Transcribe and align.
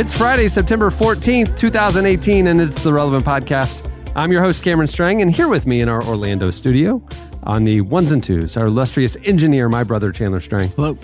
It's 0.00 0.16
Friday, 0.16 0.48
September 0.48 0.88
14th, 0.88 1.58
2018, 1.58 2.46
and 2.46 2.58
it's 2.58 2.80
the 2.80 2.90
Relevant 2.90 3.22
Podcast. 3.22 3.86
I'm 4.16 4.32
your 4.32 4.42
host, 4.42 4.64
Cameron 4.64 4.86
Strang, 4.86 5.20
and 5.20 5.30
here 5.30 5.46
with 5.46 5.66
me 5.66 5.82
in 5.82 5.90
our 5.90 6.02
Orlando 6.02 6.50
studio 6.50 7.06
on 7.42 7.64
the 7.64 7.82
ones 7.82 8.10
and 8.10 8.24
twos, 8.24 8.56
our 8.56 8.68
illustrious 8.68 9.18
engineer, 9.26 9.68
my 9.68 9.84
brother, 9.84 10.10
Chandler 10.10 10.40
Strang. 10.40 10.70
Hello. 10.70 10.96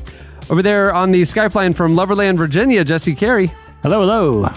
Over 0.48 0.62
there 0.62 0.94
on 0.94 1.10
the 1.10 1.20
Skyplane 1.20 1.76
from 1.76 1.94
Loverland, 1.94 2.38
Virginia, 2.38 2.84
Jesse 2.84 3.14
Carey. 3.14 3.52
Hello, 3.82 4.00
hello. 4.00 4.48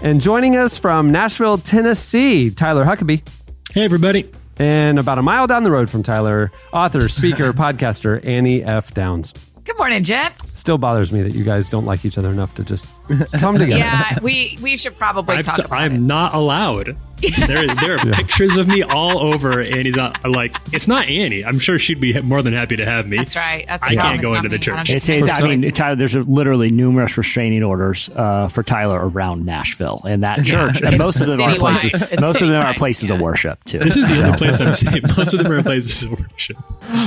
And 0.00 0.20
joining 0.20 0.56
us 0.56 0.78
from 0.78 1.10
Nashville, 1.10 1.58
Tennessee, 1.58 2.52
Tyler 2.52 2.84
Huckabee. 2.84 3.26
Hey, 3.72 3.82
everybody. 3.82 4.30
And 4.60 5.00
about 5.00 5.18
a 5.18 5.22
mile 5.22 5.48
down 5.48 5.64
the 5.64 5.72
road 5.72 5.90
from 5.90 6.04
Tyler, 6.04 6.52
author, 6.72 7.08
speaker, 7.08 7.52
podcaster, 7.52 8.24
Annie 8.24 8.62
F. 8.62 8.94
Downs. 8.94 9.34
Good 9.68 9.76
morning, 9.76 10.02
gents. 10.02 10.48
Still 10.48 10.78
bothers 10.78 11.12
me 11.12 11.20
that 11.20 11.34
you 11.34 11.44
guys 11.44 11.68
don't 11.68 11.84
like 11.84 12.06
each 12.06 12.16
other 12.16 12.30
enough 12.30 12.54
to 12.54 12.64
just 12.64 12.88
come 13.34 13.54
together. 13.58 13.76
Yeah, 13.78 14.18
we 14.22 14.58
we 14.62 14.78
should 14.78 14.96
probably 14.96 15.36
I'm, 15.36 15.42
talk 15.42 15.56
t- 15.56 15.62
about 15.62 15.78
I'm 15.78 15.94
it. 15.96 16.00
not 16.00 16.32
allowed. 16.32 16.96
There, 17.20 17.66
there 17.74 17.94
are 17.98 18.12
pictures 18.12 18.56
of 18.56 18.68
me 18.68 18.82
all 18.82 19.18
over 19.18 19.60
Annie's. 19.60 19.96
not- 19.96 20.28
Like, 20.28 20.56
it's 20.72 20.86
not 20.88 21.06
Annie. 21.06 21.44
I'm 21.44 21.58
sure 21.58 21.78
she'd 21.78 22.00
be 22.00 22.18
more 22.20 22.42
than 22.42 22.52
happy 22.54 22.76
to 22.76 22.84
have 22.84 23.06
me. 23.06 23.16
That's 23.16 23.36
right. 23.36 23.64
That's 23.66 23.82
the 23.84 23.90
I 23.90 23.94
problem. 23.96 24.12
can't 24.14 24.22
go 24.22 24.28
into 24.36 24.42
not 24.48 24.60
the 24.60 24.70
me. 24.70 24.76
I 24.78 24.84
church. 24.84 24.90
It's, 24.90 25.06
get 25.08 25.22
it's, 25.22 25.30
I 25.42 25.42
mean. 25.48 25.72
Tyler, 25.72 25.96
there's 25.96 26.14
literally 26.16 26.70
numerous 26.70 27.16
restraining 27.18 27.62
orders 27.62 28.08
uh, 28.14 28.48
for 28.48 28.62
Tyler 28.62 29.08
around 29.08 29.44
Nashville 29.44 30.02
and 30.06 30.22
that 30.22 30.44
church, 30.44 30.80
and 30.82 30.96
most 30.98 31.20
of 31.20 31.26
them 31.26 31.40
are 31.40 31.56
places. 31.56 31.90
It's 32.10 32.20
most 32.20 32.40
of 32.42 32.48
them 32.48 32.62
are 32.62 32.72
citywide, 32.72 32.76
places 32.78 33.10
of 33.10 33.20
worship 33.20 33.62
too. 33.64 33.78
This 33.80 33.96
is 33.96 34.06
the 34.08 34.14
So- 34.14 34.24
only 34.24 34.38
place 34.38 34.60
I'm 34.60 34.74
saying. 34.74 35.02
Most 35.16 35.34
of 35.34 35.42
them 35.42 35.52
are 35.52 35.62
places 35.62 36.04
of 36.04 36.18
worship. 36.18 36.56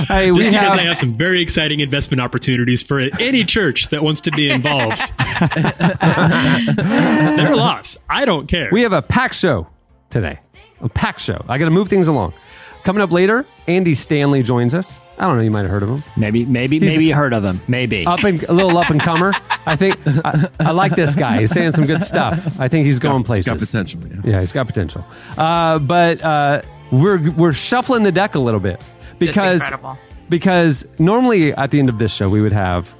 Hey, 0.07 0.31
we 0.31 0.39
Just 0.43 0.51
because 0.51 0.69
have, 0.71 0.79
I 0.79 0.83
have 0.83 0.97
some 0.97 1.13
very 1.13 1.41
exciting 1.41 1.79
investment 1.79 2.19
opportunities 2.21 2.83
for 2.83 2.99
any 2.99 3.43
church 3.43 3.89
that 3.89 4.03
wants 4.03 4.21
to 4.21 4.31
be 4.31 4.49
involved. 4.49 5.11
Their 7.37 7.55
loss. 7.55 7.97
I 8.09 8.25
don't 8.25 8.47
care. 8.47 8.69
We 8.71 8.81
have 8.81 8.93
a 8.93 9.01
pack 9.01 9.33
show 9.33 9.67
today. 10.11 10.39
A 10.81 10.89
pack 10.89 11.19
show. 11.19 11.43
I 11.47 11.57
got 11.57 11.65
to 11.65 11.71
move 11.71 11.89
things 11.89 12.07
along. 12.07 12.33
Coming 12.83 13.01
up 13.03 13.11
later, 13.11 13.45
Andy 13.67 13.93
Stanley 13.95 14.41
joins 14.43 14.73
us. 14.73 14.97
I 15.19 15.27
don't 15.27 15.37
know. 15.37 15.43
You 15.43 15.51
might 15.51 15.61
have 15.61 15.69
heard 15.69 15.83
of 15.83 15.89
him. 15.89 16.03
maybe, 16.17 16.45
maybe, 16.45 16.79
He's- 16.79 16.93
maybe 16.93 17.05
you 17.05 17.13
heard 17.13 17.33
of 17.33 17.43
him. 17.45 17.61
Maybe. 17.67 18.07
Up 18.07 18.23
and 18.23 18.41
a 18.43 18.53
little 18.53 18.75
up 18.77 18.89
and 18.89 18.99
comer. 18.99 19.33
I 19.67 19.75
think 19.75 19.99
I, 20.25 20.49
I 20.59 20.71
like 20.71 20.95
this 20.95 21.15
guy. 21.15 21.41
He's 21.41 21.51
saying 21.51 21.71
some 21.73 21.85
good 21.85 22.01
stuff. 22.01 22.59
I 22.59 22.67
think 22.67 22.87
he's 22.87 22.97
going 22.97 23.23
places. 23.23 23.51
Got 23.53 23.59
potential. 23.59 24.01
Yeah. 24.07 24.31
Yeah, 24.31 24.39
he's 24.39 24.51
got 24.51 24.65
potential. 24.65 25.05
Uh, 25.37 25.77
but 25.77 26.21
uh, 26.23 26.61
we're 26.91 27.29
we're 27.31 27.53
shuffling 27.53 28.01
the 28.01 28.11
deck 28.11 28.33
a 28.33 28.39
little 28.39 28.59
bit 28.59 28.81
because 29.19 29.61
because 30.29 30.87
normally 30.97 31.53
at 31.53 31.69
the 31.69 31.77
end 31.77 31.89
of 31.89 31.99
this 31.99 32.15
show 32.15 32.27
we 32.27 32.41
would 32.41 32.53
have 32.53 32.95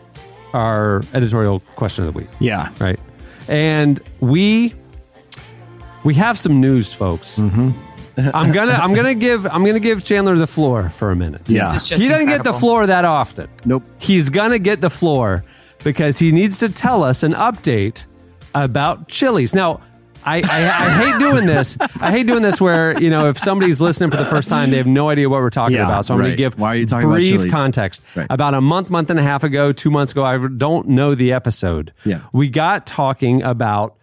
our 0.53 1.01
editorial 1.15 1.61
question 1.75 2.05
of 2.05 2.13
the 2.13 2.19
week. 2.19 2.29
yeah. 2.39 2.71
right? 2.79 2.99
And 3.47 3.99
we 4.19 4.75
we 6.03 6.13
have 6.15 6.37
some 6.39 6.59
news, 6.61 6.91
folks. 6.93 7.39
Mm-hmm. 7.39 7.71
I'm 8.33 8.51
gonna 8.51 8.73
I'm 8.73 8.93
gonna 8.93 9.15
give 9.15 9.45
I'm 9.47 9.63
gonna 9.63 9.79
give 9.79 10.03
Chandler 10.03 10.37
the 10.37 10.47
floor 10.47 10.89
for 10.89 11.11
a 11.11 11.15
minute. 11.15 11.41
Yeah. 11.47 11.61
This 11.61 11.83
is 11.83 11.89
just 11.89 12.03
he 12.03 12.09
doesn't 12.09 12.27
get 12.27 12.43
the 12.43 12.53
floor 12.53 12.85
that 12.85 13.05
often. 13.05 13.49
Nope. 13.65 13.83
He's 13.99 14.29
gonna 14.29 14.59
get 14.59 14.81
the 14.81 14.89
floor 14.89 15.43
because 15.83 16.19
he 16.19 16.31
needs 16.31 16.59
to 16.59 16.69
tell 16.69 17.03
us 17.03 17.23
an 17.23 17.33
update 17.33 18.05
about 18.53 19.07
Chili's. 19.07 19.55
Now, 19.55 19.81
I, 20.23 20.37
I, 20.37 20.41
I 20.41 20.89
hate 21.11 21.19
doing 21.19 21.47
this. 21.47 21.77
I 21.99 22.11
hate 22.11 22.27
doing 22.27 22.43
this 22.43 22.61
where, 22.61 23.01
you 23.01 23.09
know, 23.09 23.29
if 23.29 23.39
somebody's 23.39 23.81
listening 23.81 24.11
for 24.11 24.17
the 24.17 24.25
first 24.25 24.49
time, 24.49 24.69
they 24.69 24.77
have 24.77 24.85
no 24.85 25.09
idea 25.09 25.27
what 25.27 25.41
we're 25.41 25.49
talking 25.49 25.77
Yeah, 25.77 25.85
about. 25.85 26.05
So 26.05 26.13
I'm 26.13 26.19
going 26.19 26.29
to 26.29 26.37
give 26.37 26.59
Why 26.59 26.73
are 26.73 26.75
you 26.75 26.85
talking 26.85 27.09
brief 27.09 27.27
Chili's? 27.37 27.51
context. 27.51 28.03
Right. 28.15 28.27
About 28.29 28.53
a 28.53 28.61
month, 28.61 28.91
month 28.91 29.09
and 29.09 29.17
a 29.19 29.23
half 29.23 29.43
ago, 29.43 29.71
two 29.71 29.89
months 29.89 30.11
ago, 30.11 30.23
I 30.23 30.37
don't 30.37 30.89
know 30.89 31.15
the 31.15 31.33
episode. 31.33 31.91
Yeah. 32.05 32.21
We 32.33 32.49
got 32.49 32.85
talking 32.85 33.41
about 33.41 33.95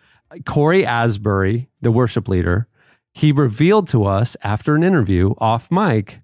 Cory 0.44 0.84
Asbury, 0.84 1.68
the 1.80 1.90
worship 1.90 2.28
leader. 2.28 2.68
He 3.12 3.32
revealed 3.32 3.88
to 3.88 4.04
us 4.04 4.36
after 4.42 4.74
an 4.74 4.82
interview 4.82 5.34
off 5.38 5.70
mic, 5.70 6.20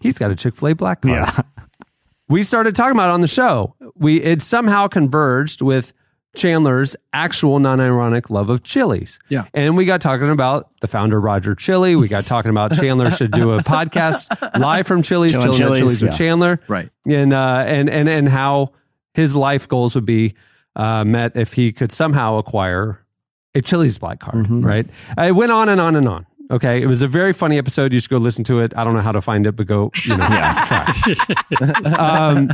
he's 0.00 0.18
got 0.18 0.30
a 0.30 0.36
Chick 0.36 0.56
fil 0.56 0.68
A 0.68 0.74
black 0.74 1.02
card 1.02 1.14
Yeah. 1.14 1.40
we 2.28 2.42
started 2.42 2.74
talking 2.74 2.96
about 2.96 3.10
it 3.10 3.12
on 3.12 3.20
the 3.20 3.28
show. 3.28 3.74
We 3.94 4.20
it 4.20 4.42
somehow 4.42 4.88
converged 4.88 5.62
with 5.62 5.92
Chandler's 6.36 6.96
actual 7.12 7.60
non-ironic 7.60 8.28
love 8.28 8.50
of 8.50 8.64
Chili's. 8.64 9.18
Yeah. 9.28 9.44
And 9.54 9.76
we 9.76 9.84
got 9.84 10.00
talking 10.00 10.30
about 10.30 10.68
the 10.80 10.88
founder 10.88 11.20
Roger 11.20 11.54
Chili. 11.54 11.94
We 11.94 12.08
got 12.08 12.24
talking 12.24 12.50
about 12.50 12.74
Chandler 12.76 13.10
should 13.12 13.30
do 13.30 13.52
a 13.52 13.62
podcast 13.62 14.58
live 14.58 14.86
from 14.86 15.02
Chili's, 15.02 15.32
Chillin' 15.32 15.56
Chili's, 15.56 15.78
Chili's 15.78 16.02
with 16.02 16.12
yeah. 16.12 16.18
Chandler. 16.18 16.60
Right. 16.66 16.90
And 17.06 17.32
uh 17.32 17.64
and 17.66 17.88
and 17.88 18.08
and 18.08 18.28
how 18.28 18.72
his 19.14 19.36
life 19.36 19.68
goals 19.68 19.94
would 19.94 20.06
be 20.06 20.34
uh, 20.76 21.04
met 21.04 21.36
if 21.36 21.52
he 21.52 21.72
could 21.72 21.92
somehow 21.92 22.36
acquire 22.36 23.03
a 23.54 23.62
Chili's 23.62 23.98
black 23.98 24.20
card, 24.20 24.44
Mm-hmm. 24.46 24.60
right? 24.64 24.86
Uh, 25.18 25.22
It 25.24 25.32
went 25.32 25.52
on 25.52 25.68
and 25.68 25.80
on 25.80 25.96
and 25.96 26.08
on. 26.08 26.26
Okay, 26.50 26.82
it 26.82 26.86
was 26.86 27.00
a 27.00 27.08
very 27.08 27.32
funny 27.32 27.56
episode. 27.56 27.92
You 27.94 28.00
should 28.00 28.10
go 28.10 28.18
listen 28.18 28.44
to 28.44 28.60
it. 28.60 28.74
I 28.76 28.84
don't 28.84 28.92
know 28.94 29.00
how 29.00 29.12
to 29.12 29.22
find 29.22 29.46
it, 29.46 29.52
but 29.56 29.66
go, 29.66 29.90
you 30.04 30.14
know, 30.16 30.24
yeah, 30.30 30.64
try. 30.66 31.92
um, 31.96 32.50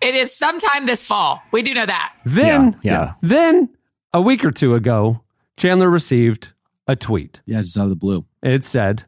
It 0.00 0.14
is 0.14 0.34
sometime 0.34 0.86
this 0.86 1.06
fall. 1.06 1.42
We 1.52 1.60
do 1.62 1.74
know 1.74 1.84
that. 1.84 2.14
then, 2.24 2.76
Yeah, 2.82 2.92
yeah. 2.92 3.12
then 3.20 3.68
a 4.14 4.20
week 4.22 4.42
or 4.44 4.50
two 4.50 4.74
ago, 4.74 5.20
Chandler 5.58 5.90
received 5.90 6.52
a 6.86 6.96
tweet. 6.96 7.42
Yeah, 7.44 7.60
just 7.60 7.76
out 7.78 7.84
of 7.84 7.90
the 7.90 7.96
blue. 7.96 8.24
It 8.42 8.64
said, 8.64 9.04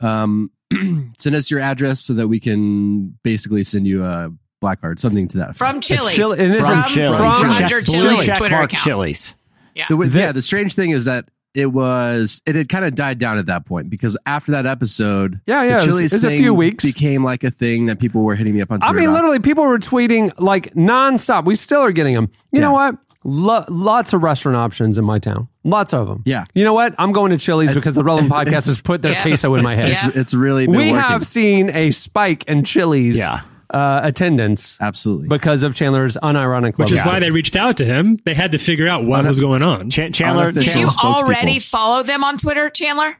Um, 0.00 0.50
send 1.18 1.34
us 1.36 1.50
your 1.50 1.58
address 1.60 2.00
so 2.00 2.14
that 2.14 2.28
we 2.28 2.38
can 2.40 3.18
basically 3.24 3.64
send 3.64 3.86
you 3.86 4.04
a 4.04 4.30
black 4.60 4.80
card, 4.80 5.00
something 5.00 5.26
to 5.28 5.38
that 5.38 5.44
effect. 5.50 5.58
From 5.58 5.80
Chili's. 5.80 6.12
Chili- 6.14 6.38
and 6.38 6.52
this 6.52 6.66
from, 6.68 6.78
is 6.78 6.84
Chili's. 6.84 7.16
from 7.18 7.26
Roger 7.26 7.68
Check- 7.80 7.86
Blue 7.86 7.94
Chili's 8.00 8.26
check 8.26 8.38
Twitter 8.38 8.54
account. 8.62 8.72
Chili's. 8.82 9.34
Yeah. 9.74 9.86
The, 9.88 10.10
yeah, 10.12 10.32
the 10.32 10.42
strange 10.42 10.74
thing 10.74 10.90
is 10.90 11.04
that 11.06 11.26
it 11.54 11.66
was 11.66 12.40
it 12.46 12.54
had 12.54 12.68
kind 12.70 12.84
of 12.84 12.94
died 12.94 13.18
down 13.18 13.36
at 13.38 13.46
that 13.46 13.66
point 13.66 13.90
because 13.90 14.16
after 14.24 14.52
that 14.52 14.64
episode, 14.66 15.40
Yeah, 15.46 15.62
yeah, 15.62 15.68
the 15.68 15.70
it 15.70 15.74
was- 15.76 15.84
Chili's 15.84 16.12
it 16.12 16.16
was 16.16 16.24
a 16.24 16.38
few 16.38 16.54
weeks. 16.54 16.84
became 16.84 17.22
like 17.24 17.44
a 17.44 17.50
thing 17.50 17.86
that 17.86 17.98
people 17.98 18.22
were 18.22 18.34
hitting 18.34 18.54
me 18.54 18.62
up 18.62 18.70
on. 18.72 18.82
I 18.82 18.92
mean, 18.92 19.04
about. 19.04 19.14
literally, 19.14 19.38
people 19.40 19.64
were 19.64 19.78
tweeting 19.78 20.32
like 20.38 20.72
nonstop. 20.74 21.44
We 21.44 21.54
still 21.56 21.80
are 21.80 21.92
getting 21.92 22.14
them. 22.14 22.30
You 22.52 22.60
know 22.62 22.72
what? 22.72 22.96
Lo- 23.24 23.64
lots 23.68 24.12
of 24.14 24.22
restaurant 24.22 24.56
options 24.56 24.98
in 24.98 25.04
my 25.04 25.18
town. 25.20 25.46
Lots 25.62 25.92
of 25.94 26.08
them. 26.08 26.22
Yeah. 26.26 26.44
You 26.54 26.64
know 26.64 26.74
what? 26.74 26.94
I'm 26.98 27.12
going 27.12 27.30
to 27.30 27.38
Chili's 27.38 27.72
because 27.72 27.94
the 27.94 28.02
Relevant 28.02 28.32
Podcast 28.32 28.66
has 28.66 28.80
put 28.80 29.02
their 29.02 29.12
Yeah. 29.12 29.22
queso 29.22 29.54
in 29.54 29.62
my 29.62 29.76
head. 29.76 29.90
It's, 29.90 30.16
it's 30.16 30.34
really 30.34 30.66
been 30.66 30.74
We 30.76 30.90
working. 30.90 30.96
have 30.96 31.24
seen 31.26 31.70
a 31.70 31.92
spike 31.92 32.44
in 32.48 32.64
Chili's 32.64 33.18
Yeah. 33.18 33.42
Uh, 33.72 34.00
attendance 34.04 34.76
absolutely. 34.80 35.28
because 35.28 35.62
of 35.62 35.74
Chandler's 35.74 36.16
unironic 36.22 36.76
Which 36.78 36.92
is 36.92 37.00
of 37.00 37.06
why 37.06 37.18
they 37.18 37.30
reached 37.30 37.56
out 37.56 37.76
to 37.78 37.84
him. 37.84 38.18
They 38.24 38.34
had 38.34 38.52
to 38.52 38.58
figure 38.58 38.86
out 38.88 39.04
what 39.04 39.24
was 39.24 39.40
going 39.40 39.62
on. 39.62 39.90
Ch- 39.90 40.12
Chandler, 40.12 40.48
Unofficial 40.48 40.72
Do 40.74 40.80
you 40.80 40.88
already 41.02 41.58
follow 41.58 42.02
them 42.02 42.22
on 42.24 42.36
Twitter, 42.38 42.68
Chandler? 42.70 43.16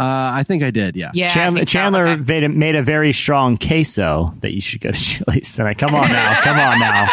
uh, 0.00 0.30
I 0.34 0.42
think 0.44 0.62
I 0.62 0.70
did. 0.70 0.94
Yeah. 0.94 1.10
Yeah. 1.14 1.28
Chandler, 1.28 1.60
so. 1.62 1.64
Chandler 1.64 2.06
Okay. 2.06 2.22
made, 2.26 2.44
a, 2.44 2.48
made 2.48 2.74
a 2.76 2.82
very 2.82 3.12
strong 3.12 3.56
queso 3.56 4.34
that 4.42 4.54
you 4.54 4.60
should 4.60 4.80
go 4.80 4.92
to 4.92 4.98
Chili's. 4.98 5.56
Then 5.56 5.66
I 5.66 5.74
come 5.74 5.94
on 5.94 6.08
now, 6.08 6.40
come 6.42 6.56
on 6.58 6.78
now. 6.78 7.06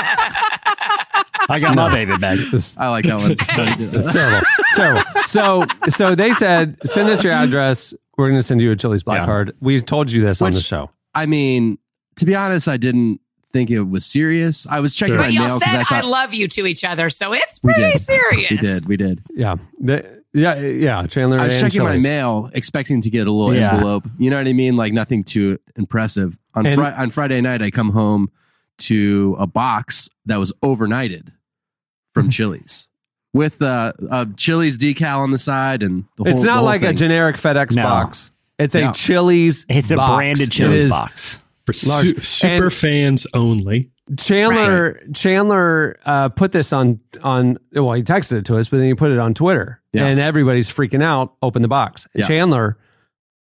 I 1.48 1.60
got 1.60 1.76
my 1.76 1.90
baby 1.94 2.18
back. 2.18 2.38
I 2.78 2.90
like 2.90 3.06
that 3.06 3.18
one. 3.18 3.36
It's 3.96 4.12
terrible. 4.12 4.46
terrible. 4.76 5.04
So, 5.28 5.64
so 5.90 6.16
they 6.16 6.34
said, 6.34 6.78
send 6.84 7.10
us 7.10 7.24
your 7.24 7.34
address. 7.34 7.94
We're 8.18 8.30
going 8.30 8.40
to 8.40 8.44
send 8.44 8.62
you 8.62 8.72
a 8.72 8.76
Chili's 8.76 9.04
black 9.04 9.20
Yeah. 9.22 9.26
card. 9.26 9.56
We 9.60 9.80
told 9.80 10.12
you 10.12 10.22
this 10.24 10.42
on 10.42 10.52
the 10.54 10.60
show. 10.60 10.90
I 11.14 11.26
mean, 11.28 11.78
to 12.18 12.26
be 12.26 12.36
honest, 12.36 12.68
I 12.68 12.78
didn't 12.78 13.20
think 13.54 13.70
it 13.72 13.82
was 13.82 14.06
serious. 14.06 14.68
I 14.68 14.80
was 14.82 14.96
checking 14.96 15.16
Sure. 15.16 15.20
my 15.22 15.28
But 15.28 15.34
y'all 15.34 15.48
mail 15.48 15.60
said 15.60 15.80
because 15.80 15.92
I 15.92 15.98
I, 16.00 16.02
love 16.02 16.34
you 16.34 16.48
to 16.50 16.66
each 16.66 16.84
other, 16.84 17.10
so 17.10 17.34
it's 17.34 17.60
pretty 17.60 17.82
did. 17.82 18.00
serious. 18.02 18.52
We 18.52 18.58
did. 18.58 18.88
We 18.88 18.98
did. 18.98 19.22
Yeah. 19.34 19.56
The- 19.80 20.24
yeah. 20.34 20.60
Yeah. 20.60 21.08
Chandler. 21.08 21.40
I 21.40 21.46
was 21.46 21.62
and 21.62 21.72
checking 21.72 21.88
my 21.88 21.98
mail, 21.98 22.50
expecting 22.54 23.02
to 23.02 23.10
get 23.10 23.28
a 23.28 23.32
little 23.32 23.56
Yeah. 23.56 23.74
envelope. 23.76 24.06
You 24.18 24.30
know 24.30 24.38
what 24.38 24.48
I 24.48 24.54
mean? 24.54 24.76
Like 24.76 24.92
nothing 24.92 25.24
too 25.24 25.58
impressive. 25.78 26.38
On 26.54 26.66
And- 26.66 26.76
Fri- 26.76 26.86
on 26.92 27.10
Friday 27.12 27.40
night, 27.40 27.62
I 27.62 27.72
come 27.72 27.92
home 27.92 28.30
to 28.80 29.38
a 29.40 29.48
box 29.48 30.10
that 30.26 30.36
was 30.38 30.52
overnighted 30.62 31.30
from 32.14 32.30
Chili's 32.30 32.90
with 33.34 33.62
uh, 33.62 33.94
a 34.10 34.28
Chili's 34.36 34.78
decal 34.78 35.20
on 35.20 35.32
the 35.32 35.40
side, 35.40 35.82
and 35.84 36.04
the 36.18 36.24
whole. 36.26 36.34
It's 36.34 36.44
not 36.44 36.58
whole 36.58 36.66
like 36.66 36.84
a 36.84 36.92
generic 36.94 37.38
FedEx 37.38 37.76
No. 37.78 37.84
box. 37.84 38.32
It's 38.60 38.76
a 38.76 38.82
No. 38.82 38.92
Chili's. 38.92 39.66
It's 39.70 39.92
a 39.92 39.96
branded 39.96 40.48
It 40.48 40.52
Chili's 40.52 40.90
box. 40.90 41.40
For 41.66 41.74
Large. 41.90 42.08
su- 42.16 42.22
super 42.22 42.64
And- 42.66 42.74
fans 42.74 43.28
only. 43.34 43.90
Chandler 44.20 45.00
Chandler 45.16 45.98
uh, 46.06 46.30
put 46.30 46.52
this 46.52 46.72
on 46.72 47.00
on 47.24 47.58
well 47.74 47.94
he 47.94 48.04
texted 48.04 48.34
it 48.38 48.46
to 48.46 48.58
us 48.60 48.70
but 48.70 48.78
then 48.78 48.86
he 48.86 48.94
put 48.94 49.12
it 49.12 49.18
on 49.18 49.34
Twitter 49.34 49.82
Yeah. 49.94 50.06
and 50.06 50.20
everybody's 50.20 50.70
freaking 50.70 51.02
out 51.02 51.34
open 51.42 51.64
the 51.64 51.68
box 51.68 52.08
and 52.14 52.22
Yeah. 52.22 52.28
Chandler 52.28 52.78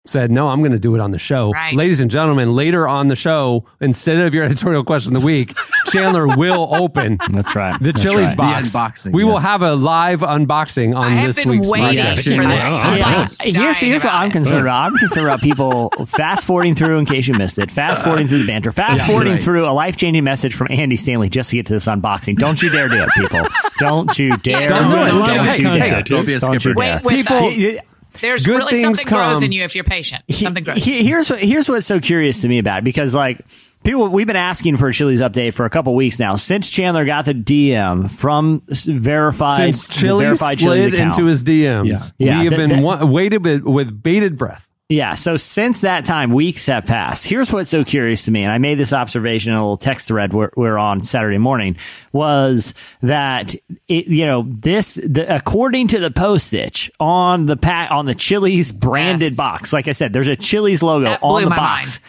said 0.06 0.30
no 0.32 0.50
I'm 0.50 0.60
going 0.60 0.74
to 0.74 0.80
do 0.80 0.96
it 0.96 1.00
on 1.02 1.12
the 1.12 1.20
show 1.20 1.52
Right. 1.52 1.74
ladies 1.74 2.02
and 2.02 2.12
gentlemen 2.12 2.54
later 2.54 2.88
on 2.90 3.08
the 3.08 3.16
show 3.16 3.64
instead 3.80 4.20
of 4.20 4.34
your 4.34 4.44
editorial 4.44 4.84
question 4.84 5.16
of 5.16 5.22
the 5.22 5.26
week 5.26 5.54
Chandler 5.88 6.28
will 6.36 6.76
open 6.76 7.18
That's 7.32 7.56
right. 7.56 7.78
the 7.80 7.92
That's 7.94 8.04
Chili's 8.04 8.36
right. 8.36 8.38
box 8.38 8.74
The 8.74 8.80
unboxing, 9.10 9.14
we 9.14 9.24
will 9.24 9.38
have 9.40 9.62
a 9.62 9.76
live 9.76 10.20
unboxing 10.20 10.94
on 10.96 11.06
I 11.06 11.10
have 11.12 11.28
this 11.28 11.44
been 11.44 11.52
week's 11.52 11.70
waiting 11.70 12.04
podcast. 12.04 12.36
for 12.36 12.44
this. 12.44 13.46
Yeah. 13.46 13.62
Here's, 13.64 13.78
here's 13.78 14.04
what 14.04 14.14
I'm 14.14 14.32
concerned 14.32 14.62
about. 14.62 14.88
I'm 14.92 14.98
concerned 14.98 15.28
about 15.28 15.42
people 15.42 15.90
fast 16.08 16.46
forwarding 16.48 16.74
through 16.76 16.98
in 17.00 17.06
case 17.06 17.28
you 17.28 17.36
missed 17.36 17.58
it. 17.60 17.70
Fast 17.72 18.02
uh, 18.02 18.06
forwarding 18.06 18.28
through 18.28 18.40
the 18.40 18.48
banter. 18.48 18.72
Fast 18.72 19.06
forwarding 19.06 19.34
right. 19.34 19.44
through 19.44 19.68
a 19.68 19.72
life 19.72 19.96
changing 19.98 20.24
message 20.24 20.56
from 20.56 20.68
Andy 20.72 20.96
Stanley 20.96 21.30
just 21.30 21.52
to 21.52 21.58
get 21.58 21.66
to 21.68 21.74
this 21.74 21.86
unboxing. 21.86 22.38
Don't 22.38 22.62
you 22.62 22.70
dare 22.72 22.90
do 22.90 23.04
it, 23.04 23.10
people. 23.16 23.42
Don't 23.78 24.18
you 24.18 24.36
dare. 24.38 24.70
Don't 24.70 24.90
do 24.90 24.98
it. 24.98 25.10
Don't 25.28 25.46
Hey, 25.46 25.58
you 25.60 25.70
hey, 25.70 25.80
dare. 25.80 25.88
hey, 25.98 26.02
don't 26.04 26.26
be 26.26 26.34
a 26.34 26.40
Don't 26.40 26.54
you 26.54 26.60
skipper. 26.60 26.74
dare. 26.76 26.96
Wait, 26.96 27.04
with 27.04 27.16
People- 27.16 27.38
us. 27.48 27.56
He- 27.56 27.80
There's 28.22 28.46
Good 28.46 28.58
really 28.60 28.72
things 28.74 28.84
something 29.00 29.06
grows 29.08 29.36
come. 29.36 29.44
in 29.46 29.52
you 29.52 29.64
if 29.64 29.76
you're 29.76 29.84
patient. 29.84 30.24
Something 30.32 30.64
grows. 30.64 30.84
he- 30.84 31.04
here's 31.04 31.30
what 31.30 31.44
here's 31.44 31.68
what's 31.70 31.86
so 31.88 32.00
curious 32.00 32.42
to 32.42 32.48
me 32.48 32.60
about 32.60 32.80
it 32.80 32.84
because 32.84 33.14
like 33.16 33.40
people 33.84 34.08
we've 34.08 34.28
been 34.28 34.36
asking 34.36 34.78
for 34.78 34.88
a 34.90 34.94
Chili's 34.94 35.20
update 35.22 35.54
for 35.54 35.66
a 35.66 35.70
couple 35.70 35.94
weeks 35.96 36.20
now 36.20 36.36
since 36.36 36.70
Chandler 36.70 37.06
got 37.06 37.26
the 37.26 37.34
DM 37.34 38.10
from 38.10 38.62
s- 38.72 38.86
verified 38.86 39.58
since 39.76 39.88
the 39.88 39.94
Chili 40.06 40.26
verified 40.26 40.60
slid 40.60 40.76
Chili's 40.92 40.94
account. 40.94 41.18
into 41.18 41.28
his 41.30 41.44
DMs 41.44 42.14
Yeah. 42.18 42.40
we 42.40 42.46
have 42.46 42.50
that- 42.52 42.58
been 42.58 42.70
that- 42.70 42.82
wa- 42.84 43.06
waited 43.06 43.44
with, 43.44 43.64
with 43.64 44.02
bated 44.04 44.38
breath 44.38 44.70
Yeah. 44.90 45.16
So 45.16 45.38
since 45.38 45.82
that 45.82 46.06
time, 46.06 46.32
weeks 46.34 46.66
have 46.68 46.86
passed. 46.86 47.26
Here's 47.26 47.52
what's 47.52 47.70
so 47.72 47.84
curious 47.84 48.26
to 48.26 48.32
me, 48.32 48.44
and 48.44 48.52
I 48.52 48.58
made 48.58 48.76
this 48.76 48.94
observation 48.94 49.52
in 49.54 49.58
a 49.58 49.62
little 49.62 49.78
text 49.78 50.08
thread 50.10 50.34
we're, 50.34 50.52
we're 50.56 50.78
on 50.78 51.04
Saturday 51.04 51.38
morning, 51.38 51.78
was 52.12 52.74
that 53.02 53.56
it, 53.88 54.08
you 54.08 54.26
know 54.26 54.44
this 54.48 54.96
the, 54.96 55.26
according 55.34 55.88
to 55.90 56.00
the 56.00 56.12
postage 56.12 56.92
on 57.00 57.46
the 57.48 57.58
pack 57.58 57.90
on 57.92 58.06
the 58.06 58.14
Chili's 58.14 58.72
branded 58.72 59.30
Yes. 59.32 59.38
box. 59.38 59.74
Like 59.74 59.88
I 59.88 59.94
said, 59.94 60.14
there's 60.14 60.28
a 60.28 60.36
Chili's 60.36 60.84
logo 60.84 61.06
That 61.06 61.24
on 61.24 61.44
the 61.44 61.50
box. 61.50 62.00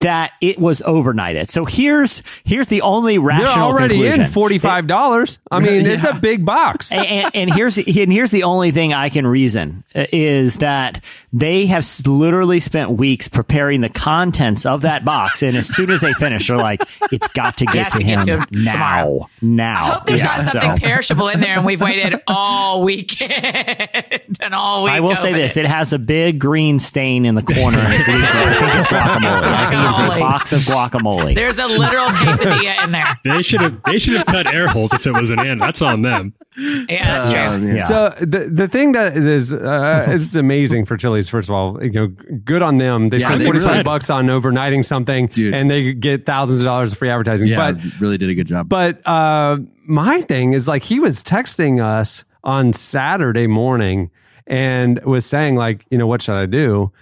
That 0.00 0.32
it 0.42 0.58
was 0.58 0.82
overnighted. 0.82 1.48
So 1.50 1.64
here's 1.64 2.22
here's 2.44 2.66
the 2.68 2.82
only 2.82 3.16
rational 3.16 3.46
They're 3.54 3.62
already 3.64 3.94
conclusion. 3.94 4.20
in 4.20 4.26
forty 4.26 4.58
five 4.58 4.86
dollars. 4.86 5.38
I 5.50 5.58
mean, 5.58 5.86
it's 5.86 6.04
a 6.04 6.14
big 6.20 6.44
box. 6.44 6.92
and, 6.92 7.06
and, 7.06 7.30
and 7.34 7.54
here's 7.54 7.78
and 7.78 8.12
here's 8.12 8.30
the 8.30 8.42
only 8.42 8.72
thing 8.72 8.92
I 8.92 9.08
can 9.08 9.26
reason 9.26 9.84
uh, 9.94 10.04
is 10.12 10.58
that 10.58 11.02
they 11.32 11.64
have 11.66 11.86
literally 12.06 12.60
spent 12.60 12.90
weeks 12.90 13.26
preparing 13.26 13.80
the 13.80 13.88
contents 13.88 14.66
of 14.66 14.82
that 14.82 15.02
box, 15.02 15.42
and 15.42 15.56
as 15.56 15.66
soon 15.74 15.90
as 15.90 16.02
they 16.02 16.12
finish, 16.12 16.48
they're 16.48 16.58
like, 16.58 16.82
"It's 17.10 17.28
got 17.28 17.56
to 17.58 17.64
get 17.64 17.84
has 17.84 17.92
to 17.94 17.98
to 18.00 18.04
him, 18.04 18.20
to 18.20 18.32
him 18.40 18.44
now, 18.52 18.72
tomorrow." 18.72 19.30
now." 19.40 19.82
I 19.84 19.88
hope 19.94 20.04
there's 20.04 20.20
Yeah, 20.20 20.26
not 20.26 20.40
something 20.42 20.76
so- 20.76 20.86
perishable 20.86 21.28
in 21.28 21.40
there, 21.40 21.56
and 21.56 21.64
we've 21.64 21.80
waited 21.80 22.20
all 22.26 22.84
weekend 22.84 24.20
and 24.40 24.54
all 24.54 24.84
week. 24.84 24.92
I 24.92 25.00
will 25.00 25.16
say 25.16 25.32
this: 25.32 25.56
it. 25.56 25.64
it 25.64 25.68
has 25.70 25.94
a 25.94 25.98
big 25.98 26.38
green 26.38 26.78
stain 26.78 27.24
in 27.24 27.34
the 27.34 27.42
corner, 27.42 27.78
and 27.78 27.92
it's 27.94 28.06
leaking. 28.06 28.22
I 28.24 28.54
think 28.60 28.74
it's 28.74 28.88
guacamole. 29.46 29.85
I 29.88 30.16
a 30.16 30.20
box 30.20 30.52
of 30.52 30.60
guacamole. 30.60 31.34
There's 31.34 31.58
a 31.58 31.66
literal 31.66 32.06
quesadilla 32.08 32.84
in 32.84 32.92
there. 32.92 33.04
They 33.24 33.42
should 33.42 33.60
have 33.60 33.82
they 33.84 33.98
should 33.98 34.14
have 34.16 34.26
cut 34.26 34.52
air 34.52 34.68
holes 34.68 34.92
if 34.94 35.06
it 35.06 35.12
was 35.12 35.30
an 35.30 35.40
ant. 35.40 35.60
That's 35.60 35.82
on 35.82 36.02
them. 36.02 36.34
Yeah, 36.56 37.20
that's 37.20 37.30
true. 37.30 37.40
Um, 37.40 37.68
yeah. 37.68 37.74
Yeah. 37.74 37.86
So 37.86 38.08
the 38.24 38.48
the 38.52 38.68
thing 38.68 38.92
that 38.92 39.16
is 39.16 39.52
uh, 39.52 40.06
it's 40.08 40.34
amazing 40.34 40.84
for 40.86 40.96
Chili's. 40.96 41.28
First 41.28 41.48
of 41.48 41.54
all, 41.54 41.82
you 41.84 41.90
know, 41.90 42.06
good 42.06 42.62
on 42.62 42.76
them. 42.78 43.08
They 43.08 43.18
Yeah, 43.18 43.26
spent 43.28 43.42
forty 43.44 43.58
five 43.58 43.68
really- 43.72 43.82
bucks 43.82 44.08
on 44.10 44.26
overnighting 44.26 44.84
something, 44.84 45.26
Dude. 45.26 45.54
and 45.54 45.70
they 45.70 45.92
get 45.92 46.24
thousands 46.24 46.60
of 46.60 46.64
dollars 46.64 46.92
of 46.92 46.98
free 46.98 47.10
advertising. 47.10 47.48
yeah, 47.48 47.72
But 47.72 48.00
really 48.00 48.16
did 48.18 48.30
a 48.30 48.34
good 48.34 48.46
job. 48.46 48.68
but 48.68 49.06
uh, 49.06 49.58
my 49.86 50.22
thing 50.22 50.52
is 50.54 50.66
like 50.66 50.84
he 50.84 50.98
was 51.00 51.22
texting 51.22 51.82
us 51.84 52.24
on 52.44 52.72
Saturday 52.72 53.46
morning 53.46 54.10
and 54.46 55.02
was 55.04 55.26
saying 55.26 55.56
like, 55.56 55.84
you 55.90 55.98
know, 55.98 56.06
what 56.06 56.22
should 56.22 56.36
I 56.36 56.46
do? 56.46 56.92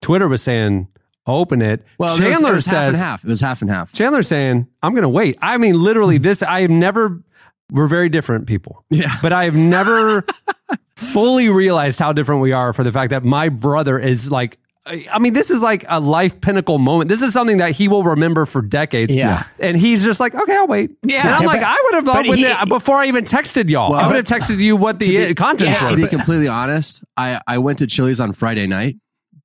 Twitter 0.00 0.28
was 0.28 0.42
saying 0.42 0.88
open 1.26 1.62
it. 1.62 1.84
well, 1.98 2.10
it 2.10 2.20
was- 2.20 2.32
Chandler 2.32 2.52
it 2.52 2.54
was 2.56 2.66
half 2.66 2.86
and 2.86 2.94
says 2.96 3.02
half. 3.02 3.24
It 3.24 3.28
was 3.30 3.40
half 3.40 3.62
and 3.62 3.70
half. 3.70 3.92
Chandler 3.92 4.22
saying, 4.22 4.66
I'm 4.82 4.92
going 4.92 5.02
to 5.02 5.08
wait. 5.08 5.36
I 5.40 5.56
mean, 5.58 5.80
literally, 5.82 6.18
this, 6.18 6.42
I 6.42 6.62
have 6.62 6.70
never, 6.70 7.22
we're 7.70 7.88
very 7.88 8.08
different 8.08 8.46
people. 8.46 8.84
Yeah. 8.90 9.14
But 9.22 9.32
I 9.32 9.44
have 9.44 9.54
never 9.54 10.24
fully 10.96 11.48
realized 11.48 11.98
how 12.00 12.12
different 12.12 12.40
we 12.40 12.52
are 12.52 12.72
for 12.72 12.84
the 12.84 12.92
fact 12.92 13.10
that 13.10 13.24
my 13.24 13.48
brother 13.48 13.98
is 13.98 14.30
like, 14.30 14.58
I 14.84 15.20
mean, 15.20 15.32
this 15.32 15.52
is 15.52 15.62
like 15.62 15.84
a 15.88 16.00
life 16.00 16.40
pinnacle 16.40 16.78
moment. 16.78 17.08
This 17.08 17.22
is 17.22 17.32
something 17.32 17.58
that 17.58 17.70
he 17.70 17.86
will 17.86 18.02
remember 18.02 18.44
for 18.46 18.60
decades. 18.60 19.14
Yeah. 19.14 19.44
And 19.60 19.76
he's 19.76 20.04
just 20.04 20.18
like, 20.18 20.34
okay, 20.34 20.56
I'll 20.56 20.66
wait. 20.66 20.90
Yeah. 21.04 21.20
And 21.20 21.28
I'm 21.36 21.42
Yeah, 21.42 21.46
like, 21.46 21.60
but- 21.60 21.68
I 21.68 21.82
would 21.84 21.94
have 21.94 22.04
thought 22.04 22.26
but 22.26 22.36
he- 22.36 22.42
the- 22.44 22.66
before 22.68 22.96
I 22.96 23.06
even 23.06 23.22
texted 23.24 23.70
y'all, 23.70 23.94
I 23.94 24.08
would 24.08 24.16
have 24.16 24.24
texted 24.24 24.58
you 24.58 24.74
what 24.74 24.98
the 24.98 25.06
to 25.06 25.26
be- 25.28 25.34
contents 25.36 25.78
Yeah. 25.80 25.86
To 25.86 25.94
be 25.94 26.08
completely 26.08 26.48
honest, 26.48 27.04
I, 27.16 27.40
I 27.46 27.58
went 27.58 27.78
to 27.78 27.86
Chili's 27.86 28.18
on 28.18 28.32
Friday 28.32 28.66
night 28.66 28.96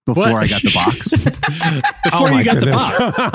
before 0.08 0.32
What? 0.32 0.44
I 0.44 0.48
got 0.48 0.62
the 0.64 0.72
box. 0.74 1.10
Before 2.04 2.28
oh 2.30 2.32
my 2.32 2.40
you 2.40 2.46
got 2.46 2.56
goodness. 2.60 2.88
the 2.88 3.30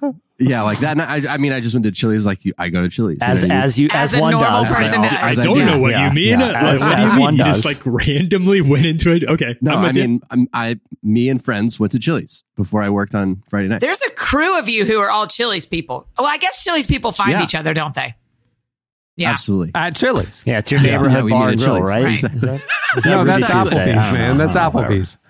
box. 0.00 0.16
yeah, 0.38 0.62
like 0.62 0.78
that. 0.78 0.96
night, 0.96 1.26
I, 1.26 1.34
I 1.34 1.36
mean, 1.36 1.52
I 1.52 1.58
just 1.60 1.74
went 1.74 1.84
to 1.84 1.90
Chili's 1.90 2.24
like 2.24 2.44
you, 2.44 2.54
I 2.56 2.68
go 2.68 2.80
to 2.82 2.88
Chili's. 2.88 3.18
you 3.20 3.26
as 3.26 3.42
know 3.42 3.48
what 3.48 3.52
I 3.52 3.56
mean? 3.56 3.64
as 3.64 3.78
you 3.78 3.88
as, 3.92 4.14
As 4.14 4.20
one 4.20 4.32
does. 4.38 4.76
person 4.76 5.02
does. 5.02 5.12
I 5.12 5.28
I 5.30 5.34
don't 5.34 5.54
do. 5.58 5.64
know 5.64 5.78
what 5.80 5.90
Yeah, 5.90 6.06
you 6.08 6.14
mean. 6.14 6.40
yeah, 6.40 6.46
Like, 6.52 6.74
as- 6.74 6.80
what 6.82 6.96
do 6.96 7.02
you 7.02 7.08
mean? 7.08 7.18
one 7.20 7.36
You 7.36 7.44
does. 7.44 7.62
just 7.62 7.84
like 7.84 7.86
randomly 8.06 8.60
went 8.60 8.86
into 8.86 9.10
it. 9.12 9.24
Okay, 9.24 9.56
no, 9.60 9.72
I'm 9.76 9.84
I 9.84 9.92
mean, 9.92 10.20
I'm, 10.30 10.48
I, 10.52 10.80
me 11.02 11.28
and 11.28 11.44
friends 11.44 11.80
went 11.80 11.92
to 11.92 11.98
Chili's 11.98 12.44
before 12.56 12.82
I 12.82 12.88
worked 12.90 13.14
on 13.16 13.42
Friday 13.50 13.66
night. 13.68 13.80
There's 13.80 14.00
a 14.02 14.10
crew 14.10 14.56
of 14.58 14.68
you 14.68 14.84
who 14.84 14.98
are 15.00 15.10
all 15.10 15.26
Chili's 15.26 15.66
people. 15.66 16.06
Well, 16.16 16.28
I 16.28 16.36
guess 16.38 16.62
Chili's 16.62 16.86
people 16.86 17.10
find 17.12 17.32
Yeah. 17.32 17.42
each 17.42 17.54
other, 17.56 17.74
don't 17.74 17.94
they? 17.96 18.14
Yeah. 19.16 19.30
Absolutely. 19.30 19.72
At 19.74 19.96
Chili's. 19.96 20.42
Yeah, 20.46 20.58
it's 20.58 20.70
your 20.70 20.80
neighborhood 20.82 21.24
Yeah, 21.24 21.30
bar 21.30 21.48
and 21.48 21.58
grill, 21.58 21.76
Chili's. 21.76 21.88
right? 21.90 22.04
Right. 22.04 22.14
Is 22.14 22.20
that- 22.22 22.34
is 22.34 22.40
that 22.42 22.60
No, 23.06 23.24
that's 23.24 23.38
you 23.40 23.46
say? 23.46 23.52
I 23.54 23.64
Applebee's, 23.64 24.12
man. 24.12 24.36
That's 24.38 24.56
Applebee's. 24.56 25.18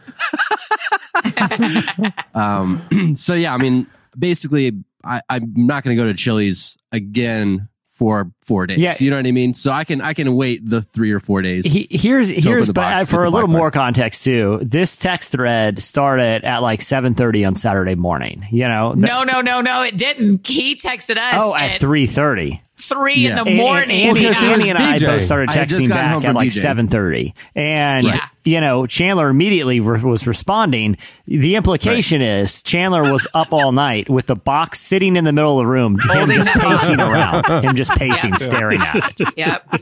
Um, 2.34 3.14
so 3.16 3.34
yeah, 3.34 3.54
I 3.54 3.58
mean, 3.58 3.86
basically, 4.18 4.72
I, 5.04 5.20
I'm 5.28 5.52
not 5.56 5.82
going 5.84 5.96
to 5.96 6.02
go 6.02 6.08
to 6.08 6.14
Chili's 6.14 6.76
again 6.92 7.68
for 7.86 8.30
four 8.42 8.66
days. 8.66 8.78
Yeah. 8.78 8.92
You 8.98 9.10
know 9.10 9.16
what 9.16 9.26
I 9.26 9.32
mean? 9.32 9.54
So 9.54 9.72
I 9.72 9.84
can 9.84 10.00
I 10.02 10.12
can 10.12 10.34
wait 10.36 10.68
the 10.68 10.82
three 10.82 11.12
or 11.12 11.20
four 11.20 11.40
days. 11.42 11.64
He, 11.64 11.86
here's 11.90 12.28
here's 12.28 12.66
the 12.66 12.72
but 12.74 12.82
box, 12.82 12.94
uh, 12.94 13.04
get 13.04 13.08
for 13.08 13.24
a 13.24 13.30
little 13.30 13.48
more 13.48 13.60
mark. 13.62 13.74
context 13.74 14.24
too. 14.24 14.60
This 14.62 14.96
text 14.98 15.32
thread 15.32 15.80
started 15.82 16.44
at 16.44 16.58
like 16.62 16.80
7:30 16.80 17.46
on 17.46 17.54
Saturday 17.56 17.94
morning. 17.94 18.46
You 18.50 18.68
know, 18.68 18.94
the- 18.94 19.06
No, 19.06 19.24
no, 19.24 19.40
no, 19.40 19.60
no, 19.62 19.82
it 19.82 19.96
didn't. 19.96 20.46
He 20.46 20.76
texted 20.76 21.16
us 21.16 21.40
oh 21.40 21.54
at 21.54 21.76
at 21.76 21.80
3:30. 21.80 22.60
Three 22.78 23.14
Yeah. 23.14 23.38
in 23.40 23.44
the 23.44 23.56
morning. 23.56 23.90
And, 23.90 24.08
Andy, 24.08 24.24
Well, 24.24 24.32
'cause 24.34 24.40
he 24.40 24.46
Andy 24.48 24.58
was 24.64 24.68
and 24.70 24.78
I 24.78 24.96
DJ. 24.98 25.06
both 25.06 25.22
started 25.24 25.48
I 25.50 25.54
had 25.54 25.68
just 25.68 25.80
texting 25.80 25.88
back 25.88 26.24
at 26.24 26.34
like 26.34 26.50
7:30, 26.52 27.32
and 27.54 28.06
Right. 28.06 28.20
you 28.44 28.60
know 28.60 28.86
Chandler 28.86 29.28
immediately 29.30 29.80
re- 29.80 30.00
was 30.02 30.26
responding. 30.26 30.96
The 31.26 31.56
implication 31.56 32.20
is 32.20 32.62
Chandler 32.62 33.10
was 33.10 33.26
up 33.32 33.52
all 33.52 33.72
night 33.72 34.10
with 34.10 34.26
the 34.26 34.36
box 34.36 34.78
sitting 34.80 35.16
in 35.16 35.24
the 35.24 35.32
middle 35.32 35.58
of 35.58 35.62
the 35.64 35.66
room, 35.66 35.96
him 35.98 36.30
just 36.30 36.50
pacing 36.52 37.00
around, 37.00 37.46
him 37.64 37.76
just 37.76 37.92
pacing, 37.92 38.36
staring 38.36 38.80
at 38.80 39.20
it. 39.20 39.28
Yep. 39.36 39.80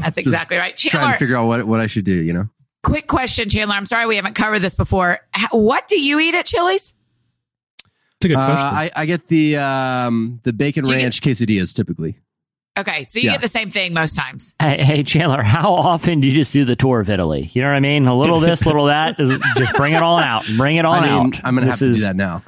That's 0.00 0.18
exactly 0.18 0.56
right. 0.56 0.76
Chandler, 0.76 1.00
trying 1.00 1.12
to 1.14 1.18
figure 1.18 1.36
out 1.36 1.46
what 1.46 1.64
what 1.66 1.80
I 1.80 1.86
should 1.86 2.04
do. 2.04 2.12
You 2.14 2.32
know, 2.32 2.48
quick 2.82 3.06
question, 3.06 3.48
Chandler. 3.48 3.76
I'm 3.76 3.86
sorry 3.86 4.06
we 4.06 4.16
haven't 4.16 4.34
covered 4.34 4.58
this 4.60 4.74
before. 4.74 5.20
What 5.52 5.86
do 5.86 6.00
you 6.00 6.18
eat 6.18 6.34
at 6.34 6.46
Chili's? 6.46 6.94
It's 8.16 8.24
a 8.26 8.28
good 8.28 8.36
uh, 8.36 8.46
question. 8.46 8.78
I 8.78 8.90
I 9.02 9.06
get 9.06 9.28
the 9.28 9.56
um 9.58 10.40
the 10.42 10.52
bacon 10.52 10.82
Do 10.84 10.90
you 10.90 10.96
ranch 10.96 11.20
quesadillas 11.22 11.74
typically. 11.74 12.18
Okay, 12.78 13.04
so 13.06 13.18
you 13.20 13.26
Yeah. 13.26 13.32
get 13.32 13.42
the 13.42 13.48
same 13.48 13.70
thing 13.70 13.92
most 13.92 14.14
times. 14.16 14.54
Hey, 14.58 14.82
hey, 14.82 15.02
Chandler, 15.02 15.42
how 15.42 15.74
often 15.74 16.20
do 16.20 16.28
you 16.28 16.34
just 16.34 16.54
do 16.54 16.64
the 16.64 16.74
tour 16.76 17.00
of 17.00 17.10
Italy? 17.10 17.50
You 17.52 17.60
know 17.62 17.68
what 17.68 17.76
I 17.76 17.80
mean? 17.80 18.06
A 18.06 18.16
little 18.16 18.40
this, 18.40 18.64
little 18.64 18.86
that. 18.86 19.18
Just 19.18 19.74
bring 19.74 19.92
it 19.92 20.02
all 20.02 20.18
out. 20.18 20.42
Bring 20.56 20.76
it 20.76 20.84
all 20.86 20.94
I 20.94 21.00
mean, 21.02 21.10
out. 21.34 21.40
I'm 21.44 21.54
gonna 21.54 21.66
have 21.66 21.78
to 21.80 21.84
is- 21.86 21.98
do 22.00 22.04
that 22.06 22.16
now. 22.16 22.42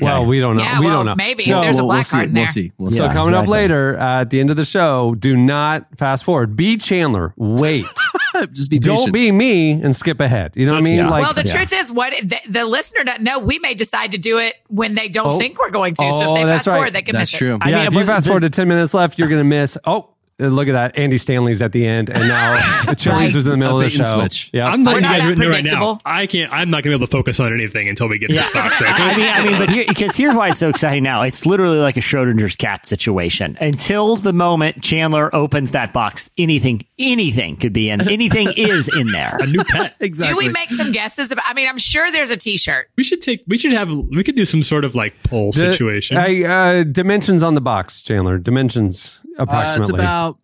Well, 0.00 0.26
we 0.26 0.40
don't 0.40 0.56
know. 0.58 0.62
Yeah, 0.62 0.78
we 0.80 0.86
well, 0.86 0.96
don't 0.98 1.06
know. 1.06 1.14
maybe 1.14 1.42
So- 1.42 1.60
there's 1.62 1.78
a 1.78 1.84
we'll, 1.84 1.86
black 1.88 1.96
we'll 1.98 2.04
see. 2.04 2.16
card 2.16 2.28
in 2.28 2.34
We'll 2.34 2.46
see. 2.48 2.72
We'll 2.78 2.88
So 2.90 2.96
see. 2.96 3.02
Yeah, 3.04 3.12
coming 3.14 3.34
up 3.34 3.48
later 3.48 3.98
uh, 3.98 4.20
at 4.22 4.30
the 4.30 4.40
end 4.40 4.50
of 4.50 4.56
the 4.56 4.64
show, 4.66 5.14
do 5.14 5.36
not 5.36 5.86
fast 5.98 6.24
forward. 6.24 6.54
Be 6.56 6.76
Chandler. 6.78 7.32
Wait. 7.36 7.84
Just 8.52 8.70
be 8.70 8.78
patient. 8.78 8.98
Don't 8.98 9.12
be 9.12 9.32
me 9.32 9.72
and 9.72 9.94
skip 9.94 10.20
ahead. 10.20 10.56
You 10.56 10.66
know 10.66 10.72
what 10.72 10.78
I 10.82 10.84
mean? 10.84 10.96
Yeah. 10.96 11.08
Like, 11.10 11.22
well, 11.24 11.34
the 11.34 11.44
yeah. 11.44 11.52
truth 11.54 11.72
is, 11.72 11.92
what 11.92 12.12
the, 12.22 12.38
the 12.48 12.64
listener 12.64 13.04
doesn't 13.04 13.22
know, 13.24 13.38
we 13.38 13.58
may 13.58 13.74
decide 13.74 14.12
to 14.12 14.18
do 14.18 14.38
it 14.38 14.56
when 14.68 14.94
they 14.94 15.08
don't 15.08 15.26
Oh. 15.34 15.38
think 15.38 15.58
we're 15.58 15.70
going 15.70 15.94
to. 15.94 16.02
so 16.02 16.08
Oh, 16.12 16.34
if 16.34 16.40
they 16.40 16.44
that's 16.44 16.64
fast 16.64 16.74
forward, 16.74 16.92
they 16.92 17.02
can 17.02 17.14
That's 17.14 17.32
miss 17.32 17.38
true. 17.38 17.54
it. 17.56 17.62
I 17.62 17.70
yeah, 17.70 17.76
mean, 17.78 17.86
if 17.86 17.94
you 17.94 18.04
fast 18.06 18.26
forward 18.26 18.40
to 18.40 18.50
10 18.50 18.68
minutes 18.68 18.94
left, 18.94 19.18
you're 19.18 19.28
going 19.28 19.40
to 19.40 19.44
miss. 19.44 19.76
Oh, 19.84 20.10
look 20.38 20.68
at 20.68 20.72
that. 20.72 20.98
Andy 20.98 21.16
Stanley's 21.16 21.62
at 21.62 21.72
the 21.72 21.86
end. 21.86 22.10
And 22.10 22.20
now 22.28 22.84
the 22.86 22.94
Chili's 22.94 23.34
was 23.34 23.46
in 23.46 23.52
the 23.52 23.56
middle 23.56 23.80
A 23.80 23.84
of 23.86 23.90
the 23.90 23.96
show. 23.96 24.04
and 24.04 24.20
switch. 24.32 24.50
Yeah. 24.52 24.66
I'm 24.68 24.84
letting 24.84 25.02
not 25.02 25.18
guys 25.18 25.22
that 25.22 25.28
right 25.28 25.38
now. 25.38 25.44
predictable. 25.54 26.00
I 26.04 26.26
can't. 26.26 26.52
I'm 26.52 26.68
not 26.70 26.82
gonna 26.82 26.92
be 26.92 26.96
able 27.02 27.06
to 27.06 27.10
focus 27.10 27.40
on 27.40 27.52
anything 27.54 27.88
until 27.88 28.06
we 28.08 28.18
get 28.18 28.28
this 28.30 28.52
box. 28.52 28.82
Okay? 28.82 28.90
I 28.94 29.16
mean, 29.16 29.26
I 29.28 29.42
mean, 29.44 29.58
but 29.58 29.70
here, 29.70 29.84
because 29.88 30.14
here's 30.14 30.34
why 30.34 30.50
it's 30.50 30.58
so 30.58 30.68
exciting 30.68 31.02
now. 31.04 31.22
It's 31.22 31.46
literally 31.46 31.78
like 31.78 31.96
a 31.96 32.00
Schrodinger's 32.00 32.54
cat 32.54 32.84
situation. 32.86 33.56
Until 33.62 34.16
the 34.16 34.34
moment 34.34 34.82
Chandler 34.82 35.34
opens 35.34 35.72
that 35.72 35.94
box, 35.94 36.28
anything 36.36 36.84
anything 36.98 37.56
could 37.56 37.72
be 37.72 37.90
in. 37.90 38.08
Anything 38.08 38.52
is 38.56 38.88
in 38.94 39.12
there. 39.12 39.36
A 39.40 39.46
new 39.46 39.62
pet. 39.64 39.96
exactly. 40.00 40.32
Do 40.32 40.46
we 40.46 40.52
make 40.52 40.70
some 40.72 40.92
guesses 40.92 41.30
about? 41.32 41.44
I 41.48 41.54
mean, 41.54 41.68
I'm 41.68 41.78
sure 41.78 42.10
there's 42.10 42.30
a 42.30 42.36
T-shirt. 42.36 42.88
We 42.96 43.04
should 43.04 43.20
take. 43.20 43.44
We 43.46 43.58
should 43.58 43.72
have. 43.72 43.90
We 43.90 44.22
could 44.24 44.36
do 44.36 44.44
some 44.44 44.62
sort 44.62 44.84
of 44.84 44.94
like 44.94 45.14
poll 45.24 45.52
The- 45.52 45.72
situation. 45.72 46.16
I, 46.16 46.42
uh, 46.44 46.84
dimensions 46.84 47.42
on 47.42 47.54
the 47.54 47.60
box, 47.60 48.02
Chandler. 48.02 48.38
Dimensions 48.38 49.20
Uh, 49.38 49.42
approximately. 49.44 49.94
it's 49.94 50.00
about 50.02 50.38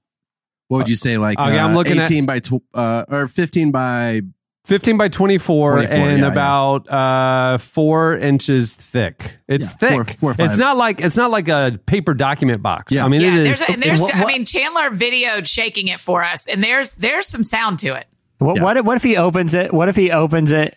what 0.68 0.78
would 0.78 0.88
you 0.88 0.96
say 0.96 1.18
like 1.18 1.38
Okay, 1.38 1.58
I'm 1.58 1.72
uh, 1.72 1.74
looking 1.74 1.98
at- 1.98 2.06
18 2.10 2.26
by 2.26 2.38
tw- 2.40 2.62
uh, 2.74 3.04
or 3.08 3.28
15 3.28 3.72
by 3.72 4.22
15 4.64 4.96
by 4.96 5.08
24, 5.08 5.72
24, 5.72 5.96
and 5.96 6.20
yeah, 6.20 6.26
about 6.28 6.88
uh 6.88 7.58
four 7.58 8.16
inches 8.16 8.74
thick 8.76 9.38
it's 9.48 9.66
Yeah, 9.66 9.70
thick 9.88 10.18
four- 10.18 10.34
four 10.34 10.44
it's 10.44 10.56
not 10.56 10.76
like 10.76 11.00
it's 11.00 11.16
not 11.16 11.30
like 11.32 11.48
a 11.48 11.80
paper 11.86 12.14
document 12.14 12.62
box 12.62 12.92
Yeah. 12.92 13.04
i 13.04 13.08
mean 13.08 13.22
Yeah, 13.22 13.34
it 13.34 13.44
there's 13.44 13.60
is 13.60 13.68
a, 13.68 13.72
and 13.72 13.82
there's. 13.82 14.00
what- 14.00 14.14
I 14.16 14.24
mean, 14.26 14.44
Chandler 14.44 14.90
videoed 14.90 15.46
shaking 15.48 15.88
it 15.88 15.98
for 16.00 16.22
us, 16.24 16.46
and 16.46 16.62
there's 16.62 16.94
there's 16.94 17.26
some 17.26 17.42
sound 17.42 17.80
to 17.80 17.94
it. 17.94 18.06
What, 18.38 18.56
Yeah. 18.56 18.62
what 18.62 18.76
if- 18.76 18.84
what 18.84 18.96
if 18.96 19.02
he 19.02 19.16
opens 19.16 19.54
it? 19.54 19.72
What 19.74 19.88
if 19.88 19.96
he 19.96 20.10
opens 20.12 20.52
it? 20.52 20.76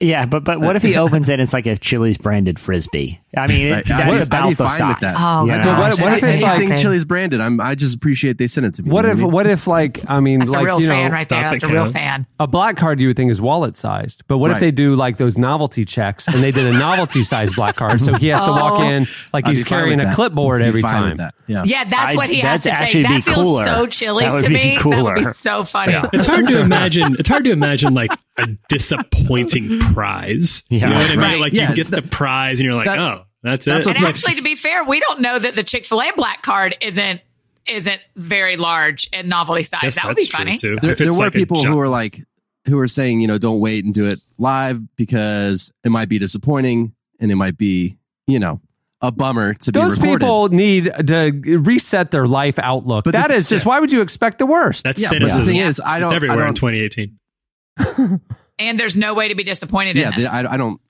Yeah, 0.00 0.26
but 0.26 0.44
but 0.44 0.60
what 0.60 0.76
if 0.76 0.82
he 0.84 0.96
opens 0.96 1.28
it? 1.28 1.32
and 1.34 1.42
It's 1.42 1.52
like 1.52 1.66
a 1.66 1.76
Chili's 1.76 2.18
branded 2.18 2.60
frisbee. 2.60 3.20
I 3.36 3.48
mean, 3.48 3.66
it, 3.66 3.70
Right. 3.72 3.84
that's 3.84 4.20
I'd 4.20 4.26
about 4.28 4.48
the 4.50 4.54
fine 4.56 4.70
size. 4.70 4.96
that. 5.00 5.14
Oh, 5.18 5.44
you 5.44 5.50
know? 5.52 5.58
But 5.64 5.78
what- 5.78 6.00
what 6.00 6.12
if 6.14 6.22
it's 6.22 6.40
like- 6.42 6.56
anything 6.58 6.78
Chili's 6.78 7.04
branded? 7.04 7.40
I'm 7.40 7.60
I 7.60 7.74
just 7.74 7.96
appreciate 7.96 8.38
they 8.38 8.46
sent 8.46 8.64
it 8.66 8.74
to 8.76 8.84
me. 8.84 8.90
what 8.90 9.04
if 9.04 9.20
what 9.20 9.46
if 9.48 9.66
like 9.66 10.00
i 10.08 10.20
mean 10.20 10.38
That's 10.38 10.52
like 10.52 10.62
a 10.62 10.66
real 10.66 10.80
you 10.80 10.86
know 10.86 10.92
fan 10.94 11.12
right 11.12 11.28
there. 11.28 11.42
thought 11.42 11.50
That's 11.50 11.62
a 11.64 11.68
real 11.68 11.86
fan. 11.86 12.26
a 12.38 12.46
black 12.46 12.76
card 12.76 13.00
you 13.00 13.08
would 13.08 13.16
think 13.16 13.30
is 13.32 13.42
wallet 13.42 13.76
sized 13.76 14.22
but 14.28 14.38
what 14.38 14.50
if 14.52 14.60
they 14.60 14.70
do 14.70 14.94
like 14.94 15.16
those 15.16 15.36
novelty 15.36 15.84
checks 15.84 16.26
and 16.28 16.42
they 16.44 16.52
did 16.52 16.66
a 16.66 16.78
novelty 16.78 17.22
sized 17.24 17.54
black 17.56 17.74
card 17.76 18.00
so 18.00 18.14
he 18.14 18.28
has 18.28 18.42
to 18.44 18.50
walk 18.50 18.74
Oh. 18.78 18.82
in 18.88 19.04
like 19.32 19.46
I'd 19.46 19.50
he's 19.50 19.64
carrying 19.64 19.98
a 20.00 20.12
clipboard 20.14 20.62
every 20.62 20.82
time 20.82 21.16
that. 21.18 21.34
Yeah. 21.48 21.62
Yeah, 21.64 21.84
that's 21.84 22.14
I- 22.14 22.16
what 22.16 22.28
he 22.28 22.36
has 22.40 22.62
to 22.62 22.70
take. 22.70 23.04
That 23.06 23.22
feels 23.24 23.34
cooler. 23.36 23.64
so 23.64 23.86
Chili's 23.86 24.42
to 24.42 24.48
me. 24.48 24.76
That 24.76 24.84
would 24.84 25.14
be 25.14 25.22
cooler. 25.22 25.22
so 25.24 25.64
funny. 25.64 25.94
it's 26.12 26.26
hard 26.26 26.46
to 26.46 26.60
imagine. 26.60 27.16
It's 27.18 27.28
hard 27.28 27.44
to 27.44 27.50
imagine 27.50 27.94
like 27.94 28.10
a 28.36 28.46
disappointing 28.68 29.80
prize. 29.94 30.62
Yeah. 30.68 30.78
you 30.80 30.86
know 30.86 30.94
what 31.00 31.06
I 31.06 31.08
mean? 31.10 31.18
Right. 31.20 31.40
Like 31.40 31.52
Yeah, 31.52 31.70
you 31.70 31.76
get 31.76 31.88
the 31.88 32.02
prize, 32.02 32.58
and 32.60 32.64
you're 32.66 32.74
like, 32.74 32.86
that- 32.86 32.98
oh, 32.98 33.24
that's, 33.42 33.64
that's 33.66 33.86
it. 33.86 33.88
what 33.90 33.96
And 33.96 34.04
makes- 34.04 34.24
actually, 34.24 34.36
to 34.38 34.42
be 34.42 34.54
fair, 34.54 34.84
we 34.84 35.00
don't 35.00 35.20
know 35.20 35.38
that 35.38 35.54
the 35.54 35.62
Chick 35.62 35.84
Fil 35.86 36.00
A 36.02 36.12
black 36.16 36.42
card 36.42 36.76
isn't 36.80 37.20
isn't 37.66 38.00
very 38.16 38.56
large 38.56 39.08
and 39.12 39.28
novelty 39.28 39.62
size. 39.62 39.80
Guess 39.82 39.94
that 39.96 40.06
would 40.06 40.16
be 40.16 40.24
funny. 40.24 40.56
too. 40.56 40.78
there, 40.80 40.92
If 40.92 40.98
there 40.98 41.12
were 41.12 41.18
like 41.18 41.32
people 41.34 41.62
who 41.62 41.76
were 41.76 41.88
like 41.88 42.18
who 42.66 42.76
were 42.76 42.88
saying 42.88 43.20
you 43.20 43.26
know 43.28 43.36
don't 43.38 43.60
wait 43.60 43.84
and 43.84 43.92
do 43.94 44.06
it 44.06 44.18
live 44.38 44.80
because 44.96 45.70
it 45.84 45.90
might 45.90 46.08
be 46.08 46.18
disappointing 46.18 46.94
and 47.20 47.30
it 47.30 47.36
might 47.36 47.56
be 47.58 47.96
you 48.26 48.38
know 48.38 48.60
a 49.00 49.12
bummer 49.12 49.54
to 49.54 49.70
be 49.70 49.78
those 49.78 49.98
recorded. 50.00 50.20
people 50.20 50.48
need 50.48 50.84
to 51.06 51.30
reset 51.60 52.10
their 52.10 52.26
life 52.26 52.58
outlook 52.58 53.04
But 53.04 53.12
the- 53.12 53.18
that 53.18 53.30
is 53.30 53.48
just 53.48 53.64
why 53.66 53.78
would 53.80 53.92
you 53.92 54.00
expect 54.02 54.38
the 54.38 54.46
worst 54.46 54.84
That's 54.84 55.00
yeah, 55.02 55.08
but 55.10 55.14
cynicism. 55.30 55.44
the 55.44 55.52
thing 55.52 55.60
is, 55.60 55.80
I 55.84 56.00
don't. 56.00 56.12
I 56.12 56.16
everywhere 56.16 56.46
in 56.48 56.54
don't 56.54 56.56
2018. 56.56 58.20
and 58.58 58.78
there's 58.78 58.96
no 58.96 59.14
way 59.14 59.28
to 59.28 59.34
be 59.34 59.44
disappointed 59.44 59.96
yeah, 59.96 60.08
in 60.08 60.14
they, 60.14 60.20
this. 60.22 60.32
I, 60.34 60.44
I 60.52 60.56
don't. 60.56 60.80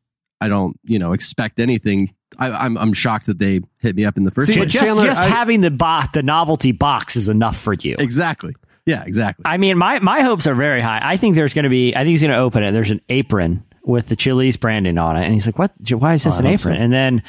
I 0.41 0.49
don't. 0.49 0.79
You 0.85 0.99
know, 0.99 1.13
expect 1.13 1.61
anything. 1.61 2.15
I, 2.39 2.51
I'm. 2.51 2.77
I'm 2.79 2.93
shocked 2.93 3.27
that 3.27 3.39
they 3.39 3.61
hit 3.79 3.97
me 3.97 4.05
up 4.05 4.17
in 4.17 4.25
the 4.25 4.31
first 4.31 4.49
See, 4.49 4.55
place. 4.55 4.71
just 4.73 4.85
Chandler, 4.85 5.05
just 5.05 5.23
I- 5.23 5.29
having 5.29 5.61
the 5.61 5.71
box, 5.71 6.11
the 6.15 6.23
novelty 6.23 6.73
box, 6.73 7.17
is 7.17 7.29
enough 7.29 7.57
for 7.57 7.75
you. 7.75 7.97
Exactly. 7.99 8.55
Yeah. 8.87 9.05
Exactly. 9.05 9.43
I 9.45 9.57
mean, 9.57 9.77
my 9.79 9.99
my 9.99 10.23
hopes 10.23 10.47
are 10.47 10.55
very 10.55 10.81
high. 10.81 11.01
I 11.03 11.17
think 11.17 11.35
there's 11.35 11.55
going 11.55 11.65
to 11.65 11.69
be. 11.71 11.95
I 11.95 11.99
think 11.99 12.09
he's 12.11 12.23
going 12.23 12.33
to 12.33 12.39
open 12.39 12.63
it. 12.63 12.73
There's 12.73 12.91
an 12.91 13.01
apron 13.09 13.65
with 13.83 14.09
the 14.09 14.17
Chili's 14.17 14.57
branding 14.57 14.99
on 14.99 15.17
it, 15.17 15.25
and 15.25 15.33
he's 15.33 15.47
like, 15.47 15.59
"What? 15.59 15.73
Why 15.91 16.15
is 16.15 16.25
this 16.25 16.37
Oh, 16.37 16.41
an 16.41 16.47
apron?" 16.47 16.77
so. 16.77 16.81
And 16.81 16.93
then. 16.93 17.23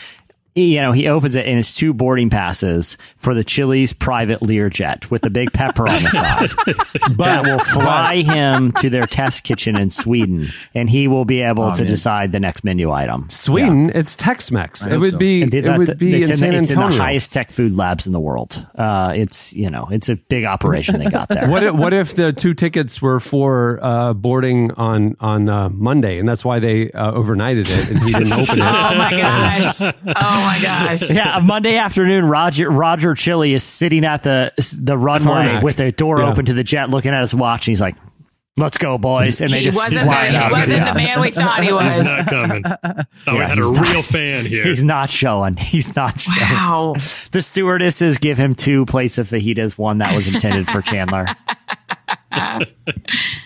You 0.56 0.82
know, 0.82 0.92
he 0.92 1.08
opens 1.08 1.36
it 1.36 1.46
and 1.46 1.58
it's 1.58 1.74
two 1.74 1.94
boarding 1.94 2.30
passes 2.30 2.98
for 3.16 3.34
the 3.34 3.44
Chili's 3.46 3.94
private 3.94 4.42
Learjet 4.42 5.10
with 5.10 5.22
the 5.22 5.30
big 5.30 5.54
pepper 5.54 5.88
on 5.88 6.04
the 6.04 6.10
side 6.10 6.50
that 7.18 7.44
will 7.46 7.60
fly 7.60 8.18
him 8.18 8.72
to 8.74 8.90
their 8.90 9.06
test 9.06 9.44
kitchen 9.46 9.78
in 9.80 9.90
Sweden, 9.90 10.48
and 10.76 10.90
he 10.90 11.08
will 11.08 11.24
be 11.24 11.42
able 11.42 11.64
Oh, 11.66 11.76
to 11.76 11.84
man. 11.84 11.90
decide 11.92 12.32
the 12.34 12.40
next 12.40 12.64
menu 12.66 12.92
item. 12.92 13.30
sweden 13.30 13.92
it's 13.96 14.16
tex-mex 14.16 14.86
it 14.86 14.98
would 14.98 15.12
so. 15.12 15.18
be 15.18 15.44
And 15.44 15.54
it 15.54 15.62
that- 15.64 15.78
would 15.78 15.98
be 15.98 16.16
in 16.16 16.22
it's 16.30 16.40
san 16.40 16.52
the, 16.52 16.58
it's 16.58 16.72
in 16.72 16.78
the 16.80 16.88
highest 16.88 17.32
tech 17.32 17.52
food 17.52 17.76
labs 17.76 18.06
in 18.08 18.12
the 18.14 18.20
world. 18.20 18.66
Uh, 18.76 19.14
it's 19.16 19.54
you 19.54 19.70
know 19.70 19.88
it's 19.92 20.10
a 20.10 20.16
big 20.16 20.44
operation 20.46 21.00
they 21.00 21.10
got 21.10 21.30
there. 21.30 21.48
what 21.50 21.64
if, 21.64 21.74
what 21.76 21.94
if 21.94 22.16
the 22.16 22.34
two 22.34 22.54
tickets 22.54 23.02
were 23.02 23.20
for 23.20 23.80
uh, 23.82 24.14
boarding 24.14 24.72
on 24.74 25.16
on 25.22 25.48
uh, 25.48 25.70
Monday, 25.70 26.18
and 26.20 26.28
that's 26.28 26.44
why 26.44 26.60
they 26.60 26.92
uh, 26.92 27.12
overnighted 27.14 27.68
it, 27.70 27.92
and 27.92 28.00
he 28.04 28.12
didn't 28.14 28.34
open 28.34 28.44
it? 28.44 28.60
oh 28.60 28.98
my 28.98 29.12
gosh! 29.12 29.82
Oh 30.22 30.39
Oh 30.42 30.46
my 30.46 30.60
gosh! 30.62 31.12
yeah, 31.12 31.38
a 31.38 31.42
Monday 31.42 31.76
afternoon, 31.78 32.26
Roger 32.26 32.70
Roger 32.70 33.14
Chili 33.16 33.54
is 33.54 33.64
sitting 33.64 34.06
at 34.06 34.24
the 34.24 34.52
the 34.82 34.98
runway 34.98 35.26
Tarmac. 35.46 35.64
with 35.64 35.78
the 35.78 35.92
door 35.92 36.20
Yeah. 36.20 36.30
open 36.32 36.46
to 36.46 36.54
the 36.54 36.64
jet, 36.64 36.90
looking 36.90 37.12
at 37.14 37.22
his 37.22 37.34
watch. 37.36 37.68
And 37.68 37.72
he's 37.74 37.82
like, 37.82 37.96
"Let's 38.58 38.78
go, 38.78 38.98
boys!" 38.98 39.42
And 39.42 39.50
they 39.52 39.60
He 39.60 39.66
just 39.66 39.78
wasn't, 39.78 40.02
fly 40.04 40.32
the, 40.32 40.38
out. 40.38 40.48
he 40.48 40.52
wasn't 40.54 40.78
Yeah. 40.80 40.94
the 40.94 40.98
man 41.00 41.22
we 41.22 41.32
thought 41.32 41.58
he 41.64 41.64
He's 41.70 41.74
was. 41.74 42.00
not 42.00 42.28
coming. 42.28 42.64
Thought 42.64 43.08
oh, 43.28 43.34
we 43.34 43.40
had 43.40 43.52
a 43.52 43.56
he's 43.62 43.72
not. 43.72 43.90
real 43.90 44.02
fan 44.02 44.46
here. 44.46 44.64
He's 44.64 44.84
not 44.84 45.10
showing. 45.10 45.56
He's 45.58 45.96
not 45.96 46.20
showing. 46.22 46.38
Wow. 46.40 46.94
The 47.32 47.42
stewardesses 47.42 48.18
give 48.18 48.38
him 48.38 48.56
two 48.56 48.86
plates 48.86 49.18
of 49.18 49.28
fajitas, 49.28 49.78
one 49.78 49.98
that 50.00 50.16
was 50.16 50.34
intended 50.34 50.68
for 50.70 50.82
Chandler. 50.82 51.26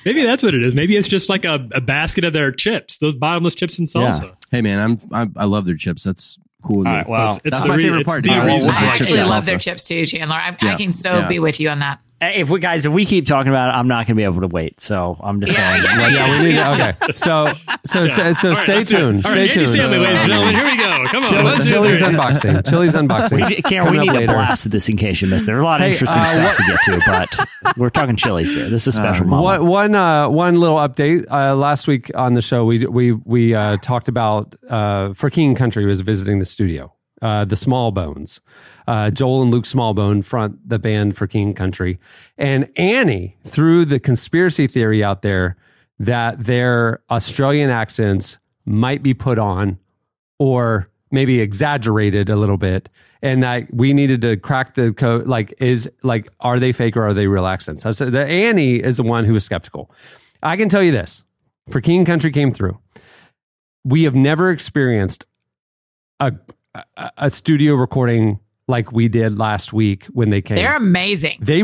Maybe 0.06 0.24
that's 0.24 0.44
what 0.44 0.54
it 0.54 0.66
is. 0.66 0.76
Maybe 0.76 0.96
it's 0.98 1.08
just 1.08 1.30
like 1.30 1.46
a, 1.46 1.68
a 1.74 1.82
basket 1.82 2.24
of 2.26 2.34
their 2.34 2.52
chips, 2.52 2.98
those 2.98 3.16
bottomless 3.16 3.56
chips 3.56 3.80
and 3.80 3.88
salsa. 3.88 4.36
hey, 4.52 4.62
man. 4.62 4.80
I'm. 4.80 5.00
I'm 5.12 5.34
I 5.38 5.46
love 5.46 5.66
their 5.66 5.76
chips. 5.76 6.04
That's 6.04 6.38
cool. 6.64 6.78
with 6.80 6.86
me. 6.86 6.92
All 6.92 6.98
right, 6.98 7.08
well, 7.10 7.30
It's, 7.30 7.38
it's 7.38 7.44
That's 7.44 7.62
the 7.62 7.68
my 7.70 7.76
re- 7.76 7.84
favorite 7.84 8.00
it's 8.02 8.10
part. 8.10 8.24
the 8.24 8.30
Yeah, 8.30 8.44
I 8.44 8.86
actually 8.86 9.24
love 9.24 9.46
their 9.46 9.58
chips 9.60 9.84
too, 9.88 10.06
Chandler. 10.06 10.36
I, 10.36 10.56
I 10.62 10.76
can 10.76 10.92
so 10.92 11.14
Yeah. 11.20 11.28
be 11.28 11.40
with 11.40 11.60
you 11.60 11.70
on 11.70 11.80
that. 11.80 12.00
If 12.36 12.50
we 12.50 12.60
guys, 12.60 12.86
if 12.86 12.94
we 12.94 13.06
keep 13.06 13.28
talking 13.28 13.50
about 13.50 13.70
it, 13.70 13.78
I'm 13.78 13.88
not 13.88 14.06
going 14.08 14.16
to 14.16 14.16
be 14.16 14.24
able 14.24 14.42
to 14.42 14.48
wait. 14.48 14.82
So 14.82 15.18
I'm 15.22 15.40
just 15.42 15.54
saying. 15.56 15.82
yeah, 15.98 16.08
yeah, 16.10 16.40
we 16.40 16.46
need 16.46 16.56
to, 16.56 16.72
okay. 17.08 17.14
So 17.16 17.54
so 17.86 18.08
so, 18.08 18.32
so 18.32 18.50
All 18.50 18.54
right, 18.56 18.64
stay 18.64 18.76
let's 18.78 18.90
tuned. 18.90 19.26
All 19.26 19.32
Stay 19.32 19.42
right, 19.42 19.52
tuned. 19.52 19.70
Stanley, 19.70 19.98
ladies 20.00 20.20
and 20.20 20.28
gentlemen, 20.30 20.56
here 20.56 20.66
we 20.66 20.78
go. 20.78 21.06
Come 21.08 21.24
on, 21.24 21.30
Chili- 21.30 21.70
Chili's 21.70 22.02
unboxing. 22.02 22.70
Chili's 22.70 22.96
unboxing. 22.96 23.48
We, 23.50 23.62
Cameron, 23.62 23.94
we 23.94 24.00
need 24.00 24.10
up 24.10 24.14
to 24.16 24.20
later. 24.22 24.34
blast 24.34 24.64
with 24.66 24.72
this 24.74 24.90
in 24.90 24.98
case 24.98 25.22
you 25.22 25.28
missed. 25.28 25.46
There 25.46 25.58
are 25.58 25.62
a 25.62 25.64
lot 25.64 25.82
of 25.82 25.86
Hey, 25.86 25.92
interesting 25.92 26.22
uh, 26.22 26.26
stuff 26.26 26.44
what- 26.60 26.86
to 26.86 26.94
get 26.94 27.06
to, 27.06 27.48
but 27.68 27.78
we're 27.78 27.90
talking 27.90 28.16
chilies 28.16 28.54
here. 28.54 28.70
This 28.70 28.88
is 28.88 28.98
a 28.98 29.02
special 29.02 29.26
moment. 29.28 29.64
One 29.64 29.94
one 29.94 29.96
uh, 29.96 30.30
one 30.30 30.60
little 30.60 30.78
update. 30.78 31.26
Uh, 31.30 31.56
last 31.56 31.88
week 31.88 32.10
on 32.16 32.34
the 32.36 32.42
show, 32.42 32.64
we 32.66 32.86
we 32.86 33.12
we 33.12 33.54
uh, 33.56 33.78
talked 33.78 34.08
about 34.08 34.56
uh, 34.70 35.14
for 35.14 35.30
King 35.30 35.56
Country 35.56 35.86
was 35.86 36.02
visiting 36.02 36.40
the 36.40 36.46
studio. 36.46 36.93
Uh, 37.24 37.46
the 37.46 37.56
Smallbones. 37.56 38.42
Uh, 38.86 39.10
Joel 39.10 39.44
and 39.44 39.50
Luke 39.52 39.64
Smallbone 39.64 40.26
front 40.26 40.68
the 40.68 40.78
band 40.78 41.16
for 41.16 41.26
King 41.26 41.54
Country, 41.54 41.98
and 42.38 42.70
Annie 42.76 43.38
threw 43.46 43.86
the 43.86 43.98
conspiracy 43.98 44.68
theory 44.68 45.02
out 45.02 45.22
there 45.22 45.56
that 46.00 46.44
their 46.44 47.02
Australian 47.10 47.70
accents 47.70 48.38
might 48.66 49.02
be 49.02 49.14
put 49.14 49.40
on 49.40 49.80
or 50.38 50.90
maybe 51.12 51.40
exaggerated 51.40 52.30
a 52.30 52.36
little 52.36 52.58
bit 52.58 52.90
and 53.22 53.42
that 53.42 53.74
we 53.74 53.94
needed 53.94 54.22
to 54.22 54.36
crack 54.36 54.74
the 54.74 54.94
code. 54.94 55.28
Like 55.28 55.54
is 55.60 55.90
like 56.04 56.28
are 56.42 56.60
they 56.60 56.74
fake 56.74 56.98
or 56.98 57.08
are 57.08 57.14
they 57.14 57.28
real 57.28 57.46
accents? 57.46 57.86
I 57.86 57.92
said 57.92 58.12
the 58.12 58.26
annie 58.26 58.76
is 58.76 58.98
the 58.98 59.04
one 59.04 59.26
who 59.26 59.34
was 59.34 59.46
skeptical. 59.46 59.90
I 60.42 60.58
can 60.58 60.70
tell 60.70 60.84
you 60.84 60.92
this. 60.92 61.24
For 61.70 61.80
king 61.80 62.04
country 62.04 62.32
came 62.32 62.52
through. 62.52 62.80
We 63.86 64.04
have 64.04 64.16
never 64.16 64.50
experienced 64.50 65.26
a 66.20 66.34
a, 66.76 67.12
a 67.18 67.30
studio 67.30 67.76
recording 67.76 68.40
like 68.68 68.92
we 68.92 69.08
did 69.08 69.38
last 69.38 69.74
week 69.74 70.06
when 70.06 70.30
they 70.30 70.42
came 70.42 70.56
They're 70.56 70.76
amazing. 70.76 71.38
they 71.42 71.64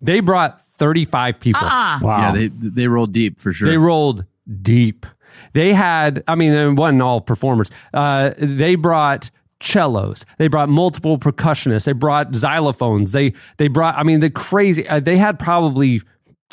they 0.00 0.20
brought 0.20 0.58
35 0.60 1.38
people 1.40 1.60
Uh-uh. 1.64 1.98
wow. 2.02 2.18
Yeah, 2.18 2.32
they 2.32 2.48
they 2.48 2.88
roll 2.88 3.06
deep 3.06 3.40
for 3.40 3.52
sure. 3.52 3.68
they 3.68 3.76
rolled 3.76 4.24
deep. 4.62 5.06
They 5.52 5.72
had, 5.74 6.24
I 6.26 6.34
mean, 6.34 6.52
it 6.52 6.72
wasn't 6.72 7.02
all 7.02 7.20
performers. 7.20 7.70
Uh, 7.94 8.30
they 8.36 8.74
brought 8.74 9.30
cellos. 9.60 10.24
They 10.38 10.48
brought 10.48 10.68
multiple 10.68 11.18
percussionists. 11.18 11.84
They 11.84 11.92
brought 11.92 12.32
xylophones. 12.32 13.12
They 13.12 13.32
they 13.58 13.68
brought, 13.68 13.96
I 13.96 14.02
mean, 14.02 14.20
the 14.20 14.30
crazy. 14.30 14.86
Uh, 14.88 14.98
they 15.00 15.18
had 15.18 15.38
probably 15.38 16.02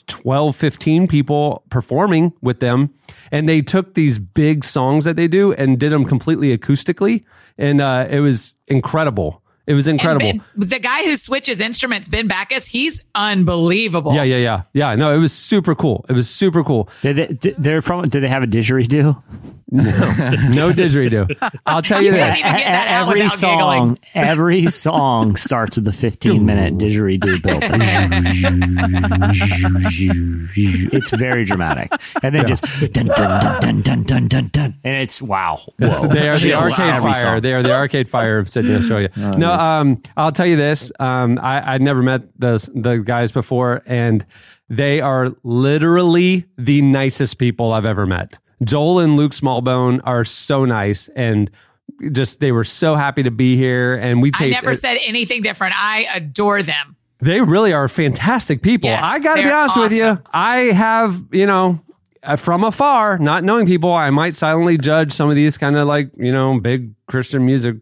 12, 0.08 0.56
15 0.56 1.08
people 1.08 1.64
performing 1.70 2.34
with 2.42 2.60
them, 2.60 2.94
and 3.32 3.50
they 3.50 3.62
took 3.62 3.94
these 3.96 4.20
big 4.20 4.64
songs 4.64 5.06
that 5.06 5.16
they 5.16 5.28
do 5.28 5.54
and 5.54 5.80
did 5.80 5.92
them 5.92 6.06
completely 6.06 6.56
acoustically, 6.56 7.24
and 7.58 7.82
uh, 7.82 8.08
it 8.10 8.20
was 8.20 8.56
incredible. 8.68 9.42
It 9.68 9.74
was 9.74 9.88
incredible. 9.88 10.26
And, 10.26 10.42
the 10.56 10.80
guy 10.80 11.04
who 11.04 11.18
switches 11.18 11.60
instruments, 11.60 12.08
Ben 12.08 12.28
Backus, 12.28 12.68
he's 12.68 13.04
unbelievable. 13.14 14.14
Yeah, 14.14 14.24
yeah, 14.24 14.38
yeah, 14.38 14.62
yeah. 14.72 14.96
No, 14.96 15.14
it 15.14 15.18
was 15.18 15.34
super 15.34 15.76
cool. 15.76 16.06
It 16.08 16.14
was 16.14 16.30
super 16.30 16.64
cool. 16.64 16.90
Did 17.02 17.16
they? 17.18 17.28
Did, 17.28 17.56
they're 17.58 17.82
from? 17.82 18.06
Did 18.06 18.22
they 18.22 18.30
have 18.30 18.44
a 18.44 18.48
didgeridoo? 18.48 19.22
No, 19.70 19.82
no 19.84 20.72
didgeridoo. 20.72 21.28
I'll 21.66 21.82
tell 21.82 22.02
you, 22.02 22.12
you 22.12 22.14
this: 22.14 22.42
every 22.46 23.28
song, 23.28 23.96
giggling. 23.96 24.00
every 24.16 24.68
song 24.68 25.36
starts 25.36 25.76
with 25.76 25.86
a 25.90 25.92
fifteen-minute 25.92 26.78
didgeridoo 26.78 27.44
build. 27.44 27.64
it's 30.94 31.12
very 31.12 31.44
dramatic, 31.44 31.92
and 32.24 32.34
then 32.34 32.44
yeah. 32.44 32.48
just 32.48 32.94
dun, 32.94 33.08
dun, 33.08 33.60
dun, 33.60 33.82
dun, 33.82 34.04
dun, 34.04 34.28
dun, 34.28 34.48
dun, 34.48 34.76
and 34.86 34.96
it's 35.04 35.22
wow. 35.22 35.60
It's 35.80 36.00
the, 36.00 36.08
they 36.08 36.30
are 36.30 36.38
the 36.38 36.56
arcade 36.56 37.02
fire. 37.02 37.42
They 37.42 37.54
are 37.54 37.62
the 37.62 37.74
arcade 37.74 38.08
fire 38.08 38.38
of 38.38 38.50
Sydney, 38.50 38.74
Australia. 38.74 39.10
Uh, 39.18 39.32
no, 39.32 39.52
well, 39.58 39.82
um, 39.82 40.02
I'll 40.16 40.32
tell 40.32 40.46
you 40.46 40.56
this. 40.56 40.92
Um, 41.00 41.40
I, 41.42 41.74
I'd 41.74 41.82
never 41.82 42.02
met 42.02 42.24
the 42.40 42.70
the 42.74 42.98
guys 42.98 43.32
before, 43.32 43.82
and 43.86 44.26
they 44.70 45.02
are 45.02 45.34
literally 45.44 46.46
the 46.58 46.82
nicest 46.82 47.38
people 47.38 47.74
I've 47.74 47.86
ever 47.86 48.06
met. 48.06 48.38
Joel 48.64 49.00
and 49.00 49.16
Luke 49.16 49.34
Smallbone 49.34 50.02
are 50.04 50.24
so 50.24 50.66
nice, 50.66 51.10
and 51.16 51.50
just 52.12 52.40
they 52.40 52.52
were 52.52 52.64
so 52.64 52.96
happy 52.96 53.24
to 53.24 53.32
be 53.32 53.56
here. 53.56 53.96
And 53.96 54.22
we 54.22 54.30
I 54.36 54.38
taped. 54.38 54.64
never 54.64 54.76
said 54.76 54.98
anything 55.06 55.42
different. 55.42 55.74
I 55.78 56.08
adore 56.14 56.64
them. 56.64 56.96
they 57.20 57.42
really 57.42 57.74
are 57.74 57.88
fantastic 57.88 58.62
people. 58.62 58.90
Yes, 58.90 59.04
I 59.04 59.20
got 59.20 59.36
to 59.36 59.44
be 59.44 59.50
honest 59.50 59.78
with 59.78 59.94
you. 59.94 60.22
I 60.32 60.58
have, 60.74 61.18
you 61.32 61.46
know, 61.46 61.80
uh, 62.24 62.36
from 62.36 62.64
afar, 62.64 63.18
not 63.20 63.44
knowing 63.44 63.66
people, 63.66 63.94
I 63.94 64.10
might 64.10 64.36
silently 64.36 64.78
judge 64.78 65.12
some 65.14 65.30
of 65.30 65.36
these 65.36 65.58
kind 65.58 65.78
of 65.78 65.88
like, 65.88 66.12
you 66.18 66.32
know, 66.32 66.60
big 66.60 66.94
Christian 67.08 67.46
music 67.46 67.78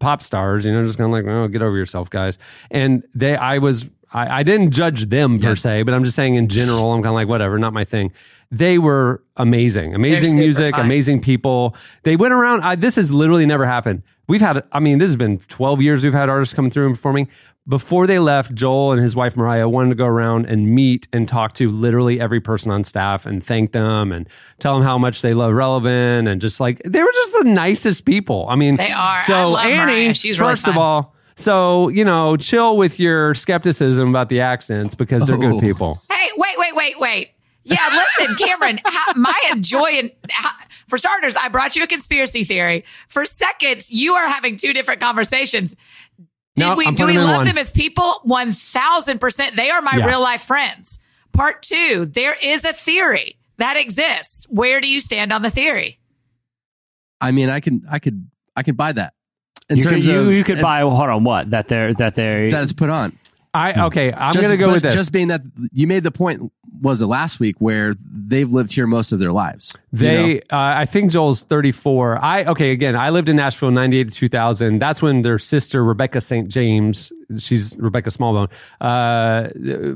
pop 0.00 0.22
stars, 0.22 0.64
you 0.66 0.72
know, 0.72 0.84
just 0.84 0.98
kind 0.98 1.06
of 1.06 1.12
like, 1.12 1.26
oh, 1.32 1.48
get 1.48 1.62
over 1.62 1.76
yourself, 1.76 2.10
guys. 2.10 2.38
And 2.70 3.02
they, 3.14 3.36
I 3.36 3.58
was, 3.58 3.90
I, 4.12 4.40
I 4.40 4.42
didn't 4.42 4.70
judge 4.70 5.06
them 5.06 5.38
per 5.38 5.48
Yeah. 5.48 5.54
se, 5.54 5.82
but 5.82 5.94
I'm 5.94 6.04
just 6.04 6.16
saying 6.16 6.34
in 6.36 6.48
general, 6.48 6.92
I'm 6.92 6.98
kind 7.02 7.08
of 7.08 7.14
like, 7.14 7.28
whatever, 7.28 7.58
not 7.58 7.72
my 7.72 7.84
thing. 7.84 8.12
They 8.50 8.78
were 8.78 9.22
amazing, 9.36 9.94
amazing 9.94 10.36
music, 10.38 10.74
fun. 10.74 10.84
amazing 10.86 11.20
people. 11.20 11.76
They 12.04 12.16
went 12.16 12.32
around. 12.32 12.62
I, 12.62 12.74
this 12.76 12.96
has 12.96 13.12
literally 13.12 13.44
never 13.44 13.66
happened. 13.66 14.02
We've 14.26 14.40
had, 14.40 14.62
I 14.72 14.80
mean, 14.80 14.98
this 14.98 15.08
has 15.08 15.16
been 15.16 15.38
12 15.38 15.82
years 15.82 16.02
we've 16.04 16.12
had 16.14 16.28
artists 16.30 16.54
come 16.54 16.70
through 16.70 16.86
and 16.86 16.94
performing. 16.94 17.28
Before 17.68 18.06
they 18.06 18.18
left, 18.18 18.54
Joel 18.54 18.92
and 18.92 19.02
his 19.02 19.14
wife 19.14 19.36
Moriah 19.36 19.68
wanted 19.68 19.90
to 19.90 19.94
go 19.94 20.06
around 20.06 20.46
and 20.46 20.74
meet 20.74 21.06
and 21.12 21.28
talk 21.28 21.52
to 21.54 21.70
literally 21.70 22.18
every 22.18 22.40
person 22.40 22.70
on 22.70 22.82
staff 22.82 23.26
and 23.26 23.44
thank 23.44 23.72
them 23.72 24.10
and 24.10 24.26
tell 24.58 24.74
them 24.74 24.82
how 24.84 24.96
much 24.96 25.20
they 25.20 25.34
love 25.34 25.52
Relevant 25.52 26.28
and 26.28 26.40
just 26.40 26.60
like 26.60 26.80
they 26.84 27.02
were 27.02 27.12
just 27.12 27.34
the 27.42 27.44
nicest 27.50 28.06
people. 28.06 28.46
I 28.48 28.56
mean, 28.56 28.76
They 28.76 28.90
are. 28.90 29.20
So 29.20 29.34
I 29.34 29.44
love 29.44 29.66
Annie, 29.66 29.92
Moriah. 29.92 30.14
She's 30.14 30.40
really 30.40 30.52
first 30.52 30.66
of 30.66 30.78
all, 30.78 31.14
so 31.36 31.88
you 31.90 32.04
know, 32.06 32.38
chill 32.38 32.78
with 32.78 32.98
your 32.98 33.34
skepticism 33.34 34.08
about 34.08 34.30
the 34.30 34.40
accents 34.40 34.94
because 34.94 35.26
they're 35.26 35.36
Oh. 35.36 35.38
good 35.38 35.60
people. 35.60 36.02
Hey, 36.10 36.28
wait, 36.38 36.54
wait, 36.58 36.74
wait, 36.74 36.98
wait. 36.98 37.30
Yeah, 37.64 37.86
listen, 37.92 38.34
Cameron, 38.36 38.80
how, 38.86 39.12
my 39.14 39.34
joy 39.60 39.90
and 39.98 40.10
how, 40.30 40.50
for 40.88 40.96
starters, 40.96 41.36
I 41.36 41.48
brought 41.48 41.76
you 41.76 41.82
a 41.82 41.86
conspiracy 41.86 42.44
theory. 42.44 42.84
For 43.08 43.26
seconds, 43.26 43.92
you 43.92 44.14
are 44.14 44.26
having 44.26 44.56
two 44.56 44.72
different 44.72 45.00
conversations. 45.02 45.76
Did 46.58 46.66
No, 46.66 46.76
we 46.76 46.86
I'm 46.86 46.94
do 46.94 47.04
we 47.06 47.14
putting 47.14 47.16
them 47.16 47.24
in 47.24 47.30
love 47.30 47.36
one. 47.38 47.46
them 47.46 47.58
as 47.58 47.70
people? 47.70 48.20
One 48.24 48.52
thousand 48.52 49.20
percent. 49.20 49.56
They 49.56 49.70
are 49.70 49.80
my 49.82 49.96
Yeah. 49.96 50.06
real 50.06 50.20
life 50.20 50.42
friends. 50.42 51.00
Part 51.32 51.62
two, 51.62 52.06
there 52.06 52.34
is 52.42 52.64
a 52.64 52.72
theory 52.72 53.36
that 53.58 53.76
exists. 53.76 54.46
Where 54.50 54.80
do 54.80 54.88
you 54.88 55.00
stand 55.00 55.32
on 55.32 55.42
the 55.42 55.50
theory? 55.50 55.98
I 57.20 57.32
mean, 57.32 57.50
I 57.50 57.60
can, 57.60 57.84
I 57.90 57.98
could, 57.98 58.28
I 58.56 58.62
could 58.62 58.76
buy 58.76 58.92
that. 58.92 59.14
In 59.68 59.76
You 59.78 59.82
could, 59.82 59.90
terms 59.90 60.06
you, 60.06 60.20
of 60.20 60.32
you 60.34 60.44
could 60.44 60.56
if- 60.56 60.62
buy 60.62 60.80
hold 60.80 60.94
on 61.10 61.24
what 61.24 61.50
that 61.50 61.68
they're 61.68 61.92
that 61.94 62.14
they're 62.14 62.50
that 62.50 62.62
it's 62.62 62.72
put 62.72 62.88
on. 62.90 63.16
I 63.52 63.72
hmm. 63.72 63.80
okay, 63.82 64.12
I'm 64.12 64.32
Just- 64.32 64.42
gonna 64.42 64.56
go 64.56 64.68
but 64.68 64.72
with 64.74 64.82
this. 64.84 64.94
Just 64.94 65.12
being 65.12 65.28
that 65.28 65.42
you 65.72 65.86
made 65.86 66.04
the 66.04 66.10
point 66.10 66.50
was 66.80 67.00
it 67.02 67.06
last 67.06 67.40
week 67.40 67.56
where 67.58 67.96
they've 68.10 68.50
lived 68.52 68.72
here 68.72 68.86
most 68.86 69.12
of 69.12 69.18
their 69.18 69.32
lives. 69.32 69.74
you 69.92 69.98
They, 69.98 70.34
know? 70.34 70.40
uh, 70.52 70.74
I 70.76 70.84
think 70.86 71.10
Joel's 71.10 71.44
34. 71.44 72.22
I, 72.22 72.44
okay, 72.44 72.72
again, 72.72 72.94
I 72.94 73.10
lived 73.10 73.28
in 73.28 73.36
Nashville 73.36 73.70
98 73.70 74.04
to 74.04 74.10
2000. 74.10 74.78
That's 74.78 75.00
when 75.02 75.22
their 75.22 75.38
sister, 75.38 75.82
Rebecca 75.84 76.20
St. 76.20 76.48
James, 76.48 77.12
she's 77.38 77.76
Rebecca 77.78 78.10
Smallbone, 78.10 78.50
uh, 78.80 79.48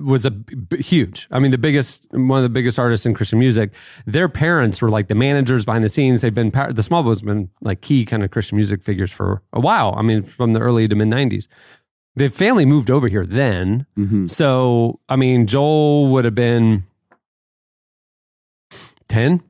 was 0.05 0.25
a 0.27 0.31
b- 0.31 0.83
huge, 0.83 1.29
I 1.31 1.39
mean, 1.39 1.51
the 1.51 1.59
biggest, 1.59 2.07
one 2.11 2.39
of 2.39 2.43
the 2.43 2.49
biggest 2.49 2.79
artists 2.79 3.07
in 3.07 3.15
Christian 3.15 3.39
music. 3.39 3.73
Their 4.07 4.29
parents 4.29 4.81
were 4.83 4.89
like 4.89 5.09
the 5.09 5.15
managers 5.15 5.65
behind 5.65 5.85
the 5.85 5.89
scenes. 5.89 6.21
They've 6.21 6.35
been, 6.35 6.51
the 6.51 6.83
Smallbones 6.83 7.21
have 7.21 7.27
been 7.27 7.51
like 7.61 7.81
key 7.81 8.05
kind 8.05 8.23
of 8.23 8.31
Christian 8.31 8.57
music 8.57 8.83
figures 8.83 9.13
for 9.13 9.43
a 9.53 9.61
while. 9.61 9.95
I 9.97 10.03
mean, 10.03 10.23
from 10.23 10.53
the 10.53 10.61
early 10.61 10.89
to 10.89 10.95
mid 10.95 11.09
90s. 11.09 11.47
The 12.15 12.29
family 12.29 12.67
moved 12.67 12.91
over 12.91 13.09
here 13.09 13.25
then. 13.25 13.87
Mhm. 13.99 14.31
So, 14.31 15.01
I 15.09 15.17
mean, 15.17 15.47
Joel 15.47 16.09
would 16.09 16.25
have 16.27 16.35
been 16.35 16.85
10 19.09 19.43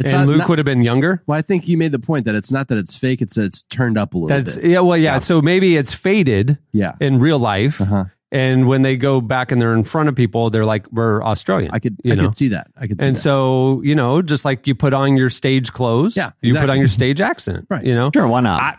It's 0.00 0.12
and 0.12 0.20
not- 0.22 0.26
Luke 0.28 0.38
not- 0.38 0.48
would 0.48 0.58
have 0.58 0.64
been 0.64 0.82
younger. 0.82 1.22
Well, 1.26 1.38
I 1.38 1.42
think 1.42 1.66
you 1.68 1.78
made 1.78 1.92
the 1.92 1.98
point 1.98 2.24
that 2.26 2.34
it's 2.34 2.52
not 2.52 2.68
that 2.68 2.76
it's 2.78 2.96
fake; 2.96 3.22
it's 3.22 3.34
that 3.36 3.44
it's 3.44 3.62
turned 3.62 3.96
up 3.96 4.14
a 4.14 4.18
little 4.18 4.28
That's 4.28 4.56
bit. 4.56 4.70
yeah, 4.72 4.80
well, 4.80 4.96
yeah. 4.98 5.18
So 5.18 5.40
maybe 5.40 5.76
it's 5.76 5.92
faded 5.94 6.58
Yeah, 6.72 6.92
in 7.00 7.18
real 7.18 7.38
life, 7.38 7.80
Uh-huh. 7.80 8.04
and 8.30 8.68
when 8.68 8.82
they 8.82 8.96
go 8.98 9.22
back 9.22 9.50
and 9.50 9.58
they're 9.60 9.72
in 9.74 9.84
front 9.84 10.08
of 10.10 10.14
people, 10.14 10.50
they're 10.50 10.66
like, 10.66 10.86
"We're 10.92 11.22
Australian." 11.24 11.70
I 11.72 11.78
could, 11.78 11.96
you 12.04 12.12
I 12.12 12.16
know. 12.16 12.24
could 12.24 12.34
see 12.36 12.48
that. 12.48 12.66
I 12.76 12.86
could 12.88 13.00
see 13.00 13.06
and 13.06 13.16
that. 13.16 13.20
so 13.20 13.80
you 13.84 13.94
know, 13.94 14.20
just 14.20 14.44
like 14.44 14.66
you 14.66 14.74
put 14.74 14.92
on 14.92 15.16
your 15.16 15.30
stage 15.30 15.72
clothes, 15.72 16.14
Yeah, 16.16 16.32
you 16.42 16.54
put 16.54 16.68
on 16.68 16.76
your 16.78 16.88
stage 16.88 17.20
accent, 17.22 17.66
Right. 17.70 17.84
You 17.84 17.94
know, 17.94 18.10
sure 18.12 18.28
why 18.28 18.40
not? 18.42 18.60
I- 18.60 18.76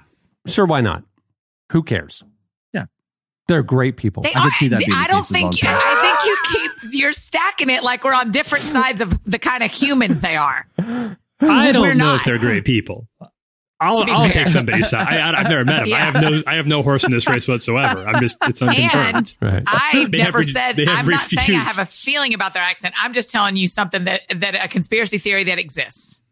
sure, 0.49 0.65
why 0.67 0.81
not? 0.81 1.03
Who 1.71 1.81
cares? 1.81 2.23
Yeah. 3.49 3.55
they're 3.55 3.63
great 3.63 3.97
people. 3.97 4.23
They 4.23 4.29
I 4.29 4.33
could 4.33 4.41
are. 4.43 4.51
see 4.51 4.67
that 4.69 4.79
being 4.79 4.91
I 4.91 5.07
don't 5.07 5.19
case 5.19 5.31
think. 5.31 5.43
Long 5.43 5.51
Time. 5.53 5.79
I 5.81 6.17
think 6.19 6.29
you 6.29 6.59
keep. 6.91 6.99
You're 7.01 7.13
stacking 7.13 7.69
it 7.69 7.83
like 7.83 8.03
we're 8.03 8.13
on 8.13 8.31
different 8.31 8.63
sides 8.65 9.01
of 9.01 9.23
the 9.23 9.39
kind 9.39 9.63
of 9.63 9.71
humans 9.71 10.21
they 10.21 10.35
are. 10.37 10.67
I 10.77 11.71
don't 11.71 11.81
We're 11.81 11.93
know 11.93 12.05
not. 12.05 12.15
if 12.17 12.23
they're 12.25 12.37
great 12.39 12.65
people. 12.65 13.07
I'll, 13.79 13.97
I'll 14.11 14.23
fair. 14.27 14.43
take 14.43 14.47
somebody's 14.47 14.89
side. 14.89 15.01
I, 15.07 15.17
I, 15.19 15.39
I've 15.39 15.49
never 15.49 15.63
met 15.63 15.85
them. 15.85 15.93
I 15.93 15.99
have 16.01 16.15
no 16.15 16.41
I 16.47 16.55
have 16.55 16.65
no 16.65 16.81
horse 16.81 17.03
in 17.03 17.11
this 17.11 17.27
race 17.27 17.47
whatsoever. 17.47 18.07
I'm 18.07 18.19
just 18.19 18.35
it's 18.43 18.59
unconfirmed. 18.61 19.37
And 19.39 19.53
Right. 19.53 19.63
I've 19.67 20.11
They 20.11 20.17
never 20.17 20.39
re- 20.39 20.43
said. 20.45 20.79
I'm 20.79 21.05
not 21.05 21.21
saying 21.21 21.59
I 21.59 21.63
have 21.63 21.77
a 21.77 21.85
feeling 21.85 22.33
about 22.33 22.55
their 22.55 22.63
accent. 22.63 22.95
I'm 22.99 23.13
just 23.13 23.31
telling 23.31 23.55
you 23.55 23.67
something 23.67 24.05
that 24.05 24.21
that 24.35 24.55
a 24.55 24.67
conspiracy 24.67 25.19
theory 25.19 25.43
that 25.43 25.59
exists. 25.59 26.23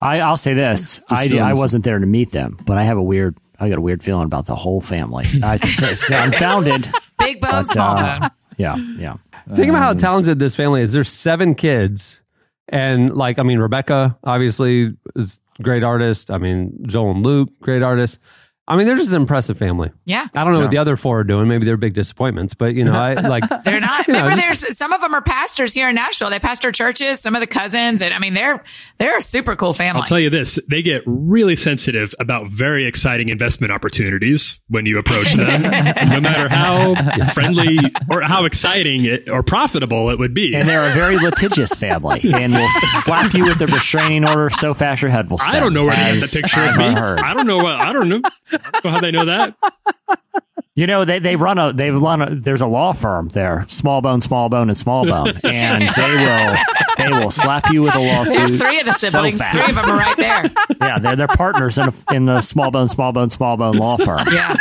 I, 0.00 0.20
I'll 0.20 0.36
say 0.38 0.54
this: 0.54 1.00
I, 1.10 1.28
I 1.38 1.52
wasn't 1.54 1.84
there 1.84 1.98
to 1.98 2.06
meet 2.06 2.30
them, 2.30 2.56
but 2.64 2.78
I 2.78 2.84
have 2.84 2.96
a 2.96 3.02
weird. 3.02 3.36
I 3.58 3.68
got 3.68 3.78
a 3.78 3.80
weird 3.80 4.02
feeling 4.02 4.24
about 4.24 4.46
the 4.46 4.54
whole 4.54 4.80
family. 4.80 5.26
I, 5.42 5.58
am 6.10 6.32
founded. 6.32 6.88
Big 7.18 7.40
bone, 7.40 7.50
But, 7.50 7.66
small 7.66 7.98
uh, 7.98 8.20
bone. 8.20 8.30
yeah, 8.56 8.76
yeah. 8.76 9.16
Think 9.54 9.70
about 9.70 9.82
how 9.82 9.94
talented 9.94 10.38
this 10.38 10.54
family 10.54 10.82
is. 10.82 10.92
There's 10.92 11.08
seven 11.08 11.54
kids, 11.54 12.22
and 12.68 13.14
like 13.16 13.38
I 13.38 13.42
mean, 13.42 13.58
Rebecca 13.58 14.18
obviously 14.22 14.94
is 15.16 15.40
great 15.62 15.82
artist. 15.82 16.30
I 16.30 16.38
mean, 16.38 16.78
Joel 16.86 17.12
and 17.12 17.24
Luke, 17.24 17.50
great 17.60 17.82
artists. 17.82 18.18
I 18.70 18.76
mean, 18.76 18.86
they're 18.86 18.96
just 18.96 19.12
an 19.14 19.22
impressive 19.22 19.56
family. 19.58 19.90
Yeah. 20.04 20.28
I 20.34 20.44
don't 20.44 20.52
know 20.52 20.60
what 20.60 20.70
the 20.70 20.76
other 20.78 20.96
four 20.98 21.20
are 21.20 21.24
doing. 21.24 21.48
Maybe 21.48 21.64
they're 21.64 21.78
big 21.78 21.94
disappointments, 21.94 22.52
but 22.52 22.74
you 22.74 22.84
know, 22.84 22.92
I 22.92 23.14
like 23.28 23.44
They're 23.64 23.80
not. 23.80 24.06
You 24.06 24.12
know, 24.12 24.24
Remember, 24.24 24.42
just- 24.42 24.60
there's 24.62 24.76
some 24.76 24.92
of 24.92 25.00
them 25.00 25.14
are 25.14 25.22
pastors 25.22 25.72
here 25.72 25.88
in 25.88 25.94
Nashville. 25.94 26.28
They 26.28 26.38
pastor 26.38 26.70
churches. 26.70 27.18
Some 27.20 27.34
of 27.34 27.40
the 27.40 27.46
cousins, 27.46 28.02
and 28.02 28.12
I 28.12 28.18
mean, 28.18 28.34
they're 28.34 28.62
they're 28.98 29.16
a 29.18 29.22
super 29.22 29.56
cool 29.56 29.72
family. 29.72 30.00
I'll 30.00 30.06
tell 30.06 30.20
you 30.20 30.28
this: 30.30 30.58
they 30.68 30.82
get 30.82 31.02
really 31.06 31.56
sensitive 31.56 32.14
about 32.20 32.50
very 32.50 32.86
exciting 32.86 33.30
investment 33.30 33.72
opportunities 33.72 34.60
when 34.68 34.84
you 34.84 34.98
approach 34.98 35.32
them, 35.32 35.62
no 35.62 36.20
matter 36.20 36.48
how 36.48 36.94
friendly 37.32 37.78
or 38.10 38.20
how 38.20 38.44
exciting 38.44 39.04
it, 39.04 39.28
or 39.30 39.42
profitable 39.42 40.10
it 40.10 40.18
would 40.18 40.34
be. 40.34 40.54
And 40.54 40.68
they're 40.68 40.90
a 40.90 40.94
very 40.94 41.16
litigious 41.16 41.72
family, 41.72 42.20
and 42.34 42.52
will 42.52 42.68
slap 43.02 43.32
you 43.32 43.44
with 43.46 43.58
the 43.58 43.66
restraining 43.66 44.26
order 44.26 44.50
so 44.50 44.74
fast 44.74 45.00
your 45.00 45.10
head 45.10 45.30
will 45.30 45.38
spin. 45.38 45.54
I 45.54 45.60
don't 45.60 45.72
know 45.72 45.84
where 45.84 45.92
to 45.96 46.18
get 46.20 46.20
the 46.20 46.40
picture 46.42 46.60
of 46.60 46.68
I've 46.70 46.76
me. 46.78 46.92
heard. 47.00 47.18
I 47.20 47.32
don't 47.32 47.46
know 47.46 47.56
what 47.56 47.76
I 47.76 47.92
don't 47.94 48.08
know. 48.10 48.20
I 48.64 48.88
how 48.88 49.00
they 49.00 49.10
know 49.10 49.24
that. 49.24 49.54
You 50.78 50.86
know, 50.86 51.04
they, 51.04 51.18
they 51.18 51.34
run 51.34 51.58
a 51.58 51.72
they 51.72 51.90
run 51.90 52.22
a 52.22 52.32
there's 52.36 52.60
a 52.60 52.66
law 52.66 52.92
firm 52.92 53.30
there, 53.30 53.64
small 53.68 54.00
bone, 54.00 54.20
small 54.20 54.48
bone, 54.48 54.68
and 54.68 54.78
small 54.78 55.04
bone, 55.04 55.28
and 55.44 55.82
they 55.82 56.14
will 56.14 56.56
they 56.96 57.18
will 57.18 57.32
slap 57.32 57.72
you 57.72 57.82
with 57.82 57.96
a 57.96 57.98
lawsuit. 57.98 58.36
There's 58.36 58.62
three 58.62 58.78
of 58.78 58.86
the 58.86 58.92
siblings. 58.92 59.38
fast. 59.38 59.52
three 59.56 59.64
of 59.64 59.74
them 59.74 59.90
are 59.90 59.98
right 59.98 60.16
there. 60.16 60.44
Yeah, 60.80 61.00
they're 61.00 61.16
they're 61.16 61.26
partners 61.26 61.78
in 61.78 61.88
a, 61.88 62.14
in 62.14 62.26
the 62.26 62.40
small 62.42 62.70
bone, 62.70 62.86
small 62.86 63.10
bone, 63.10 63.28
small 63.30 63.56
bone 63.56 63.76
law 63.76 63.96
firm. 63.96 64.28
Yeah. 64.30 64.54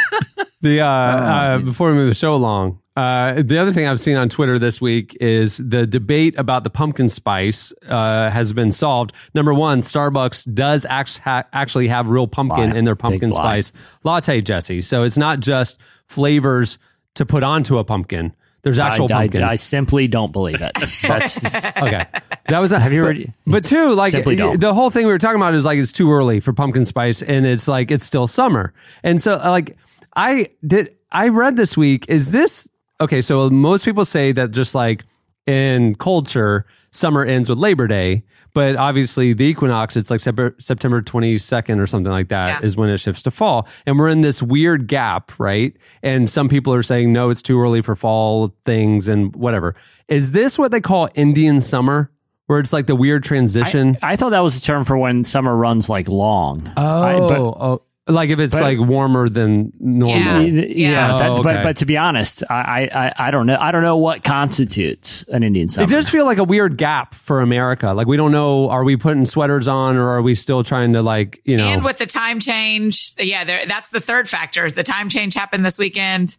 the 0.61 0.81
uh, 0.81 0.85
uh, 0.87 1.57
before 1.59 1.91
we 1.91 1.97
move 1.97 2.07
the 2.07 2.15
show 2.15 2.33
along. 2.33 2.79
Uh, 2.97 3.43
the 3.43 3.59
other 3.59 3.71
thing 3.71 3.87
I've 3.87 3.99
seen 3.99 4.17
on 4.17 4.27
Twitter 4.27 4.57
this 4.57 4.81
week 4.81 5.15
is 5.21 5.57
the 5.57 5.85
debate 5.85 6.33
about 6.39 6.63
the 6.63 6.71
pumpkin 6.71 7.09
spice 7.09 7.71
uh, 7.87 8.31
has 8.31 8.53
been 8.53 8.71
solved. 8.71 9.13
Number 9.35 9.53
one, 9.53 9.81
Starbucks 9.81 10.51
does 10.51 10.83
act- 10.89 11.19
ha- 11.19 11.43
actually 11.53 11.89
have 11.89 12.09
real 12.09 12.25
pumpkin 12.27 12.71
Lie. 12.71 12.75
in 12.75 12.85
their 12.85 12.95
Big 12.95 13.01
pumpkin 13.01 13.29
lie. 13.29 13.59
spice 13.59 13.71
latte, 14.03 14.41
Jesse. 14.41 14.81
So 14.81 15.03
it's 15.03 15.17
not 15.17 15.41
just 15.41 15.79
flavors 16.07 16.79
to 17.13 17.25
put 17.25 17.43
onto 17.43 17.77
a 17.77 17.83
pumpkin. 17.83 18.33
There's 18.63 18.79
I, 18.79 18.87
actual 18.87 19.05
I, 19.05 19.21
pumpkin. 19.27 19.43
I 19.43 19.55
simply 19.57 20.07
don't 20.07 20.31
believe 20.31 20.61
it. 20.61 20.71
That's 21.03 21.77
okay, 21.81 22.05
that 22.49 22.59
was. 22.59 22.71
A, 22.71 22.79
Have 22.79 22.91
you 22.93 23.01
but, 23.01 23.05
already- 23.05 23.33
But 23.45 23.63
two, 23.63 23.93
like 23.93 24.11
the 24.11 24.71
whole 24.73 24.89
thing 24.89 25.05
we 25.05 25.11
were 25.11 25.19
talking 25.19 25.37
about 25.39 25.53
is 25.53 25.65
like 25.65 25.77
it's 25.77 25.91
too 25.91 26.11
early 26.11 26.39
for 26.39 26.51
pumpkin 26.51 26.83
spice, 26.85 27.21
and 27.21 27.45
it's 27.45 27.67
like 27.67 27.91
it's 27.91 28.05
still 28.05 28.25
summer, 28.25 28.73
and 29.03 29.21
so 29.21 29.33
uh, 29.33 29.51
like 29.51 29.77
I 30.15 30.47
did. 30.65 30.95
I 31.11 31.27
read 31.29 31.55
this 31.55 31.77
week. 31.77 32.05
Is 32.09 32.31
this 32.31 32.67
okay? 32.99 33.21
So 33.21 33.49
most 33.49 33.85
people 33.85 34.05
say 34.05 34.31
that 34.33 34.51
just 34.51 34.75
like 34.75 35.03
in 35.45 35.95
culture, 35.95 36.65
summer 36.91 37.23
ends 37.23 37.49
with 37.49 37.57
Labor 37.57 37.87
Day. 37.87 38.23
But 38.53 38.75
obviously, 38.75 39.33
the 39.33 39.45
equinox, 39.45 39.95
it's 39.95 40.09
like 40.09 40.19
September, 40.19 40.55
September 40.59 41.01
22nd 41.01 41.79
or 41.79 41.85
something 41.85 42.11
like 42.11 42.29
that, 42.29 42.63
is 42.63 42.73
Yeah. 42.75 42.81
when 42.81 42.89
it 42.89 42.97
shifts 42.97 43.21
to 43.23 43.31
fall. 43.31 43.67
And 43.85 43.99
we're 43.99 44.09
in 44.09 44.21
this 44.21 44.41
weird 44.41 44.87
gap, 44.87 45.31
right? 45.37 45.75
And 46.01 46.27
some 46.27 46.49
people 46.49 46.73
are 46.73 46.81
saying, 46.81 47.13
no, 47.13 47.29
it's 47.29 47.43
too 47.43 47.59
early 47.61 47.81
for 47.81 47.95
fall 47.95 48.55
things 48.65 49.07
and 49.07 49.35
whatever. 49.35 49.75
Is 50.07 50.31
this 50.31 50.57
what 50.57 50.71
they 50.71 50.81
call 50.81 51.07
Indian 51.13 51.59
summer? 51.61 52.09
Where 52.47 52.59
it's 52.59 52.71
like 52.73 52.87
the 52.87 52.95
weird 52.95 53.23
transition? 53.25 53.97
I 54.01 54.15
thought 54.15 54.29
that 54.29 54.39
was 54.39 54.57
a 54.57 54.61
term 54.61 54.85
for 54.85 54.97
when 54.97 55.23
summer 55.25 55.53
runs 55.55 55.89
like 55.89 56.07
long. 56.07 56.71
oh, 56.77 57.03
I- 57.03 57.19
but 57.19 57.37
oh, 57.37 57.57
oh. 57.59 57.81
Like 58.09 58.29
if 58.29 58.39
it's 58.39 58.55
But- 58.55 58.61
like 58.63 58.79
warmer 58.79 59.27
than 59.29 59.73
normal. 59.79 60.41
Yeah. 60.43 60.63
yeah, 60.67 61.13
Oh, 61.15 61.17
that, 61.19 61.29
okay. 61.31 61.41
but 61.43 61.63
but 61.63 61.77
to 61.77 61.85
be 61.85 61.97
honest, 61.97 62.43
I, 62.49 62.89
I 62.93 63.27
I 63.27 63.31
don't 63.31 63.45
know. 63.45 63.57
I 63.59 63.71
don't 63.71 63.81
know 63.83 63.97
what 63.97 64.23
constitutes 64.23 65.23
an 65.27 65.43
Indian 65.43 65.67
summer. 65.69 65.85
It 65.85 65.89
does 65.89 66.07
feel 66.09 66.25
like 66.25 66.37
a 66.37 66.43
weird 66.43 66.77
gap 66.77 67.13
for 67.13 67.41
America. 67.41 67.93
Like 67.93 68.07
we 68.07 68.15
don't 68.17 68.31
know, 68.31 68.69
are 68.69 68.83
we 68.83 68.95
putting 68.97 69.25
sweaters 69.25 69.67
on 69.67 69.97
or 69.97 70.09
are 70.09 70.21
we 70.21 70.35
still 70.35 70.63
trying 70.63 70.93
to 70.93 71.01
like, 71.01 71.41
you 71.43 71.57
know, 71.57 71.67
And 71.67 71.83
with 71.83 71.97
the 71.97 72.05
time 72.05 72.39
change, 72.39 73.13
yeah, 73.19 73.43
there, 73.43 73.65
that's 73.65 73.89
the 73.89 73.99
third 74.01 74.29
factor. 74.29 74.65
Is 74.65 74.75
the 74.75 74.83
time 74.83 75.09
change 75.09 75.33
happened 75.33 75.65
this 75.65 75.77
weekend? 75.77 76.37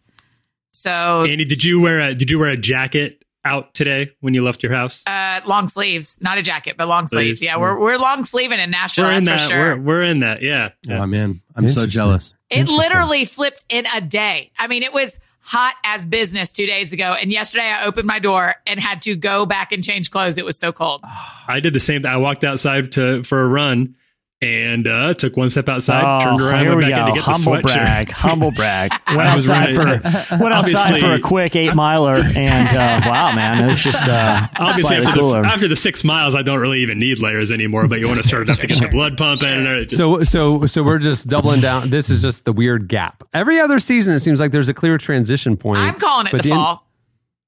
So 0.71 1.25
Andy, 1.27 1.45
did 1.45 1.63
you 1.63 1.79
wear 1.81 1.99
a 1.99 2.15
did 2.15 2.31
you 2.31 2.39
wear 2.39 2.51
a 2.51 2.57
jacket 2.57 3.18
out 3.45 3.73
today 3.73 4.11
when 4.19 4.33
you 4.33 4.43
left 4.43 4.61
your 4.63 4.73
house? 4.73 5.05
uh, 5.07 5.41
long 5.45 5.67
sleeves, 5.67 6.19
not 6.21 6.37
a 6.37 6.41
jacket, 6.41 6.75
but 6.77 6.87
long 6.87 7.07
sleeves. 7.07 7.39
Sleeves, 7.39 7.41
Yeah, 7.41 7.57
we're 7.57 7.79
we're 7.79 7.97
long 7.97 8.23
sleeving 8.25 8.59
in 8.59 8.69
Nashville. 8.71 9.05
we're 9.05 9.13
in 9.13 9.23
That's 9.23 9.43
that. 9.43 9.49
for 9.49 9.55
sure. 9.55 9.77
We're, 9.77 9.81
we're 9.83 10.03
in 10.03 10.19
that. 10.19 10.41
Yeah. 10.41 10.69
Oh 10.89 11.05
man, 11.07 11.41
I'm 11.55 11.69
so 11.69 11.85
jealous. 11.87 12.33
It 12.49 12.67
literally 12.67 13.25
flipped 13.25 13.63
in 13.69 13.85
a 13.93 14.01
day. 14.01 14.51
I 14.57 14.67
mean, 14.67 14.83
it 14.83 14.91
was 14.93 15.21
hot 15.41 15.75
as 15.83 16.05
business 16.05 16.51
two 16.51 16.65
days 16.65 16.93
ago, 16.93 17.13
and 17.19 17.31
yesterday 17.31 17.63
I 17.65 17.85
opened 17.85 18.07
my 18.07 18.19
door 18.19 18.55
and 18.67 18.79
had 18.79 19.01
to 19.03 19.15
go 19.15 19.45
back 19.45 19.71
and 19.71 19.83
change 19.83 20.11
clothes. 20.11 20.37
It 20.37 20.45
was 20.45 20.59
so 20.59 20.71
cold. 20.71 21.01
I 21.47 21.59
did 21.59 21.73
the 21.73 21.79
same. 21.79 22.01
thing. 22.03 22.11
I 22.11 22.17
walked 22.17 22.43
outside 22.43 22.91
to 22.93 23.23
for 23.23 23.41
a 23.41 23.47
run 23.47 23.95
and 24.41 24.87
uh, 24.87 25.13
took 25.15 25.35
one 25.35 25.49
step 25.49 25.67
outside, 25.67 26.01
Oh, 26.01 26.23
turned 26.23 26.41
around, 26.41 26.59
here 26.61 26.69
went 26.69 26.85
we 26.85 26.91
back 26.91 26.99
in 27.01 27.05
to 27.07 27.19
get 27.19 27.25
the 27.25 27.31
Humble 27.31 27.51
sweatshirt. 27.51 27.61
brag. 27.83 28.11
Humble 28.11 28.51
brag. 28.51 28.91
Went 29.09 29.19
I 29.21 29.35
was 29.35 29.49
outside 29.49 29.75
running- 29.77 30.01
for 30.01 30.37
went 30.37 30.53
outside 30.53 30.99
for 31.01 31.11
a 31.13 31.19
quick 31.19 31.55
eight 31.57 31.75
miler, 31.75 32.15
and 32.15 32.69
uh, 32.69 33.01
wow, 33.09 33.33
man, 33.33 33.63
it 33.63 33.67
was 33.67 33.83
just 33.83 34.07
uh, 34.07 34.47
Obviously, 34.57 34.83
slightly 34.83 35.05
after 35.07 35.19
cooler. 35.19 35.41
the, 35.41 35.47
after 35.49 35.67
the 35.67 35.75
six 35.75 36.03
miles, 36.05 36.35
I 36.35 36.41
don't 36.41 36.59
really 36.59 36.79
even 36.79 36.99
need 36.99 37.19
layers 37.19 37.51
anymore. 37.51 37.87
But 37.89 37.99
you 37.99 38.07
want 38.07 38.19
to 38.19 38.23
start 38.23 38.43
enough 38.43 38.59
to 38.59 38.67
get 38.67 38.79
the 38.79 38.87
blood 38.87 39.17
pumping. 39.17 39.49
And 39.49 39.67
it 39.67 39.85
just- 39.89 39.97
So 39.97 40.23
so 40.23 40.65
so 40.67 40.83
we're 40.83 40.99
just 40.99 41.27
doubling 41.27 41.59
down. 41.59 41.89
This 41.89 42.09
is 42.09 42.21
just 42.21 42.45
the 42.45 42.53
weird 42.53 42.87
gap. 42.87 43.23
Every 43.33 43.59
other 43.59 43.79
season, 43.79 44.13
it 44.13 44.19
seems 44.19 44.39
like 44.39 44.51
there's 44.53 44.69
a 44.69 44.73
clear 44.73 44.97
transition 44.97 45.57
point. 45.57 45.79
I'm 45.79 45.95
calling 45.95 46.27
it 46.27 46.31
But 46.31 46.43
the 46.43 46.49
in- 46.51 46.55
fall. 46.55 46.85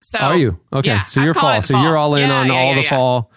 So 0.04 0.18
are 0.18 0.36
you 0.36 0.60
okay? 0.74 0.90
yeah, 0.90 1.06
so 1.06 1.22
you're 1.22 1.36
calling 1.36 1.54
fall. 1.54 1.60
it 1.60 1.64
So 1.64 1.82
you're 1.84 1.96
all 1.96 2.16
in 2.16 2.28
Yeah, 2.30 2.40
on 2.40 2.48
yeah, 2.48 2.54
all 2.54 2.70
yeah, 2.70 2.76
the 2.76 2.82
yeah. 2.82 2.90
fall. 2.90 3.32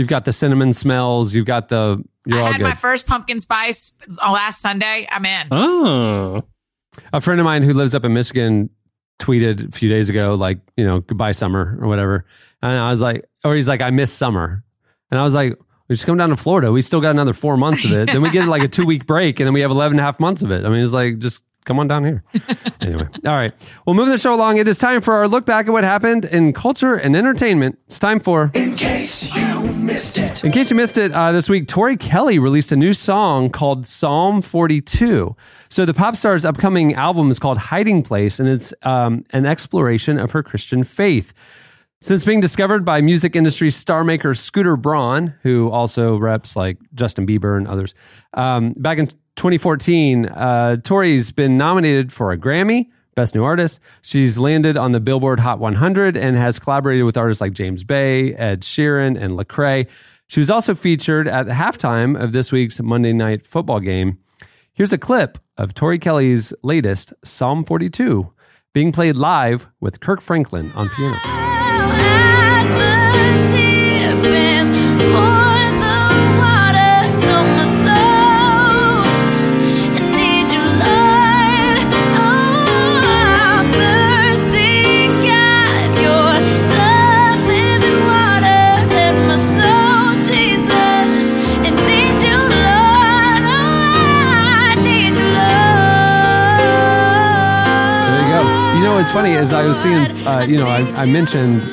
You've 0.00 0.08
got 0.08 0.24
the 0.24 0.32
cinnamon 0.32 0.72
smells. 0.72 1.34
You've 1.34 1.44
got 1.44 1.68
the. 1.68 2.02
You're 2.24 2.40
I 2.40 2.52
had 2.52 2.56
good. 2.56 2.64
my 2.64 2.74
first 2.74 3.06
pumpkin 3.06 3.38
spice 3.38 3.98
last 4.18 4.62
Sunday. 4.62 5.06
I'm 5.10 5.26
in. 5.26 5.48
oh, 5.50 6.42
a 7.12 7.20
friend 7.20 7.38
of 7.38 7.44
mine 7.44 7.62
who 7.62 7.74
lives 7.74 7.94
up 7.94 8.02
in 8.06 8.14
Michigan 8.14 8.70
tweeted 9.18 9.68
a 9.68 9.72
few 9.72 9.90
days 9.90 10.08
ago, 10.08 10.32
like, 10.36 10.58
you 10.74 10.86
know, 10.86 11.00
goodbye 11.00 11.32
summer 11.32 11.76
or 11.82 11.86
whatever. 11.86 12.24
And 12.62 12.72
I 12.72 12.88
was 12.88 13.02
like, 13.02 13.26
or 13.44 13.54
he's 13.54 13.68
like, 13.68 13.82
I 13.82 13.90
miss 13.90 14.10
summer. 14.10 14.64
And 15.10 15.20
I 15.20 15.22
was 15.22 15.34
like, 15.34 15.58
we 15.88 15.96
just 15.96 16.06
come 16.06 16.16
down 16.16 16.30
to 16.30 16.36
Florida. 16.36 16.72
We 16.72 16.80
still 16.80 17.02
got 17.02 17.10
another 17.10 17.34
four 17.34 17.58
months 17.58 17.84
of 17.84 17.92
it. 17.92 18.06
then 18.06 18.22
we 18.22 18.30
get 18.30 18.48
like 18.48 18.62
a 18.62 18.68
two 18.68 18.86
week 18.86 19.04
break 19.04 19.38
and 19.38 19.46
then 19.46 19.52
we 19.52 19.60
have 19.60 19.70
11 19.70 19.98
and 19.98 20.00
a 20.00 20.02
half 20.02 20.18
months 20.18 20.42
of 20.42 20.50
it. 20.50 20.64
I 20.64 20.70
mean, 20.70 20.82
it's 20.82 20.94
like, 20.94 21.18
just 21.18 21.42
come 21.70 21.78
on 21.78 21.86
down 21.86 22.02
here. 22.04 22.24
anyway. 22.80 23.06
All 23.24 23.36
right. 23.36 23.52
We'll 23.86 23.94
move 23.94 24.08
the 24.08 24.18
show 24.18 24.34
along, 24.34 24.56
it 24.56 24.66
is 24.66 24.76
time 24.76 25.00
for 25.00 25.14
our 25.14 25.28
look 25.28 25.46
back 25.46 25.68
at 25.68 25.70
what 25.70 25.84
happened 25.84 26.24
in 26.24 26.52
culture 26.52 26.94
and 26.96 27.14
entertainment. 27.14 27.78
It's 27.86 28.00
time 28.00 28.18
for 28.18 28.50
In 28.54 28.74
case 28.74 29.32
you 29.32 29.62
missed 29.74 30.18
it. 30.18 30.42
in 30.42 30.50
case 30.50 30.68
you 30.70 30.76
missed 30.76 30.98
it, 30.98 31.12
uh, 31.12 31.30
this 31.30 31.48
week, 31.48 31.68
Tori 31.68 31.96
Kelly 31.96 32.40
released 32.40 32.72
a 32.72 32.76
new 32.76 32.92
song 32.92 33.50
called 33.50 33.86
Psalm 33.86 34.42
42. 34.42 35.36
So 35.68 35.86
the 35.86 35.94
pop 35.94 36.16
star's 36.16 36.44
upcoming 36.44 36.94
album 36.94 37.30
is 37.30 37.38
called 37.38 37.58
Hiding 37.58 38.02
Place, 38.02 38.40
and 38.40 38.48
it's 38.48 38.74
um, 38.82 39.24
an 39.30 39.46
exploration 39.46 40.18
of 40.18 40.32
her 40.32 40.42
Christian 40.42 40.82
faith. 40.82 41.32
Since 42.00 42.24
being 42.24 42.40
discovered 42.40 42.84
by 42.84 43.00
music 43.00 43.36
industry 43.36 43.70
star 43.70 44.02
maker 44.02 44.34
Scooter 44.34 44.76
Braun, 44.76 45.34
who 45.44 45.70
also 45.70 46.16
reps 46.16 46.56
like 46.56 46.78
Justin 46.94 47.28
Bieber 47.28 47.56
and 47.56 47.68
others, 47.68 47.94
um, 48.34 48.72
back 48.72 48.98
in 48.98 49.06
2014, 49.40 50.26
uh, 50.26 50.76
Tori's 50.84 51.30
been 51.30 51.56
nominated 51.56 52.12
for 52.12 52.30
a 52.30 52.36
Grammy, 52.36 52.90
Best 53.14 53.34
New 53.34 53.42
Artist. 53.42 53.80
She's 54.02 54.36
landed 54.36 54.76
on 54.76 54.92
the 54.92 55.00
Billboard 55.00 55.40
Hot 55.40 55.58
100 55.58 56.14
and 56.14 56.36
has 56.36 56.58
collaborated 56.58 57.06
with 57.06 57.16
artists 57.16 57.40
like 57.40 57.54
James 57.54 57.82
Bay, 57.82 58.34
Ed 58.34 58.60
Sheeran, 58.60 59.18
and 59.18 59.38
Lecrae. 59.38 59.88
She 60.26 60.40
was 60.40 60.50
also 60.50 60.74
featured 60.74 61.26
at 61.26 61.46
the 61.46 61.54
halftime 61.54 62.22
of 62.22 62.32
this 62.32 62.52
week's 62.52 62.82
Monday 62.82 63.14
Night 63.14 63.46
Football 63.46 63.80
game. 63.80 64.18
Here's 64.74 64.92
a 64.92 64.98
clip 64.98 65.38
of 65.56 65.72
Tori 65.72 65.98
Kelly's 65.98 66.52
latest 66.62 67.14
Psalm 67.24 67.64
42 67.64 68.30
being 68.74 68.92
played 68.92 69.16
live 69.16 69.68
with 69.80 70.00
Kirk 70.00 70.20
Franklin 70.20 70.70
on 70.72 70.90
piano. 70.90 71.16
What's 99.00 99.12
funny 99.12 99.32
is 99.32 99.54
I 99.54 99.66
was 99.66 99.80
seeing, 99.80 100.26
uh, 100.26 100.40
you 100.40 100.58
know, 100.58 100.66
I, 100.66 100.80
I 100.90 101.06
mentioned 101.06 101.66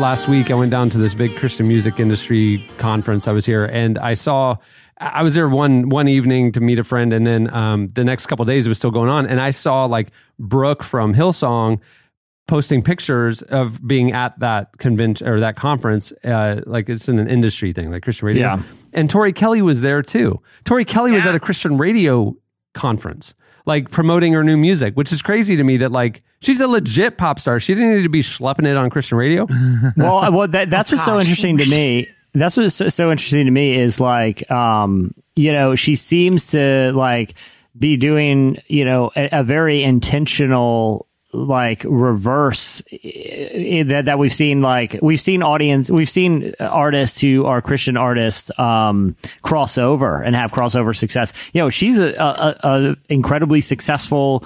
last 0.00 0.26
week 0.26 0.50
I 0.50 0.54
went 0.54 0.70
down 0.70 0.88
to 0.88 0.96
this 0.96 1.12
big 1.12 1.36
Christian 1.36 1.68
music 1.68 2.00
industry 2.00 2.66
conference. 2.78 3.28
I 3.28 3.32
was 3.32 3.44
here 3.44 3.66
and 3.66 3.98
I 3.98 4.14
saw, 4.14 4.56
I 4.96 5.22
was 5.22 5.34
there 5.34 5.50
one 5.50 5.90
one 5.90 6.08
evening 6.08 6.50
to 6.52 6.62
meet 6.62 6.78
a 6.78 6.84
friend, 6.84 7.12
and 7.12 7.26
then 7.26 7.52
um, 7.52 7.88
the 7.88 8.04
next 8.04 8.26
couple 8.26 8.44
of 8.44 8.46
days 8.46 8.64
it 8.64 8.70
was 8.70 8.78
still 8.78 8.90
going 8.90 9.10
on, 9.10 9.26
and 9.26 9.38
I 9.38 9.50
saw 9.50 9.84
like 9.84 10.12
Brooke 10.38 10.82
from 10.82 11.12
Hillsong 11.12 11.78
posting 12.48 12.80
pictures 12.80 13.42
of 13.42 13.86
being 13.86 14.12
at 14.12 14.38
that 14.38 14.78
convention 14.78 15.28
or 15.28 15.40
that 15.40 15.56
conference, 15.56 16.10
uh, 16.24 16.62
like 16.64 16.88
it's 16.88 17.06
in 17.06 17.18
an 17.18 17.28
industry 17.28 17.74
thing, 17.74 17.90
like 17.90 18.02
Christian 18.02 18.28
radio. 18.28 18.42
Yeah. 18.42 18.62
And 18.94 19.10
Tori 19.10 19.34
Kelly 19.34 19.60
was 19.60 19.82
there 19.82 20.02
too. 20.02 20.40
Tori 20.64 20.86
Kelly 20.86 21.12
was 21.12 21.26
at 21.26 21.34
a 21.34 21.40
Christian 21.40 21.76
radio 21.76 22.34
conference, 22.72 23.34
like 23.64 23.90
promoting 23.90 24.32
her 24.32 24.44
new 24.44 24.56
music, 24.56 24.94
which 24.94 25.12
is 25.12 25.22
crazy 25.22 25.56
to 25.56 25.64
me 25.64 25.76
that 25.78 25.92
like 25.92 26.22
she's 26.40 26.60
a 26.60 26.66
legit 26.66 27.18
pop 27.18 27.38
star. 27.38 27.60
She 27.60 27.74
didn't 27.74 27.96
need 27.96 28.02
to 28.02 28.08
be 28.08 28.22
schlepping 28.22 28.66
it 28.66 28.76
on 28.76 28.90
Christian 28.90 29.18
radio. 29.18 29.46
well, 29.96 30.18
uh, 30.18 30.30
well, 30.30 30.48
that, 30.48 30.70
that's 30.70 30.90
what's 30.92 31.04
so 31.04 31.18
interesting 31.18 31.58
to 31.58 31.66
me. 31.68 32.08
That's 32.34 32.56
what's 32.56 32.74
so, 32.74 32.88
so 32.88 33.10
interesting 33.10 33.44
to 33.44 33.50
me 33.50 33.74
is 33.74 34.00
like, 34.00 34.50
um, 34.50 35.14
you 35.36 35.52
know, 35.52 35.74
she 35.74 35.96
seems 35.96 36.48
to 36.48 36.92
like 36.94 37.34
be 37.78 37.96
doing, 37.96 38.58
you 38.68 38.84
know, 38.84 39.10
a, 39.16 39.40
a 39.40 39.44
very 39.44 39.82
intentional 39.82 41.06
like 41.32 41.84
reverse 41.84 42.82
eh, 42.92 43.82
that 43.84 44.04
that 44.04 44.18
we've 44.18 44.32
seen 44.32 44.60
like 44.60 44.98
we've 45.00 45.20
seen 45.20 45.42
audience 45.42 45.90
we've 45.90 46.10
seen 46.10 46.54
artists 46.60 47.20
who 47.20 47.46
are 47.46 47.62
Christian 47.62 47.96
artists 47.96 48.50
um 48.58 49.16
cross 49.42 49.78
over 49.78 50.22
and 50.22 50.36
have 50.36 50.52
crossover 50.52 50.94
success. 50.94 51.32
You 51.52 51.62
know, 51.62 51.70
she's 51.70 51.98
a, 51.98 52.12
a, 52.12 52.56
a 52.62 52.96
incredibly 53.08 53.60
successful 53.60 54.44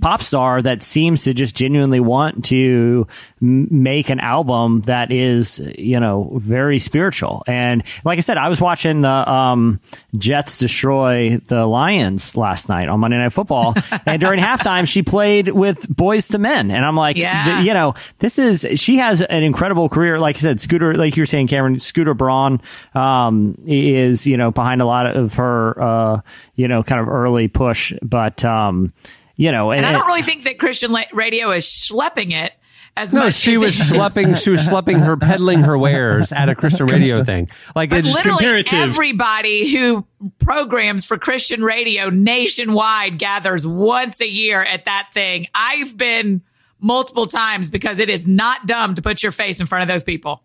pop 0.00 0.22
star 0.22 0.62
that 0.62 0.82
seems 0.82 1.24
to 1.24 1.34
just 1.34 1.56
genuinely 1.56 2.00
want 2.00 2.44
to 2.46 3.06
make 3.40 4.10
an 4.10 4.20
album 4.20 4.80
that 4.82 5.10
is 5.10 5.58
you 5.78 5.98
know 5.98 6.32
very 6.36 6.78
spiritual 6.78 7.42
and 7.46 7.82
like 8.04 8.18
i 8.18 8.20
said 8.20 8.36
i 8.36 8.48
was 8.48 8.60
watching 8.60 9.00
the 9.00 9.08
um, 9.30 9.80
jets 10.16 10.58
destroy 10.58 11.36
the 11.46 11.66
lions 11.66 12.36
last 12.36 12.68
night 12.68 12.88
on 12.88 13.00
monday 13.00 13.16
night 13.16 13.32
football 13.32 13.74
and 14.06 14.20
during 14.20 14.38
halftime 14.38 14.86
she 14.86 15.02
played 15.02 15.48
with 15.48 15.88
boys 15.88 16.19
to 16.28 16.38
men. 16.38 16.70
And 16.70 16.84
i'm 16.84 16.96
like 16.96 17.16
Yeah. 17.16 17.44
th- 17.44 17.66
you 17.66 17.74
know 17.74 17.94
this 18.18 18.38
is 18.38 18.66
she 18.80 18.96
has 18.98 19.22
an 19.22 19.42
incredible 19.42 19.88
career. 19.88 20.18
Like 20.18 20.36
i 20.36 20.38
said 20.38 20.60
scooter 20.60 20.94
like 20.94 21.16
you 21.16 21.22
were 21.22 21.26
saying 21.26 21.46
cameron 21.48 21.78
scooter 21.80 22.14
braun 22.14 22.60
um, 22.94 23.56
is 23.66 24.26
you 24.26 24.36
know 24.36 24.50
behind 24.50 24.80
a 24.82 24.86
lot 24.86 25.06
of 25.16 25.34
her 25.34 25.80
uh, 25.82 26.20
you 26.54 26.68
know 26.68 26.82
kind 26.82 27.00
of 27.00 27.08
early 27.08 27.48
push. 27.48 27.92
But 28.02 28.44
um, 28.44 28.92
you 29.36 29.52
know 29.52 29.72
And 29.72 29.86
I 29.86 29.92
don't 29.92 30.06
really 30.06 30.22
think 30.22 30.44
that 30.44 30.58
Christian 30.58 30.92
la- 30.92 31.04
radio 31.12 31.50
is 31.50 31.64
schlepping 31.64 32.32
it 32.32 32.52
as 32.96 33.14
No, 33.14 33.24
much. 33.24 33.34
she 33.34 33.54
as 33.54 33.60
was 33.60 33.80
it 33.80 33.82
is- 33.82 33.90
schlepping. 33.90 34.42
She 34.42 34.50
was 34.50 34.60
schlepping 34.68 35.04
her, 35.04 35.16
peddling 35.16 35.62
her 35.62 35.76
wares 35.78 36.32
at 36.32 36.48
a 36.48 36.54
Christian 36.54 36.86
radio 36.94 37.22
thing. 37.24 37.48
Like 37.74 37.90
But 37.90 38.00
it's 38.00 38.14
literally 38.14 38.62
comparative. 38.64 38.78
everybody 38.90 39.72
who 39.72 40.06
programs 40.40 41.04
for 41.06 41.16
Christian 41.18 41.62
radio 41.64 42.10
nationwide 42.10 43.18
gathers 43.18 43.66
once 43.66 44.20
a 44.20 44.28
year 44.28 44.62
at 44.62 44.84
that 44.86 45.08
thing. 45.12 45.46
I've 45.54 45.96
been 45.96 46.42
multiple 46.80 47.26
times 47.26 47.70
because 47.70 47.98
it 47.98 48.10
is 48.10 48.26
not 48.26 48.66
dumb 48.66 48.94
to 48.94 49.02
put 49.02 49.22
your 49.22 49.32
face 49.32 49.60
in 49.60 49.66
front 49.66 49.82
of 49.82 49.88
those 49.88 50.02
people. 50.04 50.42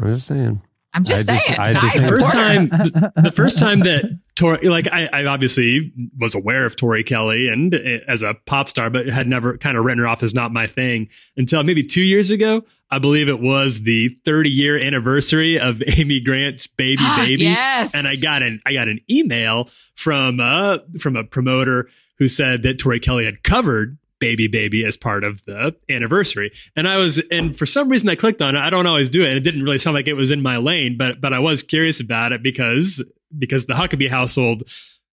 I'm 0.00 0.14
just 0.14 0.26
saying. 0.26 0.62
I'm 0.94 1.04
just 1.04 1.28
I 1.28 1.36
saying. 1.36 1.56
Just 1.74 1.84
I 1.84 1.88
think- 1.90 2.02
the 2.04 2.08
first 2.08 2.32
time, 2.32 2.68
the, 2.68 3.12
the 3.16 3.32
first 3.32 3.58
time 3.58 3.80
that 3.80 4.04
Tori, 4.34 4.68
like 4.68 4.88
I, 4.90 5.08
I 5.12 5.24
obviously 5.26 5.92
was 6.18 6.34
aware 6.34 6.64
of 6.64 6.76
Tori 6.76 7.04
Kelly 7.04 7.48
and 7.48 7.74
uh, 7.74 7.78
as 8.08 8.22
a 8.22 8.34
pop 8.46 8.68
star, 8.68 8.88
but 8.88 9.06
had 9.06 9.28
never 9.28 9.58
kind 9.58 9.76
of 9.76 9.84
written 9.84 9.98
her 9.98 10.06
off 10.06 10.22
as 10.22 10.32
not 10.32 10.52
my 10.52 10.66
thing 10.66 11.08
until 11.36 11.62
maybe 11.62 11.82
two 11.84 12.02
years 12.02 12.30
ago. 12.30 12.64
I 12.90 12.98
believe 12.98 13.28
it 13.28 13.40
was 13.40 13.82
the 13.82 14.10
30 14.24 14.50
year 14.50 14.76
anniversary 14.76 15.58
of 15.58 15.82
Amy 15.86 16.20
Grant's 16.20 16.66
Baby 16.66 17.02
Baby. 17.16 17.44
Yes. 17.44 17.94
And 17.94 18.06
I 18.06 18.16
got 18.16 18.42
an 18.42 18.60
I 18.66 18.72
got 18.72 18.88
an 18.88 19.00
email 19.10 19.68
from 19.94 20.40
uh 20.40 20.78
from 20.98 21.16
a 21.16 21.24
promoter 21.24 21.88
who 22.18 22.28
said 22.28 22.62
that 22.62 22.78
Tori 22.78 23.00
Kelly 23.00 23.24
had 23.24 23.42
covered 23.42 23.98
Baby 24.18 24.46
Baby 24.46 24.84
as 24.84 24.96
part 24.96 25.24
of 25.24 25.44
the 25.44 25.74
anniversary. 25.90 26.52
And 26.76 26.86
I 26.86 26.96
was 26.96 27.20
and 27.30 27.56
for 27.56 27.66
some 27.66 27.88
reason 27.88 28.08
I 28.08 28.14
clicked 28.14 28.40
on 28.40 28.56
it. 28.56 28.60
I 28.60 28.70
don't 28.70 28.86
always 28.86 29.10
do 29.10 29.22
it. 29.22 29.28
And 29.28 29.36
it 29.36 29.40
didn't 29.40 29.64
really 29.64 29.78
sound 29.78 29.94
like 29.94 30.06
it 30.06 30.14
was 30.14 30.30
in 30.30 30.42
my 30.42 30.58
lane, 30.58 30.96
but 30.96 31.20
but 31.20 31.32
I 31.32 31.38
was 31.40 31.62
curious 31.62 32.00
about 32.00 32.32
it 32.32 32.42
because 32.42 33.02
because 33.38 33.66
the 33.66 33.74
Huckabee 33.74 34.08
household 34.08 34.64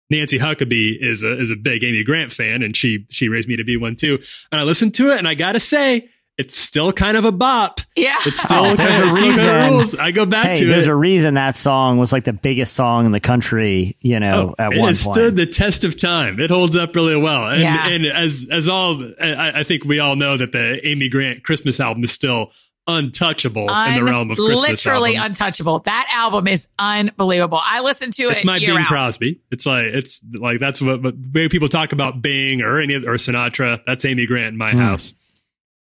Nancy 0.10 0.38
Huckabee 0.38 0.98
is 1.02 1.24
a 1.24 1.40
is 1.40 1.50
a 1.50 1.56
big 1.56 1.84
Amy 1.84 2.04
Grant 2.04 2.32
fan, 2.32 2.62
and 2.62 2.76
she 2.78 3.06
she 3.10 3.28
raised 3.28 3.48
me 3.48 3.56
to 3.56 3.64
be 3.64 3.76
one 3.78 3.96
too. 3.96 4.20
And 4.52 4.62
I 4.62 4.64
listened 4.64 4.94
to 4.96 5.12
it, 5.12 5.18
and 5.18 5.28
I 5.28 5.34
gotta 5.34 5.60
say, 5.60 6.10
it's 6.38 6.56
still 6.56 6.92
kind 6.94 7.18
of 7.18 7.26
a 7.26 7.32
bop. 7.32 7.80
Yeah. 7.96 8.16
It's 8.26 8.28
oh, 8.28 8.46
still 8.46 8.58
Oh, 8.66 8.76
kind 8.76 8.78
there's 8.78 9.00
of, 9.00 9.08
a 9.08 9.12
still 9.12 9.22
kind 9.22 9.32
reason. 9.32 9.50
of 9.50 9.72
rules. 9.72 9.96
I 9.96 10.12
go 10.12 10.26
back 10.28 10.46
Hey, 10.46 10.56
to 10.58 10.66
there's 10.68 10.86
it. 10.86 10.92
a 10.92 10.96
reason 10.96 11.34
that 11.36 11.56
song 11.56 11.98
was 11.98 12.12
like 12.12 12.26
the 12.26 12.34
biggest 12.34 12.74
song 12.74 13.06
in 13.08 13.14
the 13.14 13.20
country, 13.22 13.96
you 14.02 14.20
know, 14.20 14.54
Oh, 14.60 14.64
at 14.64 14.74
it 14.74 14.78
one 14.80 14.90
has 14.90 15.02
point. 15.04 15.14
stood 15.16 15.36
the 15.38 15.46
test 15.48 15.86
of 15.86 15.98
time. 15.98 16.40
It 16.42 16.50
holds 16.52 16.76
up 16.76 16.94
really 16.96 17.16
well. 17.16 17.48
And, 17.50 17.62
Yeah. 17.62 17.88
and 17.88 18.06
as 18.06 18.48
as 18.52 18.68
all, 18.68 19.02
I, 19.20 19.62
I 19.62 19.64
think 19.64 19.86
we 19.86 20.00
all 20.00 20.16
know 20.18 20.36
that 20.38 20.52
the 20.52 20.86
Amy 20.88 21.08
Grant 21.10 21.44
Christmas 21.44 21.80
album 21.80 22.04
is 22.04 22.12
still 22.12 22.52
untouchable 22.88 23.68
in 23.70 23.96
the 23.96 24.04
realm 24.04 24.30
of 24.32 24.38
Christmas 24.38 24.62
literally 24.86 25.16
albums. 25.16 25.32
untouchable. 25.40 25.80
That 25.80 26.08
album 26.14 26.48
is 26.48 26.68
unbelievable. 26.78 27.60
I 27.64 27.82
listen 27.82 28.12
to 28.12 28.24
it. 28.30 28.32
It's 28.34 28.44
my 28.46 28.58
year 28.58 28.70
Bing 28.70 28.76
round. 28.78 28.88
Crosby. 28.88 29.40
It's 29.52 29.66
like 29.66 29.86
it's 29.86 30.22
like 30.34 30.60
that's 30.60 30.82
what, 30.82 31.02
what 31.02 31.16
when 31.34 31.50
people 31.50 31.70
talk 31.70 31.92
about 31.94 32.22
Bing 32.22 32.62
or 32.62 32.80
any 32.82 32.96
or 32.96 33.16
Sinatra. 33.16 33.82
That's 33.88 34.06
Amy 34.06 34.26
Grant 34.28 34.50
in 34.50 34.58
my 34.58 34.72
Hmm. 34.72 34.78
house. 34.80 35.14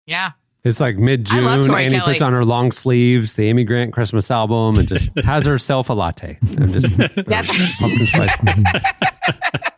Yeah. 0.07 0.33
It's 0.65 0.81
like 0.81 0.97
mid 0.97 1.27
June. 1.27 1.63
Tori 1.63 1.85
Annie 1.85 1.97
Kelly. 1.99 2.13
puts 2.15 2.23
on 2.23 2.33
her 2.33 2.43
long 2.43 2.73
sleeves, 2.73 3.35
the 3.35 3.49
Amy 3.49 3.65
Grant 3.65 3.93
Christmas 3.93 4.31
album, 4.31 4.79
and 4.79 4.89
just 4.89 5.11
has 5.25 5.45
herself 5.45 5.91
a 5.91 5.93
latte. 5.93 6.39
I'm 6.57 6.73
just 6.73 6.97
That's 6.97 7.51
pumpkin 7.79 8.07
spice. 8.07 8.35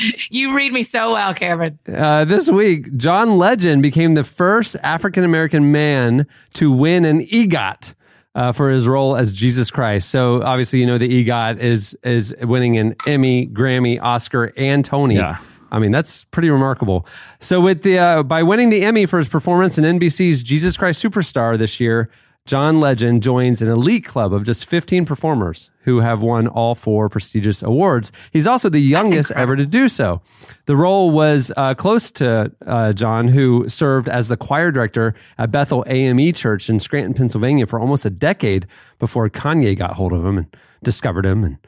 you 0.30 0.54
read 0.54 0.72
me 0.72 0.82
so 0.82 1.12
well, 1.12 1.34
Cameron. 1.34 1.78
Uh, 1.92 2.24
this 2.24 2.50
week, 2.50 2.96
John 2.96 3.36
Legend 3.36 3.82
became 3.82 4.14
the 4.14 4.24
first 4.24 4.76
African 4.82 5.24
American 5.24 5.72
man 5.72 6.26
to 6.54 6.70
win 6.70 7.04
an 7.04 7.20
EGOT. 7.20 7.94
Uh, 8.34 8.50
for 8.50 8.70
his 8.70 8.88
role 8.88 9.14
as 9.14 9.30
Jesus 9.30 9.70
Christ, 9.70 10.08
so 10.08 10.42
obviously 10.42 10.80
you 10.80 10.86
know 10.86 10.96
the 10.96 11.22
EGOT 11.22 11.58
is 11.58 11.94
is 12.02 12.34
winning 12.40 12.78
an 12.78 12.96
Emmy, 13.06 13.46
Grammy, 13.46 14.00
Oscar, 14.00 14.54
and 14.56 14.82
Tony. 14.82 15.16
Yeah. 15.16 15.36
I 15.70 15.78
mean 15.78 15.90
that's 15.90 16.24
pretty 16.24 16.48
remarkable. 16.48 17.06
So 17.40 17.60
with 17.60 17.82
the 17.82 17.98
uh, 17.98 18.22
by 18.22 18.42
winning 18.42 18.70
the 18.70 18.86
Emmy 18.86 19.04
for 19.04 19.18
his 19.18 19.28
performance 19.28 19.76
in 19.76 19.84
NBC's 19.84 20.42
Jesus 20.42 20.78
Christ 20.78 21.04
Superstar 21.04 21.58
this 21.58 21.78
year, 21.78 22.08
John 22.44 22.80
Legend 22.80 23.22
joins 23.22 23.62
an 23.62 23.68
elite 23.68 24.04
club 24.04 24.32
of 24.32 24.44
just 24.44 24.64
15 24.64 25.06
performers 25.06 25.70
who 25.82 26.00
have 26.00 26.22
won 26.22 26.48
all 26.48 26.74
four 26.74 27.08
prestigious 27.08 27.62
awards. 27.62 28.10
He's 28.32 28.46
also 28.48 28.68
the 28.68 28.80
youngest 28.80 29.30
ever 29.32 29.54
to 29.54 29.64
do 29.64 29.88
so. 29.88 30.22
The 30.66 30.76
role 30.76 31.10
was 31.10 31.52
uh, 31.56 31.74
close 31.74 32.10
to 32.12 32.50
uh, 32.66 32.92
John, 32.94 33.28
who 33.28 33.68
served 33.68 34.08
as 34.08 34.26
the 34.26 34.36
choir 34.36 34.72
director 34.72 35.14
at 35.38 35.52
Bethel 35.52 35.84
AME 35.86 36.32
Church 36.32 36.68
in 36.68 36.80
Scranton, 36.80 37.14
Pennsylvania 37.14 37.66
for 37.66 37.78
almost 37.78 38.04
a 38.04 38.10
decade 38.10 38.66
before 38.98 39.28
Kanye 39.28 39.76
got 39.76 39.94
hold 39.94 40.12
of 40.12 40.24
him 40.24 40.38
and 40.38 40.56
discovered 40.82 41.24
him 41.24 41.44
and 41.44 41.58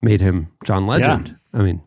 made 0.00 0.22
him 0.22 0.48
John 0.64 0.86
Legend. 0.86 1.36
I 1.52 1.58
mean, 1.58 1.82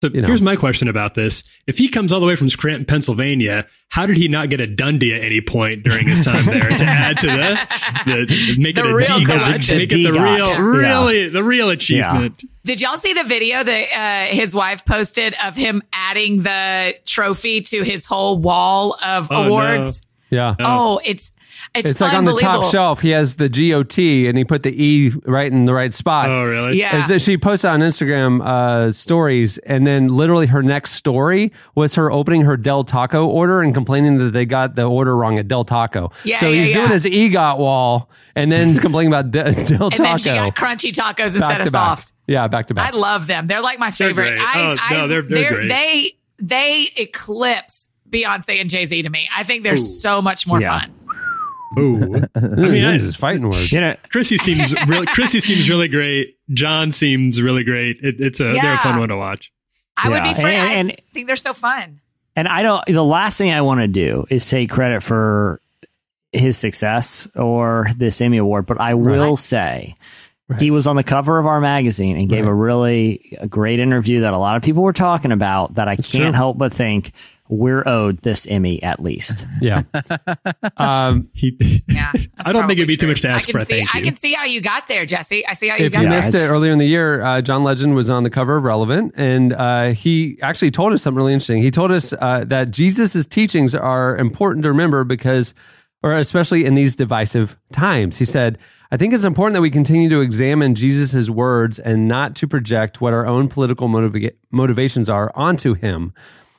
So 0.00 0.10
You 0.14 0.20
know. 0.20 0.28
here's 0.28 0.42
my 0.42 0.54
question 0.54 0.88
about 0.88 1.14
this: 1.14 1.42
If 1.66 1.76
he 1.78 1.88
comes 1.88 2.12
all 2.12 2.20
the 2.20 2.26
way 2.26 2.36
from 2.36 2.48
Scranton, 2.48 2.84
Pennsylvania, 2.84 3.66
how 3.88 4.06
did 4.06 4.16
he 4.16 4.28
not 4.28 4.48
get 4.48 4.60
a 4.60 4.66
Dundie 4.68 5.12
at 5.16 5.24
any 5.24 5.40
point 5.40 5.82
during 5.82 6.06
his 6.06 6.24
time 6.24 6.44
there 6.46 6.68
to 6.70 6.84
add 6.84 7.18
to 7.18 7.26
the, 7.26 7.58
the 8.06 8.56
make 8.60 8.76
The 8.76 8.84
it 8.84 8.90
a 8.90 8.94
real 8.94 9.18
D- 9.18 9.24
collection. 9.24 9.78
make 9.78 9.92
it 9.92 9.96
the 9.96 10.10
DGOT. 10.10 10.36
real, 10.36 10.46
Yeah. 10.46 10.60
really 10.60 11.28
the 11.30 11.42
real 11.42 11.70
achievement? 11.70 12.44
Did 12.64 12.80
y'all 12.80 12.96
see 12.96 13.12
the 13.12 13.24
video 13.24 13.64
that 13.64 13.86
uh, 14.30 14.34
his 14.36 14.54
wife 14.54 14.84
posted 14.84 15.34
of 15.42 15.56
him 15.56 15.82
adding 15.92 16.42
the 16.42 16.94
trophy 17.04 17.62
to 17.62 17.82
his 17.82 18.04
whole 18.06 18.38
wall 18.38 18.96
of 19.04 19.32
Oh, 19.32 19.44
awards? 19.46 20.06
yeah. 20.30 20.54
Oh, 20.60 21.00
it's 21.04 21.32
it's, 21.74 21.88
It's 21.90 22.00
like 22.00 22.14
on 22.14 22.24
the 22.24 22.34
top 22.34 22.64
shelf, 22.64 23.00
he 23.02 23.10
has 23.10 23.36
the 23.36 23.48
GOT 23.48 23.98
and 24.28 24.36
he 24.38 24.44
put 24.44 24.62
the 24.62 24.70
E 24.84 25.10
right 25.26 25.50
in 25.52 25.64
the 25.66 25.74
right 25.74 25.92
spot. 25.94 26.28
Oh, 26.30 26.44
really? 26.44 26.78
Yeah. 26.78 26.96
And 26.96 27.06
so 27.06 27.18
she 27.18 27.36
posted 27.38 27.70
on 27.70 27.80
Instagram 27.80 28.44
uh, 28.44 28.90
stories, 28.90 29.58
and 29.58 29.86
then 29.86 30.08
literally 30.08 30.46
her 30.46 30.62
next 30.62 30.92
story 30.92 31.52
was 31.74 31.94
her 31.94 32.10
opening 32.10 32.42
her 32.42 32.56
Del 32.56 32.84
Taco 32.84 33.26
order 33.26 33.60
and 33.62 33.74
complaining 33.74 34.18
that 34.18 34.32
they 34.32 34.46
got 34.46 34.74
the 34.74 34.84
order 34.84 35.16
wrong 35.16 35.38
at 35.38 35.46
Del 35.46 35.64
Taco. 35.64 36.10
Yeah, 36.24 36.36
so 36.38 36.48
yeah, 36.48 36.60
he's 36.62 36.72
doing 36.72 36.86
yeah. 36.88 36.92
his 36.94 37.04
EGOT 37.04 37.58
wall 37.58 38.10
and 38.34 38.50
then 38.50 38.76
complaining 38.80 39.12
about 39.12 39.30
De- 39.30 39.42
Del 39.64 39.86
And 39.86 39.92
Taco. 39.92 40.02
then 40.02 40.18
she 40.18 40.28
got 40.30 40.54
crunchy 40.56 40.92
tacos 40.92 41.26
instead 41.34 41.40
back 41.40 41.60
of 41.60 41.66
to 41.66 41.72
back. 41.72 41.98
soft. 41.98 42.12
Yeah, 42.26 42.48
back 42.48 42.66
to 42.68 42.74
back. 42.74 42.92
I 42.92 42.96
love 42.96 43.26
them. 43.26 43.46
They're 43.46 43.60
like 43.62 43.78
my 43.78 43.90
favorite. 43.90 44.30
great. 44.30 44.40
I, 44.40 44.60
Oh, 44.72 44.76
I, 44.80 44.94
no, 44.94 45.08
they're- 45.08 45.22
they're 45.22 45.54
great. 45.56 45.68
They 45.68 46.14
they 46.40 46.88
eclipse 46.96 47.90
Beyonce 48.10 48.60
and 48.60 48.70
Jay 48.70 48.84
Z 48.86 49.02
to 49.02 49.10
me. 49.10 49.28
I 49.34 49.42
think 49.44 49.64
they're 49.64 49.76
so 49.76 50.22
much 50.22 50.46
more 50.46 50.60
Yeah. 50.60 50.80
fun. 50.80 50.92
Ooh. 51.78 52.14
I 52.34 52.40
this 52.40 52.72
mean, 52.72 52.84
I- 52.84 52.94
is 52.96 53.16
fighting 53.16 53.42
words. 53.42 53.72
you 53.72 53.80
know, 53.80 53.96
Chrissy 54.10 54.38
seems 54.38 54.74
real. 54.86 55.04
Chrissy 55.06 55.40
seems 55.40 55.68
really 55.68 55.88
great. 55.88 56.36
John 56.52 56.92
seems 56.92 57.42
really 57.42 57.64
great. 57.64 57.98
It, 58.02 58.20
it's 58.20 58.40
a 58.40 58.52
they're 58.52 58.74
a 58.74 58.78
fun 58.78 58.98
one 58.98 59.08
to 59.08 59.16
watch. 59.16 59.52
I 59.96 60.08
would 60.08 60.22
be 60.22 60.34
free. 60.34 60.54
And- 60.54 60.92
I 60.92 60.96
think 61.12 61.26
they're 61.26 61.36
so 61.36 61.52
fun. 61.52 62.00
And 62.36 62.46
I 62.46 62.62
don't. 62.62 62.84
The 62.86 63.02
last 63.04 63.36
thing 63.36 63.50
I 63.52 63.62
want 63.62 63.80
to 63.80 63.88
do 63.88 64.24
is 64.30 64.48
take 64.48 64.70
credit 64.70 65.02
for 65.02 65.60
his 66.30 66.56
success 66.56 67.26
or 67.34 67.88
this 67.96 68.20
Emmy 68.20 68.36
award, 68.36 68.66
but 68.66 68.80
I 68.80 68.94
will 68.94 69.34
say 69.34 69.94
he 70.60 70.70
was 70.70 70.86
on 70.86 70.94
the 70.94 71.02
cover 71.02 71.38
of 71.38 71.46
our 71.46 71.60
magazine 71.60 72.16
and 72.16 72.28
gave 72.28 72.46
a 72.46 72.54
really 72.54 73.36
a 73.40 73.48
great 73.48 73.80
interview 73.80 74.20
that 74.20 74.32
a 74.34 74.38
lot 74.38 74.56
of 74.56 74.62
people 74.62 74.82
were 74.84 74.92
talking 74.92 75.32
about. 75.32 75.74
That 75.74 75.88
I 75.88 75.96
can't 75.96 76.06
true. 76.06 76.32
help 76.32 76.58
but 76.58 76.72
think 76.72 77.12
we're 77.48 77.82
owed 77.86 78.18
this 78.18 78.46
Emmy 78.46 78.82
at 78.82 79.00
least. 79.02 79.46
Yeah. 79.60 79.82
um, 80.76 81.28
He, 81.32 81.56
Yeah, 81.88 82.12
I 82.38 82.52
don't 82.52 82.66
think 82.68 82.78
it'd 82.78 82.78
probably 82.78 82.84
be 82.84 82.96
too 82.96 83.00
true. 83.00 83.08
much 83.10 83.22
to 83.22 83.28
ask 83.28 83.48
I 83.48 83.52
for 83.52 83.58
can 83.58 83.62
a 83.62 83.66
see, 83.66 83.78
thank 83.78 83.94
I 83.94 83.98
you. 83.98 84.04
can 84.04 84.14
see 84.14 84.32
how 84.34 84.44
you 84.44 84.60
got 84.60 84.86
there, 84.86 85.04
Jesse. 85.06 85.46
I 85.46 85.54
see 85.54 85.68
how 85.68 85.76
you 85.76 85.86
if 85.86 85.92
got 85.92 86.02
you 86.02 86.08
there. 86.08 86.16
missed 86.18 86.34
it 86.34 86.48
earlier 86.48 86.72
in 86.72 86.78
the 86.78 86.86
year, 86.86 87.22
uh, 87.22 87.40
John 87.40 87.64
Legend 87.64 87.94
was 87.94 88.08
on 88.10 88.22
the 88.22 88.30
cover 88.30 88.56
of 88.56 88.64
Relevant, 88.64 89.12
and 89.16 89.52
uh, 89.52 89.86
he 89.90 90.38
actually 90.42 90.70
told 90.70 90.92
us 90.92 91.02
something 91.02 91.16
really 91.16 91.32
interesting. 91.32 91.62
He 91.62 91.70
told 91.70 91.90
us 91.90 92.12
uh, 92.20 92.44
that 92.46 92.70
Jesus' 92.70 93.26
teachings 93.26 93.74
are 93.74 94.16
important 94.16 94.62
to 94.64 94.68
remember 94.70 95.04
because, 95.04 95.54
or 96.02 96.14
especially 96.16 96.64
in 96.64 96.74
these 96.74 96.94
divisive 96.94 97.58
times. 97.72 98.18
He 98.18 98.24
said, 98.24 98.58
I 98.90 98.96
think 98.96 99.12
it's 99.12 99.24
important 99.24 99.54
that 99.54 99.60
we 99.62 99.70
continue 99.70 100.08
to 100.08 100.20
examine 100.20 100.74
Jesus' 100.74 101.28
words 101.28 101.78
and 101.78 102.08
not 102.08 102.34
to 102.36 102.46
project 102.46 103.00
what 103.02 103.12
our 103.12 103.26
own 103.26 103.48
political 103.48 103.88
motiva- 103.88 104.32
motivations 104.50 105.10
are 105.10 105.30
onto 105.34 105.74
him, 105.74 106.14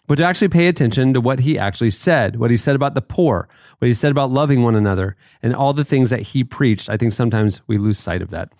but 0.09 0.15
to 0.15 0.23
actually 0.23 0.47
pay 0.47 0.65
attention 0.65 1.13
to 1.13 1.21
what 1.21 1.41
he 1.41 1.59
actually 1.59 1.91
said, 1.91 2.37
what 2.37 2.49
he 2.49 2.57
said 2.57 2.75
about 2.75 2.95
the 2.95 3.01
poor, 3.01 3.47
what 3.77 3.87
he 3.87 3.93
said 3.93 4.09
about 4.09 4.31
loving 4.31 4.63
one 4.63 4.73
another, 4.73 5.15
and 5.43 5.55
all 5.55 5.71
the 5.71 5.85
things 5.85 6.09
that 6.09 6.21
he 6.21 6.43
preached. 6.43 6.89
I 6.89 6.97
think 6.97 7.13
sometimes 7.13 7.61
we 7.67 7.77
lose 7.77 7.99
sight 7.99 8.23
of 8.23 8.31
that. 8.31 8.51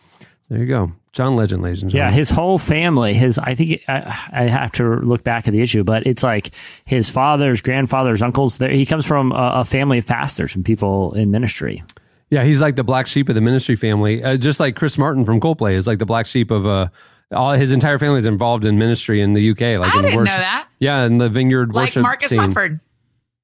There 0.48 0.60
you 0.60 0.68
go. 0.68 0.92
John 1.12 1.36
Legend, 1.36 1.64
ladies 1.64 1.82
and 1.82 1.90
gentlemen. 1.90 2.14
Yeah, 2.14 2.16
his 2.16 2.30
whole 2.30 2.60
family, 2.60 3.16
his 3.16 3.40
I 3.40 3.56
think 3.56 3.82
I, 3.88 4.30
I 4.32 4.44
have 4.44 4.72
to 4.74 4.98
look 4.98 5.24
back 5.24 5.48
at 5.48 5.52
the 5.52 5.62
issue, 5.62 5.84
but 5.84 6.06
it's 6.06 6.22
like 6.22 6.52
his 6.86 7.10
fathers, 7.10 7.62
grandfathers, 7.62 8.22
uncles. 8.22 8.58
He 8.60 8.86
comes 8.86 9.08
from 9.08 9.32
a, 9.32 9.54
a 9.56 9.66
family 9.66 9.98
of 9.98 10.06
pastors 10.06 10.56
and 10.56 10.64
people 10.64 11.16
in 11.16 11.32
ministry. 11.32 11.84
Yeah, 12.30 12.44
he's 12.44 12.62
like 12.62 12.76
the 12.76 12.84
black 12.84 13.08
sheep 13.08 13.28
of 13.28 13.34
the 13.34 13.42
ministry 13.42 13.76
family. 13.76 14.24
Uh, 14.24 14.38
just 14.38 14.60
like 14.60 14.76
Chris 14.76 15.00
Martin 15.00 15.26
from 15.26 15.40
Coldplay 15.40 15.74
is 15.74 15.88
like 15.88 15.98
the 15.98 16.06
black 16.06 16.28
sheep 16.28 16.52
of 16.52 16.68
uh, 16.68 16.90
all 17.32 17.54
his 17.54 17.72
entire 17.72 17.98
family 18.00 18.20
is 18.20 18.26
involved 18.26 18.66
in 18.66 18.78
ministry 18.78 19.22
in 19.22 19.34
the 19.34 19.52
UK. 19.52 19.80
Like 19.80 19.94
I 19.94 19.98
in 19.98 20.02
didn't 20.04 20.16
worship. 20.18 20.36
know 20.36 20.42
that. 20.42 20.70
Yeah, 20.80 21.06
in 21.06 21.18
the 21.18 21.30
vineyard 21.30 21.74
Like 21.74 21.88
worship 21.88 22.02
Marcus 22.04 22.30
scene. 22.30 22.38
Mumford. 22.38 22.80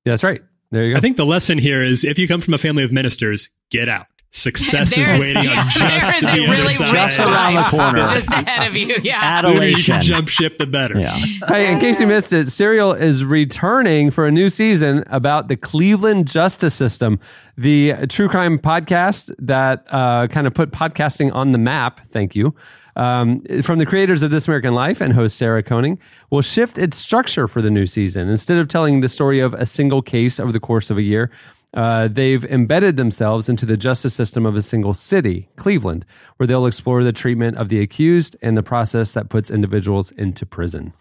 That's 0.06 0.24
right. 0.24 0.42
There 0.72 0.86
you 0.86 0.94
go. 0.94 0.98
I 0.98 1.02
think 1.02 1.18
the 1.18 1.26
lesson 1.26 1.58
here 1.58 1.82
is 1.84 2.04
if 2.04 2.18
you 2.20 2.28
come 2.28 2.42
from 2.42 2.54
a 2.54 2.58
family 2.58 2.84
of 2.84 2.92
ministers, 2.92 3.50
get 3.70 3.88
out. 3.88 4.08
Success 4.32 4.98
is 4.98 5.10
waiting 5.14 5.44
yeah, 5.44 5.62
on 5.62 5.68
there 5.80 6.00
just 6.00 6.16
is 6.16 6.22
to 6.22 6.28
a 6.28 6.32
the 6.36 6.42
really 6.42 6.58
other 6.60 6.70
side. 6.72 6.88
Just 6.88 7.20
rich 7.20 7.26
around 7.26 7.54
the 7.54 7.60
life 7.62 7.70
corner. 7.72 8.06
just 8.06 8.34
ahead 8.34 8.68
of 8.68 8.76
you. 8.76 8.88
Yeah. 9.02 9.42
The 9.42 9.48
you 9.48 9.54
Adulation. 9.54 10.02
jump 10.02 10.28
ship, 10.28 10.58
the 10.58 10.66
better. 10.68 11.00
Yeah. 11.00 11.16
Hey, 11.48 11.72
in 11.72 11.80
case 11.80 12.02
you 12.02 12.08
missed 12.08 12.34
it, 12.34 12.48
Serial 12.50 12.92
is 12.92 13.24
returning 13.24 14.12
for 14.12 14.28
a 14.28 14.32
new 14.32 14.50
season 14.50 15.06
about 15.08 15.48
the 15.48 15.56
Cleveland 15.56 16.28
justice 16.28 16.74
system, 16.76 17.18
the 17.56 17.94
true 18.10 18.28
crime 18.28 18.60
podcast 18.60 19.34
that 19.40 19.86
uh, 19.90 20.28
kind 20.28 20.48
of 20.48 20.54
put 20.54 20.72
podcasting 20.72 21.34
on 21.34 21.54
the 21.54 21.58
map. 21.58 22.02
Thank 22.02 22.36
you. 22.36 22.54
Um, 22.96 23.42
from 23.62 23.80
the 23.80 23.86
creators 23.86 24.24
of 24.24 24.32
This 24.32 24.48
American 24.48 24.74
Life 24.74 25.02
and 25.02 25.14
host 25.14 25.38
Sarah 25.38 25.62
Koenig, 25.62 26.00
will 26.30 26.42
shift 26.42 26.78
its 26.78 26.98
structure 26.98 27.48
for 27.48 27.62
the 27.62 27.70
new 27.70 27.86
season. 27.86 28.30
Instead 28.30 28.58
of 28.58 28.68
telling 28.68 29.02
the 29.02 29.10
story 29.10 29.40
of 29.40 29.54
a 29.54 29.66
single 29.66 30.02
case 30.02 30.40
over 30.40 30.52
the 30.52 30.60
course 30.60 30.90
of 30.90 30.98
a 30.98 31.02
year, 31.02 31.30
uh, 31.74 32.08
they've 32.08 32.46
embedded 32.46 32.96
themselves 32.96 33.50
into 33.50 33.66
the 33.66 33.76
justice 33.76 34.14
system 34.14 34.46
of 34.46 34.56
a 34.56 34.62
single 34.62 34.94
city, 34.94 35.50
Cleveland, 35.58 36.06
where 36.38 36.48
they'll 36.48 36.66
explore 36.66 37.04
the 37.04 37.12
treatment 37.12 37.58
of 37.58 37.68
the 37.68 37.82
accused 37.82 38.38
and 38.42 38.56
the 38.56 38.64
process 38.64 39.12
that 39.12 39.30
puts 39.30 39.52
individuals 39.52 40.12
into 40.12 40.46
prison. 40.46 40.94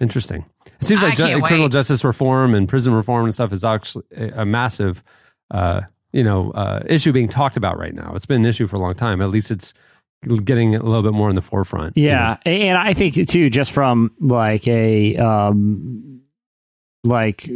Interesting. 0.00 0.44
It 0.66 0.84
seems 0.84 1.02
I 1.02 1.08
like 1.08 1.16
ju- 1.16 1.40
criminal 1.40 1.68
justice 1.68 2.04
reform 2.04 2.54
and 2.54 2.68
prison 2.68 2.92
reform 2.92 3.24
and 3.24 3.32
stuff 3.32 3.52
is 3.52 3.64
actually 3.64 4.04
a 4.16 4.42
a 4.42 4.44
massive 4.44 5.02
uh, 5.50 5.82
you 6.12 6.24
know 6.24 6.50
uh, 6.50 6.82
issue 6.86 7.12
being 7.12 7.28
talked 7.28 7.56
about 7.56 7.78
right 7.78 7.94
now. 7.94 8.12
It's 8.14 8.26
been 8.26 8.42
an 8.42 8.46
issue 8.46 8.66
for 8.66 8.76
a 8.76 8.80
long 8.80 8.94
time. 8.94 9.22
At 9.22 9.30
least 9.30 9.50
it's 9.50 9.72
getting 10.44 10.74
a 10.74 10.82
little 10.82 11.02
bit 11.02 11.12
more 11.12 11.28
in 11.30 11.36
the 11.36 11.42
forefront. 11.42 11.96
you 11.96 12.06
know? 12.06 12.10
Yeah, 12.10 12.36
and 12.46 12.78
I 12.78 12.94
think 12.94 13.14
too, 13.28 13.50
just 13.50 13.72
from 13.72 14.12
like 14.20 14.66
a 14.68 15.16
um, 15.16 16.22
like 17.02 17.50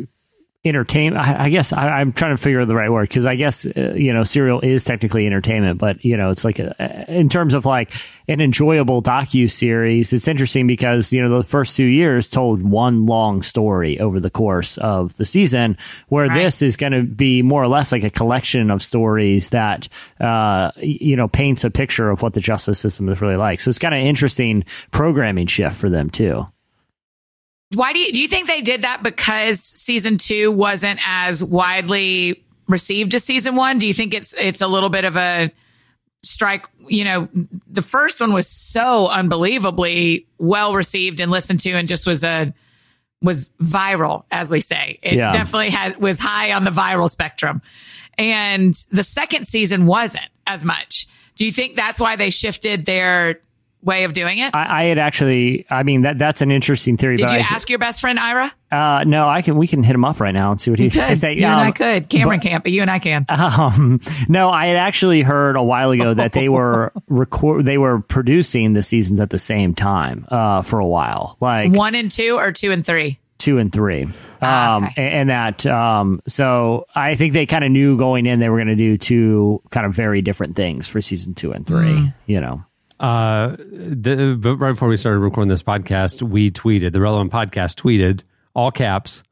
entertainment. 0.64 1.24
I, 1.24 1.44
I 1.44 1.48
guess 1.50 1.72
I, 1.72 1.88
I'm 2.00 2.12
trying 2.12 2.36
to 2.36 2.42
figure 2.42 2.60
out 2.60 2.68
the 2.68 2.74
right 2.74 2.90
word 2.90 3.08
because 3.08 3.26
I 3.26 3.36
guess 3.36 3.64
uh, 3.64 3.94
you 3.96 4.12
know 4.12 4.24
serial 4.24 4.60
is 4.60 4.84
technically 4.84 5.26
entertainment, 5.26 5.78
but 5.78 6.04
you 6.04 6.16
know 6.16 6.30
it's 6.30 6.44
like 6.44 6.58
a, 6.58 7.04
in 7.08 7.28
terms 7.28 7.54
of 7.54 7.64
like 7.64 7.92
an 8.26 8.40
enjoyable 8.40 9.02
docu 9.02 9.50
series. 9.50 10.12
It's 10.12 10.26
interesting 10.28 10.66
because 10.66 11.12
you 11.12 11.22
know 11.22 11.38
the 11.38 11.44
first 11.44 11.76
two 11.76 11.84
years 11.84 12.28
told 12.28 12.62
one 12.62 13.06
long 13.06 13.42
story 13.42 14.00
over 14.00 14.18
the 14.20 14.30
course 14.30 14.76
of 14.78 15.16
the 15.16 15.24
season, 15.24 15.78
where 16.08 16.26
Right. 16.26 16.34
this 16.42 16.60
is 16.60 16.76
going 16.76 16.92
to 16.92 17.02
be 17.04 17.40
more 17.42 17.62
or 17.62 17.68
less 17.68 17.92
like 17.92 18.02
a 18.04 18.10
collection 18.10 18.70
of 18.70 18.82
stories 18.82 19.50
that 19.50 19.88
uh, 20.20 20.72
you 20.76 21.14
know 21.16 21.28
paints 21.28 21.62
a 21.64 21.70
picture 21.70 22.10
of 22.10 22.20
what 22.22 22.34
the 22.34 22.40
justice 22.40 22.80
system 22.80 23.08
is 23.08 23.22
really 23.22 23.36
like. 23.36 23.60
So 23.60 23.68
it's 23.70 23.78
kind 23.78 23.94
of 23.94 24.00
interesting 24.00 24.64
programming 24.90 25.46
shift 25.46 25.76
for 25.76 25.88
them 25.88 26.10
too. 26.10 26.44
Why 27.74 27.92
do 27.92 27.98
you 27.98 28.12
do 28.12 28.20
you 28.22 28.28
think 28.28 28.46
they 28.46 28.62
did 28.62 28.82
that 28.82 29.02
because 29.02 29.60
season 29.60 30.16
two 30.18 30.50
wasn't 30.50 31.00
as 31.06 31.44
widely 31.44 32.42
received 32.66 33.14
as 33.14 33.24
season 33.24 33.56
one? 33.56 33.78
Do 33.78 33.86
you 33.86 33.94
think 33.94 34.14
it's 34.14 34.32
it's 34.34 34.62
a 34.62 34.66
little 34.66 34.88
bit 34.88 35.04
of 35.04 35.16
a 35.16 35.50
strike? 36.22 36.66
You 36.88 37.04
know, 37.04 37.28
the 37.68 37.82
first 37.82 38.20
one 38.20 38.32
was 38.32 38.48
so 38.48 39.08
unbelievably 39.08 40.26
well 40.38 40.74
received 40.74 41.20
and 41.20 41.30
listened 41.30 41.60
to, 41.60 41.72
and 41.72 41.86
just 41.86 42.06
was 42.06 42.24
a 42.24 42.54
was 43.20 43.50
viral, 43.60 44.24
as 44.30 44.50
we 44.50 44.60
say. 44.60 44.98
It 45.02 45.14
Yeah. 45.14 45.30
definitely 45.30 45.70
had 45.70 45.98
was 45.98 46.18
high 46.18 46.52
on 46.52 46.64
the 46.64 46.70
viral 46.70 47.10
spectrum, 47.10 47.60
and 48.16 48.74
the 48.90 49.04
second 49.04 49.46
season 49.46 49.84
wasn't 49.84 50.28
as 50.46 50.64
much. 50.64 51.06
Do 51.36 51.44
you 51.44 51.52
think 51.52 51.76
that's 51.76 52.00
why 52.00 52.16
they 52.16 52.30
shifted 52.30 52.86
their 52.86 53.40
way 53.82 54.04
of 54.04 54.12
doing 54.12 54.38
it? 54.38 54.54
I, 54.54 54.82
I 54.82 54.84
had 54.84 54.98
actually, 54.98 55.66
I 55.70 55.82
mean 55.82 56.02
that 56.02 56.18
that's 56.18 56.42
an 56.42 56.50
interesting 56.50 56.96
theory. 56.96 57.16
Did 57.16 57.26
but 57.26 57.32
you 57.32 57.38
I, 57.38 57.42
ask 57.42 57.68
your 57.70 57.78
best 57.78 58.00
friend 58.00 58.18
Ira? 58.18 58.52
Uh, 58.70 59.04
no, 59.06 59.28
I 59.28 59.40
can. 59.42 59.56
We 59.56 59.66
can 59.66 59.82
hit 59.82 59.94
him 59.94 60.04
up 60.04 60.20
right 60.20 60.34
now 60.34 60.50
and 60.50 60.60
see 60.60 60.70
what 60.70 60.78
he 60.78 60.86
You 60.86 60.90
could. 60.90 61.00
thinks. 61.06 61.20
They- 61.22 61.36
and 61.36 61.46
I 61.46 61.66
um, 61.68 61.72
could. 61.72 62.08
Cameron 62.10 62.40
can't, 62.40 62.62
but 62.62 62.70
you 62.72 62.82
and 62.82 62.90
I 62.90 62.98
can. 62.98 63.24
Um, 63.30 63.98
no, 64.28 64.50
I 64.50 64.66
had 64.66 64.76
actually 64.76 65.22
heard 65.22 65.56
a 65.56 65.62
while 65.62 65.90
ago 65.90 66.12
that 66.12 66.32
they 66.32 66.48
were 66.50 66.92
record, 67.08 67.64
they 67.64 67.78
were 67.78 68.00
producing 68.00 68.74
the 68.74 68.82
seasons 68.82 69.20
at 69.20 69.30
the 69.30 69.38
same 69.38 69.74
time 69.74 70.26
uh, 70.28 70.60
for 70.62 70.80
a 70.80 70.86
while, 70.86 71.36
like 71.40 71.72
One 71.72 71.94
and 71.94 72.10
two 72.10 72.36
or 72.38 72.52
two 72.52 72.72
and 72.72 72.84
three? 72.84 73.18
two 73.38 73.58
and 73.58 73.72
three. 73.72 74.02
Um, 74.02 74.14
Ah, 74.42 74.76
okay. 74.88 74.92
and, 74.96 75.14
and 75.14 75.30
that, 75.30 75.66
um, 75.66 76.20
so 76.26 76.86
I 76.94 77.14
think 77.14 77.32
they 77.34 77.46
kind 77.46 77.62
of 77.64 77.70
knew 77.70 77.96
going 77.96 78.26
in 78.26 78.40
they 78.40 78.48
were 78.48 78.56
going 78.58 78.66
to 78.68 78.74
do 78.76 78.98
two 78.98 79.62
kind 79.70 79.86
of 79.86 79.94
very 79.94 80.20
different 80.22 80.56
things 80.56 80.88
for 80.88 81.00
season 81.00 81.34
two 81.34 81.52
and 81.52 81.64
three. 81.66 81.86
Mm. 81.94 82.14
You 82.26 82.40
know, 82.40 82.64
Uh, 83.00 83.56
the, 83.58 84.36
but 84.40 84.56
right 84.56 84.72
before 84.72 84.88
we 84.88 84.96
started 84.96 85.20
recording 85.20 85.48
this 85.48 85.62
podcast, 85.62 86.22
we 86.22 86.50
tweeted 86.50 86.92
the 86.92 87.00
relevant 87.00 87.32
podcast 87.32 87.80
tweeted 87.80 88.22
all 88.54 88.72
caps 88.72 89.22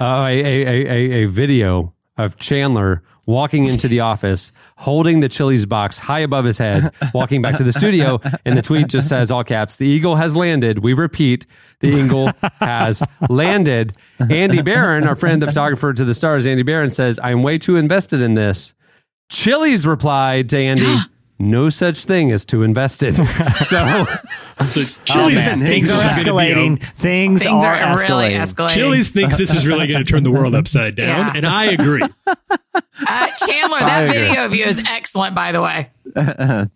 uh, 0.00 0.26
a, 0.28 0.40
a, 0.40 0.66
a, 0.66 1.22
a, 1.22 1.24
video 1.26 1.94
of 2.16 2.36
Chandler 2.36 3.02
walking 3.26 3.66
into 3.66 3.86
the 3.86 4.00
office, 4.00 4.50
holding 4.76 5.20
the 5.20 5.28
Chili's 5.28 5.66
box 5.66 5.98
high 5.98 6.20
above 6.20 6.44
his 6.44 6.58
head, 6.58 6.92
walking 7.14 7.42
back 7.42 7.58
to 7.58 7.64
the 7.64 7.72
studio, 7.72 8.18
and 8.44 8.56
the 8.56 8.62
tweet 8.62 8.88
just 8.88 9.08
says 9.08 9.30
all 9.30 9.44
caps: 9.44 9.76
"The 9.76 9.86
eagle 9.86 10.16
has 10.16 10.34
landed." 10.34 10.80
We 10.80 10.94
repeat, 10.94 11.46
the 11.80 11.90
eagle 11.90 12.32
has 12.60 13.02
landed. 13.28 13.92
Andy 14.18 14.62
Barron, 14.62 15.06
our 15.06 15.16
friend, 15.16 15.40
the 15.40 15.46
photographer 15.46 15.92
to 15.92 16.04
the 16.04 16.14
stars, 16.14 16.46
Andy 16.46 16.62
Barron 16.62 16.90
says, 16.90 17.20
"I'm 17.22 17.42
way 17.42 17.58
too 17.58 17.76
invested 17.76 18.20
in 18.20 18.34
this." 18.34 18.74
Chili's 19.30 19.86
replied 19.86 20.48
to 20.48 20.58
Andy, 20.58 20.96
"No 21.40 21.68
such 21.70 22.04
thing 22.04 22.30
as 22.30 22.44
too 22.44 22.62
invested." 22.62 23.14
so. 23.14 23.24
So 23.64 24.80
oh, 24.82 24.84
Chili's 25.06 25.52
things 25.54 25.90
are 25.90 25.94
is 26.18 26.22
gonna 26.22 26.38
be 26.38 26.50
a- 26.50 26.54
escalating. 26.54 26.82
Things, 26.82 27.42
Things 27.42 27.64
are, 27.64 27.74
are, 27.80 27.96
escalating. 27.96 28.08
really 28.28 28.34
escalating. 28.34 28.68
Chili's 28.74 29.08
thinks 29.10 29.38
this 29.38 29.50
is 29.54 29.66
really 29.66 29.86
going 29.86 30.04
to 30.04 30.10
turn 30.10 30.22
the 30.22 30.30
world 30.30 30.54
upside 30.54 30.96
down, 30.96 31.06
Yeah. 31.28 31.32
and 31.34 31.46
I 31.46 31.64
agree. 31.72 32.02
Uh, 32.26 32.34
Chandler, 33.46 33.80
that 33.80 34.04
agree. 34.04 34.28
video 34.28 34.44
of 34.44 34.54
you 34.54 34.64
is 34.66 34.82
excellent, 34.86 35.34
by 35.34 35.52
the 35.52 35.62
way. 35.62 35.88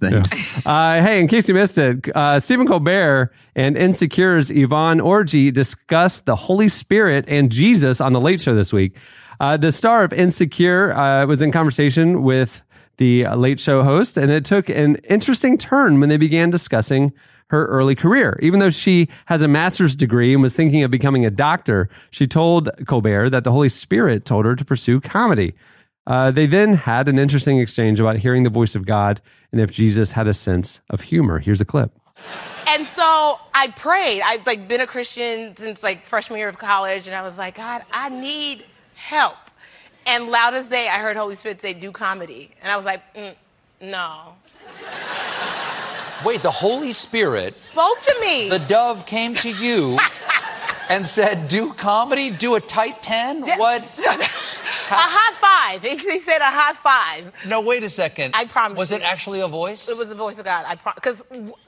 Thanks. 0.00 0.66
Uh, 0.66 1.02
hey, 1.02 1.20
in 1.20 1.28
case 1.28 1.46
you 1.48 1.54
missed 1.54 1.76
it, 1.76 2.08
uh, 2.16 2.40
Stephen 2.40 2.66
Colbert 2.66 3.32
and 3.54 3.76
Insecure's 3.76 4.50
Yvonne 4.50 4.98
Orji 5.00 5.52
discussed 5.52 6.24
the 6.24 6.36
Holy 6.36 6.70
Spirit 6.70 7.26
and 7.28 7.52
Jesus 7.52 8.00
on 8.00 8.14
the 8.14 8.20
Late 8.20 8.40
Show 8.40 8.54
this 8.54 8.72
week. 8.72 8.96
Uh, 9.40 9.56
the 9.58 9.72
star 9.72 10.04
of 10.04 10.12
Insecure 10.14 10.94
uh, 10.96 11.26
was 11.26 11.42
in 11.42 11.52
conversation 11.52 12.22
with 12.22 12.62
the 12.96 13.26
uh, 13.26 13.36
Late 13.36 13.60
Show 13.60 13.82
host, 13.82 14.16
and 14.16 14.30
it 14.30 14.44
took 14.44 14.68
an 14.68 14.96
interesting 15.08 15.58
turn 15.58 16.00
when 16.00 16.08
they 16.08 16.16
began 16.16 16.50
discussing 16.50 17.12
her 17.48 17.66
early 17.66 17.94
career. 17.94 18.38
Even 18.42 18.60
though 18.60 18.70
she 18.70 19.08
has 19.26 19.42
a 19.42 19.48
master's 19.48 19.94
degree 19.94 20.32
and 20.32 20.42
was 20.42 20.56
thinking 20.56 20.82
of 20.82 20.90
becoming 20.90 21.26
a 21.26 21.30
doctor, 21.30 21.88
she 22.10 22.26
told 22.26 22.70
Colbert 22.86 23.30
that 23.30 23.44
the 23.44 23.52
Holy 23.52 23.68
Spirit 23.68 24.24
told 24.24 24.44
her 24.44 24.56
to 24.56 24.64
pursue 24.64 25.00
comedy. 25.00 25.54
Uh, 26.06 26.30
they 26.30 26.46
then 26.46 26.74
had 26.74 27.08
an 27.08 27.18
interesting 27.18 27.58
exchange 27.60 27.98
about 27.98 28.16
hearing 28.16 28.42
the 28.42 28.50
voice 28.50 28.74
of 28.74 28.84
God 28.84 29.20
and 29.52 29.60
if 29.60 29.70
Jesus 29.70 30.12
had 30.12 30.28
a 30.28 30.34
sense 30.34 30.80
of 30.90 31.02
humor. 31.02 31.38
Here's 31.38 31.60
a 31.60 31.64
clip. 31.64 31.92
And 32.68 32.86
so 32.86 33.38
I 33.54 33.68
prayed. 33.76 34.22
I've 34.22 34.46
like 34.46 34.68
been 34.68 34.80
a 34.80 34.86
Christian 34.86 35.56
since 35.56 35.82
like 35.82 36.06
freshman 36.06 36.38
year 36.38 36.48
of 36.48 36.58
college, 36.58 37.06
and 37.06 37.14
I 37.14 37.22
was 37.22 37.38
like, 37.38 37.56
God, 37.56 37.82
I 37.92 38.08
need 38.08 38.64
help. 38.94 39.36
And 40.06 40.28
loud 40.28 40.54
as 40.54 40.66
day, 40.66 40.88
I 40.88 40.98
heard 40.98 41.16
Holy 41.16 41.34
Spirit 41.34 41.60
say, 41.60 41.72
"Do 41.74 41.90
comedy," 41.92 42.50
and 42.62 42.70
I 42.70 42.76
was 42.76 42.84
like, 42.84 43.00
mm, 43.14 43.34
No. 43.80 44.34
Wait, 46.24 46.42
the 46.42 46.50
Holy 46.50 46.92
Spirit, 46.92 47.54
Spoke 47.54 48.00
to 48.06 48.16
me. 48.20 48.48
the 48.48 48.58
dove 48.58 49.04
came 49.04 49.34
to 49.34 49.50
you 49.50 49.98
and 50.88 51.06
said, 51.06 51.48
Do 51.48 51.72
comedy? 51.74 52.30
Do 52.30 52.54
a 52.54 52.60
tight 52.60 53.02
10? 53.02 53.44
Yeah. 53.44 53.58
What? 53.58 53.82
a 54.90 54.94
high 54.94 55.34
five. 55.34 55.82
He, 56.04 56.18
said 56.20 56.38
a 56.40 56.44
high 56.44 56.74
five. 56.74 57.32
No, 57.46 57.60
wait 57.60 57.82
a 57.82 57.88
second. 57.88 58.34
I 58.34 58.44
promise 58.44 58.78
Was 58.78 58.90
you. 58.90 58.98
it 58.98 59.02
actually 59.02 59.40
a 59.40 59.48
voice? 59.48 59.88
It 59.88 59.96
was 59.96 60.08
the 60.08 60.14
voice 60.14 60.38
of 60.38 60.44
God. 60.44 60.64
I 60.66 60.74
because 60.94 61.22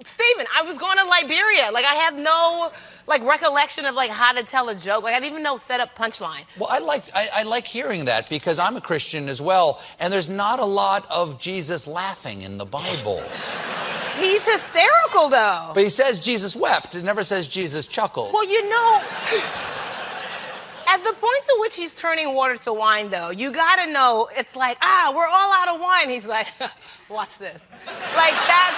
Stephen, 0.05 0.47
I 0.55 0.63
was 0.63 0.79
going 0.79 0.99
to 0.99 1.05
Liberia. 1.05 1.71
Like 1.73 1.85
I 1.85 1.95
have 1.95 2.17
no 2.17 2.73
like 3.07 3.23
recollection 3.25 3.85
of 3.85 3.95
like 3.95 4.11
how 4.11 4.33
to 4.33 4.43
tell 4.43 4.69
a 4.69 4.75
joke. 4.75 5.05
Like 5.05 5.15
I 5.15 5.21
didn't 5.21 5.33
even 5.33 5.43
know 5.43 5.57
set 5.57 5.81
up 5.81 5.97
punchline. 5.97 6.45
Well, 6.59 6.69
I 6.71 6.79
like 6.79 7.05
I, 7.15 7.29
I 7.35 7.43
like 7.45 7.67
hearing 7.67 8.05
that 8.07 8.29
because 8.29 8.59
I'm 8.59 8.77
a 8.77 8.81
Christian 8.81 9.29
as 9.29 9.41
well, 9.41 9.81
and 9.99 10.13
there's 10.13 10.29
not 10.29 10.61
a 10.61 10.65
lot 10.65 11.07
of 11.11 11.39
Jesus 11.41 11.87
laughing 11.87 12.43
in 12.43 12.59
the 12.59 12.67
Bible. 12.67 13.23
He's 14.19 14.43
hysterical 14.43 15.29
though. 15.29 15.73
But 15.75 15.83
he 15.83 15.91
says 15.91 16.19
Jesus 16.21 16.57
wept. 16.57 16.95
It 16.95 17.05
never 17.05 17.23
says 17.23 17.49
Jesus 17.49 17.87
chuckled. 17.87 18.33
Well, 18.33 18.49
you 18.49 18.69
know, 18.69 19.03
at 20.89 21.03
the 21.05 21.13
point 21.13 21.45
to 21.45 21.57
which 21.61 21.77
he's 21.77 21.95
turning 21.95 22.35
water 22.35 22.57
to 22.59 22.73
wine, 22.73 23.11
though, 23.11 23.31
you 23.31 23.51
gotta 23.53 23.91
know 23.93 24.29
it's 24.37 24.55
like, 24.57 24.79
ah, 24.83 25.13
we're 25.15 25.27
all 25.27 25.53
out 25.53 25.69
of 25.75 25.81
wine. 25.81 26.11
He's 26.11 26.27
like, 26.27 26.47
watch 27.09 27.39
this. 27.39 27.61
Like, 27.87 28.35
that's. 28.35 28.77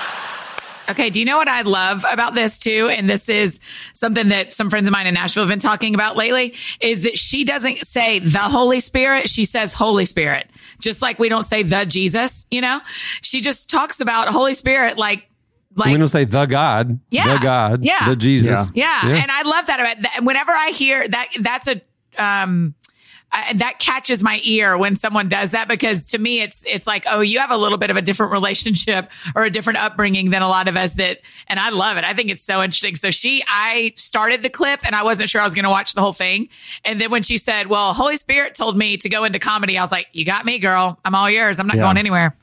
Okay, 0.90 1.10
do 1.10 1.20
you 1.20 1.26
know 1.26 1.36
what 1.36 1.48
I 1.48 1.60
love 1.62 2.02
about 2.10 2.34
this 2.34 2.58
too? 2.58 2.88
And 2.90 3.10
this 3.10 3.28
is 3.28 3.60
something 3.92 4.28
that 4.28 4.54
some 4.54 4.70
friends 4.70 4.86
of 4.88 4.92
mine 4.92 5.06
in 5.06 5.12
Nashville 5.12 5.42
have 5.42 5.50
been 5.50 5.58
talking 5.58 5.94
about 5.94 6.16
lately 6.16 6.54
is 6.80 7.02
that 7.02 7.18
she 7.18 7.44
doesn't 7.44 7.80
say 7.84 8.20
the 8.20 8.38
Holy 8.38 8.80
Spirit. 8.80 9.28
She 9.28 9.44
says 9.44 9.74
Holy 9.74 10.06
Spirit. 10.06 10.48
Just 10.80 11.02
like 11.02 11.18
we 11.18 11.28
don't 11.28 11.44
say 11.44 11.62
the 11.62 11.84
Jesus, 11.84 12.46
you 12.50 12.62
know? 12.62 12.80
She 13.20 13.42
just 13.42 13.68
talks 13.68 14.00
about 14.00 14.28
Holy 14.28 14.54
Spirit 14.54 14.96
like, 14.96 15.24
like, 15.76 15.92
we 15.92 15.98
don't 15.98 16.08
say 16.08 16.24
the 16.24 16.46
God, 16.46 16.98
Yeah. 17.10 17.34
the 17.34 17.42
God, 17.42 17.84
Yeah. 17.84 18.08
the 18.08 18.16
Jesus. 18.16 18.70
Yeah, 18.74 19.06
and 19.06 19.30
I 19.30 19.42
love 19.42 19.66
that 19.66 19.78
about 19.80 20.00
that. 20.00 20.24
Whenever 20.24 20.52
I 20.52 20.70
hear 20.70 21.06
that, 21.06 21.28
that's 21.38 21.68
a 21.68 21.82
um, 22.18 22.74
I, 23.30 23.52
that 23.56 23.78
catches 23.78 24.22
my 24.22 24.40
ear 24.42 24.78
when 24.78 24.96
someone 24.96 25.28
does 25.28 25.50
that 25.50 25.68
because 25.68 26.08
to 26.12 26.18
me 26.18 26.40
it's 26.40 26.64
it's 26.64 26.86
like 26.86 27.04
oh 27.06 27.20
you 27.20 27.40
have 27.40 27.50
a 27.50 27.58
little 27.58 27.76
bit 27.76 27.90
of 27.90 27.98
a 27.98 28.00
different 28.00 28.32
relationship 28.32 29.10
or 29.36 29.44
a 29.44 29.50
different 29.50 29.80
upbringing 29.80 30.30
than 30.30 30.40
a 30.40 30.48
lot 30.48 30.66
of 30.66 30.78
us 30.78 30.94
that 30.94 31.18
and 31.46 31.60
I 31.60 31.68
love 31.68 31.98
it. 31.98 32.04
I 32.04 32.14
think 32.14 32.30
it's 32.30 32.42
so 32.42 32.62
interesting. 32.62 32.96
So 32.96 33.10
she 33.10 33.44
I 33.46 33.92
started 33.96 34.42
the 34.42 34.48
clip 34.48 34.80
and 34.82 34.96
I 34.96 35.02
wasn't 35.02 35.28
sure 35.28 35.42
I 35.42 35.44
was 35.44 35.52
going 35.54 35.64
to 35.64 35.70
watch 35.70 35.92
the 35.92 36.00
whole 36.00 36.14
thing. 36.14 36.48
And 36.86 36.98
then 36.98 37.10
when 37.10 37.22
she 37.22 37.36
said 37.36 37.66
well 37.66 37.92
Holy 37.92 38.16
Spirit 38.16 38.54
told 38.54 38.78
me 38.78 38.96
to 38.96 39.10
go 39.10 39.24
into 39.24 39.38
comedy 39.38 39.76
I 39.76 39.82
was 39.82 39.92
like 39.92 40.06
you 40.14 40.24
got 40.24 40.46
me 40.46 40.58
girl. 40.58 40.98
I'm 41.04 41.14
all 41.14 41.28
yours. 41.28 41.60
I'm 41.60 41.66
not 41.66 41.76
Yeah. 41.76 41.82
going 41.82 41.98
anywhere 41.98 42.34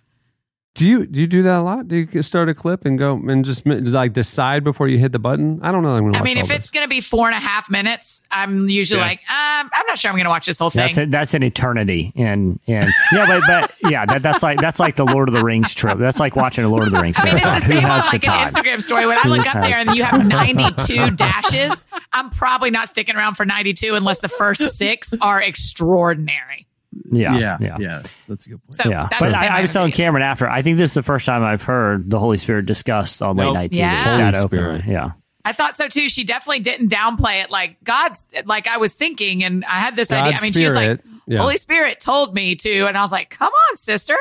Do 0.75 0.85
you 0.85 1.05
do 1.05 1.21
you 1.21 1.27
do 1.27 1.41
that 1.43 1.59
a 1.59 1.63
lot? 1.63 1.87
Do 1.87 1.95
you 1.95 2.21
start 2.21 2.49
a 2.49 2.53
clip 2.53 2.83
and 2.83 2.99
go 2.99 3.13
and 3.15 3.45
just 3.45 3.65
like 3.65 4.11
decide 4.11 4.65
before 4.65 4.89
you 4.89 4.97
hit 4.97 5.13
the 5.13 5.19
button? 5.19 5.59
I 5.63 5.71
don't 5.71 5.83
know. 5.83 5.95
I'm 5.95 6.03
gonna 6.03 6.17
I 6.17 6.19
watch 6.19 6.25
mean 6.25 6.37
if 6.37 6.49
this. 6.49 6.57
it's 6.57 6.69
going 6.69 6.83
to 6.83 6.89
be 6.89 6.99
four 6.99 7.27
and 7.27 7.35
a 7.35 7.39
half 7.39 7.71
minutes 7.71 8.23
I'm 8.29 8.67
usually 8.67 8.99
Yeah. 8.99 9.07
like 9.07 9.19
um, 9.29 9.69
I'm 9.73 9.85
not 9.87 9.97
sure 9.97 10.11
I'm 10.11 10.15
going 10.17 10.25
to 10.25 10.29
watch 10.29 10.45
this 10.45 10.59
whole 10.59 10.69
thing 10.69 10.81
That's 10.83 10.97
a, 10.97 11.05
that's 11.05 11.33
an 11.33 11.43
eternity, 11.43 12.11
and 12.17 12.59
and 12.67 12.89
yeah, 13.13 13.25
but, 13.25 13.43
but 13.47 13.89
yeah, 13.89 14.05
that, 14.05 14.21
that's 14.21 14.43
like 14.43 14.59
that's 14.59 14.77
like 14.81 14.97
the 14.97 15.05
Lord 15.05 15.29
of 15.29 15.33
the 15.33 15.45
Rings 15.45 15.73
trip. 15.73 15.97
That's 15.97 16.19
like 16.19 16.35
watching 16.35 16.65
a 16.65 16.69
Lord 16.69 16.87
of 16.87 16.91
the 16.91 16.99
Rings. 16.99 17.15
I 17.19 17.23
mean, 17.23 17.37
it's 17.37 17.45
the 17.53 17.59
same 17.61 17.81
Who 17.81 17.87
on 17.87 17.99
like 17.99 18.27
an? 18.27 18.47
Instagram 18.47 18.83
story. 18.83 19.05
When 19.05 19.17
I 19.17 19.29
look 19.29 19.47
up 19.47 19.63
there 19.63 19.77
and 19.77 19.87
the 19.87 19.95
you 19.95 20.03
have 20.03 20.27
92 20.27 21.11
dashes, 21.11 21.87
I'm 22.11 22.29
probably 22.31 22.69
not 22.69 22.89
sticking 22.89 23.15
around 23.15 23.35
for 23.35 23.45
92 23.45 23.95
unless 23.95 24.19
the 24.19 24.27
first 24.27 24.61
six 24.77 25.13
are 25.21 25.41
extraordinary. 25.41 26.67
Yeah, 27.15 27.37
yeah, 27.37 27.57
yeah. 27.59 27.77
yeah. 27.79 28.03
That's 28.27 28.45
a 28.45 28.49
good 28.49 28.63
point. 28.63 28.75
So 28.75 28.89
Yeah, 28.89 29.07
that's 29.09 29.21
but 29.21 29.33
I, 29.33 29.47
I 29.57 29.61
was 29.61 29.71
telling. 29.73 29.91
Cameron 29.91 30.23
after. 30.23 30.49
I 30.49 30.61
think 30.61 30.77
this 30.77 30.91
is 30.91 30.95
the 30.95 31.03
first 31.03 31.25
time 31.25 31.43
I've 31.43 31.63
heard 31.63 32.09
the 32.09 32.19
Holy 32.19 32.37
Spirit 32.37 32.65
discussed 32.65 33.21
on 33.21 33.37
late 33.37 33.45
Nope. 33.45 33.53
night 33.55 33.71
TV. 33.71 33.77
Yeah. 33.77 34.17
That 34.17 34.33
Holy 34.33 34.43
openly. 34.45 34.79
Spirit. 34.79 34.93
Yeah, 34.93 35.11
I 35.43 35.53
thought 35.53 35.77
so 35.77 35.87
too. 35.87 36.09
She 36.09 36.23
definitely 36.23 36.59
didn't 36.61 36.89
downplay 36.91 37.43
it 37.43 37.51
like 37.51 37.77
God's, 37.83 38.27
like 38.45 38.67
I 38.67 38.77
was 38.77 38.95
thinking, 38.95 39.43
and 39.43 39.63
I 39.65 39.79
had 39.79 39.95
this 39.95 40.11
idea. 40.11 40.37
I 40.37 40.41
mean, 40.41 40.53
she 40.53 40.63
was 40.63 40.75
like, 40.75 41.01
yeah. 41.27 41.39
Holy 41.39 41.57
Spirit 41.57 41.99
told 41.99 42.33
me 42.33 42.55
to, 42.55 42.87
and 42.87 42.97
I 42.97 43.01
was 43.01 43.11
like, 43.11 43.29
come 43.29 43.51
on, 43.51 43.75
sister. 43.77 44.15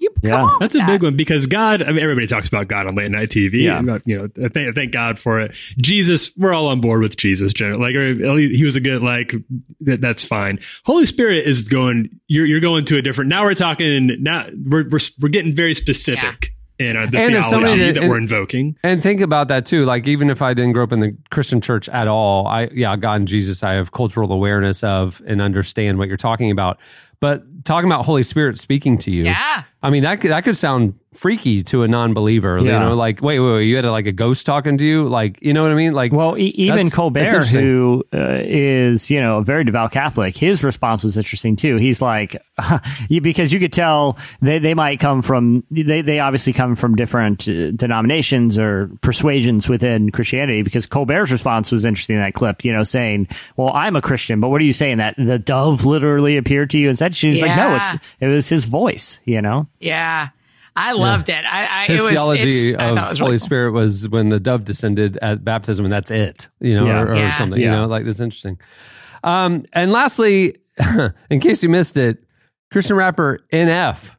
You 0.00 0.10
come 0.10 0.30
Yeah. 0.30 0.42
on. 0.42 0.56
That's 0.60 0.74
a 0.76 0.78
that. 0.78 0.86
big 0.86 1.02
one 1.02 1.16
because 1.16 1.46
God. 1.46 1.82
I 1.82 1.86
mean, 1.92 1.98
everybody 2.02 2.26
talks 2.28 2.46
about 2.48 2.68
God 2.68 2.86
on 2.88 2.94
late 2.94 3.10
night 3.10 3.30
TV. 3.30 3.62
Yeah. 3.64 3.78
And, 3.78 4.00
you 4.06 4.18
know, 4.18 4.48
thank, 4.48 4.74
thank 4.74 4.92
God 4.92 5.18
for 5.18 5.40
it. 5.40 5.56
Jesus, 5.78 6.30
we're 6.36 6.52
all 6.52 6.68
on 6.68 6.80
board 6.80 7.02
with 7.02 7.16
Jesus. 7.16 7.52
Generally, 7.52 7.80
like 7.80 7.94
or 7.96 8.06
at 8.24 8.34
least 8.36 8.54
he 8.56 8.64
was 8.64 8.76
a 8.76 8.80
good 8.80 9.02
like. 9.02 9.34
That, 9.80 10.00
that's 10.00 10.24
fine. 10.24 10.60
Holy 10.84 11.06
Spirit 11.06 11.46
is 11.46 11.62
going. 11.64 12.20
You're 12.28 12.46
you're 12.46 12.60
going 12.60 12.84
to 12.86 12.96
a 12.96 13.02
different. 13.02 13.28
Now 13.28 13.44
we're 13.44 13.54
talking. 13.54 14.22
Now 14.22 14.46
we're 14.64 14.88
we're, 14.88 15.00
we're 15.20 15.28
getting 15.30 15.54
very 15.54 15.74
specific 15.74 16.54
in 16.78 16.96
uh, 16.96 17.06
the 17.06 17.18
And 17.18 17.34
if 17.34 17.44
theology 17.44 17.50
somebody 17.50 17.76
did- 17.76 17.96
that 17.96 18.00
and- 18.02 18.10
we're 18.10 18.18
invoking. 18.18 18.76
And 18.84 19.02
think 19.02 19.20
about 19.20 19.48
that 19.48 19.66
too. 19.66 19.84
Like 19.84 20.06
even 20.06 20.30
if 20.30 20.42
I 20.42 20.54
didn't 20.54 20.72
grow 20.72 20.84
up 20.84 20.92
in 20.92 21.00
the 21.00 21.16
Christian 21.30 21.60
church 21.60 21.88
at 21.88 22.06
all, 22.06 22.46
I 22.46 22.68
yeah, 22.72 22.96
God 22.96 23.14
and 23.14 23.26
Jesus, 23.28 23.64
I 23.64 23.72
have 23.72 23.90
cultural 23.90 24.32
awareness 24.32 24.84
of 24.84 25.20
and 25.26 25.40
understand 25.42 25.98
what 25.98 26.06
you're 26.06 26.16
talking 26.16 26.52
about. 26.52 26.78
But 27.20 27.64
talking 27.64 27.88
about 27.90 28.04
Holy 28.04 28.22
Spirit 28.22 28.58
speaking 28.58 28.98
to 28.98 29.10
you, 29.10 29.24
Yeah. 29.24 29.64
I 29.82 29.90
mean 29.90 30.02
that 30.04 30.20
could, 30.20 30.30
that 30.30 30.44
could 30.44 30.56
sound 30.56 30.98
freaky 31.18 31.62
to 31.64 31.82
a 31.82 31.88
non-believer. 31.88 32.58
You 32.58 32.64
know, 32.66 32.94
like 32.94 33.20
wait, 33.20 33.40
wait, 33.40 33.52
wait, 33.52 33.64
you 33.64 33.76
had 33.76 33.84
a, 33.84 33.90
like 33.90 34.06
a 34.06 34.12
ghost 34.12 34.46
talking 34.46 34.78
to 34.78 34.84
you, 34.84 35.08
like 35.08 35.38
you 35.42 35.52
know 35.52 35.62
what 35.62 35.72
I 35.72 35.74
mean? 35.74 35.92
Like 35.92 36.12
Well, 36.12 36.38
e- 36.38 36.46
even 36.48 36.76
that's- 36.76 36.86
that's 36.86 36.94
Colbert, 36.94 37.20
interesting. 37.20 37.60
who 37.62 38.04
uh, 38.14 38.38
is 38.42 39.10
you 39.10 39.20
know 39.20 39.38
a 39.38 39.42
very 39.42 39.64
devout 39.64 39.92
Catholic, 39.92 40.36
his 40.36 40.62
response 40.64 41.02
was 41.04 41.16
interesting 41.16 41.56
too. 41.56 41.76
He's 41.76 42.00
like, 42.00 42.36
because 43.08 43.52
you 43.52 43.58
could 43.60 43.72
tell 43.72 44.16
they, 44.40 44.58
they 44.58 44.74
might 44.74 45.00
come 45.00 45.22
from 45.22 45.64
they 45.70 46.02
they 46.02 46.20
obviously 46.20 46.52
come 46.52 46.76
from 46.76 46.94
different 46.94 47.48
uh, 47.48 47.70
denominations 47.72 48.58
or 48.58 48.90
persuasions 49.00 49.68
within 49.68 50.10
Christianity. 50.10 50.62
Because 50.62 50.86
Colbert's 50.86 51.32
response 51.32 51.72
was 51.72 51.84
interesting 51.84 52.16
in 52.16 52.22
that 52.22 52.34
clip, 52.34 52.64
you 52.64 52.72
know, 52.72 52.82
saying, 52.84 53.28
"Well, 53.56 53.70
I'm 53.74 53.96
a 53.96 54.00
Christian, 54.02 54.40
but 54.40 54.48
what 54.48 54.60
are 54.60 54.64
you 54.64 54.72
saying 54.72 54.98
that 54.98 55.14
the 55.18 55.38
dove 55.38 55.84
literally 55.84 56.36
appeared 56.36 56.70
to 56.70 56.78
you?" 56.78 56.88
And 56.88 56.96
said, 56.98 57.14
"She's 57.16 57.42
like, 57.42 57.56
no, 57.56 57.76
it's 57.76 58.04
it 58.20 58.28
was 58.28 58.48
his 58.48 58.64
voice, 58.64 59.18
you 59.24 59.42
know." 59.42 59.66
Yeah. 59.80 60.28
I 60.78 60.92
loved 60.92 61.28
it. 61.28 61.44
I, 61.44 61.82
I 61.82 61.86
his 61.86 62.00
it 62.00 62.02
was, 62.02 62.12
theology 62.12 62.68
it's- 62.70 62.80
I 62.82 62.88
of 62.90 62.96
thought 62.96 63.10
was 63.10 63.18
Holy 63.18 63.28
really 63.30 63.38
cool. 63.40 63.44
Spirit 63.46 63.72
was 63.72 64.08
when 64.08 64.28
the 64.28 64.38
dove 64.40 64.64
descended 64.64 65.16
at 65.18 65.44
baptism, 65.44 65.84
and 65.84 65.92
that's 65.92 66.10
it. 66.10 66.48
You 66.60 66.74
know, 66.74 66.86
Yeah. 66.86 67.00
or, 67.00 67.08
or 67.12 67.16
Yeah. 67.16 67.32
something. 67.32 67.60
You 67.60 67.70
know, 67.70 67.86
like 67.86 68.04
that's 68.04 68.20
interesting. 68.20 68.58
Um, 69.24 69.64
and 69.72 69.90
lastly, 69.92 70.56
in 71.30 71.40
case 71.40 71.62
you 71.62 71.68
missed 71.68 71.96
it, 71.96 72.22
Christian 72.70 72.96
rapper 72.96 73.40
NF 73.52 74.14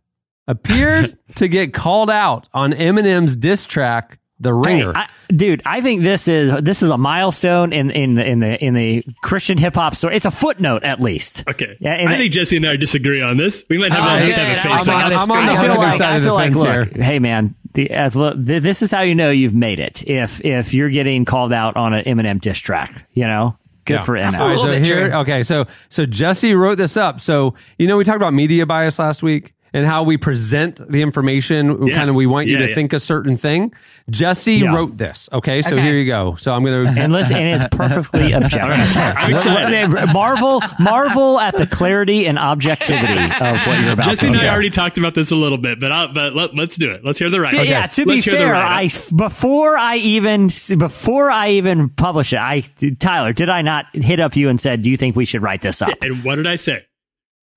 appeared 0.48 1.18
to 1.36 1.48
get 1.48 1.74
called 1.74 2.10
out 2.10 2.48
on 2.54 2.74
Eminem's 2.74 3.36
diss 3.38 3.66
track, 3.66 4.19
"The 4.40 4.54
Ringer." 4.54 4.94
Hey, 4.94 5.00
I, 5.02 5.08
dude, 5.34 5.62
I 5.66 5.82
think 5.82 6.04
this 6.04 6.28
is 6.28 6.62
this 6.64 6.82
is 6.84 6.90
a 6.90 6.98
milestone 6.98 7.74
in 7.74 7.90
in 7.92 8.16
the 8.16 8.26
in 8.28 8.40
the 8.40 8.64
in 8.64 8.74
the 8.74 9.04
Christian 9.22 9.58
hip 9.58 9.76
hop 9.76 9.96
story. 9.96 10.16
It's 10.16 10.26
a 10.26 10.32
footnote 10.32 10.84
at 10.84 11.00
least. 11.00 11.44
Okay, 11.50 11.76
Yeah, 11.80 11.94
and 11.94 12.10
I 12.10 12.14
it- 12.14 12.18
think 12.18 12.34
Jesse 12.34 12.58
and 12.58 12.66
I 12.68 12.76
disagree 12.76 13.22
on 13.22 13.38
this. 13.38 13.66
We 13.70 13.78
might 13.78 13.92
have, 13.92 14.04
Oh, 14.04 14.06
to, 14.06 14.10
have, 14.12 14.20
to 14.24 14.26
good. 14.30 14.38
have 14.38 14.48
a 14.48 14.52
I 14.52 14.78
face 14.78 14.88
like 14.88 15.06
off. 15.06 15.14
how 15.14 15.24
I'm 15.24 15.32
on 15.32 15.46
the 15.46 15.52
I 15.52 15.58
other 15.68 15.78
like, 15.80 15.94
side 15.96 16.16
of 16.18 16.22
the 16.24 16.28
feel 16.30 16.34
like, 16.36 16.54
fence 16.54 16.94
look, 16.96 17.04
hey 17.04 17.20
man, 17.20 17.56
the, 17.74 17.92
uh, 17.94 18.10
look, 18.14 18.44
th- 18.46 18.64
this 18.64 18.82
is 18.82 18.92
how 18.92 19.02
you 19.02 19.16
know 19.16 19.30
you've 19.32 19.56
made 19.56 19.80
it. 19.80 20.04
If 20.08 20.44
if 20.46 20.74
you're 20.74 20.90
getting 20.90 21.26
called 21.26 21.54
out 21.54 21.76
on 21.76 21.94
an 21.94 22.04
Eminem 22.06 22.42
diss 22.42 22.60
track, 22.60 23.06
you 23.14 23.28
know, 23.28 23.58
good 23.86 23.96
Yeah. 23.96 24.04
for 24.04 24.14
Eminem. 24.16 24.40
All 24.40 24.48
right, 24.48 24.58
little 24.58 24.74
so 24.74 24.80
here, 24.82 25.10
true. 25.10 25.18
okay, 25.20 25.44
so 25.44 25.66
so 25.90 26.06
Jesse 26.06 26.54
wrote 26.56 26.78
this 26.78 26.98
up. 26.98 27.22
So 27.22 27.54
you 27.78 27.88
know, 27.88 27.98
we 27.98 28.04
talked 28.04 28.16
about 28.18 28.34
media 28.34 28.66
bias 28.66 28.98
last 29.00 29.22
week 29.22 29.54
and 29.74 29.86
how 29.86 30.04
we 30.04 30.18
present 30.18 30.82
the 30.90 31.02
information. 31.02 31.88
Yeah. 31.88 31.96
Kind 31.96 32.10
of, 32.10 32.16
we 32.16 32.26
want 32.26 32.48
you 32.48 32.54
Yeah, 32.54 32.64
to 32.64 32.70
yeah. 32.70 32.76
think 32.76 32.94
a 32.94 33.00
certain 33.00 33.36
thing. 33.38 33.72
Jesse 34.10 34.56
Yeah. 34.56 34.76
wrote 34.76 34.98
this. 34.98 35.30
Okay, 35.32 35.62
so 35.62 35.76
Okay. 35.76 35.84
here 35.86 35.98
you 35.98 36.06
go. 36.06 36.36
So 36.36 36.54
I'm 36.54 36.64
gonna. 36.64 36.92
and 36.98 37.14
listen, 37.14 37.36
and 37.38 37.62
it's 37.62 37.76
perfectly 37.76 38.32
objective. 38.34 38.80
I'm 38.98 40.14
marvel, 40.14 40.62
marvel 40.80 41.40
at 41.40 41.56
the 41.56 41.68
clarity 41.68 42.26
and 42.28 42.38
objectivity 42.40 43.24
of 43.44 43.68
what 43.68 43.82
you're 43.82 43.94
about 43.94 44.06
Jesse 44.06 44.22
to 44.22 44.28
and 44.28 44.38
I 44.38 44.42
hear. 44.44 44.52
already 44.52 44.70
talked 44.70 44.98
about 44.98 45.14
this 45.14 45.32
a 45.32 45.36
little 45.36 45.58
bit, 45.58 45.80
but 45.80 45.92
I'll, 45.92 46.14
but 46.14 46.36
let, 46.36 46.56
let's 46.56 46.78
do 46.78 46.92
it. 46.92 47.04
Let's 47.06 47.20
hear 47.20 47.30
the 47.30 47.40
right. 47.40 47.54
Yeah, 47.54 47.88
to 47.88 48.06
be 48.06 48.14
Let's 48.14 48.26
hear 48.26 48.34
the 48.34 48.40
fair. 48.40 48.56
I 48.56 48.90
before 49.16 49.78
I 49.78 49.98
even 49.98 50.48
before 50.78 51.30
I 51.30 51.50
even 51.52 51.90
publish 51.90 52.34
it, 52.34 52.40
I 52.40 52.64
Tyler, 53.00 53.34
did 53.34 53.50
I 53.50 53.62
not 53.62 53.86
hit 53.94 54.20
up 54.20 54.36
you 54.36 54.50
and 54.50 54.60
said, 54.60 54.82
"Do 54.82 54.90
you 54.90 54.98
think 54.98 55.16
we 55.16 55.26
should 55.26 55.42
write 55.42 55.62
this 55.62 55.82
up?" 55.82 55.94
And 56.02 56.24
what 56.24 56.36
did 56.36 56.48
I 56.48 56.56
say? 56.56 56.86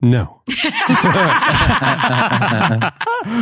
No, 0.01 0.41
That's 0.42 0.42
the 0.42 0.42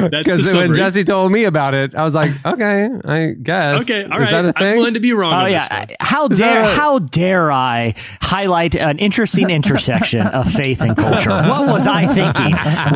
because 0.09 0.53
when. 0.53 0.73
Jesse 0.73 1.03
told 1.03 1.31
me 1.31 1.45
about 1.45 1.73
it, 1.73 1.95
I 1.95 2.03
was 2.03 2.13
like, 2.15 2.31
okay, 2.45 2.89
I 3.05 3.33
guess. 3.41 3.81
Okay, 3.81 4.03
all 4.03 4.21
Is 4.21 4.31
right. 4.31 4.43
that 4.43 4.61
a 4.61 4.63
I'm 4.63 4.77
willing 4.77 4.93
to 4.93 4.99
be 4.99 5.11
wrong. 5.13 5.33
Oh 5.33 5.37
on 5.45 5.51
yeah, 5.51 5.59
this 5.67 5.69
one. 5.89 5.95
how 5.99 6.27
that 6.27 6.37
dare 6.37 6.61
a- 6.61 6.67
how 6.75 6.99
dare 6.99 7.51
I 7.51 7.95
highlight 8.21 8.75
an 8.75 8.99
interesting 8.99 9.49
intersection 9.49 10.27
of 10.27 10.51
faith 10.51 10.81
and 10.81 10.95
culture? 10.95 11.29
What 11.31 11.67
was 11.67 11.87
I 11.87 12.05
thinking? 12.07 12.51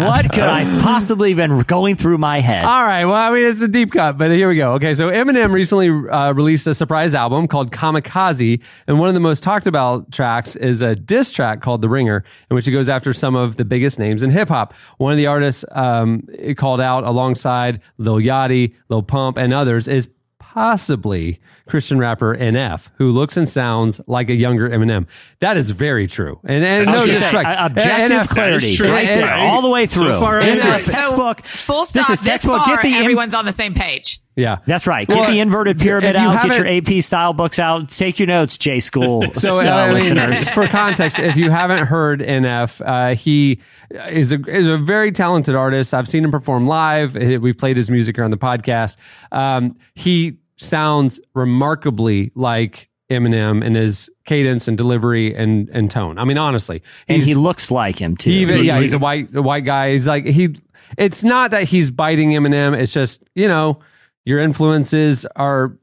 What 0.06 0.32
could 0.32 0.44
I 0.44 0.66
possibly 0.82 1.30
have 1.34 1.38
been 1.38 1.62
going 1.62 1.96
through 1.96 2.18
my 2.20 2.42
head? 2.42 2.64
All 2.64 2.84
right. 2.84 3.06
Well, 3.06 3.16
I 3.16 3.32
mean, 3.32 3.46
it's 3.46 3.62
a 3.62 3.68
deep 3.68 3.92
cut, 3.92 4.18
but 4.18 4.30
here 4.32 4.50
we 4.50 4.56
go. 4.56 4.74
Okay. 4.74 4.94
So 4.94 5.10
Eminem 5.10 5.52
recently 5.52 5.90
uh, 5.90 6.32
released 6.34 6.68
a 6.68 6.74
surprise 6.74 7.16
album 7.16 7.48
called 7.48 7.72
Kamikaze. 7.72 8.62
And 8.88 9.00
one 9.00 9.08
of 9.08 9.14
the 9.16 9.20
most 9.20 9.42
talked 9.44 9.68
about 9.68 10.12
tracks 10.12 10.56
is 10.56 10.82
a 10.82 10.96
diss 10.96 11.32
track 11.32 11.62
called 11.62 11.82
The 11.82 11.90
Ringer, 11.90 12.24
in 12.50 12.56
which 12.56 12.66
he 12.66 12.72
goes 12.72 12.88
after 12.90 13.12
some 13.14 13.36
of 13.36 13.58
the 13.58 13.66
biggest 13.66 13.95
names 14.00 14.24
in 14.24 14.30
hip 14.30 14.50
hop. 14.50 14.74
One 14.98 15.12
of 15.12 15.18
the 15.18 15.28
artists 15.28 15.66
um, 15.72 16.28
called 16.58 16.82
out 16.82 17.04
alongside 17.04 17.82
Lil 17.98 18.18
Yachty, 18.18 18.76
Lil 18.90 19.04
Pump, 19.04 19.38
and 19.38 19.54
others 19.54 19.88
is 19.88 20.10
possibly 20.40 21.40
Christian 21.68 21.98
rapper 21.98 22.36
NF, 22.38 22.90
who 22.98 23.10
looks 23.10 23.38
and 23.38 23.50
sounds 23.50 24.00
like 24.08 24.30
a 24.30 24.36
younger 24.36 24.70
Eminem. 24.70 25.08
That 25.40 25.58
is 25.58 25.72
very 25.72 26.06
true. 26.08 26.40
And, 26.44 26.64
and 26.64 26.86
no 26.86 26.92
gonna 26.94 27.06
say, 27.08 27.12
disrespect. 27.14 27.48
uh, 27.48 27.66
objective 27.66 28.18
NF 28.22 28.30
clarity, 28.30 28.76
true. 28.76 28.92
right 28.92 29.06
there, 29.08 29.34
all 29.34 29.62
the 29.62 29.70
way 29.70 29.88
So 29.88 30.02
through. 30.02 30.20
far, 30.20 30.44
this 30.44 30.64
yeah. 30.64 30.76
is 30.76 30.86
So, 30.86 30.92
textbook. 30.92 31.44
full 31.46 31.86
stop. 31.86 32.08
This 32.08 32.20
This, 32.20 32.20
is 32.22 32.26
textbook. 32.28 32.64
far, 32.64 32.76
Get 32.76 32.84
the 32.84 32.90
in- 32.90 33.04
everyone's 33.04 33.34
on 33.34 33.46
the 33.46 33.52
same 33.52 33.74
page. 33.74 34.20
Yeah. 34.38 34.58
That's 34.68 34.86
right. 34.86 35.08
Get 35.08 35.16
Well, 35.18 35.32
the 35.32 35.40
inverted 35.40 35.80
pyramid 35.80 36.14
you 36.16 36.20
out. 36.22 36.44
Get 36.50 36.58
your 36.58 36.68
AP 36.68 37.02
style 37.02 37.32
books 37.32 37.58
out. 37.58 37.88
Take 37.88 38.20
your 38.20 38.28
notes, 38.28 38.58
J 38.58 38.82
School 38.82 39.24
So 39.34 39.60
uh, 39.60 39.64
I 39.64 39.86
mean, 39.94 39.94
listeners. 39.94 40.50
for 40.54 40.68
context, 40.68 41.20
if 41.20 41.38
you 41.38 41.50
haven't 41.52 41.86
heard 41.88 42.20
NF, 42.20 42.82
uh, 42.86 43.16
he 43.16 43.62
is 44.10 44.34
a 44.34 44.42
is 44.46 44.68
a 44.68 44.76
very 44.78 45.14
talented 45.14 45.56
artist. 45.56 45.94
I've 45.94 46.10
seen 46.10 46.26
him 46.26 46.32
perform 46.32 46.66
live. 46.66 47.16
We've 47.16 47.58
played 47.58 47.78
his 47.78 47.90
music 47.90 48.18
here 48.18 48.26
on 48.26 48.32
the 48.32 48.38
podcast. 48.38 48.98
Um, 49.32 49.78
he 49.94 50.38
sounds 50.58 51.20
remarkably 51.34 52.32
like 52.36 52.90
Eminem 53.10 53.64
in 53.64 53.76
his 53.76 54.10
cadence 54.26 54.68
and 54.68 54.78
delivery 54.78 55.36
and 55.36 55.70
and 55.70 55.92
tone. 55.92 56.18
I 56.18 56.26
mean, 56.26 56.38
honestly, 56.38 56.82
and 57.08 57.22
he 57.22 57.36
looks 57.36 57.70
like 57.70 58.00
him 58.00 58.18
too. 58.18 58.32
he 58.32 58.42
even, 58.42 58.64
yeah, 58.66 58.80
he's 58.80 58.94
a 58.94 59.00
white 59.00 59.34
a 59.36 59.42
white 59.42 59.66
guy. 59.66 59.92
He's 59.92 60.08
like 60.08 60.26
he. 60.26 60.56
It's 60.98 61.24
not 61.24 61.52
that 61.52 61.64
he's 61.64 61.92
biting 61.92 62.32
Eminem. 62.32 62.78
It's 62.78 62.94
just 62.94 63.24
you 63.36 63.48
know 63.48 63.80
your 64.24 64.40
influences 64.40 65.26
are 65.36 65.78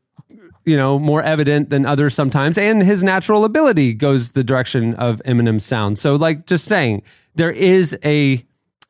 you 0.64 0.76
know 0.76 0.98
more 0.98 1.22
evident 1.22 1.70
than 1.70 1.86
others 1.86 2.14
sometimes, 2.14 2.58
and 2.58 2.82
his 2.82 3.04
natural 3.04 3.44
ability 3.44 3.94
goes 3.94 4.32
the 4.32 4.42
direction 4.42 4.94
of 4.94 5.22
Eminem's 5.24 5.64
sound. 5.64 5.98
So 5.98 6.16
like 6.16 6.46
just 6.46 6.64
saying 6.64 7.02
there 7.36 7.52
is 7.52 7.96
a 8.04 8.44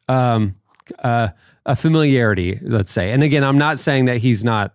um 0.09 0.57
uh, 1.01 1.29
a 1.67 1.77
familiarity, 1.77 2.59
let's 2.63 2.91
say. 2.91 3.13
And 3.13 3.23
again, 3.23 3.45
I'm 3.45 3.59
not 3.59 3.79
saying 3.79 4.07
that 4.07 4.19
he's 4.19 4.43
not 4.43 4.75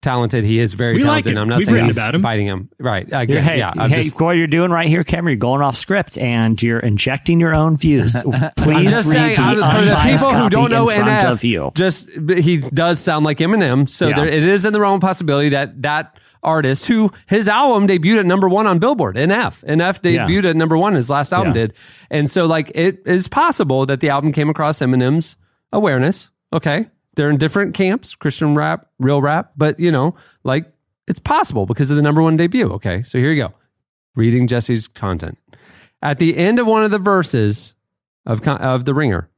talented. 0.00 0.44
He 0.44 0.58
is 0.58 0.74
very 0.74 0.94
We 0.94 1.00
like 1.02 1.24
talented. 1.24 1.32
him. 1.32 1.38
I'm 1.38 1.48
not 1.48 1.58
We've 1.58 1.66
saying 1.66 1.84
he's 1.86 1.96
about 1.96 2.14
him. 2.14 2.20
biting 2.22 2.46
him. 2.46 2.68
Right. 2.78 3.12
I 3.12 3.20
Yeah, 3.22 3.24
get, 3.26 3.42
hey, 3.44 3.58
yeah. 3.58 3.72
I'm 3.76 3.90
hey, 3.90 4.02
just, 4.02 4.20
what 4.20 4.32
you're 4.36 4.46
doing 4.46 4.70
right 4.70 4.88
here, 4.88 5.02
Cameron, 5.04 5.32
you're 5.32 5.38
going 5.38 5.60
off 5.62 5.76
script 5.76 6.16
and 6.18 6.60
you're 6.62 6.78
injecting 6.80 7.40
your 7.40 7.54
own 7.54 7.76
views. 7.76 8.14
I'm 8.24 8.50
Please 8.56 8.90
just 8.90 9.12
read 9.12 9.36
saying, 9.36 9.56
the 9.58 9.70
for 9.70 9.84
the 9.84 9.96
people 10.04 10.34
who 10.34 10.50
don't 10.50 10.70
know 10.70 10.88
in 10.88 10.96
front 10.96 11.10
NF, 11.40 11.74
just 11.74 12.08
he 12.44 12.58
does 12.58 13.00
sound 13.00 13.24
like 13.24 13.38
Eminem. 13.38 13.88
So 13.88 14.08
Yeah. 14.08 14.16
there, 14.16 14.26
it 14.28 14.44
is 14.44 14.64
in 14.64 14.72
the 14.72 14.80
realm 14.80 14.96
of 14.96 15.00
possibility 15.00 15.48
that 15.50 15.82
that 15.82 16.16
artist, 16.42 16.86
who 16.86 17.10
his 17.26 17.48
album 17.48 17.88
debuted 17.88 18.20
at 18.20 18.26
number 18.26 18.48
one 18.48 18.66
on 18.68 18.78
Billboard, 18.78 19.16
NF, 19.16 19.64
NF 19.66 19.98
Yeah. 20.04 20.24
debuted 20.26 20.50
at 20.50 20.56
number 20.56 20.78
one. 20.78 20.94
His 20.94 21.10
last 21.10 21.32
album 21.32 21.48
Yeah. 21.48 21.62
did, 21.66 21.72
and 22.10 22.30
so 22.30 22.46
like 22.46 22.70
it 22.76 23.02
is 23.04 23.26
possible 23.26 23.84
that 23.86 23.98
the 23.98 24.08
album 24.10 24.30
came 24.32 24.48
across 24.48 24.78
Eminem's 24.78 25.34
awareness. 25.72 26.30
Okay, 26.52 26.86
they're 27.14 27.30
in 27.30 27.36
different 27.36 27.74
camps, 27.74 28.14
Christian 28.14 28.54
rap, 28.54 28.88
real 28.98 29.20
rap, 29.20 29.52
but 29.56 29.78
you 29.80 29.90
know, 29.90 30.14
like 30.44 30.70
it's 31.06 31.20
possible 31.20 31.66
because 31.66 31.90
of 31.90 31.96
the 31.96 32.02
number 32.02 32.22
one 32.22 32.36
debut. 32.36 32.70
Okay, 32.72 33.02
so 33.02 33.18
here 33.18 33.32
you 33.32 33.42
go, 33.42 33.54
reading 34.14 34.46
Jesse's 34.46 34.88
content 34.88 35.38
at 36.02 36.18
the 36.18 36.36
end 36.36 36.58
of 36.58 36.66
one 36.66 36.84
of 36.84 36.90
the 36.90 36.98
verses 36.98 37.74
of 38.26 38.46
of 38.46 38.84
the 38.84 38.94
Ringer. 38.94 39.28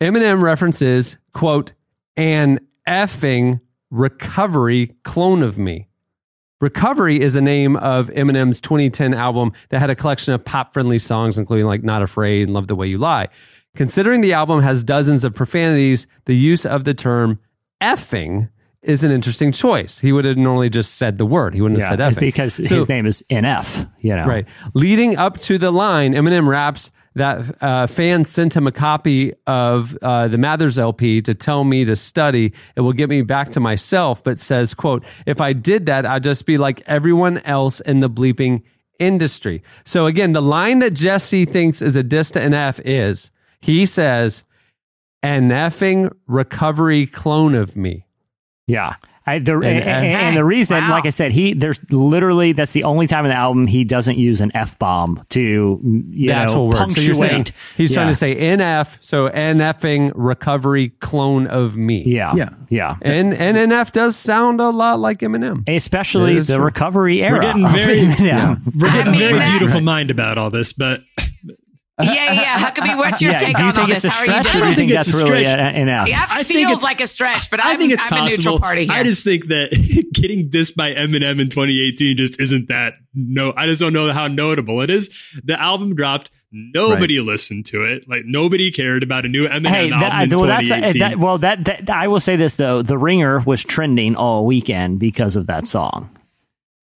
Eminem 0.00 0.42
references 0.42 1.18
quote 1.32 1.72
an 2.16 2.60
effing 2.86 3.60
recovery 3.90 4.94
clone 5.04 5.42
of 5.42 5.58
me. 5.58 5.88
Recovery 6.60 7.20
is 7.20 7.36
a 7.36 7.40
name 7.40 7.76
of 7.76 8.08
Eminem's 8.10 8.60
2010 8.60 9.12
album 9.12 9.52
that 9.68 9.80
had 9.80 9.90
a 9.90 9.94
collection 9.94 10.32
of 10.32 10.44
pop 10.44 10.72
friendly 10.72 10.98
songs, 10.98 11.36
including 11.36 11.66
like 11.66 11.82
Not 11.82 12.02
Afraid 12.02 12.44
and 12.44 12.54
Love 12.54 12.68
the 12.68 12.74
Way 12.74 12.86
You 12.86 12.98
Lie. 12.98 13.28
Considering 13.74 14.20
the 14.20 14.32
album 14.32 14.62
has 14.62 14.84
dozens 14.84 15.24
of 15.24 15.34
profanities, 15.34 16.06
the 16.26 16.36
use 16.36 16.64
of 16.64 16.84
the 16.84 16.94
term 16.94 17.38
effing 17.80 18.48
is 18.82 19.02
an 19.02 19.10
interesting 19.10 19.50
choice. 19.50 19.98
He 20.00 20.12
would 20.12 20.24
have 20.26 20.36
normally 20.36 20.68
just 20.68 20.94
said 20.96 21.16
the 21.18 21.24
word. 21.26 21.54
He 21.54 21.60
wouldn't 21.62 21.80
have 21.80 21.88
said 21.88 21.98
effing. 22.00 22.20
because 22.20 22.54
So- 22.54 22.76
his 22.76 22.88
name 22.88 23.06
is 23.06 23.24
NF. 23.30 23.88
You 24.00 24.14
know, 24.14 24.26
Right. 24.26 24.46
Leading 24.74 25.16
up 25.16 25.38
to 25.38 25.56
the 25.58 25.70
line, 25.72 26.12
Eminem 26.12 26.46
raps 26.46 26.90
that 27.14 27.62
uh, 27.62 27.86
fans 27.86 28.28
sent 28.28 28.54
him 28.56 28.66
a 28.66 28.72
copy 28.72 29.32
of 29.46 29.96
uh, 30.02 30.28
the 30.28 30.36
Mathers 30.36 30.78
LP 30.78 31.22
to 31.22 31.32
tell 31.32 31.64
me 31.64 31.84
to 31.84 31.96
study. 31.96 32.52
It 32.76 32.80
will 32.82 32.92
get 32.92 33.08
me 33.08 33.22
back 33.22 33.50
to 33.50 33.60
myself, 33.60 34.22
but 34.22 34.38
says, 34.38 34.74
quote, 34.74 35.04
if 35.24 35.40
I 35.40 35.52
did 35.54 35.86
that, 35.86 36.04
I'd 36.04 36.22
just 36.24 36.44
be 36.44 36.58
like 36.58 36.82
everyone 36.86 37.38
else 37.38 37.80
in 37.80 38.00
the 38.00 38.10
bleeping 38.10 38.62
industry. 38.98 39.62
So 39.84 40.06
again, 40.06 40.32
the 40.32 40.42
line 40.42 40.80
that 40.80 40.92
Jesse 40.92 41.44
thinks 41.46 41.80
is 41.80 41.96
a 41.96 42.02
diss 42.02 42.30
to 42.32 42.40
NF 42.40 42.80
is, 42.84 43.30
he 43.64 43.86
says, 43.86 44.44
an 45.22 45.48
effing 45.48 46.12
recovery 46.26 47.06
clone 47.06 47.54
of 47.54 47.76
me. 47.76 48.06
Yeah. 48.66 48.96
I, 49.26 49.38
the, 49.38 49.54
and, 49.54 49.64
And- 49.64 49.88
and, 49.88 50.04
and 50.06 50.36
the 50.36 50.44
reason, 50.44 50.76
Wow. 50.76 50.90
like 50.90 51.06
I 51.06 51.10
said, 51.10 51.32
he 51.32 51.54
there's 51.54 51.80
literally 51.90 52.52
that's 52.52 52.74
the 52.74 52.84
only 52.84 53.06
time 53.06 53.24
in 53.24 53.30
the 53.30 53.36
album 53.36 53.66
he 53.66 53.82
doesn't 53.82 54.18
use 54.18 54.42
an 54.42 54.50
f 54.54 54.78
bomb 54.78 55.24
to 55.30 55.40
you 55.40 56.28
the 56.28 56.34
know 56.34 56.34
actual 56.34 56.68
word. 56.68 56.92
So 56.92 57.00
you're 57.00 57.14
saying 57.14 57.30
punctuate. 57.44 57.52
he's 57.74 57.94
trying 57.94 58.08
to 58.08 58.14
say 58.14 58.36
NF, 58.36 58.98
so 59.00 59.30
NFing 59.30 60.12
recovery 60.14 60.90
clone 61.00 61.46
of 61.46 61.74
me. 61.78 62.02
yeah, 62.04 62.34
Yeah. 62.34 62.50
yeah. 62.68 62.96
And 63.00 63.32
and 63.32 63.56
NF 63.56 63.92
does 63.92 64.14
sound 64.14 64.60
a 64.60 64.68
lot 64.68 65.00
like 65.00 65.20
Eminem. 65.20 65.66
Especially 65.74 66.40
the 66.40 66.60
recovery 66.60 67.22
era. 67.22 67.36
We're 67.38 67.40
getting 67.40 67.64
of 67.64 67.72
very, 67.72 68.00
Eminem. 68.00 68.74
we're 68.78 68.92
getting 68.92 69.12
mean, 69.12 69.20
very 69.20 69.38
that- 69.38 69.58
beautiful 69.58 69.80
mind 69.80 70.10
about 70.10 70.36
all 70.36 70.50
this, 70.50 70.74
but 70.74 71.00
Yeah, 72.02 72.32
yeah. 72.32 72.58
Huckabee, 72.58 72.96
what's 72.96 73.22
your 73.22 73.30
Yeah, 73.32 73.38
take 73.38 73.56
do 73.56 73.62
you 73.62 73.68
on 73.68 73.78
all 73.78 73.86
think 73.86 73.94
this? 73.94 74.04
it's 74.04 74.14
a 74.16 74.18
How 74.18 74.34
are 74.34 74.36
you 74.38 74.42
stretch, 74.42 74.46
or 74.46 74.58
doing? 74.58 74.64
don't 74.64 74.74
think 74.74 74.76
think 74.88 74.92
that's 74.92 75.08
it's 75.08 75.18
a 75.20 75.24
really 75.32 75.44
stretch. 75.46 75.58
an 75.60 75.74
an 75.76 75.88
F? 75.88 76.08
That 76.08 76.28
I 76.32 76.42
feels 76.42 76.62
it's- 76.64 76.82
like 76.82 77.00
a 77.00 77.06
stretch, 77.06 77.50
but 77.52 77.60
I'm, 77.64 77.66
I 77.66 77.76
think 77.76 77.92
it's 77.92 78.02
I'm 78.02 78.08
possible. 78.08 78.26
a 78.26 78.30
neutral 78.30 78.58
party 78.58 78.84
here. 78.86 78.92
I 78.92 79.02
just 79.04 79.22
think 79.22 79.46
that 79.46 79.70
getting 80.12 80.50
dissed 80.50 80.74
by 80.74 80.92
Eminem 80.92 81.40
in 81.40 81.48
2018 81.50 82.16
just 82.16 82.40
isn't 82.40 82.66
that 82.68 82.94
no. 83.14 83.52
I 83.56 83.66
just 83.66 83.80
don't 83.80 83.92
know 83.92 84.12
how 84.12 84.26
notable 84.26 84.80
it 84.82 84.90
is. 84.90 85.08
The 85.44 85.60
album 85.60 85.94
dropped. 85.94 86.30
Nobody 86.50 87.20
listened 87.20 87.66
to 87.66 87.82
it. 87.84 88.08
Like 88.08 88.22
nobody 88.24 88.70
cared 88.72 89.02
about 89.04 89.24
a 89.24 89.28
new 89.28 89.46
Eminem 89.46 89.68
Hey, 89.68 89.90
album 89.92 90.00
that, 90.00 90.22
in 90.32 90.36
well, 90.38 90.46
that's 90.46 90.62
2018. 90.64 90.98
that, 91.00 91.18
well, 91.18 91.38
that, 91.38 91.64
that 91.64 91.90
I 91.90 92.08
will 92.08 92.20
say 92.20 92.34
this 92.36 92.56
though: 92.56 92.82
the 92.82 92.98
Ringer 92.98 93.38
was 93.40 93.62
trending 93.64 94.16
all 94.16 94.46
weekend 94.46 94.98
because 94.98 95.36
of 95.36 95.46
that 95.46 95.66
song. 95.66 96.10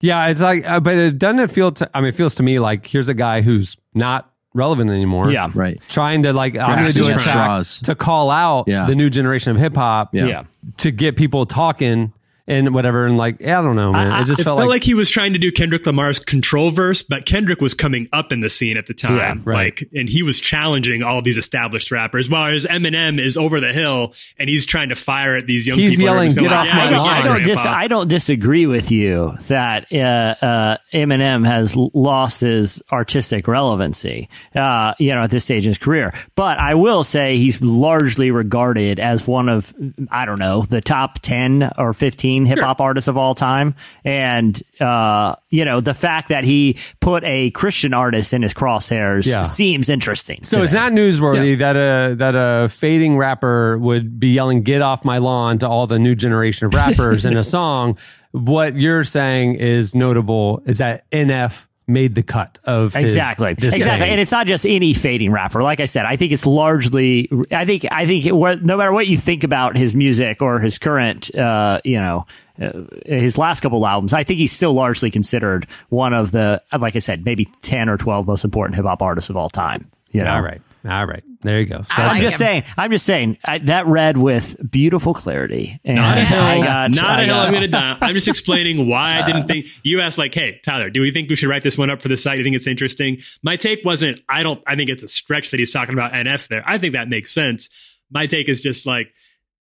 Yeah, 0.01 0.26
it's 0.28 0.40
like, 0.40 0.68
uh, 0.68 0.80
but 0.80 0.97
it 0.97 1.18
doesn't 1.18 1.49
feel. 1.49 1.72
To, 1.72 1.90
I 1.95 2.01
mean, 2.01 2.09
it 2.11 2.14
feels 2.14 2.34
to 2.36 2.42
me 2.45 2.59
like 2.61 2.86
here's 2.86 3.09
a 3.09 3.14
guy 3.14 3.40
who's 3.42 3.76
not 3.95 4.30
relevant 4.55 4.91
anymore. 4.91 5.31
Yeah, 5.31 5.51
Right. 5.55 5.81
trying 5.89 6.23
to 6.23 6.33
like, 6.33 6.57
I'm 6.57 6.77
going 6.83 6.87
to 6.87 6.93
Grasping 6.93 7.05
do 7.05 7.11
a 7.11 7.15
at 7.15 7.21
track 7.21 7.35
straws. 7.45 7.81
to 7.83 7.95
call 7.95 8.31
out 8.31 8.67
Yeah. 8.69 8.87
the 8.87 8.95
new 8.95 9.11
generation 9.11 9.51
of 9.51 9.59
hip 9.59 9.75
hop. 9.75 10.15
Yeah. 10.15 10.27
yeah. 10.27 10.43
to 10.79 10.91
get 10.91 11.17
people 11.17 11.45
talking 11.45 12.13
and 12.47 12.74
whatever. 12.74 13.07
And 13.07 13.16
like, 13.16 13.40
yeah, 13.40 13.59
I 13.59 13.62
don't 13.62 13.76
know, 13.76 13.92
man. 13.92 14.12
I- 14.12 14.20
it 14.22 14.26
just 14.26 14.40
it 14.40 14.45
felt, 14.45 14.59
felt 14.59 14.68
like, 14.68 14.76
like, 14.76 14.84
he 14.84 14.95
was 14.95 15.11
trying 15.11 15.32
to 15.32 15.38
do 15.38 15.51
Kendrick 15.53 15.86
Lamar's 15.86 16.18
control 16.18 16.70
verse, 16.70 17.03
but 17.03 17.26
Kendrick 17.26 17.61
was 17.61 17.74
coming 17.74 18.09
up 18.12 18.32
in 18.32 18.40
the 18.40 18.51
scene 18.51 18.76
at 18.76 18.86
the 18.86 18.95
time. 18.95 19.16
Yeah, 19.16 19.51
right. 19.51 19.64
Like, 19.80 19.88
and 19.95 20.09
he 20.09 20.22
was 20.22 20.40
challenging 20.40 21.03
all 21.03 21.22
these 21.22 21.38
established 21.38 21.90
rappers, 21.90 22.28
whereas 22.28 22.66
Eminem 22.66 23.18
is 23.20 23.36
over 23.36 23.61
the 23.61 23.72
hill 23.72 24.14
and 24.38 24.49
he's 24.49 24.66
trying 24.66 24.90
to 24.90 24.97
fire 24.97 25.36
at 25.36 25.47
these 25.47 25.66
young 25.66 25.78
He's 25.78 25.97
people. 25.97 26.07
who 26.07 26.12
are 26.12 26.22
yelling, 26.24 26.34
"Get 26.36 26.53
off 26.53 26.66
yeah, 26.66 26.76
my 26.76 26.82
I 26.86 26.90
don't- 26.90 26.99
lawn." 26.99 27.09
I 27.09 27.18
I 27.18 27.22
don't 27.22 27.32
don't 27.34 27.42
dis- 27.45 27.66
I 27.66 27.88
don't 27.88 28.09
disagree 28.09 28.66
with 28.66 28.90
you 28.92 29.36
that 29.49 29.92
uh, 29.92 29.97
uh, 30.45 30.76
Eminem 30.92 31.47
has 31.47 31.74
lost 31.76 32.40
his 32.40 32.82
artistic 32.92 33.49
relevancy, 33.49 34.28
uh, 34.55 34.95
you 34.99 35.14
know, 35.14 35.22
at 35.22 35.30
this 35.30 35.45
stage 35.45 35.64
in 35.64 35.70
his 35.70 35.78
career. 35.78 36.12
But 36.34 36.59
I 36.59 36.74
will 36.74 37.05
say 37.05 37.36
he's 37.36 37.61
largely 37.62 38.30
regarded 38.30 39.01
as 39.01 39.26
one 39.26 39.49
of 39.49 39.74
I 40.11 40.24
don't 40.26 40.38
know 40.38 40.62
the 40.62 40.80
top 40.80 41.20
ten 41.20 41.70
or 41.78 41.92
fifteen 42.35 42.47
hip 42.47 42.59
hop 42.64 42.80
artists 42.80 43.09
of 43.09 43.16
all 43.16 43.35
time, 43.35 43.74
and 44.05 44.61
uh, 44.80 45.35
you 45.51 45.64
know 45.64 45.80
the 45.80 45.95
fact 45.95 46.28
that 46.28 46.45
he 46.45 46.76
put 47.01 47.22
a 47.24 47.51
Christian 47.53 47.95
artist 47.95 48.32
in 48.32 48.43
his 48.43 48.53
crosshairs 48.55 49.26
Yeah. 49.26 49.43
seems 49.43 49.89
interesting. 49.89 50.43
So 50.43 50.62
it's 50.62 50.72
me. 50.72 50.80
not 50.80 50.93
newsworthy 50.93 51.59
that 51.59 51.76
a 51.76 52.14
that 52.16 52.35
a 52.37 52.68
fading 52.68 53.16
rapper 53.16 53.78
would 53.78 54.18
be 54.18 54.28
yelling 54.35 54.62
"Get 54.62 54.82
off 54.82 55.05
my 55.05 55.18
lawn" 55.18 55.59
to 55.59 55.68
all 55.68 55.87
the 55.87 55.99
new 55.99 56.14
generation 56.14 56.66
of 56.66 56.74
rappers 56.74 57.24
in 57.24 57.37
a 57.37 57.45
song. 57.57 57.97
What 58.32 58.74
you're 58.76 59.05
saying 59.05 59.55
is 59.57 59.95
notable 59.95 60.61
is 60.66 60.78
that 60.78 61.09
NF 61.12 61.66
made 61.87 62.14
the 62.14 62.22
cut 62.22 62.59
of 62.64 62.97
Exactly. 62.97 63.51
Exactly. 63.51 64.09
And 64.09 64.20
it's 64.20 64.30
not 64.30 64.47
just 64.47 64.64
any 64.66 64.95
fading 64.95 65.30
rapper. 65.30 65.62
Like 65.62 65.80
I 65.80 65.85
said, 65.85 66.07
I 66.07 66.16
think 66.16 66.32
it's 66.32 66.47
largely, 66.47 67.30
I 67.51 67.64
think, 67.64 67.87
I 67.91 68.07
think 68.07 68.26
it, 68.26 68.32
no 68.32 68.76
matter 68.76 68.93
what 68.93 69.07
you 69.07 69.18
think 69.18 69.45
about 69.45 69.76
his 69.76 69.95
music 69.95 70.41
or 70.41 70.61
his 70.61 70.78
current, 70.78 71.35
uh, 71.35 71.80
you 71.85 71.99
know, 71.99 72.26
uh, 72.61 72.85
his 73.05 73.37
last 73.37 73.61
couple 73.61 73.87
albums, 73.87 74.12
I 74.12 74.24
think 74.24 74.39
he's 74.39 74.53
still 74.53 74.72
largely 74.72 75.11
considered 75.11 75.66
one 75.89 76.14
of 76.14 76.30
the, 76.30 76.62
like 76.78 76.97
I 76.97 77.01
said, 77.01 77.24
maybe 77.24 77.47
10 77.62 77.89
or 77.89 77.97
12 77.97 78.26
most 78.26 78.45
important 78.45 78.76
hip 78.76 78.85
hop 78.85 79.03
artists 79.03 79.28
of 79.28 79.37
all 79.37 79.49
time. 79.49 79.91
You 80.11 80.22
know? 80.22 80.35
all 80.35 80.43
right, 80.43 80.62
all 80.87 81.07
right. 81.07 81.22
There 81.43 81.61
you 81.61 81.66
go. 81.66 81.82
So 81.82 81.87
I 81.91 82.03
that's 82.05 82.16
I'm 82.16 82.22
just 82.22 82.35
him. 82.35 82.39
saying. 82.39 82.64
I'm 82.76 82.91
just 82.91 83.07
saying 83.07 83.39
I, 83.45 83.59
that 83.59 83.87
read 83.87 84.18
with 84.18 84.57
beautiful 84.70 85.14
clarity. 85.14 85.80
And 85.85 85.97
Not 85.97 86.18
a 86.18 86.20
hill. 86.24 86.41
I 86.41 86.59
got, 86.59 86.91
not 86.91 87.05
I 87.20 87.22
a 87.22 87.26
hill. 87.26 87.37
I'm 87.37 87.51
going 87.53 87.62
to 87.62 87.68
die. 87.68 87.99
I'm 88.01 88.14
just 88.14 88.28
explaining 88.28 88.89
why 88.89 89.20
I 89.20 89.26
didn't 89.26 89.47
think. 89.49 89.66
You 89.82 90.01
asked 90.01 90.18
like, 90.18 90.32
"Hey, 90.35 90.61
Tyler, 90.64 90.91
do 90.91 91.01
we 91.01 91.11
think 91.11 91.28
we 91.28 91.37
should 91.37 91.49
write 91.49 91.62
this 91.62 91.76
one 91.76 91.91
up 91.91 92.01
for 92.03 92.09
the 92.09 92.16
site? 92.16 92.35
Do 92.35 92.39
you 92.39 92.45
think 92.45 92.57
it's 92.57 92.66
interesting?" 92.66 93.18
My 93.43 93.57
take 93.57 93.85
wasn't. 93.85 94.20
I 94.28 94.43
don't. 94.43 94.62
I 94.66 94.76
think 94.76 94.91
it's 94.91 95.03
a 95.03 95.09
stretch 95.09 95.51
that 95.51 95.59
he's 95.61 95.72
talking 95.72 95.95
about 95.95 96.12
NF 96.12 96.49
there. 96.49 96.62
I 96.66 96.78
think 96.78 96.93
that 96.95 97.09
makes 97.09 97.32
sense. 97.32 97.68
My 98.11 98.26
take 98.26 98.49
is 98.49 98.61
just 98.61 98.87
like 98.87 99.12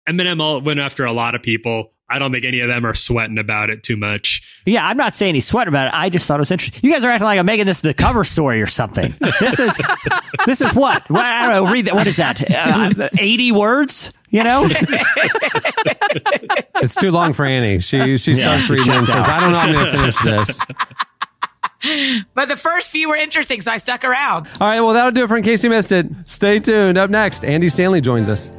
Eminem 0.07 0.41
all 0.41 0.61
went 0.61 0.79
after 0.79 1.05
a 1.05 1.11
lot 1.11 1.35
of 1.35 1.41
people. 1.41 1.92
I 2.09 2.19
don't 2.19 2.31
think 2.31 2.43
any 2.45 2.59
of 2.59 2.67
them 2.67 2.85
are 2.85 2.93
sweating 2.93 3.37
about 3.37 3.69
it 3.69 3.81
too 3.81 3.95
much. 3.97 4.61
Yeah, 4.65 4.85
I'm 4.85 4.97
not 4.97 5.15
saying 5.15 5.35
he's 5.35 5.47
sweating 5.47 5.69
about 5.69 5.87
it. 5.87 5.93
I 5.95 6.09
just 6.09 6.27
thought 6.27 6.37
it 6.37 6.41
was 6.41 6.51
interesting. 6.51 6.81
You 6.87 6.93
guys 6.93 7.03
are 7.03 7.09
acting 7.09 7.25
like 7.25 7.39
I'm 7.39 7.45
making 7.45 7.65
this 7.65 7.81
the 7.81 7.93
cover 7.93 8.23
story 8.23 8.61
or 8.61 8.67
something. 8.67 9.15
This 9.39 9.59
is 9.59 9.79
this 10.45 10.61
is 10.61 10.73
what? 10.75 11.09
Well, 11.09 11.23
I 11.23 11.47
don't 11.47 11.65
know. 11.65 11.71
Read 11.71 11.85
that. 11.85 11.95
What 11.95 12.05
is 12.07 12.17
that? 12.17 12.41
Uh, 12.51 13.09
Eighty 13.17 13.51
words? 13.51 14.13
You 14.29 14.43
know? 14.43 14.67
it's 16.81 16.95
too 16.95 17.11
long 17.11 17.33
for 17.33 17.45
Annie. 17.45 17.79
She 17.79 18.17
she 18.17 18.35
starts 18.35 18.69
reading 18.69 18.91
and 18.93 19.07
says, 19.07 19.27
"I 19.27 19.39
don't 19.39 19.51
know. 19.51 19.59
I'm 19.59 19.71
going 19.71 19.85
to 19.85 19.91
finish 19.91 20.17
this." 20.19 20.61
But 22.33 22.47
the 22.47 22.55
first 22.55 22.91
few 22.91 23.09
were 23.09 23.15
interesting, 23.17 23.59
so 23.59 23.69
I 23.69 23.75
stuck 23.75 24.05
around. 24.05 24.47
All 24.61 24.67
right, 24.69 24.79
well 24.79 24.93
that'll 24.93 25.11
do 25.11 25.25
it 25.25 25.27
for 25.27 25.35
in 25.35 25.43
case 25.43 25.65
you 25.65 25.69
missed 25.69 25.91
it. 25.91 26.05
Stay 26.23 26.59
tuned. 26.59 26.97
Up 26.97 27.09
next, 27.09 27.43
Andy 27.43 27.67
Stanley 27.67 27.99
joins 27.99 28.29
us. 28.29 28.49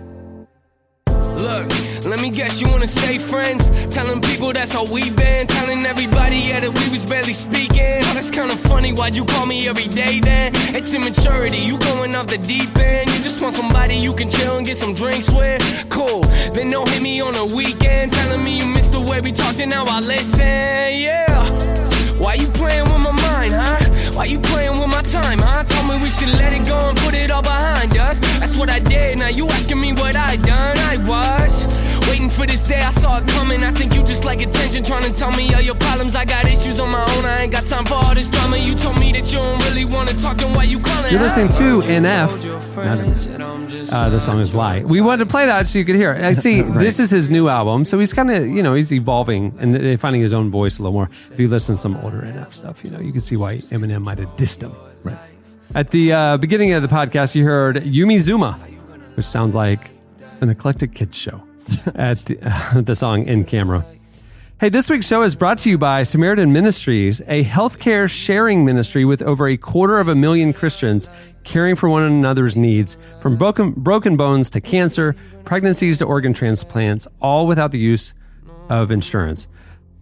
Look, 1.08 1.72
let 2.06 2.20
me 2.20 2.30
guess 2.30 2.60
you 2.60 2.68
wanna 2.68 2.88
stay 2.88 3.18
friends. 3.18 3.70
Telling 3.94 4.20
people 4.20 4.52
that's 4.52 4.72
how 4.72 4.84
we 4.92 5.10
been. 5.10 5.46
Telling 5.46 5.84
everybody, 5.86 6.36
yeah, 6.36 6.60
that 6.60 6.72
we 6.78 6.90
was 6.90 7.04
barely 7.04 7.32
speaking. 7.32 8.02
Oh, 8.04 8.14
that's 8.14 8.30
kinda 8.30 8.56
funny, 8.56 8.92
why'd 8.92 9.14
you 9.14 9.24
call 9.24 9.46
me 9.46 9.68
every 9.68 9.88
day 9.88 10.20
then? 10.20 10.52
It's 10.74 10.92
immaturity, 10.92 11.58
you 11.58 11.78
going 11.78 12.14
off 12.14 12.26
the 12.26 12.38
deep 12.38 12.76
end. 12.76 13.10
You 13.10 13.22
just 13.22 13.40
want 13.40 13.54
somebody 13.54 13.96
you 13.96 14.12
can 14.12 14.28
chill 14.28 14.56
and 14.56 14.66
get 14.66 14.76
some 14.76 14.94
drinks 14.94 15.30
with. 15.30 15.62
Cool, 15.88 16.20
then 16.52 16.70
don't 16.70 16.88
hit 16.88 17.02
me 17.02 17.20
on 17.20 17.34
the 17.34 17.46
weekend. 17.54 18.12
Telling 18.12 18.42
me 18.44 18.58
you 18.58 18.66
missed 18.66 18.92
the 18.92 19.00
way 19.00 19.20
we 19.20 19.32
talked 19.32 19.60
and 19.60 19.70
now 19.70 19.84
I 19.84 20.00
listen, 20.00 21.00
yeah. 21.06 21.44
Why 22.18 22.34
you 22.34 22.48
playing 22.48 22.84
with 22.84 23.02
my 23.02 23.12
mind, 23.12 23.52
huh? 23.52 23.80
Why 24.14 24.24
you 24.26 24.38
playing 24.38 24.78
with 24.78 24.88
my 24.88 25.02
time, 25.02 25.38
huh? 25.38 25.64
Told 25.64 25.88
me 25.88 25.96
we 26.02 26.10
should 26.10 26.32
let 26.40 26.52
it 26.52 26.64
go 26.66 26.78
and 26.88 26.96
put 26.98 27.14
it 27.14 27.30
all 27.30 27.42
behind 27.42 27.96
us. 27.98 28.18
That's 28.40 28.56
what 28.56 28.70
I 28.70 28.78
did. 28.78 29.18
Now 29.18 29.28
you 29.28 29.46
asking 29.48 29.80
me 29.80 29.92
what 29.92 30.16
I 30.16 30.36
done. 30.36 30.78
I 30.78 30.96
was 30.98 31.73
waiting 32.24 32.38
for 32.38 32.46
this 32.46 32.62
day. 32.66 32.80
I 32.80 32.90
saw 32.90 33.18
it 33.18 33.26
coming. 33.28 33.62
I 33.62 33.72
think 33.72 33.94
you 33.94 34.02
just 34.02 34.24
like 34.24 34.40
attention, 34.40 34.84
trying 34.84 35.02
to 35.02 35.12
tell 35.12 35.30
me 35.32 35.52
all 35.54 35.60
your 35.60 35.74
problems. 35.74 36.16
I 36.16 36.24
got 36.24 36.46
issues 36.46 36.80
on 36.80 36.90
my 36.90 37.00
own. 37.00 37.24
I 37.24 37.42
ain't 37.42 37.52
got 37.52 37.66
time 37.66 37.84
for 37.84 37.94
all 37.94 38.14
this 38.14 38.28
drama. 38.28 38.56
You 38.56 38.74
told 38.74 38.98
me 38.98 39.12
that 39.12 39.32
you 39.32 39.42
don't 39.42 39.58
really 39.66 39.84
want 39.84 40.08
to 40.08 40.16
talk, 40.16 40.40
and 40.42 40.54
why 40.54 40.64
you 40.64 40.80
calling? 40.80 41.12
You're 41.12 41.22
listening 41.22 41.48
to 41.50 41.86
NF. 41.86 43.92
Uh, 43.92 44.10
the 44.10 44.20
song 44.20 44.40
is 44.40 44.54
"Lie." 44.54 44.84
We 44.84 45.00
wanted 45.00 45.24
to 45.24 45.30
play 45.30 45.46
that 45.46 45.68
so 45.68 45.78
you 45.78 45.84
could 45.84 45.96
hear 45.96 46.12
it. 46.12 46.20
And 46.20 46.38
see, 46.46 46.62
this 46.62 47.00
is 47.00 47.10
his 47.10 47.30
new 47.30 47.48
album, 47.48 47.84
so 47.84 47.98
he's 47.98 48.12
kind 48.12 48.30
of 48.30 48.46
you 48.46 48.62
know 48.62 48.74
he's 48.74 48.92
evolving 48.92 49.56
and 49.58 50.00
finding 50.00 50.22
his 50.22 50.32
own 50.32 50.50
voice 50.50 50.78
a 50.78 50.82
little 50.82 50.92
more. 50.92 51.10
If 51.30 51.38
you 51.38 51.48
listen 51.48 51.74
to 51.74 51.80
some 51.80 51.96
older 51.98 52.22
NF 52.22 52.52
stuff, 52.52 52.84
you 52.84 52.90
know 52.90 53.00
you 53.00 53.12
can 53.12 53.20
see 53.20 53.36
why 53.36 53.58
Eminem 53.58 54.02
might 54.02 54.18
have 54.18 54.34
dissed 54.36 54.62
him. 54.62 54.74
Right. 55.02 55.18
At 55.74 55.90
the 55.90 56.12
uh, 56.12 56.36
beginning 56.36 56.72
of 56.72 56.82
the 56.82 56.88
podcast, 56.88 57.34
you 57.34 57.44
heard 57.44 57.76
Yumi 57.76 58.16
Zouma, 58.16 58.54
which 59.16 59.26
sounds 59.26 59.54
like 59.54 59.90
an 60.40 60.50
eclectic 60.50 60.94
kids 60.94 61.16
show. 61.16 61.42
At 61.94 62.18
the, 62.18 62.82
the 62.84 62.96
song 62.96 63.26
"In 63.26 63.44
Camera." 63.44 63.84
Hey, 64.60 64.68
this 64.68 64.88
week's 64.88 65.06
show 65.06 65.22
is 65.22 65.34
brought 65.34 65.58
to 65.58 65.68
you 65.68 65.76
by 65.76 66.04
Samaritan 66.04 66.52
Ministries, 66.52 67.20
a 67.26 67.44
healthcare 67.44 68.08
sharing 68.08 68.64
ministry 68.64 69.04
with 69.04 69.20
over 69.20 69.48
a 69.48 69.56
quarter 69.56 69.98
of 69.98 70.08
a 70.08 70.14
million 70.14 70.52
Christians 70.52 71.08
caring 71.42 71.74
for 71.74 71.88
one 71.88 72.04
another's 72.04 72.56
needs, 72.56 72.96
from 73.20 73.36
broken, 73.36 73.72
broken 73.72 74.16
bones 74.16 74.48
to 74.50 74.60
cancer, 74.60 75.16
pregnancies 75.44 75.98
to 75.98 76.04
organ 76.04 76.32
transplants, 76.32 77.08
all 77.20 77.46
without 77.48 77.72
the 77.72 77.78
use 77.78 78.14
of 78.68 78.90
insurance. 78.90 79.48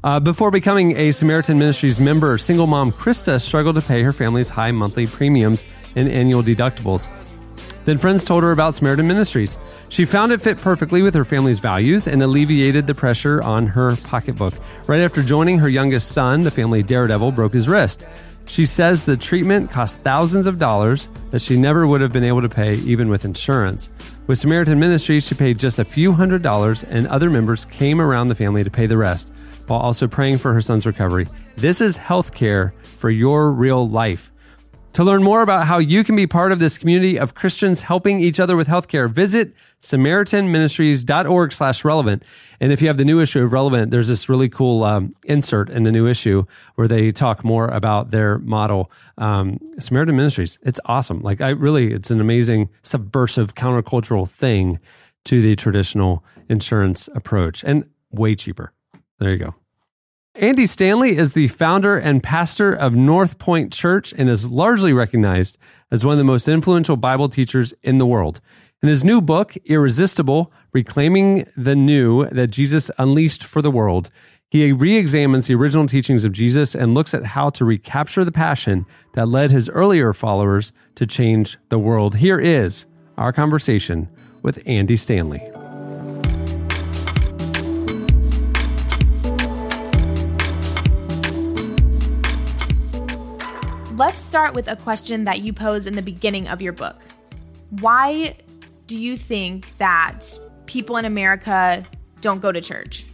Uh, 0.04 0.20
before 0.20 0.50
becoming 0.50 0.96
a 0.96 1.12
Samaritan 1.12 1.58
Ministries 1.58 2.00
member, 2.00 2.36
single 2.36 2.66
mom 2.66 2.92
Krista 2.92 3.40
struggled 3.40 3.76
to 3.76 3.82
pay 3.82 4.02
her 4.02 4.12
family's 4.12 4.50
high 4.50 4.72
monthly 4.72 5.06
premiums 5.06 5.64
and 5.96 6.08
annual 6.08 6.42
deductibles. 6.42 7.08
Then 7.84 7.98
friends 7.98 8.24
told 8.24 8.42
her 8.42 8.52
about 8.52 8.74
Samaritan 8.74 9.06
Ministries. 9.06 9.58
She 9.88 10.04
found 10.04 10.32
it 10.32 10.40
fit 10.40 10.58
perfectly 10.58 11.02
with 11.02 11.14
her 11.14 11.24
family's 11.24 11.58
values 11.58 12.06
and 12.06 12.22
alleviated 12.22 12.86
the 12.86 12.94
pressure 12.94 13.42
on 13.42 13.66
her 13.66 13.96
pocketbook. 14.04 14.54
Right 14.86 15.00
after 15.00 15.22
joining 15.22 15.58
her 15.58 15.68
youngest 15.68 16.12
son, 16.12 16.42
the 16.42 16.50
family 16.50 16.82
daredevil 16.82 17.32
broke 17.32 17.54
his 17.54 17.68
wrist. 17.68 18.06
She 18.46 18.66
says 18.66 19.04
the 19.04 19.16
treatment 19.16 19.70
cost 19.70 20.00
thousands 20.00 20.46
of 20.46 20.58
dollars 20.58 21.08
that 21.30 21.42
she 21.42 21.56
never 21.56 21.86
would 21.86 22.00
have 22.00 22.12
been 22.12 22.24
able 22.24 22.42
to 22.42 22.48
pay 22.48 22.74
even 22.74 23.08
with 23.08 23.24
insurance. 23.24 23.88
With 24.26 24.38
Samaritan 24.38 24.78
Ministries, 24.78 25.26
she 25.26 25.34
paid 25.34 25.58
just 25.58 25.78
a 25.78 25.84
few 25.84 26.12
hundred 26.12 26.42
dollars, 26.42 26.84
and 26.84 27.06
other 27.06 27.30
members 27.30 27.64
came 27.64 28.00
around 28.00 28.28
the 28.28 28.34
family 28.34 28.64
to 28.64 28.70
pay 28.70 28.86
the 28.86 28.96
rest, 28.96 29.32
while 29.66 29.80
also 29.80 30.06
praying 30.06 30.38
for 30.38 30.52
her 30.52 30.60
son's 30.60 30.86
recovery. 30.86 31.26
This 31.56 31.80
is 31.80 31.98
healthcare 31.98 32.72
for 32.82 33.10
your 33.10 33.52
real 33.52 33.88
life. 33.88 34.31
To 34.94 35.04
learn 35.04 35.22
more 35.22 35.40
about 35.40 35.66
how 35.66 35.78
you 35.78 36.04
can 36.04 36.16
be 36.16 36.26
part 36.26 36.52
of 36.52 36.58
this 36.58 36.76
community 36.76 37.18
of 37.18 37.34
Christians 37.34 37.80
helping 37.80 38.20
each 38.20 38.38
other 38.38 38.56
with 38.56 38.68
healthcare, 38.68 39.10
visit 39.10 39.54
samaritanministries.org 39.80 41.52
slash 41.54 41.82
relevant. 41.82 42.22
And 42.60 42.72
if 42.72 42.82
you 42.82 42.88
have 42.88 42.98
the 42.98 43.04
new 43.06 43.18
issue 43.18 43.42
of 43.42 43.54
Relevant, 43.54 43.90
there's 43.90 44.08
this 44.08 44.28
really 44.28 44.50
cool 44.50 44.84
um, 44.84 45.14
insert 45.24 45.70
in 45.70 45.84
the 45.84 45.92
new 45.92 46.06
issue 46.06 46.44
where 46.74 46.88
they 46.88 47.10
talk 47.10 47.42
more 47.42 47.68
about 47.68 48.10
their 48.10 48.38
model. 48.40 48.90
Um, 49.16 49.58
Samaritan 49.78 50.14
Ministries, 50.14 50.58
it's 50.62 50.80
awesome. 50.84 51.22
Like 51.22 51.40
I 51.40 51.48
really, 51.48 51.94
it's 51.94 52.10
an 52.10 52.20
amazing 52.20 52.68
subversive 52.82 53.54
countercultural 53.54 54.28
thing 54.28 54.78
to 55.24 55.40
the 55.40 55.56
traditional 55.56 56.22
insurance 56.50 57.08
approach 57.14 57.64
and 57.64 57.88
way 58.10 58.34
cheaper. 58.34 58.74
There 59.18 59.30
you 59.30 59.38
go. 59.38 59.54
Andy 60.34 60.66
Stanley 60.66 61.18
is 61.18 61.34
the 61.34 61.48
founder 61.48 61.98
and 61.98 62.22
pastor 62.22 62.72
of 62.72 62.94
North 62.94 63.38
Point 63.38 63.70
Church 63.70 64.14
and 64.16 64.30
is 64.30 64.48
largely 64.48 64.94
recognized 64.94 65.58
as 65.90 66.06
one 66.06 66.12
of 66.12 66.18
the 66.18 66.24
most 66.24 66.48
influential 66.48 66.96
Bible 66.96 67.28
teachers 67.28 67.74
in 67.82 67.98
the 67.98 68.06
world. 68.06 68.40
In 68.82 68.88
his 68.88 69.04
new 69.04 69.20
book, 69.20 69.54
Irresistible 69.66 70.50
Reclaiming 70.72 71.46
the 71.54 71.76
New 71.76 72.30
that 72.30 72.46
Jesus 72.46 72.90
Unleashed 72.96 73.44
for 73.44 73.60
the 73.60 73.70
World, 73.70 74.08
he 74.48 74.72
re 74.72 74.96
examines 74.96 75.48
the 75.48 75.54
original 75.54 75.84
teachings 75.84 76.24
of 76.24 76.32
Jesus 76.32 76.74
and 76.74 76.94
looks 76.94 77.12
at 77.12 77.26
how 77.26 77.50
to 77.50 77.66
recapture 77.66 78.24
the 78.24 78.32
passion 78.32 78.86
that 79.12 79.28
led 79.28 79.50
his 79.50 79.68
earlier 79.68 80.14
followers 80.14 80.72
to 80.94 81.06
change 81.06 81.58
the 81.68 81.78
world. 81.78 82.16
Here 82.16 82.38
is 82.38 82.86
our 83.18 83.34
conversation 83.34 84.08
with 84.40 84.62
Andy 84.64 84.96
Stanley. 84.96 85.42
Let's 94.04 94.20
start 94.20 94.54
with 94.54 94.66
a 94.66 94.74
question 94.74 95.22
that 95.26 95.42
you 95.42 95.52
pose 95.52 95.86
in 95.86 95.94
the 95.94 96.02
beginning 96.02 96.48
of 96.48 96.60
your 96.60 96.72
book. 96.72 97.00
Why 97.78 98.34
do 98.88 98.98
you 98.98 99.16
think 99.16 99.78
that 99.78 100.22
people 100.66 100.96
in 100.96 101.04
America 101.04 101.84
don't 102.20 102.42
go 102.42 102.50
to 102.50 102.60
church? 102.60 103.06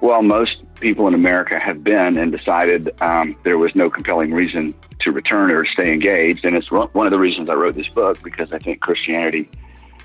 Well, 0.00 0.20
most 0.22 0.64
people 0.80 1.06
in 1.06 1.14
America 1.14 1.62
have 1.62 1.84
been 1.84 2.18
and 2.18 2.32
decided 2.32 2.90
um, 3.00 3.36
there 3.44 3.56
was 3.56 3.72
no 3.76 3.88
compelling 3.88 4.34
reason 4.34 4.74
to 5.02 5.12
return 5.12 5.52
or 5.52 5.64
stay 5.64 5.92
engaged. 5.92 6.44
And 6.44 6.56
it's 6.56 6.72
one 6.72 7.06
of 7.06 7.12
the 7.12 7.20
reasons 7.20 7.48
I 7.48 7.54
wrote 7.54 7.76
this 7.76 7.88
book 7.90 8.20
because 8.20 8.52
I 8.52 8.58
think 8.58 8.80
Christianity 8.80 9.48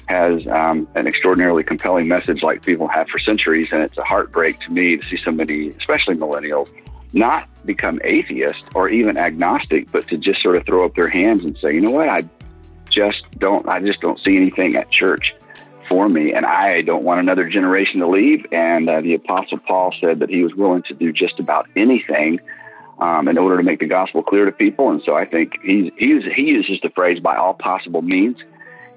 has 0.06 0.46
um, 0.46 0.88
an 0.94 1.08
extraordinarily 1.08 1.64
compelling 1.64 2.08
message 2.08 2.44
like 2.44 2.64
people 2.64 2.88
have 2.90 3.08
for 3.10 3.18
centuries. 3.18 3.74
And 3.74 3.82
it's 3.82 3.98
a 3.98 4.04
heartbreak 4.04 4.60
to 4.60 4.72
me 4.72 4.98
to 4.98 5.08
see 5.08 5.18
so 5.18 5.32
many, 5.32 5.70
especially 5.70 6.14
millennials, 6.14 6.70
not 7.14 7.48
become 7.66 8.00
atheist 8.04 8.64
or 8.76 8.90
even 8.90 9.18
agnostic, 9.18 9.92
but 9.92 10.08
to 10.08 10.18
just 10.18 10.42
sort 10.42 10.58
of 10.58 10.66
throw 10.66 10.86
up 10.86 10.96
their 10.96 11.08
hands 11.08 11.44
and 11.44 11.58
say, 11.62 11.74
you 11.74 11.82
know 11.82 11.92
what, 11.92 12.10
I 12.10 12.24
just 12.90 13.28
don't, 13.40 13.68
I 13.68 13.80
just 13.80 14.02
don't 14.02 14.20
see 14.24 14.36
anything 14.36 14.76
at 14.76 14.90
church 14.92 15.34
for 15.88 16.10
me, 16.10 16.34
and 16.34 16.46
I 16.46 16.82
don't 16.82 17.04
want 17.04 17.22
another 17.22 17.50
generation 17.50 18.02
to 18.02 18.08
leave. 18.08 18.46
And 18.52 18.90
uh, 18.90 19.02
the 19.02 19.14
Apostle 19.14 19.60
Paul 19.60 19.94
said 20.02 20.20
that 20.20 20.30
he 20.30 20.44
was 20.44 20.54
willing 20.54 20.84
to 20.84 20.94
do 20.94 21.14
just 21.14 21.40
about 21.40 21.68
anything 21.76 22.40
um, 23.00 23.28
in 23.28 23.38
order 23.38 23.58
to 23.58 23.64
make 23.64 23.80
the 23.80 23.86
gospel 23.86 24.24
clear 24.24 24.46
to 24.46 24.52
people. 24.52 24.90
And 24.90 25.02
so 25.06 25.16
I 25.16 25.26
think 25.26 25.54
he's, 25.64 25.92
he 25.98 26.20
he 26.36 26.42
uses 26.44 26.80
the 26.82 26.90
phrase 26.90 27.20
by 27.20 27.36
all 27.36 27.54
possible 27.54 28.02
means. 28.02 28.38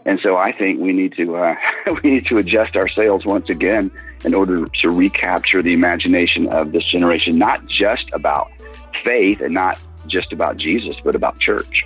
And 0.06 0.18
so 0.22 0.36
I 0.36 0.52
think 0.52 0.80
we 0.80 0.92
need 0.92 1.14
to 1.16 1.36
uh, 1.36 1.54
we 2.02 2.10
need 2.10 2.26
to 2.26 2.38
adjust 2.38 2.76
our 2.76 2.88
sails 2.88 3.24
once 3.24 3.50
again 3.50 3.90
in 4.24 4.34
order 4.34 4.66
to 4.66 4.88
recapture 4.88 5.62
the 5.62 5.72
imagination 5.72 6.48
of 6.48 6.72
this 6.72 6.84
generation, 6.84 7.38
not 7.38 7.66
just 7.66 8.04
about 8.12 8.50
faith 9.04 9.40
and 9.40 9.52
not 9.52 9.78
just 10.06 10.32
about 10.32 10.56
Jesus, 10.56 10.96
but 11.04 11.14
about 11.14 11.38
church. 11.38 11.82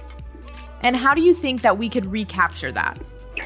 And 0.82 0.96
how 0.96 1.14
do 1.14 1.22
you 1.22 1.34
think 1.34 1.62
that 1.62 1.78
we 1.78 1.88
could 1.88 2.06
recapture 2.06 2.70
that? 2.72 2.98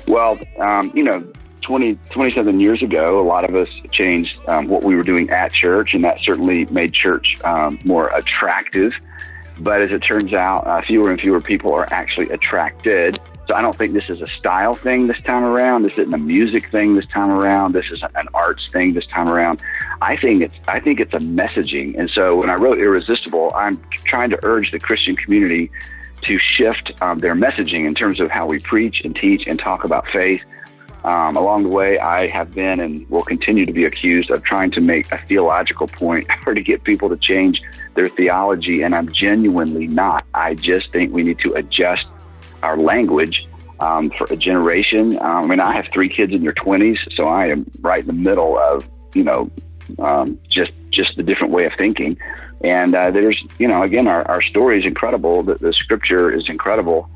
Well, 0.06 0.38
um, 0.60 0.92
you 0.94 1.04
know, 1.04 1.32
20, 1.62 1.94
27 2.10 2.60
years 2.60 2.82
ago, 2.82 3.18
a 3.18 3.22
lot 3.22 3.48
of 3.48 3.54
us 3.54 3.68
changed 3.90 4.40
um, 4.48 4.68
what 4.68 4.82
we 4.82 4.96
were 4.96 5.02
doing 5.02 5.30
at 5.30 5.52
church, 5.52 5.94
and 5.94 6.04
that 6.04 6.20
certainly 6.20 6.66
made 6.66 6.92
church 6.92 7.36
um, 7.44 7.78
more 7.84 8.08
attractive. 8.08 8.92
But 9.60 9.82
as 9.82 9.92
it 9.92 10.02
turns 10.02 10.32
out, 10.32 10.66
uh, 10.66 10.80
fewer 10.80 11.10
and 11.10 11.20
fewer 11.20 11.40
people 11.40 11.74
are 11.74 11.86
actually 11.92 12.28
attracted 12.30 13.20
so 13.48 13.54
I 13.54 13.62
don't 13.62 13.74
think 13.74 13.94
this 13.94 14.10
is 14.10 14.20
a 14.20 14.26
style 14.38 14.74
thing 14.74 15.06
this 15.06 15.20
time 15.22 15.42
around. 15.42 15.82
This 15.82 15.92
isn't 15.92 16.12
a 16.12 16.18
music 16.18 16.70
thing 16.70 16.92
this 16.92 17.06
time 17.06 17.30
around. 17.30 17.74
This 17.74 17.86
is 17.90 18.02
an 18.02 18.28
arts 18.34 18.68
thing 18.70 18.92
this 18.92 19.06
time 19.06 19.26
around. 19.26 19.62
I 20.02 20.18
think 20.18 20.42
it's 20.42 20.60
I 20.68 20.80
think 20.80 21.00
it's 21.00 21.14
a 21.14 21.18
messaging. 21.18 21.98
And 21.98 22.10
so 22.10 22.36
when 22.36 22.50
I 22.50 22.56
wrote 22.56 22.78
Irresistible, 22.78 23.50
I'm 23.54 23.80
trying 24.04 24.28
to 24.30 24.38
urge 24.42 24.70
the 24.70 24.78
Christian 24.78 25.16
community 25.16 25.70
to 26.22 26.38
shift 26.38 27.00
um, 27.00 27.20
their 27.20 27.34
messaging 27.34 27.86
in 27.88 27.94
terms 27.94 28.20
of 28.20 28.30
how 28.30 28.46
we 28.46 28.58
preach 28.58 29.00
and 29.02 29.16
teach 29.16 29.44
and 29.46 29.58
talk 29.58 29.84
about 29.84 30.06
faith. 30.12 30.42
Um, 31.04 31.36
along 31.36 31.62
the 31.62 31.70
way, 31.70 31.98
I 31.98 32.26
have 32.26 32.52
been 32.54 32.80
and 32.80 33.08
will 33.08 33.22
continue 33.22 33.64
to 33.64 33.72
be 33.72 33.86
accused 33.86 34.30
of 34.30 34.42
trying 34.42 34.72
to 34.72 34.82
make 34.82 35.10
a 35.10 35.24
theological 35.26 35.86
point 35.86 36.26
or 36.46 36.52
to 36.52 36.60
get 36.60 36.84
people 36.84 37.08
to 37.08 37.16
change 37.16 37.62
their 37.94 38.08
theology, 38.10 38.82
and 38.82 38.94
I'm 38.94 39.10
genuinely 39.10 39.86
not. 39.86 40.26
I 40.34 40.54
just 40.54 40.92
think 40.92 41.14
we 41.14 41.22
need 41.22 41.38
to 41.40 41.54
adjust 41.54 42.04
our 42.62 42.76
language 42.76 43.46
um, 43.80 44.10
for 44.10 44.26
a 44.30 44.36
generation. 44.36 45.18
Um, 45.18 45.44
I 45.44 45.46
mean, 45.46 45.60
I 45.60 45.72
have 45.74 45.86
three 45.92 46.08
kids 46.08 46.32
in 46.32 46.42
their 46.42 46.52
20s, 46.52 46.98
so 47.14 47.26
I 47.26 47.48
am 47.48 47.66
right 47.80 48.00
in 48.00 48.06
the 48.06 48.12
middle 48.12 48.58
of, 48.58 48.88
you 49.14 49.24
know, 49.24 49.50
um, 49.98 50.38
just 50.48 50.72
just 50.90 51.16
the 51.16 51.22
different 51.22 51.52
way 51.52 51.64
of 51.64 51.72
thinking. 51.74 52.18
And 52.62 52.94
uh, 52.94 53.10
there's, 53.10 53.40
you 53.58 53.68
know, 53.68 53.82
again, 53.82 54.08
our, 54.08 54.26
our 54.28 54.42
story 54.42 54.80
is 54.80 54.84
incredible. 54.84 55.42
The, 55.42 55.54
the 55.54 55.72
scripture 55.72 56.34
is 56.34 56.44
incredible. 56.48 57.08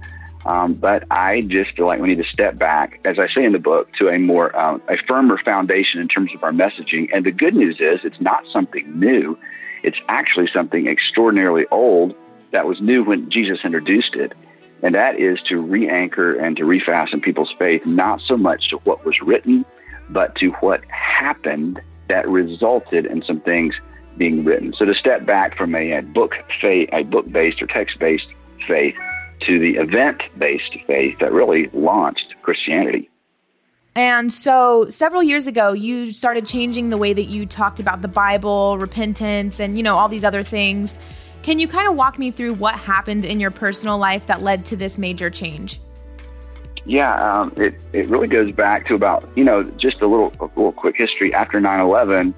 Um, 0.44 0.72
but 0.72 1.04
I 1.10 1.40
just 1.42 1.76
feel 1.76 1.86
like 1.86 2.00
we 2.00 2.08
need 2.08 2.18
to 2.18 2.24
step 2.24 2.58
back, 2.58 3.00
as 3.04 3.18
I 3.18 3.32
say 3.32 3.44
in 3.44 3.52
the 3.52 3.60
book, 3.60 3.92
to 3.94 4.08
a 4.08 4.18
more 4.18 4.56
um, 4.58 4.82
a 4.88 4.96
firmer 5.08 5.38
foundation 5.44 6.00
in 6.00 6.08
terms 6.08 6.30
of 6.34 6.42
our 6.42 6.52
messaging. 6.52 7.08
And 7.12 7.24
the 7.24 7.30
good 7.30 7.54
news 7.54 7.76
is, 7.80 8.00
it's 8.04 8.20
not 8.20 8.44
something 8.52 8.98
new; 8.98 9.38
it's 9.82 9.98
actually 10.08 10.48
something 10.52 10.86
extraordinarily 10.88 11.66
old 11.70 12.14
that 12.52 12.66
was 12.66 12.80
new 12.80 13.04
when 13.04 13.30
Jesus 13.30 13.60
introduced 13.64 14.14
it 14.14 14.32
and 14.82 14.94
that 14.94 15.18
is 15.18 15.40
to 15.48 15.58
re 15.58 15.88
anchor 15.88 16.34
and 16.34 16.56
to 16.56 16.64
refasten 16.64 17.22
people's 17.22 17.52
faith, 17.58 17.86
not 17.86 18.20
so 18.26 18.36
much 18.36 18.68
to 18.70 18.76
what 18.78 19.04
was 19.04 19.16
written, 19.22 19.64
but 20.10 20.34
to 20.36 20.48
what 20.60 20.82
happened 20.86 21.80
that 22.08 22.28
resulted 22.28 23.06
in 23.06 23.22
some 23.24 23.40
things 23.40 23.74
being 24.18 24.44
written. 24.44 24.74
So 24.76 24.84
to 24.84 24.94
step 24.94 25.24
back 25.24 25.56
from 25.56 25.74
a, 25.74 25.92
a 25.98 26.02
book 26.02 26.32
faith, 26.60 26.88
a 26.92 27.02
book 27.04 27.30
based 27.30 27.62
or 27.62 27.66
text 27.66 27.98
based 27.98 28.26
faith 28.66 28.94
to 29.46 29.58
the 29.58 29.76
event 29.80 30.22
based 30.38 30.76
faith 30.86 31.18
that 31.20 31.32
really 31.32 31.70
launched 31.72 32.34
Christianity. 32.42 33.08
And 33.94 34.32
so 34.32 34.88
several 34.88 35.22
years 35.22 35.46
ago, 35.46 35.72
you 35.72 36.12
started 36.14 36.46
changing 36.46 36.90
the 36.90 36.96
way 36.96 37.12
that 37.12 37.24
you 37.24 37.44
talked 37.44 37.78
about 37.78 38.00
the 38.00 38.08
Bible, 38.08 38.78
repentance, 38.78 39.60
and 39.60 39.76
you 39.76 39.82
know 39.82 39.96
all 39.96 40.08
these 40.08 40.24
other 40.24 40.42
things. 40.42 40.98
Can 41.42 41.58
you 41.58 41.66
kind 41.66 41.88
of 41.88 41.96
walk 41.96 42.18
me 42.18 42.30
through 42.30 42.54
what 42.54 42.76
happened 42.76 43.24
in 43.24 43.40
your 43.40 43.50
personal 43.50 43.98
life 43.98 44.26
that 44.26 44.42
led 44.42 44.64
to 44.66 44.76
this 44.76 44.96
major 44.96 45.28
change? 45.28 45.80
Yeah, 46.84 47.14
um, 47.32 47.52
it, 47.56 47.74
it 47.92 48.06
really 48.06 48.28
goes 48.28 48.52
back 48.52 48.86
to 48.86 48.94
about, 48.94 49.28
you 49.36 49.44
know, 49.44 49.62
just 49.62 50.00
a 50.02 50.06
little, 50.06 50.32
a 50.40 50.46
little 50.56 50.72
quick 50.72 50.96
history. 50.96 51.34
After 51.34 51.60
9 51.60 51.80
11, 51.80 52.34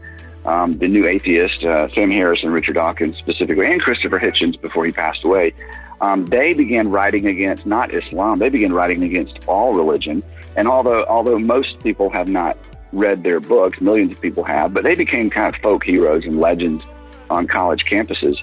um, 0.46 0.72
the 0.72 0.88
new 0.88 1.06
atheist, 1.06 1.64
uh, 1.64 1.88
Sam 1.88 2.10
Harris 2.10 2.42
and 2.42 2.52
Richard 2.52 2.74
Dawkins 2.74 3.16
specifically, 3.16 3.66
and 3.66 3.80
Christopher 3.80 4.18
Hitchens 4.18 4.60
before 4.60 4.84
he 4.84 4.92
passed 4.92 5.24
away, 5.24 5.54
um, 6.00 6.26
they 6.26 6.52
began 6.52 6.90
writing 6.90 7.26
against 7.26 7.64
not 7.64 7.94
Islam, 7.94 8.38
they 8.38 8.50
began 8.50 8.72
writing 8.72 9.02
against 9.02 9.38
all 9.46 9.72
religion. 9.72 10.22
And 10.56 10.68
although, 10.68 11.04
although 11.06 11.38
most 11.38 11.82
people 11.82 12.10
have 12.10 12.28
not 12.28 12.58
read 12.92 13.22
their 13.22 13.40
books, 13.40 13.80
millions 13.80 14.12
of 14.12 14.20
people 14.20 14.44
have, 14.44 14.72
but 14.74 14.82
they 14.82 14.94
became 14.94 15.30
kind 15.30 15.54
of 15.54 15.60
folk 15.60 15.84
heroes 15.84 16.24
and 16.24 16.38
legends 16.38 16.84
on 17.30 17.46
college 17.46 17.84
campuses. 17.86 18.36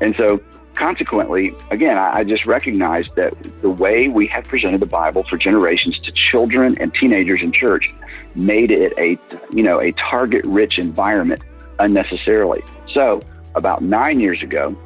And 0.00 0.14
so, 0.16 0.40
consequently, 0.74 1.54
again, 1.70 1.96
I, 1.96 2.18
I 2.18 2.24
just 2.24 2.46
recognize 2.46 3.06
that 3.16 3.32
the 3.62 3.70
way 3.70 4.08
we 4.08 4.26
have 4.28 4.44
presented 4.44 4.80
the 4.80 4.86
Bible 4.86 5.24
for 5.24 5.36
generations 5.36 5.98
to 6.00 6.12
children 6.12 6.76
and 6.80 6.92
teenagers 6.94 7.40
in 7.42 7.52
church 7.52 7.90
made 8.34 8.70
it 8.70 8.92
a, 8.98 9.18
you 9.54 9.62
know, 9.62 9.80
a 9.80 9.92
target-rich 9.92 10.78
environment 10.78 11.42
unnecessarily. 11.78 12.62
So, 12.92 13.20
about 13.54 13.82
nine 13.82 14.20
years 14.20 14.42
ago, 14.42 14.76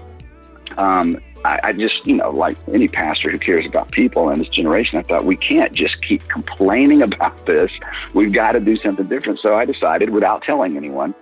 um, 0.76 1.18
I, 1.44 1.61
I 1.64 1.72
just, 1.72 2.06
you 2.06 2.16
know, 2.16 2.30
like 2.30 2.56
any 2.72 2.88
pastor 2.88 3.30
who 3.30 3.38
cares 3.38 3.64
about 3.66 3.90
people 3.90 4.30
in 4.30 4.38
this 4.38 4.48
generation, 4.48 4.98
I 4.98 5.02
thought 5.02 5.24
we 5.24 5.36
can't 5.36 5.72
just 5.72 6.02
keep 6.02 6.26
complaining 6.28 7.02
about 7.12 7.46
this. 7.46 7.70
We've 8.14 8.32
got 8.32 8.52
to 8.52 8.61
do 8.61 8.74
something 8.76 9.09
different. 9.09 9.40
So 9.40 9.54
I 9.54 9.64
decided, 9.64 10.11
without 10.11 10.42
telling 10.42 10.76
anyone, 10.76 11.14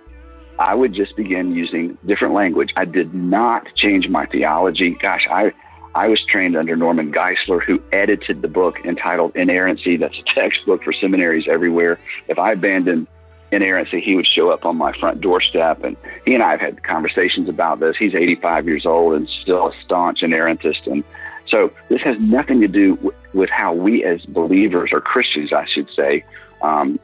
I 0.59 0.73
would 0.73 0.93
just 0.93 1.15
begin 1.15 1.53
using 1.53 1.97
different 2.05 2.33
language. 2.33 2.73
I 2.75 2.85
did 2.85 3.13
not 3.13 3.67
change 3.75 4.07
my 4.09 4.25
theology. 4.25 4.91
Gosh, 5.01 5.27
I 5.29 5.51
I 5.95 6.07
was 6.07 6.23
trained 6.29 6.55
under 6.55 6.75
Norman 6.75 7.11
Geisler, 7.11 7.63
who 7.63 7.81
edited 7.91 8.41
the 8.41 8.47
book 8.47 8.75
entitled 8.85 9.35
Inerrancy. 9.35 9.97
That's 9.97 10.17
a 10.17 10.33
textbook 10.35 10.83
for 10.83 10.93
seminaries 10.93 11.47
everywhere. 11.47 11.99
If 12.27 12.37
I 12.37 12.51
abandoned 12.51 13.07
inerrancy, 13.51 14.01
he 14.01 14.15
would 14.15 14.27
show 14.27 14.51
up 14.51 14.65
on 14.65 14.77
my 14.77 14.93
front 14.99 15.21
doorstep. 15.21 15.83
And 15.83 15.97
he 16.25 16.33
and 16.33 16.43
I 16.43 16.51
have 16.51 16.59
had 16.59 16.83
conversations 16.83 17.49
about 17.49 17.79
this. 17.79 17.95
He's 17.97 18.13
85 18.13 18.67
years 18.67 18.85
old 18.85 19.15
and 19.15 19.29
still 19.41 19.69
a 19.69 19.73
staunch 19.83 20.21
inerrantist. 20.21 20.85
And 20.85 21.03
so 21.47 21.71
this 21.89 22.01
has 22.01 22.19
nothing 22.19 22.61
to 22.61 22.67
do 22.67 23.13
with 23.33 23.49
how 23.49 23.73
we 23.73 24.03
as 24.03 24.25
believers 24.25 24.91
or 24.91 25.01
Christians, 25.01 25.53
I 25.53 25.65
should 25.65 25.89
say, 25.95 26.23
um, 26.61 26.99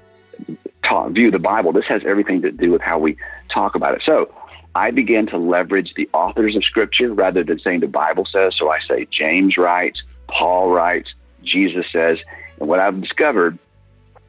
talk, 0.88 1.11
view 1.11 1.31
the 1.31 1.39
Bible. 1.39 1.71
This 1.71 1.86
has 1.88 2.01
everything 2.05 2.41
to 2.41 2.51
do 2.51 2.71
with 2.71 2.81
how 2.81 2.99
we 2.99 3.17
talk 3.53 3.75
about 3.75 3.95
it. 3.95 4.03
So 4.05 4.34
I 4.75 4.91
began 4.91 5.27
to 5.27 5.38
leverage 5.38 5.93
the 5.95 6.09
authors 6.13 6.55
of 6.55 6.63
Scripture 6.63 7.13
rather 7.13 7.43
than 7.43 7.59
saying 7.59 7.81
the 7.81 7.88
Bible 7.88 8.27
says. 8.31 8.55
So 8.57 8.69
I 8.69 8.79
say 8.88 9.07
James 9.11 9.57
writes, 9.57 10.01
Paul 10.27 10.71
writes, 10.71 11.09
Jesus 11.43 11.86
says. 11.91 12.17
And 12.59 12.67
what 12.67 12.79
I've 12.79 12.99
discovered 13.01 13.59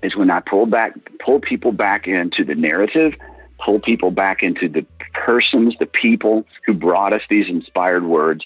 is 0.02 0.16
when 0.16 0.30
I 0.30 0.40
pull 0.40 0.66
back, 0.66 0.92
pull 1.24 1.40
people 1.40 1.72
back 1.72 2.07
into 2.07 2.44
the 2.44 2.55
narrative, 2.55 3.14
pull 3.64 3.80
people 3.80 4.11
back 4.11 4.42
into 4.42 4.68
the 4.68 4.84
persons, 5.14 5.74
the 5.78 5.86
people 5.86 6.44
who 6.66 6.74
brought 6.74 7.12
us 7.12 7.22
these 7.30 7.48
inspired 7.48 8.05
words. 8.05 8.44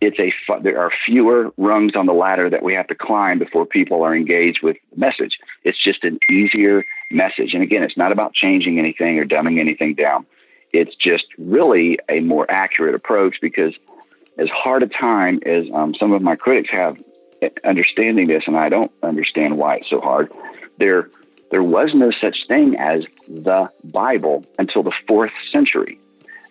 It's 0.00 0.18
a 0.18 0.32
there 0.62 0.80
are 0.80 0.90
fewer 1.04 1.52
rungs 1.56 1.92
on 1.94 2.06
the 2.06 2.12
ladder 2.12 2.48
that 2.48 2.62
we 2.62 2.74
have 2.74 2.86
to 2.88 2.94
climb 2.94 3.38
before 3.38 3.66
people 3.66 4.02
are 4.02 4.14
engaged 4.14 4.60
with 4.62 4.76
the 4.92 4.98
message. 4.98 5.38
It's 5.64 5.82
just 5.82 6.04
an 6.04 6.18
easier 6.30 6.84
message. 7.10 7.54
And 7.54 7.62
again, 7.62 7.82
it's 7.82 7.96
not 7.96 8.12
about 8.12 8.32
changing 8.32 8.78
anything 8.78 9.18
or 9.18 9.24
dumbing 9.24 9.58
anything 9.58 9.94
down. 9.94 10.26
It's 10.72 10.94
just 10.94 11.26
really 11.38 11.98
a 12.08 12.20
more 12.20 12.48
accurate 12.48 12.94
approach 12.94 13.40
because 13.40 13.74
as 14.38 14.48
hard 14.48 14.82
a 14.82 14.86
time 14.86 15.40
as 15.44 15.70
um, 15.72 15.94
some 15.94 16.12
of 16.12 16.22
my 16.22 16.36
critics 16.36 16.70
have 16.70 16.96
understanding 17.64 18.28
this, 18.28 18.44
and 18.46 18.56
I 18.56 18.68
don't 18.68 18.92
understand 19.02 19.58
why 19.58 19.76
it's 19.76 19.90
so 19.90 20.00
hard, 20.00 20.32
there 20.78 21.10
there 21.50 21.62
was 21.64 21.94
no 21.94 22.12
such 22.12 22.46
thing 22.46 22.76
as 22.76 23.04
the 23.26 23.68
Bible 23.82 24.44
until 24.58 24.84
the 24.84 24.92
fourth 25.08 25.32
century. 25.50 25.98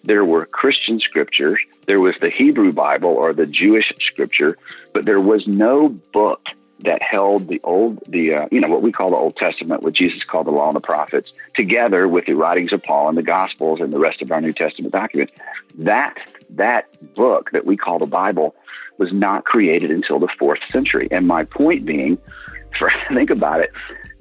There 0.03 0.26
were 0.26 0.45
Christian 0.45 0.99
scriptures, 0.99 1.60
there 1.86 1.99
was 1.99 2.16
the 2.20 2.30
Hebrew 2.30 2.74
Bible 2.74 3.12
or 3.12 3.34
the 3.34 3.45
Jewish 3.45 3.93
scripture, 4.01 4.57
but 4.93 5.05
there 5.05 5.22
was 5.22 5.47
no 5.47 5.89
book 5.89 6.47
that 6.82 7.02
held 7.02 7.48
the 7.48 7.60
old, 7.64 8.00
the 8.08 8.34
uh, 8.34 8.48
you 8.52 8.60
know 8.60 8.70
what 8.70 8.82
we 8.82 8.92
call 8.92 9.10
the 9.10 9.18
Old 9.18 9.36
Testament, 9.36 9.84
what 9.84 9.94
Jesus 9.94 10.24
called 10.24 10.48
the 10.48 10.52
Law 10.52 10.68
and 10.68 10.76
the 10.76 10.82
Prophets, 10.82 11.34
together 11.56 12.08
with 12.08 12.26
the 12.26 12.34
writings 12.34 12.72
of 12.72 12.82
Paul 12.84 13.10
and 13.10 13.18
the 13.18 13.24
Gospels 13.24 13.82
and 13.82 13.92
the 13.92 14.00
rest 14.00 14.22
of 14.22 14.32
our 14.32 14.40
New 14.40 14.54
Testament 14.54 14.94
documents. 14.94 15.34
That 15.78 16.18
that 16.52 16.88
book 17.16 17.52
that 17.52 17.66
we 17.66 17.76
call 17.76 18.00
the 18.00 18.06
Bible 18.06 18.56
was 18.98 19.12
not 19.12 19.46
created 19.46 19.92
until 19.92 20.20
the 20.20 20.30
fourth 20.40 20.60
century. 20.72 21.08
And 21.12 21.28
my 21.28 21.44
point 21.44 21.86
being, 21.86 22.18
for 22.78 22.92
think 23.10 23.30
about 23.30 23.62
it, 23.62 23.72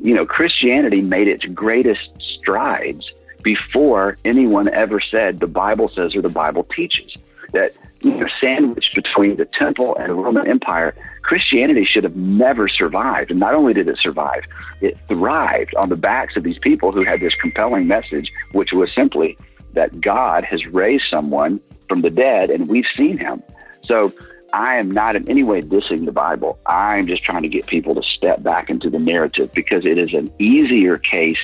you 0.01 0.15
know, 0.15 0.27
Christianity 0.27 1.03
made 1.03 1.29
its 1.29 1.45
greatest 1.45 2.11
strides 2.21 3.13
before 3.43 4.19
anyone 4.25 4.69
ever 4.69 5.01
said 5.01 5.41
the 5.41 5.47
Bible 5.47 5.91
says 5.95 6.15
or 6.15 6.23
the 6.23 6.29
Bible 6.29 6.65
teaches. 6.65 7.17
That 7.53 7.73
you 8.01 8.14
know, 8.14 8.28
sandwiched 8.40 8.94
between 8.94 9.36
the 9.36 9.44
temple 9.44 9.96
and 9.96 10.09
the 10.09 10.14
Roman 10.14 10.49
Empire, 10.49 10.94
Christianity 11.22 11.84
should 11.84 12.05
have 12.05 12.16
never 12.16 12.68
survived. 12.68 13.30
And 13.30 13.40
not 13.40 13.55
only 13.55 13.74
did 13.74 13.88
it 13.88 13.99
survive, 13.99 14.44
it 14.80 14.96
thrived 15.09 15.74
on 15.74 15.88
the 15.88 15.96
backs 15.96 16.36
of 16.36 16.44
these 16.44 16.59
people 16.59 16.92
who 16.92 17.05
had 17.05 17.20
this 17.20 17.34
compelling 17.34 17.86
message, 17.86 18.30
which 18.53 18.72
was 18.72 18.92
simply 18.94 19.36
that 19.72 20.01
God 20.01 20.44
has 20.44 20.64
raised 20.66 21.05
someone 21.11 21.61
from 21.88 22.03
the 22.03 22.11
dead 22.11 22.51
and 22.51 22.68
we've 22.68 22.86
seen 22.96 23.18
him. 23.18 23.42
So 23.84 24.12
I 24.53 24.76
am 24.76 24.90
not 24.90 25.16
in 25.16 25.28
any 25.28 25.42
way 25.42 25.62
dissing 25.62 26.07
the 26.07 26.12
Bible. 26.12 26.59
I'm 26.66 27.07
just 27.07 27.24
trying 27.24 27.42
to 27.42 27.49
get 27.49 27.66
people 27.66 27.94
to 27.94 28.03
step 28.03 28.42
back 28.42 28.70
into 28.70 28.88
the 28.88 28.99
narrative 28.99 29.53
because 29.53 29.84
it 29.84 29.99
is 29.99 30.14
an 30.14 30.32
easier 30.38 30.99
case 30.99 31.40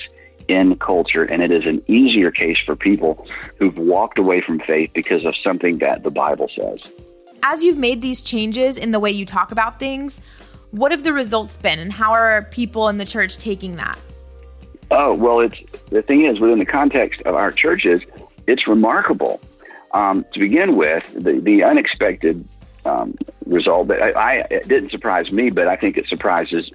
in 0.49 0.76
culture 0.76 1.24
and 1.24 1.42
it 1.42 1.51
is 1.51 1.66
an 1.66 1.82
easier 1.86 2.30
case 2.30 2.59
for 2.64 2.76
people 2.76 3.26
who've 3.59 3.78
walked 3.78 4.18
away 4.18 4.40
from 4.40 4.59
faith 4.59 4.90
because 4.92 5.24
of 5.24 5.36
something 5.36 5.78
that 5.78 6.03
the 6.03 6.11
Bible 6.11 6.49
says. 6.55 6.78
As 7.42 7.62
you've 7.62 7.78
made 7.78 8.03
these 8.03 8.22
changes 8.22 8.78
in 8.78 8.90
the 8.90 9.01
way 9.01 9.11
you 9.11 9.26
talk 9.26 9.53
about 9.53 9.78
things, 9.78 10.20
what 10.70 10.92
have 10.92 11.05
the 11.05 11.12
results 11.12 11.57
been 11.57 11.78
and 11.78 11.92
how 11.92 12.12
are 12.12 12.42
people 12.51 12.88
in 12.88 12.97
the 12.97 13.05
church 13.05 13.38
taking 13.38 13.76
that? 13.76 13.99
Oh, 14.90 15.14
well, 15.14 15.40
it's 15.40 15.59
the 15.90 16.03
thing 16.03 16.26
is 16.26 16.40
within 16.40 16.59
the 16.59 16.66
context 16.66 17.22
of 17.22 17.34
our 17.34 17.51
churches, 17.51 18.03
it's 18.47 18.66
remarkable. 18.66 19.40
Um, 19.92 20.24
to 20.32 20.40
begin 20.40 20.76
with, 20.76 21.05
the, 21.14 21.38
the 21.38 21.62
unexpected 21.62 22.47
um, 22.84 23.16
result. 23.47 23.88
But 23.88 24.03
I, 24.03 24.11
I, 24.11 24.32
it 24.51 24.68
didn't 24.68 24.90
surprise 24.90 25.30
me, 25.30 25.51
but 25.51 25.68
I 25.68 25.76
think 25.76 25.97
it 25.97 26.09
surprises 26.09 26.70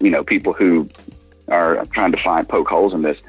you 0.00 0.10
know 0.10 0.24
people 0.24 0.52
who 0.52 0.88
are 1.48 1.84
trying 1.92 2.12
to 2.12 2.22
find 2.22 2.48
poke 2.48 2.68
holes 2.68 2.92
in 2.92 3.02
this. 3.02 3.20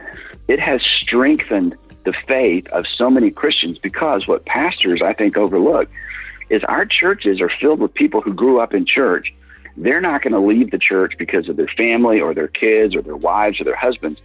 It 0.48 0.60
has 0.60 0.82
strengthened 0.82 1.76
the 2.04 2.14
faith 2.28 2.68
of 2.70 2.88
so 2.88 3.10
many 3.10 3.32
Christians 3.32 3.78
because 3.78 4.28
what 4.28 4.46
pastors 4.46 5.02
I 5.02 5.14
think 5.14 5.38
overlook 5.38 5.90
is 6.50 6.64
our 6.66 6.86
churches 6.86 7.42
are 7.42 7.50
filled 7.50 7.80
with 7.80 7.94
people 7.94 8.22
who 8.22 8.34
grew 8.34 8.60
up 8.60 8.74
in 8.74 8.86
church. 8.86 9.34
They're 9.76 10.02
not 10.02 10.22
going 10.22 10.34
to 10.34 10.40
leave 10.40 10.72
the 10.72 10.78
church 10.78 11.16
because 11.18 11.50
of 11.50 11.58
their 11.58 11.68
family 11.68 12.22
or 12.22 12.34
their 12.34 12.48
kids 12.48 12.96
or 12.96 13.02
their 13.02 13.18
wives 13.18 13.60
or 13.60 13.64
their 13.64 13.76
husbands 13.76 14.22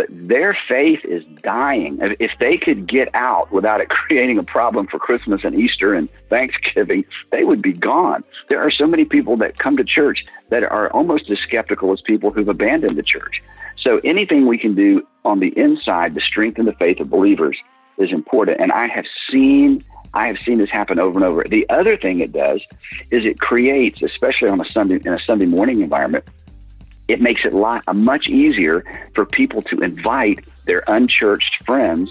but 0.00 0.06
their 0.10 0.56
faith 0.66 1.00
is 1.04 1.22
dying. 1.42 1.98
If 2.00 2.30
they 2.40 2.56
could 2.56 2.88
get 2.88 3.14
out 3.14 3.52
without 3.52 3.82
it 3.82 3.88
creating 3.90 4.38
a 4.38 4.42
problem 4.42 4.86
for 4.86 4.98
Christmas 4.98 5.42
and 5.44 5.54
Easter 5.54 5.92
and 5.92 6.08
Thanksgiving, 6.30 7.04
they 7.30 7.44
would 7.44 7.60
be 7.60 7.74
gone. 7.74 8.24
There 8.48 8.66
are 8.66 8.70
so 8.70 8.86
many 8.86 9.04
people 9.04 9.36
that 9.36 9.58
come 9.58 9.76
to 9.76 9.84
church 9.84 10.24
that 10.48 10.62
are 10.62 10.90
almost 10.92 11.28
as 11.28 11.38
skeptical 11.40 11.92
as 11.92 12.00
people 12.00 12.30
who've 12.30 12.48
abandoned 12.48 12.96
the 12.96 13.02
church. 13.02 13.42
So 13.76 14.00
anything 14.02 14.46
we 14.46 14.56
can 14.56 14.74
do 14.74 15.06
on 15.26 15.40
the 15.40 15.48
inside 15.48 16.14
to 16.14 16.22
strengthen 16.22 16.64
the 16.64 16.72
faith 16.72 16.98
of 17.00 17.10
believers 17.10 17.58
is 17.98 18.10
important. 18.10 18.58
And 18.58 18.72
I 18.72 18.86
have 18.86 19.04
seen 19.30 19.84
I 20.14 20.28
have 20.28 20.38
seen 20.46 20.58
this 20.58 20.70
happen 20.70 20.98
over 20.98 21.18
and 21.18 21.24
over. 21.24 21.44
The 21.46 21.68
other 21.68 21.94
thing 21.94 22.20
it 22.20 22.32
does 22.32 22.62
is 23.10 23.26
it 23.26 23.38
creates, 23.38 24.00
especially 24.00 24.48
on 24.48 24.62
a 24.62 24.68
Sunday 24.70 24.98
in 25.04 25.12
a 25.12 25.20
Sunday 25.20 25.44
morning 25.44 25.82
environment, 25.82 26.24
it 27.10 27.20
makes 27.20 27.44
it 27.44 27.52
lot, 27.52 27.82
much 27.94 28.28
easier 28.28 28.84
for 29.14 29.24
people 29.24 29.62
to 29.62 29.78
invite 29.80 30.44
their 30.64 30.82
unchurched 30.86 31.64
friends 31.64 32.10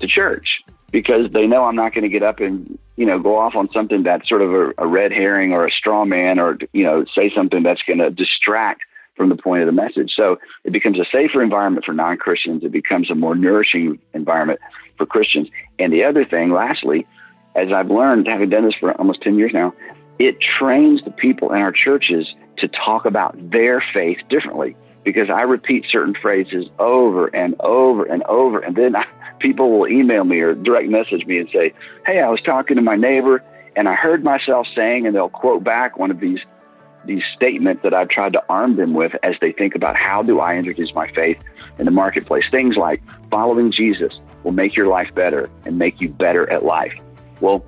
to 0.00 0.06
church 0.06 0.62
because 0.90 1.30
they 1.32 1.46
know 1.46 1.64
I'm 1.64 1.76
not 1.76 1.94
going 1.94 2.02
to 2.02 2.08
get 2.08 2.22
up 2.22 2.40
and 2.40 2.78
you 2.96 3.06
know 3.06 3.18
go 3.18 3.38
off 3.38 3.54
on 3.54 3.70
something 3.72 4.02
that's 4.02 4.28
sort 4.28 4.42
of 4.42 4.52
a, 4.52 4.72
a 4.78 4.86
red 4.86 5.12
herring 5.12 5.52
or 5.52 5.66
a 5.66 5.70
straw 5.70 6.04
man 6.04 6.38
or 6.38 6.58
you 6.72 6.84
know 6.84 7.04
say 7.14 7.30
something 7.34 7.62
that's 7.62 7.82
going 7.82 7.98
to 7.98 8.10
distract 8.10 8.82
from 9.16 9.28
the 9.28 9.36
point 9.36 9.60
of 9.62 9.66
the 9.66 9.72
message. 9.72 10.12
So 10.16 10.38
it 10.64 10.72
becomes 10.72 10.98
a 10.98 11.04
safer 11.12 11.42
environment 11.42 11.84
for 11.84 11.92
non 11.92 12.16
Christians. 12.16 12.64
It 12.64 12.72
becomes 12.72 13.10
a 13.10 13.14
more 13.14 13.34
nourishing 13.34 13.98
environment 14.14 14.60
for 14.96 15.04
Christians. 15.04 15.48
And 15.78 15.92
the 15.92 16.04
other 16.04 16.24
thing, 16.24 16.52
lastly, 16.52 17.06
as 17.54 17.70
I've 17.70 17.90
learned, 17.90 18.28
having 18.28 18.48
done 18.48 18.64
this 18.64 18.74
for 18.80 18.92
almost 18.92 19.20
10 19.22 19.36
years 19.36 19.52
now, 19.52 19.74
it 20.18 20.36
trains 20.40 21.02
the 21.04 21.10
people 21.10 21.52
in 21.52 21.58
our 21.58 21.72
churches 21.72 22.34
to 22.60 22.68
talk 22.68 23.04
about 23.04 23.34
their 23.50 23.82
faith 23.92 24.18
differently 24.28 24.76
because 25.04 25.30
I 25.30 25.42
repeat 25.42 25.86
certain 25.90 26.14
phrases 26.14 26.66
over 26.78 27.28
and 27.28 27.58
over 27.60 28.04
and 28.04 28.22
over. 28.24 28.58
And 28.58 28.76
then 28.76 28.96
I, 28.96 29.06
people 29.38 29.78
will 29.78 29.88
email 29.88 30.24
me 30.24 30.40
or 30.40 30.54
direct 30.54 30.88
message 30.88 31.26
me 31.26 31.38
and 31.38 31.48
say, 31.52 31.72
Hey, 32.06 32.20
I 32.20 32.28
was 32.28 32.40
talking 32.42 32.76
to 32.76 32.82
my 32.82 32.96
neighbor 32.96 33.42
and 33.76 33.88
I 33.88 33.94
heard 33.94 34.22
myself 34.22 34.66
saying, 34.74 35.06
and 35.06 35.14
they'll 35.14 35.28
quote 35.28 35.64
back 35.64 35.98
one 35.98 36.10
of 36.10 36.20
these 36.20 36.40
these 37.06 37.22
statements 37.34 37.82
that 37.82 37.94
I've 37.94 38.10
tried 38.10 38.34
to 38.34 38.42
arm 38.50 38.76
them 38.76 38.92
with 38.92 39.12
as 39.22 39.34
they 39.40 39.52
think 39.52 39.74
about 39.74 39.96
how 39.96 40.22
do 40.22 40.38
I 40.40 40.56
introduce 40.56 40.94
my 40.94 41.10
faith 41.12 41.42
in 41.78 41.86
the 41.86 41.90
marketplace. 41.90 42.44
Things 42.50 42.76
like 42.76 43.02
following 43.30 43.70
Jesus 43.70 44.20
will 44.42 44.52
make 44.52 44.76
your 44.76 44.86
life 44.86 45.14
better 45.14 45.48
and 45.64 45.78
make 45.78 46.00
you 46.02 46.10
better 46.10 46.50
at 46.50 46.62
life. 46.62 46.92
Well, 47.40 47.64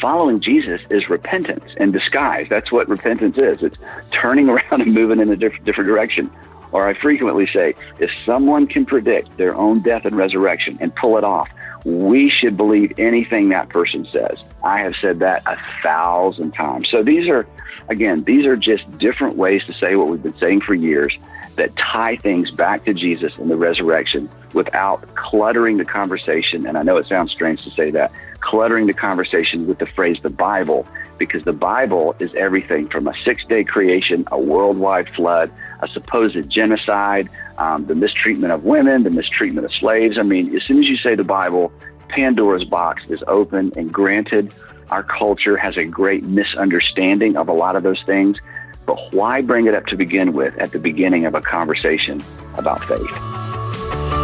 following 0.00 0.40
Jesus 0.40 0.80
is 0.90 1.08
repentance 1.08 1.64
in 1.78 1.92
disguise. 1.92 2.46
That's 2.48 2.70
what 2.72 2.88
repentance 2.88 3.38
is. 3.38 3.62
It's 3.62 3.76
turning 4.10 4.48
around 4.50 4.82
and 4.82 4.92
moving 4.92 5.20
in 5.20 5.30
a 5.30 5.36
diff- 5.36 5.62
different 5.64 5.88
direction. 5.88 6.30
Or 6.72 6.88
I 6.88 6.94
frequently 6.94 7.48
say, 7.52 7.74
if 7.98 8.10
someone 8.24 8.66
can 8.66 8.86
predict 8.86 9.36
their 9.36 9.54
own 9.54 9.80
death 9.80 10.04
and 10.04 10.16
resurrection 10.16 10.78
and 10.80 10.94
pull 10.94 11.16
it 11.16 11.24
off, 11.24 11.48
we 11.84 12.28
should 12.28 12.56
believe 12.56 12.92
anything 12.98 13.50
that 13.50 13.68
person 13.68 14.06
says. 14.10 14.42
I 14.64 14.80
have 14.80 14.94
said 15.00 15.20
that 15.20 15.42
a 15.46 15.56
thousand 15.82 16.52
times. 16.52 16.88
So 16.88 17.04
these 17.04 17.28
are, 17.28 17.46
again, 17.88 18.24
these 18.24 18.44
are 18.46 18.56
just 18.56 18.98
different 18.98 19.36
ways 19.36 19.64
to 19.66 19.72
say 19.74 19.94
what 19.94 20.08
we've 20.08 20.22
been 20.22 20.36
saying 20.38 20.62
for 20.62 20.74
years 20.74 21.16
that 21.56 21.74
tie 21.76 22.16
things 22.16 22.50
back 22.50 22.84
to 22.84 22.92
Jesus 22.92 23.32
and 23.38 23.50
the 23.50 23.56
resurrection 23.56 24.28
without 24.52 25.04
cluttering 25.14 25.76
the 25.76 25.84
conversation. 25.84 26.66
And 26.66 26.76
I 26.76 26.82
know 26.82 26.96
it 26.96 27.06
sounds 27.06 27.30
strange 27.30 27.62
to 27.64 27.70
say 27.70 27.90
that, 27.92 28.10
cluttering 28.46 28.86
the 28.86 28.94
conversation 28.94 29.66
with 29.66 29.78
the 29.78 29.86
phrase 29.86 30.18
the 30.22 30.30
Bible, 30.30 30.86
because 31.18 31.44
the 31.44 31.52
Bible 31.52 32.14
is 32.20 32.32
everything 32.36 32.88
from 32.88 33.08
a 33.08 33.14
six 33.24 33.44
day 33.44 33.64
creation, 33.64 34.24
a 34.30 34.38
worldwide 34.38 35.08
flood, 35.10 35.50
a 35.80 35.88
supposed 35.88 36.48
genocide, 36.48 37.28
um, 37.58 37.86
the 37.86 37.94
mistreatment 37.96 38.52
of 38.52 38.62
women, 38.62 39.02
the 39.02 39.10
mistreatment 39.10 39.64
of 39.64 39.72
slaves. 39.74 40.16
I 40.16 40.22
mean, 40.22 40.54
as 40.54 40.62
soon 40.62 40.78
as 40.78 40.86
you 40.86 40.96
say 40.96 41.16
the 41.16 41.24
Bible, 41.24 41.72
Pandora's 42.08 42.64
box 42.64 43.10
is 43.10 43.22
open 43.26 43.72
and 43.76 43.92
granted. 43.92 44.54
Our 44.92 45.02
culture 45.02 45.56
has 45.56 45.76
a 45.76 45.84
great 45.84 46.22
misunderstanding 46.22 47.36
of 47.36 47.48
a 47.48 47.52
lot 47.52 47.74
of 47.74 47.82
those 47.82 48.02
things. 48.04 48.38
But 48.86 49.12
why 49.12 49.42
bring 49.42 49.66
it 49.66 49.74
up 49.74 49.86
to 49.86 49.96
begin 49.96 50.32
with 50.32 50.56
at 50.58 50.70
the 50.70 50.78
beginning 50.78 51.26
of 51.26 51.34
a 51.34 51.40
conversation 51.40 52.22
about 52.56 52.84
faith? 52.84 54.15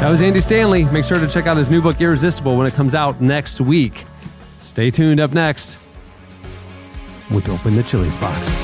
That 0.00 0.10
was 0.10 0.22
Andy 0.22 0.40
Stanley. 0.40 0.84
Make 0.84 1.04
sure 1.04 1.18
to 1.18 1.26
check 1.26 1.48
out 1.48 1.56
his 1.56 1.70
new 1.70 1.82
book, 1.82 2.00
Irresistible, 2.00 2.56
when 2.56 2.68
it 2.68 2.74
comes 2.74 2.94
out 2.94 3.20
next 3.20 3.60
week. 3.60 4.04
Stay 4.60 4.92
tuned 4.92 5.18
up 5.18 5.32
next. 5.32 5.76
We 7.32 7.42
open 7.42 7.74
the 7.74 7.82
Chili's 7.82 8.16
box. 8.16 8.54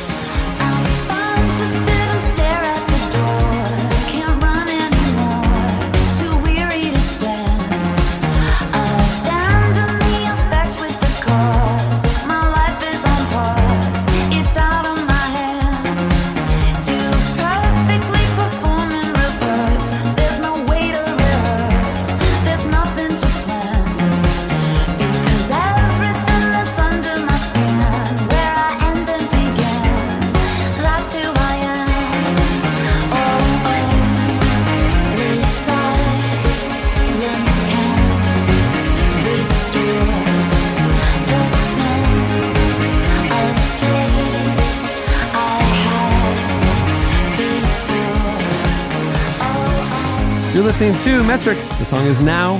Listening 50.74 50.96
to 50.96 51.22
Metric. 51.22 51.56
The 51.56 51.84
song 51.84 52.04
is 52.04 52.18
Now 52.18 52.56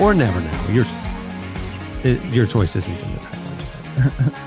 or 0.00 0.12
Never 0.12 0.40
Now. 0.40 0.70
Your, 0.72 0.84
your 2.02 2.46
choice 2.46 2.74
isn't 2.74 3.00
in 3.00 3.14
the 3.14 3.20
title. 3.20 4.32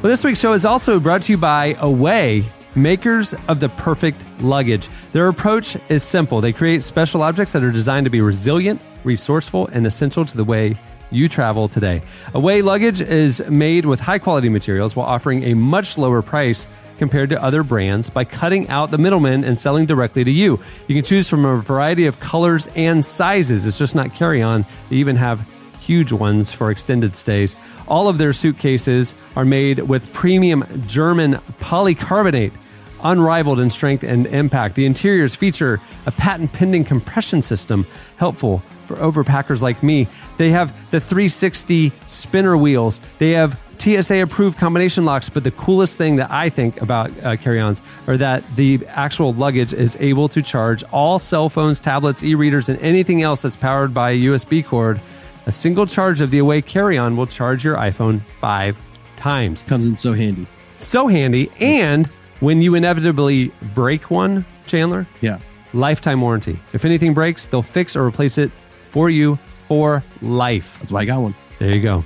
Well, 0.00 0.10
this 0.10 0.24
week's 0.24 0.40
show 0.40 0.54
is 0.54 0.64
also 0.64 1.00
brought 1.00 1.22
to 1.22 1.32
you 1.32 1.38
by 1.38 1.76
Away, 1.80 2.44
makers 2.74 3.34
of 3.48 3.60
the 3.60 3.68
perfect 3.68 4.24
luggage. 4.40 4.88
Their 5.12 5.28
approach 5.28 5.76
is 5.90 6.02
simple. 6.02 6.40
They 6.40 6.52
create 6.52 6.82
special 6.82 7.22
objects 7.22 7.52
that 7.52 7.62
are 7.62 7.70
designed 7.70 8.04
to 8.04 8.10
be 8.10 8.22
resilient, 8.22 8.80
resourceful, 9.02 9.66
and 9.68 9.86
essential 9.86 10.24
to 10.24 10.36
the 10.36 10.44
way 10.44 10.78
you 11.10 11.28
travel 11.28 11.68
today. 11.68 12.02
Away 12.32 12.62
luggage 12.62 13.00
is 13.00 13.42
made 13.48 13.84
with 13.84 14.00
high 14.00 14.18
quality 14.18 14.48
materials 14.48 14.96
while 14.96 15.06
offering 15.06 15.44
a 15.44 15.54
much 15.54 15.98
lower 15.98 16.22
price 16.22 16.66
compared 17.04 17.28
to 17.28 17.42
other 17.42 17.62
brands 17.62 18.08
by 18.08 18.24
cutting 18.24 18.66
out 18.70 18.90
the 18.90 18.96
middlemen 18.96 19.44
and 19.44 19.58
selling 19.58 19.84
directly 19.84 20.24
to 20.24 20.30
you. 20.30 20.58
You 20.88 20.94
can 20.94 21.04
choose 21.04 21.28
from 21.28 21.44
a 21.44 21.56
variety 21.58 22.06
of 22.06 22.18
colors 22.18 22.66
and 22.68 23.04
sizes. 23.04 23.66
It's 23.66 23.76
just 23.76 23.94
not 23.94 24.14
carry 24.14 24.40
on. 24.40 24.64
They 24.88 24.96
even 24.96 25.16
have 25.16 25.46
huge 25.80 26.12
ones 26.12 26.50
for 26.50 26.70
extended 26.70 27.14
stays. 27.14 27.56
All 27.86 28.08
of 28.08 28.16
their 28.16 28.32
suitcases 28.32 29.14
are 29.36 29.44
made 29.44 29.80
with 29.80 30.14
premium 30.14 30.64
German 30.86 31.34
polycarbonate 31.60 32.54
unrivaled 33.02 33.60
in 33.60 33.68
strength 33.68 34.02
and 34.02 34.26
impact. 34.28 34.74
The 34.74 34.86
interiors 34.86 35.34
feature 35.34 35.82
a 36.06 36.10
patent 36.10 36.54
pending 36.54 36.86
compression 36.86 37.42
system, 37.42 37.86
helpful 38.16 38.62
for 38.86 38.96
overpackers 38.96 39.60
like 39.60 39.82
me. 39.82 40.08
They 40.38 40.52
have 40.52 40.72
the 40.90 41.00
360 41.00 41.92
spinner 42.06 42.56
wheels. 42.56 43.02
They 43.18 43.32
have 43.32 43.60
TSA 43.78 44.22
approved 44.22 44.58
combination 44.58 45.04
locks, 45.04 45.28
but 45.28 45.44
the 45.44 45.50
coolest 45.50 45.98
thing 45.98 46.16
that 46.16 46.30
I 46.30 46.48
think 46.48 46.80
about 46.82 47.10
uh, 47.24 47.36
carry 47.36 47.60
ons 47.60 47.82
are 48.06 48.16
that 48.16 48.42
the 48.56 48.80
actual 48.88 49.32
luggage 49.32 49.72
is 49.72 49.96
able 50.00 50.28
to 50.28 50.42
charge 50.42 50.82
all 50.92 51.18
cell 51.18 51.48
phones, 51.48 51.80
tablets, 51.80 52.22
e 52.22 52.34
readers, 52.34 52.68
and 52.68 52.78
anything 52.80 53.22
else 53.22 53.42
that's 53.42 53.56
powered 53.56 53.92
by 53.94 54.10
a 54.10 54.18
USB 54.22 54.64
cord. 54.64 55.00
A 55.46 55.52
single 55.52 55.86
charge 55.86 56.20
of 56.20 56.30
the 56.30 56.38
Away 56.38 56.62
carry 56.62 56.96
on 56.96 57.16
will 57.16 57.26
charge 57.26 57.64
your 57.64 57.76
iPhone 57.76 58.22
five 58.40 58.80
times. 59.16 59.62
Comes 59.62 59.86
in 59.86 59.94
so 59.96 60.14
handy. 60.14 60.46
So 60.76 61.06
handy. 61.06 61.50
And 61.60 62.06
when 62.40 62.62
you 62.62 62.74
inevitably 62.74 63.52
break 63.74 64.10
one, 64.10 64.46
Chandler, 64.66 65.06
Yeah. 65.20 65.38
lifetime 65.74 66.20
warranty. 66.22 66.58
If 66.72 66.84
anything 66.86 67.12
breaks, 67.12 67.46
they'll 67.46 67.60
fix 67.62 67.94
or 67.96 68.04
replace 68.06 68.38
it 68.38 68.50
for 68.90 69.10
you 69.10 69.38
for 69.68 70.02
life. 70.22 70.78
That's 70.78 70.90
why 70.92 71.00
I 71.00 71.04
got 71.04 71.20
one. 71.20 71.34
There 71.58 71.74
you 71.74 71.82
go. 71.82 72.04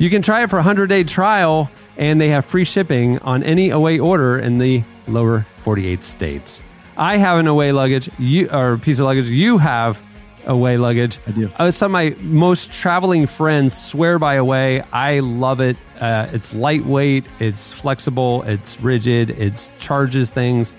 You 0.00 0.08
can 0.08 0.22
try 0.22 0.42
it 0.42 0.48
for 0.48 0.56
a 0.56 0.60
100 0.60 0.86
day 0.86 1.04
trial, 1.04 1.70
and 1.98 2.18
they 2.18 2.30
have 2.30 2.46
free 2.46 2.64
shipping 2.64 3.18
on 3.18 3.42
any 3.42 3.68
away 3.68 3.98
order 3.98 4.38
in 4.38 4.56
the 4.56 4.82
lower 5.06 5.42
48 5.62 6.02
states. 6.02 6.64
I 6.96 7.18
have 7.18 7.38
an 7.38 7.46
away 7.46 7.70
luggage, 7.72 8.08
you 8.18 8.48
or 8.48 8.78
piece 8.78 8.98
of 8.98 9.04
luggage. 9.04 9.28
You 9.28 9.58
have 9.58 10.02
away 10.46 10.78
luggage. 10.78 11.18
I 11.26 11.32
do. 11.32 11.50
Uh, 11.54 11.70
some 11.70 11.90
of 11.90 11.92
my 11.92 12.16
most 12.22 12.72
traveling 12.72 13.26
friends 13.26 13.78
swear 13.78 14.18
by 14.18 14.36
away. 14.36 14.80
I 14.90 15.20
love 15.20 15.60
it. 15.60 15.76
Uh, 16.00 16.28
it's 16.32 16.54
lightweight. 16.54 17.28
It's 17.38 17.70
flexible. 17.70 18.42
It's 18.44 18.80
rigid. 18.80 19.28
It 19.28 19.70
charges 19.80 20.30
things. 20.30 20.72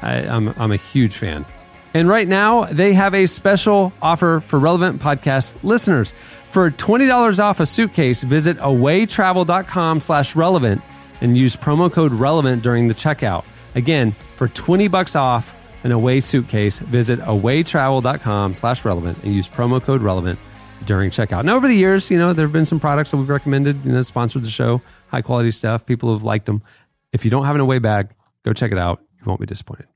I, 0.00 0.18
I'm 0.18 0.50
I'm 0.50 0.70
a 0.70 0.76
huge 0.76 1.16
fan. 1.16 1.44
And 1.94 2.08
right 2.08 2.26
now, 2.26 2.64
they 2.64 2.94
have 2.94 3.14
a 3.14 3.26
special 3.26 3.92
offer 4.00 4.40
for 4.40 4.58
relevant 4.58 5.00
podcast 5.00 5.62
listeners. 5.62 6.12
For 6.48 6.70
$20 6.70 7.42
off 7.42 7.60
a 7.60 7.66
suitcase, 7.66 8.22
visit 8.22 8.58
awaytravel.com 8.58 10.00
slash 10.00 10.36
relevant 10.36 10.82
and 11.20 11.36
use 11.36 11.56
promo 11.56 11.90
code 11.90 12.12
relevant 12.12 12.62
during 12.62 12.88
the 12.88 12.94
checkout. 12.94 13.44
Again, 13.74 14.12
for 14.36 14.48
20 14.48 14.88
bucks 14.88 15.16
off 15.16 15.54
an 15.84 15.92
away 15.92 16.20
suitcase, 16.20 16.78
visit 16.78 17.20
awaytravel.com 17.20 18.54
slash 18.54 18.84
relevant 18.84 19.22
and 19.22 19.34
use 19.34 19.48
promo 19.48 19.82
code 19.82 20.02
relevant 20.02 20.38
during 20.84 21.10
checkout. 21.10 21.44
Now, 21.44 21.56
over 21.56 21.68
the 21.68 21.76
years, 21.76 22.10
you 22.10 22.18
know, 22.18 22.32
there 22.32 22.46
have 22.46 22.52
been 22.52 22.66
some 22.66 22.80
products 22.80 23.10
that 23.12 23.16
we've 23.18 23.28
recommended, 23.28 23.84
you 23.84 23.92
know, 23.92 24.02
sponsored 24.02 24.44
the 24.44 24.50
show, 24.50 24.82
high 25.08 25.22
quality 25.22 25.50
stuff. 25.50 25.86
People 25.86 26.12
have 26.12 26.24
liked 26.24 26.46
them. 26.46 26.62
If 27.12 27.24
you 27.24 27.30
don't 27.30 27.44
have 27.44 27.54
an 27.54 27.60
away 27.60 27.78
bag, 27.78 28.10
go 28.44 28.52
check 28.52 28.72
it 28.72 28.78
out. 28.78 29.00
You 29.20 29.24
won't 29.26 29.40
be 29.40 29.46
disappointed. 29.46 29.91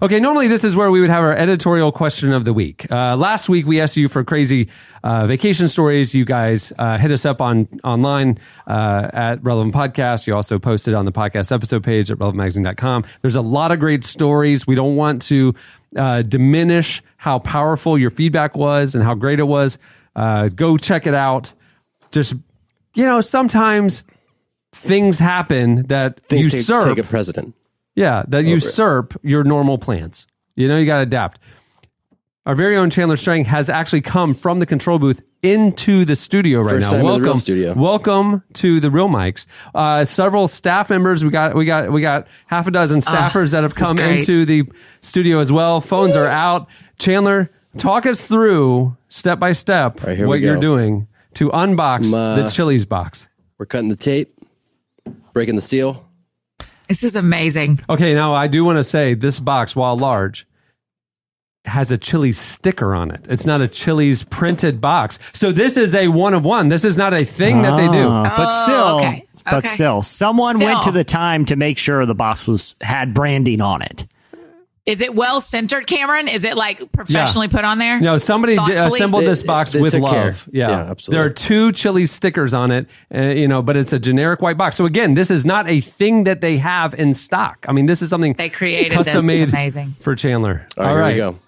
Okay, 0.00 0.20
normally 0.20 0.48
this 0.48 0.64
is 0.64 0.74
where 0.74 0.90
we 0.90 1.00
would 1.00 1.10
have 1.10 1.22
our 1.22 1.36
editorial 1.36 1.92
question 1.92 2.32
of 2.32 2.44
the 2.44 2.52
week. 2.52 2.90
Uh, 2.90 3.14
last 3.16 3.48
week 3.48 3.66
we 3.66 3.80
asked 3.80 3.96
you 3.96 4.08
for 4.08 4.24
crazy 4.24 4.68
uh, 5.04 5.26
vacation 5.26 5.68
stories. 5.68 6.14
You 6.14 6.24
guys 6.24 6.72
uh, 6.78 6.96
hit 6.98 7.10
us 7.10 7.26
up 7.26 7.40
on 7.40 7.68
online 7.84 8.38
uh, 8.66 9.10
at 9.12 9.44
Relevant 9.44 9.74
Podcast. 9.74 10.26
You 10.26 10.34
also 10.34 10.58
posted 10.58 10.94
on 10.94 11.04
the 11.04 11.12
podcast 11.12 11.52
episode 11.52 11.84
page 11.84 12.10
at 12.10 12.18
relevantmagazine.com. 12.18 13.04
There's 13.20 13.36
a 13.36 13.42
lot 13.42 13.70
of 13.70 13.80
great 13.80 14.02
stories. 14.02 14.66
We 14.66 14.74
don't 14.74 14.96
want 14.96 15.22
to 15.22 15.54
uh, 15.96 16.22
diminish 16.22 17.02
how 17.18 17.38
powerful 17.38 17.98
your 17.98 18.10
feedback 18.10 18.56
was 18.56 18.94
and 18.94 19.04
how 19.04 19.14
great 19.14 19.40
it 19.40 19.44
was. 19.44 19.78
Uh, 20.16 20.48
go 20.48 20.78
check 20.78 21.06
it 21.06 21.14
out. 21.14 21.52
Just 22.10 22.34
you 22.94 23.04
know, 23.04 23.20
sometimes 23.20 24.02
things 24.72 25.18
happen 25.18 25.86
that 25.86 26.18
Things 26.20 26.46
take, 26.46 26.54
usurp 26.54 26.96
take 26.96 27.04
a 27.04 27.06
president. 27.08 27.54
Yeah, 27.94 28.24
that 28.28 28.44
usurp 28.44 29.14
your 29.22 29.44
normal 29.44 29.78
plans. 29.78 30.26
You 30.56 30.68
know, 30.68 30.76
you 30.78 30.86
got 30.86 30.96
to 30.96 31.02
adapt. 31.02 31.40
Our 32.44 32.54
very 32.56 32.76
own 32.76 32.90
Chandler 32.90 33.16
Strang 33.16 33.44
has 33.44 33.70
actually 33.70 34.00
come 34.00 34.34
from 34.34 34.58
the 34.58 34.66
control 34.66 34.98
booth 34.98 35.22
into 35.42 36.04
the 36.04 36.16
studio 36.16 36.60
right 36.60 36.70
First 36.72 36.86
now. 36.86 36.90
time 36.90 37.00
in 37.00 37.04
the 37.06 37.10
welcome, 37.10 37.24
real 37.24 37.38
studio. 37.38 37.74
welcome 37.74 38.42
to 38.54 38.80
the 38.80 38.90
real 38.90 39.08
mics. 39.08 39.46
Uh, 39.74 40.04
several 40.04 40.48
staff 40.48 40.90
members. 40.90 41.24
We 41.24 41.30
got, 41.30 41.54
we 41.54 41.64
got, 41.64 41.92
we 41.92 42.00
got 42.00 42.26
half 42.46 42.66
a 42.66 42.72
dozen 42.72 42.98
staffers 42.98 43.52
that 43.52 43.62
have 43.62 43.64
Ah, 43.64 43.68
this 43.68 43.72
is 43.72 43.78
come 43.78 43.98
into 44.00 44.44
the 44.44 44.64
studio 45.02 45.38
as 45.38 45.52
well. 45.52 45.80
Phones 45.80 46.16
are 46.16 46.26
out. 46.26 46.68
Chandler, 46.98 47.48
talk 47.78 48.06
us 48.06 48.26
through 48.26 48.96
step 49.08 49.38
by 49.38 49.52
step 49.52 50.02
Right, 50.02 50.26
what 50.26 50.40
you're 50.40 50.56
doing 50.60 51.06
to 51.34 51.48
unbox 51.50 52.12
Um, 52.12 52.18
uh, 52.18 52.42
the 52.42 52.48
Chili's 52.48 52.84
box. 52.86 53.28
We're 53.56 53.66
cutting 53.66 53.88
the 53.88 53.96
tape, 53.96 54.36
breaking 55.32 55.54
the 55.54 55.60
seal. 55.60 56.08
This 56.92 57.04
is 57.04 57.16
amazing. 57.16 57.80
Okay, 57.88 58.12
now 58.14 58.34
I 58.34 58.48
do 58.48 58.66
want 58.66 58.76
to 58.76 58.84
say 58.84 59.14
this 59.14 59.40
box, 59.40 59.74
while 59.74 59.96
large, 59.96 60.46
has 61.64 61.90
a 61.90 61.96
Chili's 61.96 62.38
sticker 62.38 62.94
on 62.94 63.10
it. 63.10 63.24
It's 63.30 63.46
not 63.46 63.62
a 63.62 63.66
Chili's 63.68 64.24
printed 64.24 64.78
box. 64.78 65.18
So 65.32 65.52
this 65.52 65.78
is 65.78 65.94
a 65.94 66.08
one 66.08 66.34
of 66.34 66.44
one. 66.44 66.68
This 66.68 66.84
is 66.84 66.98
not 66.98 67.14
a 67.14 67.24
thing 67.24 67.62
that 67.62 67.78
they 67.78 67.88
do. 67.88 68.08
Ah, 68.10 68.34
but 68.36 68.48
Oh, 68.50 68.62
still, 68.64 68.96
okay. 69.08 69.24
but 69.46 69.54
Okay. 69.54 69.68
still, 69.68 70.02
someone 70.02 70.58
Still. 70.58 70.68
went 70.70 70.82
to 70.82 70.90
the 70.90 71.02
time 71.02 71.46
to 71.46 71.56
make 71.56 71.78
sure 71.78 72.04
the 72.04 72.14
box 72.14 72.46
was 72.46 72.74
had 72.82 73.14
branding 73.14 73.62
on 73.62 73.80
it. 73.80 74.06
Is 74.84 75.00
it 75.00 75.14
well 75.14 75.40
centered, 75.40 75.86
Cameron? 75.86 76.26
Is 76.26 76.44
it 76.44 76.56
like 76.56 76.90
professionally 76.90 77.46
put 77.46 77.64
on 77.64 77.78
there? 77.78 78.00
No, 78.00 78.18
somebody 78.18 78.56
d- 78.56 78.72
assembled 78.72 79.22
They- 79.22 79.26
this 79.28 79.44
box 79.44 79.72
they 79.72 79.80
with 79.80 79.94
love. 79.94 80.48
Yeah. 80.52 80.70
Yeah, 80.70 80.90
absolutely. 80.90 81.18
There 81.18 81.24
are 81.26 81.32
two 81.32 81.70
chili 81.70 82.06
stickers 82.06 82.52
on 82.52 82.72
it, 82.72 82.88
uh, 83.14 83.20
you 83.20 83.46
know, 83.46 83.62
but 83.62 83.76
it's 83.76 83.92
a 83.92 84.00
generic 84.00 84.42
white 84.42 84.58
box. 84.58 84.76
So 84.76 84.84
again, 84.84 85.14
this 85.14 85.30
is 85.30 85.46
not 85.46 85.68
a 85.68 85.80
thing 85.80 86.24
that 86.24 86.40
they 86.40 86.56
have 86.56 86.94
in 86.94 87.14
stock. 87.14 87.64
I 87.68 87.72
mean, 87.72 87.86
this 87.86 88.02
is 88.02 88.10
something 88.10 88.32
They 88.32 88.48
created 88.48 88.90
custom 88.90 89.14
this. 89.14 89.22
It's 89.24 89.26
made 89.26 89.48
amazing. 89.50 89.94
for 90.00 90.16
Chandler. 90.16 90.66
All 90.76 90.96
right, 90.96 91.14
here 91.14 91.26
we 91.28 91.32
go. 91.32 91.38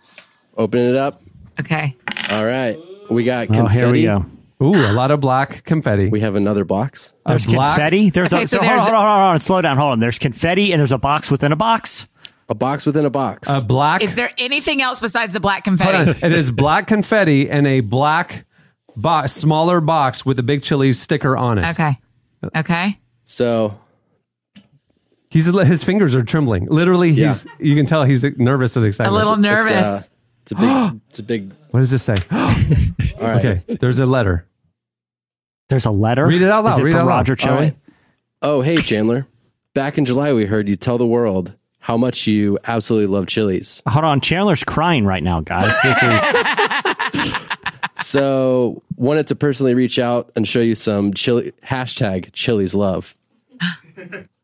Open 0.56 0.80
it 0.80 0.94
up. 0.94 1.20
Okay. 1.58 1.96
All 2.30 2.44
right. 2.44 2.78
We 3.10 3.24
got 3.24 3.50
Oh, 3.50 3.54
confetti. 3.54 3.78
here 3.80 3.90
we 3.90 4.02
go. 4.04 4.26
Ooh, 4.62 4.76
a 4.76 4.92
lot 4.92 5.10
of 5.10 5.18
black 5.20 5.64
confetti. 5.64 6.08
We 6.08 6.20
have 6.20 6.36
another 6.36 6.64
box. 6.64 7.12
There's 7.26 7.44
A 7.46 7.50
confetti. 7.50 8.10
There's 8.10 8.32
Okay, 8.32 8.44
a 8.44 8.46
so 8.46 8.58
so 8.58 8.62
hold, 8.62 8.70
on, 8.72 8.78
hold 8.78 8.94
on, 8.94 8.94
hold 8.94 9.08
on, 9.08 9.18
hold 9.24 9.34
on. 9.34 9.40
Slow 9.40 9.60
down. 9.60 9.76
Hold 9.76 9.92
on. 9.94 10.00
There's 10.00 10.20
confetti 10.20 10.72
and 10.72 10.78
there's 10.78 10.92
a 10.92 10.98
box 10.98 11.32
within 11.32 11.50
a 11.50 11.56
box. 11.56 12.08
A 12.48 12.54
box 12.54 12.84
within 12.84 13.04
a 13.06 13.10
box. 13.10 13.48
A 13.50 13.62
black. 13.62 14.02
Is 14.02 14.14
there 14.16 14.30
anything 14.38 14.82
else 14.82 15.00
besides 15.00 15.32
the 15.32 15.40
black 15.40 15.64
Hold 15.66 15.78
confetti? 15.78 16.10
on. 16.10 16.32
It 16.32 16.36
is 16.36 16.50
black 16.50 16.86
confetti 16.86 17.48
and 17.48 17.66
a 17.66 17.80
black 17.80 18.44
box, 18.96 19.32
smaller 19.32 19.80
box 19.80 20.26
with 20.26 20.38
a 20.38 20.42
big 20.42 20.62
chili 20.62 20.92
sticker 20.92 21.36
on 21.36 21.58
it. 21.58 21.64
Okay. 21.70 21.98
Okay. 22.54 23.00
so 23.22 23.78
He's 25.34 25.46
his 25.46 25.82
fingers 25.82 26.14
are 26.14 26.22
trembling. 26.22 26.66
Literally, 26.66 27.12
he's 27.12 27.44
you 27.58 27.74
can 27.74 27.86
tell 27.86 28.04
he's 28.04 28.22
nervous 28.38 28.76
with 28.76 28.84
excitement. 28.84 29.16
A 29.16 29.18
excitement. 29.18 29.40
little 29.42 29.58
it's, 29.58 29.70
nervous. 29.70 30.08
uh, 30.08 30.10
it's 30.42 30.52
a 30.52 30.54
big. 30.54 31.00
It's 31.08 31.18
a 31.18 31.22
big. 31.24 31.52
What 31.72 31.80
does 31.80 31.90
this 31.90 32.04
say? 32.04 32.14
All 32.30 32.38
right. 33.28 33.44
okay, 33.44 33.76
there's 33.80 33.98
a 33.98 34.06
letter. 34.06 34.46
There's 35.68 35.86
a 35.86 35.90
letter. 35.90 36.24
Read 36.26 36.40
it 36.42 36.50
out 36.50 36.62
loud. 36.62 36.74
Is 36.74 36.78
it 36.78 36.82
Read 36.84 36.90
it 36.90 36.92
from 36.92 37.08
out 37.08 37.08
loud. 37.08 37.16
Roger 37.28 37.32
All 37.32 37.36
Chili? 37.36 37.56
right. 37.56 37.76
Oh, 38.42 38.60
hey 38.60 38.76
Chandler. 38.76 39.26
Back 39.74 39.98
in 39.98 40.04
July, 40.04 40.32
we 40.32 40.44
heard 40.46 40.68
you 40.68 40.76
tell 40.76 40.98
the 40.98 41.06
world 41.06 41.56
how 41.84 41.98
much 41.98 42.26
you 42.26 42.58
absolutely 42.64 43.14
love 43.14 43.26
Chili's. 43.26 43.82
Hold 43.86 44.06
on. 44.06 44.22
Chandler's 44.22 44.64
crying 44.64 45.04
right 45.04 45.22
now, 45.22 45.42
guys. 45.42 45.70
This 45.82 46.02
is 46.02 46.34
So 47.96 48.82
wanted 48.96 49.26
to 49.26 49.36
personally 49.36 49.74
reach 49.74 49.98
out 49.98 50.32
and 50.34 50.48
show 50.48 50.60
you 50.60 50.76
some 50.76 51.12
chili 51.12 51.52
hashtag 51.62 52.30
chilies 52.32 52.74
love. 52.74 53.14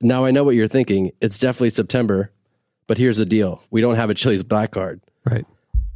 now 0.03 0.27
I 0.27 0.33
know 0.33 0.45
what 0.45 0.55
you're 0.55 0.69
thinking. 0.69 1.13
It's 1.23 1.39
definitely 1.41 1.71
September, 1.71 2.31
but 2.87 2.99
here's 2.99 3.17
the 3.17 3.25
deal: 3.25 3.63
we 3.71 3.81
don't 3.81 3.95
have 3.97 4.11
a 4.11 4.15
Chili's 4.15 4.43
black 4.43 4.73
card. 4.73 5.01
Right. 5.25 5.47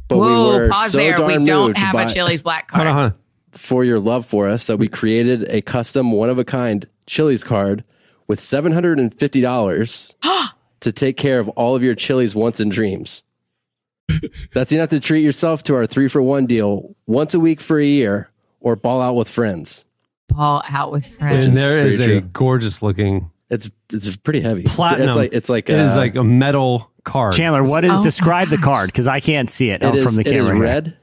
But 0.07 0.17
Whoa, 0.17 0.51
we 0.53 0.59
were 0.59 0.69
pause 0.69 0.93
so 0.93 0.97
there. 0.97 1.15
darn 1.15 1.41
We 1.41 1.45
don't 1.45 1.77
have 1.77 1.93
by, 1.93 2.03
a 2.03 2.07
Chili's 2.09 2.41
black 2.41 2.71
Hold 2.71 2.85
card. 2.85 2.87
on, 2.87 2.93
hold 2.95 3.11
on. 3.11 3.17
for 3.51 3.83
your 3.85 3.99
love 3.99 4.25
for 4.25 4.49
us 4.49 4.65
that 4.65 4.77
we 4.77 4.87
created 4.87 5.45
a 5.49 5.61
custom 5.61 6.11
one 6.11 6.31
of 6.31 6.39
a 6.39 6.43
kind 6.43 6.87
Chili's 7.05 7.43
card 7.43 7.83
with 8.27 8.39
seven 8.39 8.71
hundred 8.71 8.99
and 8.99 9.13
fifty 9.13 9.41
dollars 9.41 10.11
to 10.85 10.91
take 10.91 11.17
care 11.17 11.39
of 11.39 11.49
all 11.49 11.75
of 11.75 11.83
your 11.83 11.95
Chili's 11.95 12.33
wants 12.35 12.59
and 12.59 12.71
dreams. 12.71 13.23
That's 14.53 14.71
enough 14.71 14.89
to 14.89 14.99
treat 14.99 15.23
yourself 15.23 15.63
to 15.63 15.75
our 15.75 15.87
three 15.87 16.07
for 16.07 16.21
one 16.21 16.45
deal 16.45 16.95
once 17.07 17.33
a 17.33 17.39
week 17.39 17.59
for 17.59 17.79
a 17.79 17.85
year 17.85 18.29
or 18.59 18.75
ball 18.75 19.01
out 19.01 19.15
with 19.15 19.27
friends. 19.27 19.83
Ball 20.29 20.63
out 20.69 20.91
with 20.91 21.05
friends. 21.05 21.47
And 21.47 21.55
is 21.55 21.59
there 21.59 21.87
is 21.87 21.99
a 21.99 22.21
gorgeous 22.21 22.81
looking 22.83 23.31
It's 23.49 23.71
it's 23.91 24.15
pretty 24.17 24.41
heavy. 24.41 24.61
It's- 24.61 24.75
platinum. 24.75 25.09
It's, 25.09 25.17
like 25.17 25.33
it's 25.33 25.49
like 25.49 25.69
it 25.69 25.79
is 25.79 25.95
uh, 25.95 25.99
like 25.99 26.15
a 26.15 26.23
metal 26.23 26.91
card. 27.03 27.33
Chandler. 27.33 27.63
What 27.63 27.83
is 27.83 27.91
Oh 27.91 27.97
my 27.97 28.03
describe 28.03 28.49
the 28.49 28.57
card 28.57 28.87
because 28.87 29.07
I 29.07 29.19
can't 29.19 29.49
see 29.49 29.71
it, 29.71 29.81
it 29.81 29.85
oh, 29.85 29.95
is, 29.95 30.03
from 30.03 30.15
the 30.15 30.21
it 30.21 30.35
is 30.35 30.45
camera. 30.45 30.53
here. 30.53 30.63
red. 30.63 30.97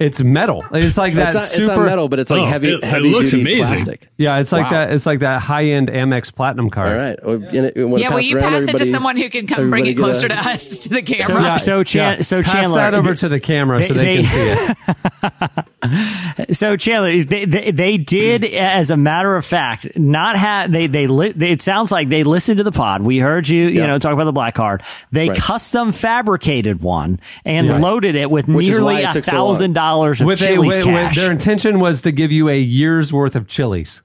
It's 0.00 0.20
metal. 0.20 0.64
It's 0.72 0.98
like 0.98 1.14
that 1.14 1.26
It's 1.28 1.34
not, 1.36 1.42
super. 1.44 1.62
it's 1.62 1.78
not 1.78 1.84
metal, 1.86 2.08
but 2.08 2.18
it's 2.18 2.28
like 2.30 2.40
Oh, 2.40 2.46
heavy 2.46 2.70
it- 2.72 2.78
it 2.82 2.84
heavy 2.84 3.10
looks 3.10 3.30
duty 3.30 3.42
amazing. 3.42 3.64
plastic. 3.76 4.08
Yeah, 4.18 4.38
it's 4.38 4.50
like 4.50 4.64
Wow. 4.64 4.70
that. 4.86 4.92
It's 4.92 5.06
like 5.06 5.20
that 5.20 5.40
high 5.40 5.66
end 5.66 5.88
Amex 5.88 6.34
platinum 6.34 6.68
card. 6.68 6.90
All 6.92 6.98
right. 6.98 7.18
Well, 7.24 7.34
and 7.34 7.66
it- 7.66 7.74
yeah, 7.76 8.08
pass 8.08 8.12
will 8.14 8.20
you 8.20 8.36
around, 8.38 8.50
pass 8.50 8.62
it 8.68 8.76
to 8.76 8.84
someone 8.86 9.16
who 9.16 9.28
can 9.30 9.46
come 9.46 9.70
bring 9.70 9.86
it 9.86 9.90
get 9.94 9.98
a- 10.00 10.02
closer 10.02 10.26
to 10.26 10.36
us 10.36 10.78
to 10.78 10.88
the 10.88 10.96
So, 10.96 11.14
camera? 11.28 11.42
Yeah, 11.44 11.56
so, 11.58 11.84
Chan- 11.84 12.16
yeah. 12.16 12.22
so 12.22 12.42
Pass 12.42 12.72
that 12.74 12.94
over 12.94 13.14
to 13.14 13.28
the 13.28 13.38
camera 13.38 13.84
so 13.84 13.94
they- 13.94 14.16
they, 14.16 14.22
can 14.22 14.24
see 14.24 14.72
it. 14.90 15.64
So 16.52 16.76
Chandler, 16.76 17.22
they, 17.22 17.44
they, 17.44 17.70
they 17.70 17.96
did, 17.96 18.44
as 18.44 18.90
a 18.90 18.96
matter 18.96 19.36
of 19.36 19.44
fact, 19.44 19.96
not 19.98 20.36
have 20.36 20.72
they 20.72 20.86
they, 20.86 21.06
li- 21.06 21.32
they 21.32 21.52
it 21.52 21.62
sounds 21.62 21.92
like 21.92 22.08
they 22.08 22.24
listened 22.24 22.58
to 22.58 22.64
the 22.64 22.72
pod. 22.72 23.02
We 23.02 23.18
heard 23.18 23.48
you, 23.48 23.64
you 23.64 23.80
Yeah. 23.80 23.86
know, 23.86 23.98
talk 23.98 24.12
about 24.12 24.24
the 24.24 24.32
black 24.32 24.54
card. 24.54 24.82
They 25.12 25.28
Right. 25.28 25.38
custom 25.38 25.92
fabricated 25.92 26.82
one 26.82 27.20
and 27.44 27.66
Yeah. 27.66 27.78
loaded 27.78 28.14
it 28.16 28.30
with 28.30 28.48
Which 28.48 28.66
nearly 28.68 29.02
a 29.04 29.10
took 29.12 29.24
so 29.24 29.30
thousand 29.32 29.74
dollars 29.74 30.20
of 30.20 30.26
With 30.26 30.40
a, 30.42 30.46
Chili's 30.46 30.76
with, 30.76 30.86
with, 30.86 30.86
cash. 30.86 31.16
their 31.16 31.30
intention 31.32 31.78
was 31.80 32.02
to 32.02 32.12
give 32.12 32.32
you 32.32 32.48
a 32.48 32.58
year's 32.58 33.12
worth 33.12 33.36
of 33.36 33.46
Chili's. 33.46 34.02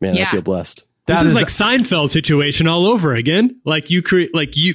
Man, 0.00 0.16
I 0.18 0.24
feel 0.26 0.42
blessed. 0.42 0.84
This 1.06 1.16
That 1.20 1.26
is 1.26 1.32
is- 1.32 1.36
like 1.36 1.46
Seinfeld 1.48 2.10
situation 2.10 2.68
all 2.68 2.84
over 2.86 3.14
again. 3.14 3.56
Like 3.64 3.90
you 3.90 4.02
create, 4.02 4.34
like 4.34 4.56
you, 4.56 4.74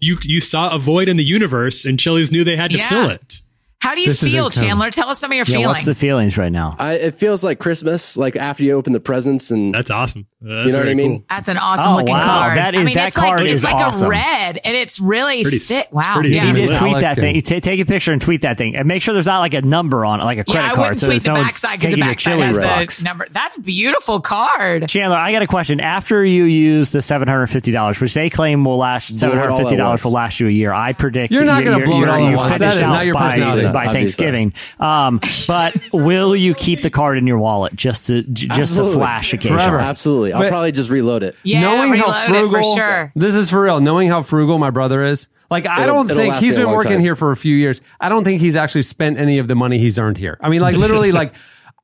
you, 0.00 0.18
you 0.22 0.40
saw 0.40 0.70
a 0.70 0.78
void 0.78 1.08
in 1.08 1.16
the 1.18 1.24
universe, 1.24 1.84
and 1.84 1.98
Chili's 2.00 2.32
knew 2.32 2.44
they 2.44 2.56
had 2.56 2.70
to 2.70 2.78
Yeah. 2.78 2.88
fill 2.88 3.10
it. 3.10 3.42
How 3.82 3.94
do 3.94 4.00
you 4.00 4.08
This 4.08 4.20
feel. 4.20 4.50
Chandler? 4.50 4.90
Tell 4.90 5.08
us 5.10 5.20
some 5.20 5.30
of 5.30 5.36
your 5.36 5.44
yeah, 5.46 5.58
what's 5.68 5.82
feelings. 5.82 5.84
the 5.84 5.94
feelings 5.94 6.38
right 6.38 6.50
now? 6.50 6.74
I, 6.78 6.94
it 6.94 7.14
feels 7.14 7.44
like 7.44 7.60
Christmas, 7.60 8.16
like 8.16 8.34
after 8.34 8.64
you 8.64 8.72
open 8.72 8.92
the 8.92 9.00
presents 9.00 9.50
and 9.52 9.72
That's 9.72 9.90
awesome. 9.90 10.26
Uh, 10.44 10.48
that's 10.48 10.66
you 10.66 10.72
know 10.72 10.78
what 10.78 10.88
I 10.88 10.94
mean. 10.94 11.10
cool. 11.18 11.24
That's 11.28 11.48
an 11.48 11.56
awesome 11.58 11.92
Oh, 11.92 11.96
looking 11.96 12.14
wow. 12.14 12.22
card. 12.24 12.58
That 12.58 12.74
is- 12.74 12.80
I 12.80 12.84
mean, 12.84 12.94
that 12.94 13.08
it's 13.08 13.16
card 13.16 13.40
like, 13.40 13.48
is 13.48 13.64
it's 13.64 13.72
like 13.72 13.82
awesome. 13.86 14.06
a 14.06 14.10
red, 14.10 14.58
and 14.64 14.76
it's 14.76 14.98
really 15.00 15.42
Pretty- 15.42 15.58
thick. 15.58 15.86
Wow. 15.92 16.14
pretty 16.14 16.30
yeah. 16.30 16.46
You 16.48 16.54
need 16.54 16.66
to 16.66 16.72
Metallic 16.72 16.92
tweet 16.94 17.00
that 17.02 17.16
thing. 17.16 17.34
You 17.36 17.42
ta- 17.42 17.58
take 17.60 17.78
a 17.80 17.84
picture 17.84 18.12
and 18.12 18.20
tweet 18.20 18.42
that 18.42 18.58
thing, 18.58 18.76
and 18.76 18.86
make 18.88 19.02
sure 19.02 19.14
there's 19.14 19.26
not 19.26 19.38
like 19.40 19.54
a 19.54 19.62
number 19.62 20.04
on 20.04 20.20
it, 20.20 20.24
like 20.24 20.38
a 20.38 20.44
Yeah, 20.48 20.52
credit 20.52 20.64
I 20.64 20.68
card. 20.74 20.78
wouldn't 20.78 21.00
so 21.00 21.06
tweet 21.06 21.22
that 21.22 21.22
the 21.22 21.24
someone's 21.24 21.46
backside 21.46 21.70
because 21.78 21.82
the 21.82 21.96
taking 21.96 21.98
your 21.98 22.06
backside 22.12 22.32
Chili's 22.38 22.56
has 22.56 22.66
box. 22.66 22.98
the 22.98 23.04
number. 23.04 23.26
That's 23.30 23.58
beautiful 23.58 24.20
card. 24.20 24.88
Chandler, 24.88 25.16
I 25.18 25.32
got 25.32 25.42
a 25.42 25.46
question. 25.46 25.80
After 25.80 26.24
you 26.24 26.44
use 26.44 26.90
the 26.90 27.02
seven 27.02 27.28
hundred 27.28 27.46
fifty 27.48 27.72
dollars, 27.72 28.00
which 28.00 28.14
they 28.14 28.30
claim 28.30 28.64
will 28.64 28.78
last 28.78 29.10
Blow 29.10 29.16
seven 29.18 29.38
it 29.38 29.40
all 29.42 29.46
hundred 29.48 29.54
at 29.54 29.64
fifty 29.68 29.76
dollars 29.76 30.04
will 30.04 30.12
last 30.12 30.40
you 30.40 30.48
a 30.48 30.50
year, 30.50 30.72
I 30.72 30.92
predict 30.92 31.32
You're 31.32 31.44
not 31.44 31.64
gonna 31.64 31.84
blow 31.84 32.02
it 32.02 32.08
all 32.08 32.26
at 32.26 32.36
once. 32.36 32.58
That 32.58 32.74
is 32.74 32.80
not 32.80 33.04
your 33.06 33.14
by, 33.14 33.36
personality. 33.68 33.88
by 33.88 33.92
Thanksgiving. 33.92 34.52
Um, 34.80 35.20
but 35.46 35.76
will 35.92 36.34
you 36.36 36.54
keep 36.54 36.82
the 36.82 36.90
card 36.90 37.18
in 37.18 37.26
your 37.26 37.38
wallet 37.38 37.74
just 37.76 38.06
to 38.08 38.22
j- 38.22 38.46
just 38.48 38.60
Absolutely. 38.60 38.92
to 38.94 38.98
flash 38.98 39.32
occasionally? 39.32 39.62
Forever. 39.62 39.78
Absolutely, 39.80 40.32
I'll 40.32 40.40
But- 40.42 40.48
probably 40.50 40.72
just 40.72 40.90
reload 40.90 41.22
it. 41.22 41.36
Yeah, 41.42 41.60
knowing 41.60 41.94
how 41.94 42.06
reload 42.06 42.16
it 42.22 42.26
frugal, 42.50 42.74
for 42.74 42.78
sure. 42.80 43.12
this 43.16 43.34
is 43.34 43.50
for 43.50 43.62
real. 43.62 43.80
Knowing 43.80 44.08
how 44.08 44.22
frugal 44.22 44.58
my 44.58 44.70
brother 44.70 45.02
is, 45.02 45.28
like 45.50 45.66
I 45.66 45.82
It'll- 45.84 45.94
don't 45.96 46.10
it'll 46.10 46.16
think 46.22 46.32
last 46.34 46.42
he's 46.44 46.56
me 46.56 46.62
a 46.62 46.64
been 46.64 46.66
long 46.66 46.76
working 46.76 46.92
time. 46.92 47.00
here 47.00 47.16
for 47.16 47.32
a 47.32 47.36
few 47.36 47.56
years. 47.56 47.80
I 48.00 48.08
don't 48.08 48.24
think 48.24 48.40
he's 48.40 48.56
actually 48.56 48.82
spent 48.82 49.18
any 49.18 49.38
of 49.38 49.48
the 49.48 49.54
money 49.54 49.78
he's 49.78 49.98
earned 49.98 50.18
here. 50.18 50.38
I 50.40 50.48
mean, 50.48 50.60
like 50.60 50.76
literally, 50.76 51.12
like 51.20 51.34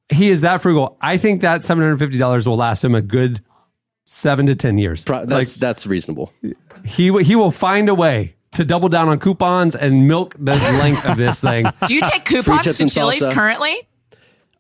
he 0.08 0.30
is 0.30 0.40
that 0.42 0.60
frugal. 0.62 0.96
I 1.00 1.16
think 1.16 1.40
that 1.42 1.64
seven 1.64 1.82
hundred 1.82 1.98
fifty 1.98 2.18
dollars 2.18 2.46
will 2.46 2.56
last 2.56 2.84
him 2.84 2.94
a 2.94 3.00
good 3.02 3.40
seven 4.04 4.46
to 4.46 4.54
ten 4.54 4.78
years. 4.78 5.04
Pro- 5.04 5.20
like 5.20 5.28
that's 5.28 5.56
that's 5.56 5.86
reasonable. 5.86 6.32
he 6.84 7.08
w- 7.08 7.24
he 7.24 7.36
will 7.36 7.50
find 7.52 7.88
a 7.88 7.94
way 7.94 8.34
to 8.52 8.64
double 8.64 8.88
down 8.88 9.08
on 9.08 9.18
coupons 9.18 9.74
and 9.74 10.06
milk 10.08 10.34
the 10.38 10.52
length 10.52 11.06
of 11.06 11.16
this 11.16 11.40
thing. 11.40 11.66
Do 11.86 11.94
you 11.94 12.00
take 12.02 12.24
coupons 12.24 12.64
chips 12.64 12.76
to 12.78 12.84
and 12.84 12.92
Chili's 12.92 13.20
salsa. 13.22 13.32
currently? 13.32 13.74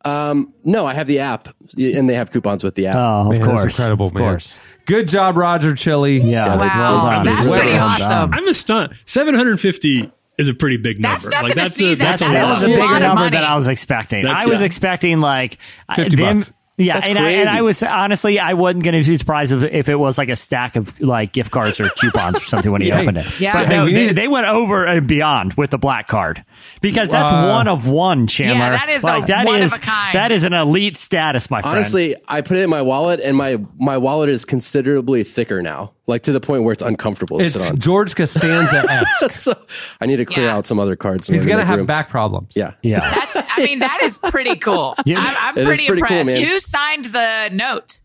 Um, 0.04 0.52
no, 0.64 0.84
I 0.84 0.94
have 0.94 1.06
the 1.06 1.20
app, 1.20 1.48
and 1.78 2.08
they 2.08 2.14
have 2.14 2.32
coupons 2.32 2.64
with 2.64 2.74
the 2.74 2.88
app. 2.88 2.96
Oh, 2.96 3.30
of 3.30 3.38
Man, 3.38 3.44
course, 3.44 3.62
that's 3.62 3.78
incredible, 3.78 4.06
of 4.06 4.14
man. 4.14 4.22
course. 4.24 4.60
Good 4.84 5.06
job, 5.06 5.36
Roger 5.36 5.76
Chili. 5.76 6.16
Yeah, 6.18 6.24
Yeah, 6.46 6.50
they- 6.56 6.58
Wow, 6.58 6.92
well 6.94 7.02
done. 7.04 7.26
that's 7.26 7.46
Well 7.46 7.54
pretty 7.60 7.72
done. 7.76 7.82
awesome. 8.02 8.34
I'm 8.34 8.48
a 8.48 8.54
stunt. 8.54 8.92
750 9.04 10.10
is 10.38 10.48
a 10.48 10.54
pretty 10.54 10.76
big 10.76 11.00
number. 11.00 11.14
That's 11.14 11.28
nothing 11.28 11.42
like 11.44 11.52
to 11.52 11.58
that's 11.60 11.74
sneeze 11.76 12.00
a, 12.00 12.04
at. 12.04 12.18
that's 12.18 12.22
a 12.22 12.24
That 12.24 12.32
that 12.32 12.42
lot. 12.44 12.52
was 12.54 12.62
a 12.62 12.66
a 12.66 12.68
bigger 12.70 12.82
lot 12.82 12.94
of 12.96 13.02
number 13.02 13.14
money. 13.20 13.30
than 13.36 13.44
I 13.44 13.54
was 13.54 13.68
expecting. 13.68 14.24
That's- 14.24 14.44
I 14.44 14.48
was 14.48 14.58
yeah. 14.60 14.66
expecting 14.66 15.20
like 15.20 15.58
50 15.94 16.16
them- 16.16 16.38
bucks. 16.38 16.52
Yeah, 16.82 16.94
That's 16.94 17.08
and 17.08 17.18
I, 17.18 17.30
and. 17.30 17.48
I 17.48 17.62
was 17.62 17.82
honestly 17.82 18.38
I 18.38 18.54
wasn't 18.54 18.84
going 18.84 19.02
to 19.02 19.08
be 19.08 19.16
surprised 19.16 19.52
if, 19.52 19.62
if 19.62 19.88
it 19.88 19.96
was 19.96 20.18
like 20.18 20.28
a 20.28 20.36
stack 20.36 20.76
of 20.76 20.98
like 21.00 21.32
gift 21.32 21.50
cards 21.50 21.80
or 21.80 21.88
coupons 21.90 22.36
or 22.38 22.40
something 22.44 22.70
when 22.72 22.80
he 22.82 22.90
opened 23.00 23.18
it. 23.18 23.40
Yeah. 23.40 23.52
but 23.54 23.66
Hey, 23.66 23.76
no, 23.76 23.86
they, 23.86 24.12
they 24.12 24.28
went 24.28 24.46
over 24.46 24.84
and 24.84 25.06
beyond 25.06 25.54
with 25.54 25.70
the 25.70 25.78
black 25.78 26.08
card 26.08 26.44
because 26.80 27.10
that's 27.10 27.30
Uh, 27.32 27.48
one 27.50 27.68
of 27.68 27.86
one, 27.88 28.26
Chandler. 28.26 28.56
Yeah, 28.64 28.70
that 28.70 28.88
is 28.88 29.02
a 29.04 29.06
like, 29.06 29.26
that 29.26 29.46
one 29.46 29.56
of 29.56 29.62
is- 29.62 29.74
a 29.74 29.78
kind. 29.78 30.14
That 30.14 30.32
is 30.32 30.44
an 30.44 30.52
elite 30.52 30.96
status, 30.96 31.50
my 31.50 31.62
friend. 31.62 31.76
Honestly, 31.76 32.16
I 32.28 32.40
put 32.40 32.56
it 32.58 32.62
in 32.62 32.70
my 32.70 32.82
wallet, 32.82 33.20
and 33.20 33.36
my 33.36 33.58
my 33.78 33.98
wallet 33.98 34.28
is 34.28 34.44
considerably 34.44 35.24
thicker 35.24 35.62
now, 35.62 35.92
like 36.12 36.22
to 36.24 36.32
the 36.32 36.40
point 36.40 36.62
where 36.64 36.72
it's 36.72 36.82
uncomfortable 36.82 37.38
to 37.38 37.44
It's 37.44 37.60
sit 37.60 37.72
on. 37.72 37.78
George 37.78 38.14
Costanza 38.14 38.84
esque. 38.88 39.30
so 39.32 39.54
I 40.00 40.06
need 40.06 40.16
to 40.18 40.24
clear 40.24 40.46
Yeah. 40.46 40.56
out 40.56 40.66
some 40.66 40.78
other 40.78 40.94
cards. 40.96 41.28
in 41.28 41.34
He's 41.34 41.42
order 41.44 41.54
gonna 41.54 41.64
have 41.64 41.78
room. 41.78 41.86
back 41.86 42.08
problems. 42.08 42.54
Yeah, 42.54 42.74
yeah. 42.82 43.00
That's. 43.14 43.36
I 43.36 43.64
mean, 43.64 43.80
that 43.80 44.00
is 44.02 44.18
pretty 44.18 44.56
cool. 44.56 44.94
Yeah. 45.06 45.16
I'm, 45.18 45.36
I'm 45.48 45.58
It 45.58 45.60
is 45.62 45.66
pretty, 45.66 45.86
pretty 45.86 46.02
cool, 46.02 46.18
impressed. 46.18 46.40
man. 46.40 46.48
Who 46.48 46.58
signed 46.58 47.04
the 47.06 47.50
note? 47.52 48.00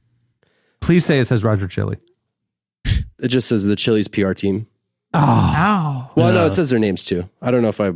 Please 0.79 1.05
say 1.05 1.19
it 1.19 1.25
says 1.25 1.43
Roger 1.43 1.67
Chili. 1.67 1.97
it 2.85 3.27
just 3.27 3.47
says 3.49 3.65
the 3.65 3.75
Chili's 3.75 4.07
PR 4.07 4.33
team. 4.33 4.67
Oh, 5.13 6.11
Well, 6.15 6.33
no, 6.33 6.45
it 6.45 6.53
says 6.55 6.69
their 6.69 6.79
names 6.79 7.03
too. 7.05 7.29
I 7.41 7.51
don't 7.51 7.61
know 7.61 7.69
if 7.69 7.81
I 7.81 7.91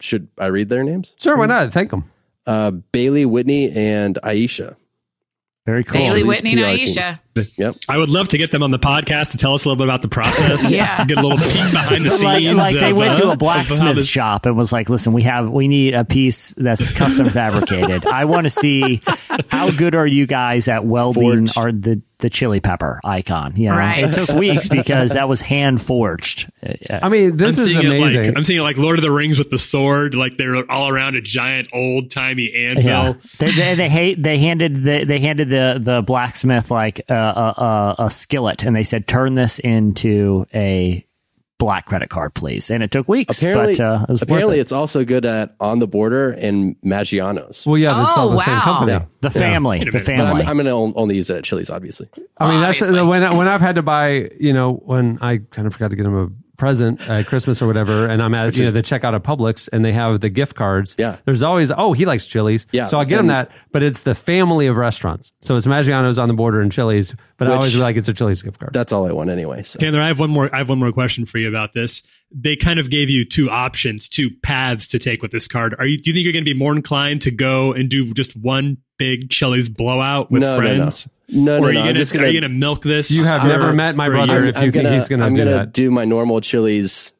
should 0.00 0.28
I 0.38 0.46
read 0.46 0.68
their 0.68 0.84
names. 0.84 1.14
Sure, 1.18 1.36
why 1.36 1.46
not? 1.46 1.72
Thank 1.72 1.92
him. 1.92 2.04
Uh, 2.46 2.70
Bailey, 2.70 3.24
Whitney, 3.26 3.70
and 3.70 4.18
Aisha. 4.22 4.76
Very 5.66 5.82
cool. 5.82 5.94
Bailey, 5.98 6.20
Chili's 6.20 6.26
Whitney, 6.26 6.52
and 6.52 6.60
PR 6.60 6.66
team. 6.76 6.88
Aisha. 6.88 7.20
Yep. 7.56 7.76
I 7.88 7.98
would 7.98 8.08
love 8.08 8.28
to 8.28 8.38
get 8.38 8.52
them 8.52 8.62
on 8.62 8.70
the 8.70 8.78
podcast 8.78 9.32
to 9.32 9.36
tell 9.36 9.52
us 9.52 9.64
a 9.64 9.68
little 9.68 9.76
bit 9.76 9.88
about 9.88 10.00
the 10.00 10.08
process. 10.08 10.70
Yeah. 10.76 11.04
Get 11.04 11.18
a 11.18 11.22
little 11.22 11.38
peek 11.38 11.70
behind 11.72 12.04
the 12.04 12.10
scenes. 12.12 12.56
like 12.56 12.74
they 12.74 12.92
of, 12.92 12.96
went 12.96 13.10
uh, 13.12 13.16
to 13.16 13.22
a 13.24 13.28
how 13.30 13.34
blacksmith 13.36 14.04
shop 14.06 14.46
and 14.46 14.56
was 14.56 14.72
like, 14.72 14.88
"Listen, 14.88 15.12
we 15.12 15.22
have 15.22 15.50
we 15.50 15.68
need 15.68 15.94
a 15.94 16.04
piece 16.04 16.50
that's 16.54 16.92
custom 16.92 17.28
fabricated. 17.30 18.06
I 18.06 18.26
want 18.26 18.44
to 18.44 18.50
see 18.50 19.02
how 19.48 19.70
good 19.70 19.94
are 19.94 20.06
you 20.06 20.26
guys 20.26 20.68
at 20.68 20.84
welding 20.84 21.46
Forged. 21.46 21.58
are 21.58 21.72
the 21.72 22.00
the 22.18 22.30
chili 22.30 22.60
pepper 22.60 22.98
icon. 23.04 23.54
You 23.56 23.68
know, 23.68 23.76
Right. 23.76 24.04
it 24.04 24.12
took 24.14 24.30
weeks 24.30 24.68
because 24.68 25.12
that 25.12 25.28
was 25.28 25.42
hand 25.42 25.82
forged. 25.82 26.50
I 26.90 27.08
mean, 27.10 27.36
this 27.36 27.58
I'm 27.58 27.66
is 27.66 27.76
amazing. 27.76 28.24
like 28.24 28.36
I'm 28.36 28.44
seeing 28.44 28.60
it 28.60 28.62
like 28.62 28.78
Lord 28.78 28.98
of 28.98 29.02
the 29.02 29.10
Rings 29.10 29.38
with 29.38 29.50
the 29.50 29.58
sword, 29.58 30.14
like 30.14 30.36
they're 30.38 30.70
all 30.70 30.88
around 30.88 31.16
a 31.16 31.20
giant 31.20 31.68
old 31.74 32.10
timey 32.10 32.52
anvil. 32.54 32.84
Yeah. 32.84 33.12
They, 33.38 33.50
they, 33.50 33.74
they 33.74 33.88
hate. 33.88 34.22
They 34.22 34.38
handed 34.38 34.82
the 34.84 35.04
they 35.04 35.20
handed 35.20 35.50
the 35.50 35.78
the 35.82 36.02
blacksmith 36.02 36.70
like 36.70 37.00
a, 37.08 37.14
a, 37.14 37.96
a, 37.98 38.04
a 38.06 38.10
skillet, 38.10 38.64
and 38.64 38.74
they 38.74 38.82
said, 38.82 39.06
"Turn 39.06 39.34
this 39.34 39.58
into 39.58 40.46
a 40.54 41.04
black 41.58 41.86
credit 41.86 42.10
card, 42.10 42.34
please." 42.34 42.70
And 42.70 42.82
it 42.82 42.90
took 42.90 43.08
weeks, 43.08 43.40
Apparently, 43.42 43.74
but 43.74 43.80
uh, 43.80 44.02
it 44.08 44.08
was 44.10 44.22
apparently 44.22 44.52
worth 44.52 44.58
it. 44.58 44.60
it's 44.60 44.72
also 44.72 45.04
good 45.04 45.24
at 45.24 45.54
On 45.60 45.78
the 45.78 45.86
Border 45.86 46.30
and 46.32 46.76
Maggiano's. 46.84 47.66
well, 47.66 47.78
yeah, 47.78 47.92
that's 47.94 48.16
all 48.16 48.28
Oh, 48.28 48.32
the 48.32 48.38
same 48.38 48.54
wow. 48.54 48.60
company. 48.62 48.92
Yeah. 48.92 49.04
the 49.20 49.30
family, 49.30 49.78
Wait 49.78 49.88
a 49.88 49.90
the 49.90 49.98
minute. 49.98 50.06
But 50.06 50.16
family. 50.26 50.42
I'm, 50.42 50.48
I'm 50.48 50.56
going 50.66 50.92
to 50.92 50.98
only 50.98 51.16
use 51.16 51.30
it 51.30 51.36
at 51.36 51.44
Chili's, 51.44 51.70
obviously. 51.70 52.08
I 52.38 52.50
mean, 52.50 52.60
that's 52.60 52.80
when 52.80 53.02
when 53.36 53.48
I've 53.48 53.60
had 53.60 53.76
to 53.76 53.82
buy, 53.82 54.30
you 54.38 54.52
know, 54.52 54.74
when 54.74 55.18
I 55.20 55.38
kind 55.38 55.66
of 55.66 55.72
forgot 55.72 55.90
to 55.90 55.96
get 55.96 56.06
him 56.06 56.14
a 56.16 56.28
present 56.56 57.08
at 57.08 57.26
Christmas 57.26 57.60
or 57.62 57.66
whatever, 57.66 58.06
and 58.06 58.22
I'm 58.22 58.34
at 58.34 58.56
you 58.56 58.64
know 58.64 58.70
the 58.70 58.82
checkout 58.82 59.14
at 59.14 59.22
Publix 59.22 59.68
and 59.72 59.84
they 59.84 59.92
have 59.92 60.20
the 60.20 60.28
gift 60.28 60.54
cards. 60.54 60.94
Yeah. 60.98 61.16
there's 61.24 61.42
always 61.42 61.72
oh 61.76 61.92
he 61.92 62.04
likes 62.04 62.26
Chili's, 62.26 62.66
Yeah, 62.72 62.86
so 62.86 62.98
I 62.98 63.04
get 63.04 63.20
him 63.20 63.28
that, 63.28 63.50
but 63.72 63.82
it's 63.82 64.02
the 64.02 64.14
family 64.14 64.66
of 64.66 64.76
restaurants, 64.76 65.32
so 65.40 65.56
it's 65.56 65.66
Maggiano's 65.66 66.18
on 66.18 66.28
the 66.28 66.34
border 66.34 66.60
and 66.60 66.72
Chili's, 66.72 67.14
but 67.36 67.48
I 67.48 67.54
always 67.54 67.74
be 67.74 67.80
like 67.80 67.96
it's 67.96 68.08
a 68.08 68.14
Chili's 68.14 68.42
gift 68.42 68.58
card. 68.58 68.72
That's 68.72 68.92
all 68.92 69.06
I 69.06 69.12
want 69.12 69.30
anyway. 69.30 69.62
So. 69.62 69.78
Chandler, 69.78 70.00
I 70.00 70.08
have 70.08 70.20
one 70.20 70.30
more. 70.30 70.54
I 70.54 70.58
have 70.58 70.68
one 70.68 70.78
more 70.78 70.92
question 70.92 71.26
for 71.26 71.38
you 71.38 71.48
about 71.48 71.74
this. 71.74 72.02
They 72.38 72.54
kind 72.54 72.78
of 72.78 72.90
gave 72.90 73.08
you 73.08 73.24
two 73.24 73.48
options, 73.50 74.08
two 74.10 74.28
paths 74.42 74.88
to 74.88 74.98
take 74.98 75.22
with 75.22 75.30
this 75.32 75.48
card. 75.48 75.74
Are 75.78 75.86
you? 75.86 75.96
Do 75.96 76.10
you 76.10 76.14
think 76.14 76.24
you're 76.24 76.32
going 76.34 76.44
to 76.44 76.50
be 76.52 76.58
more 76.58 76.76
inclined 76.76 77.22
to 77.22 77.30
go 77.30 77.72
and 77.72 77.88
do 77.88 78.12
just 78.12 78.36
one 78.36 78.76
big 78.98 79.30
Chili's 79.30 79.70
blowout 79.70 80.30
with 80.30 80.42
No, 80.42 80.48
no, 80.48 80.54
no. 80.60 80.76
friends? 80.76 81.08
No, 81.30 81.56
or 81.56 81.60
no, 81.60 81.66
are 81.66 81.72
you 81.72 81.78
no, 81.78 81.84
gonna, 81.86 81.94
just 81.94 82.12
are 82.14 82.18
gonna- 82.18 82.28
you 82.28 82.40
going 82.40 82.52
to 82.52 82.56
milk 82.56 82.82
this? 82.82 83.10
You 83.10 83.24
have 83.24 83.40
for- 83.40 83.48
never 83.48 83.72
met 83.72 83.96
my 83.96 84.06
for 84.06 84.12
a 84.12 84.14
brother 84.16 84.44
if 84.44 84.60
you 84.60 84.70
think 84.70 84.88
he's 84.90 85.08
gonna 85.08 85.24
I'm 85.24 85.34
do 85.34 85.44
gonna 85.44 85.56
that. 85.56 85.72
do 85.72 85.90
my 85.90 86.04
normal 86.04 86.40
Chili's 86.42 87.12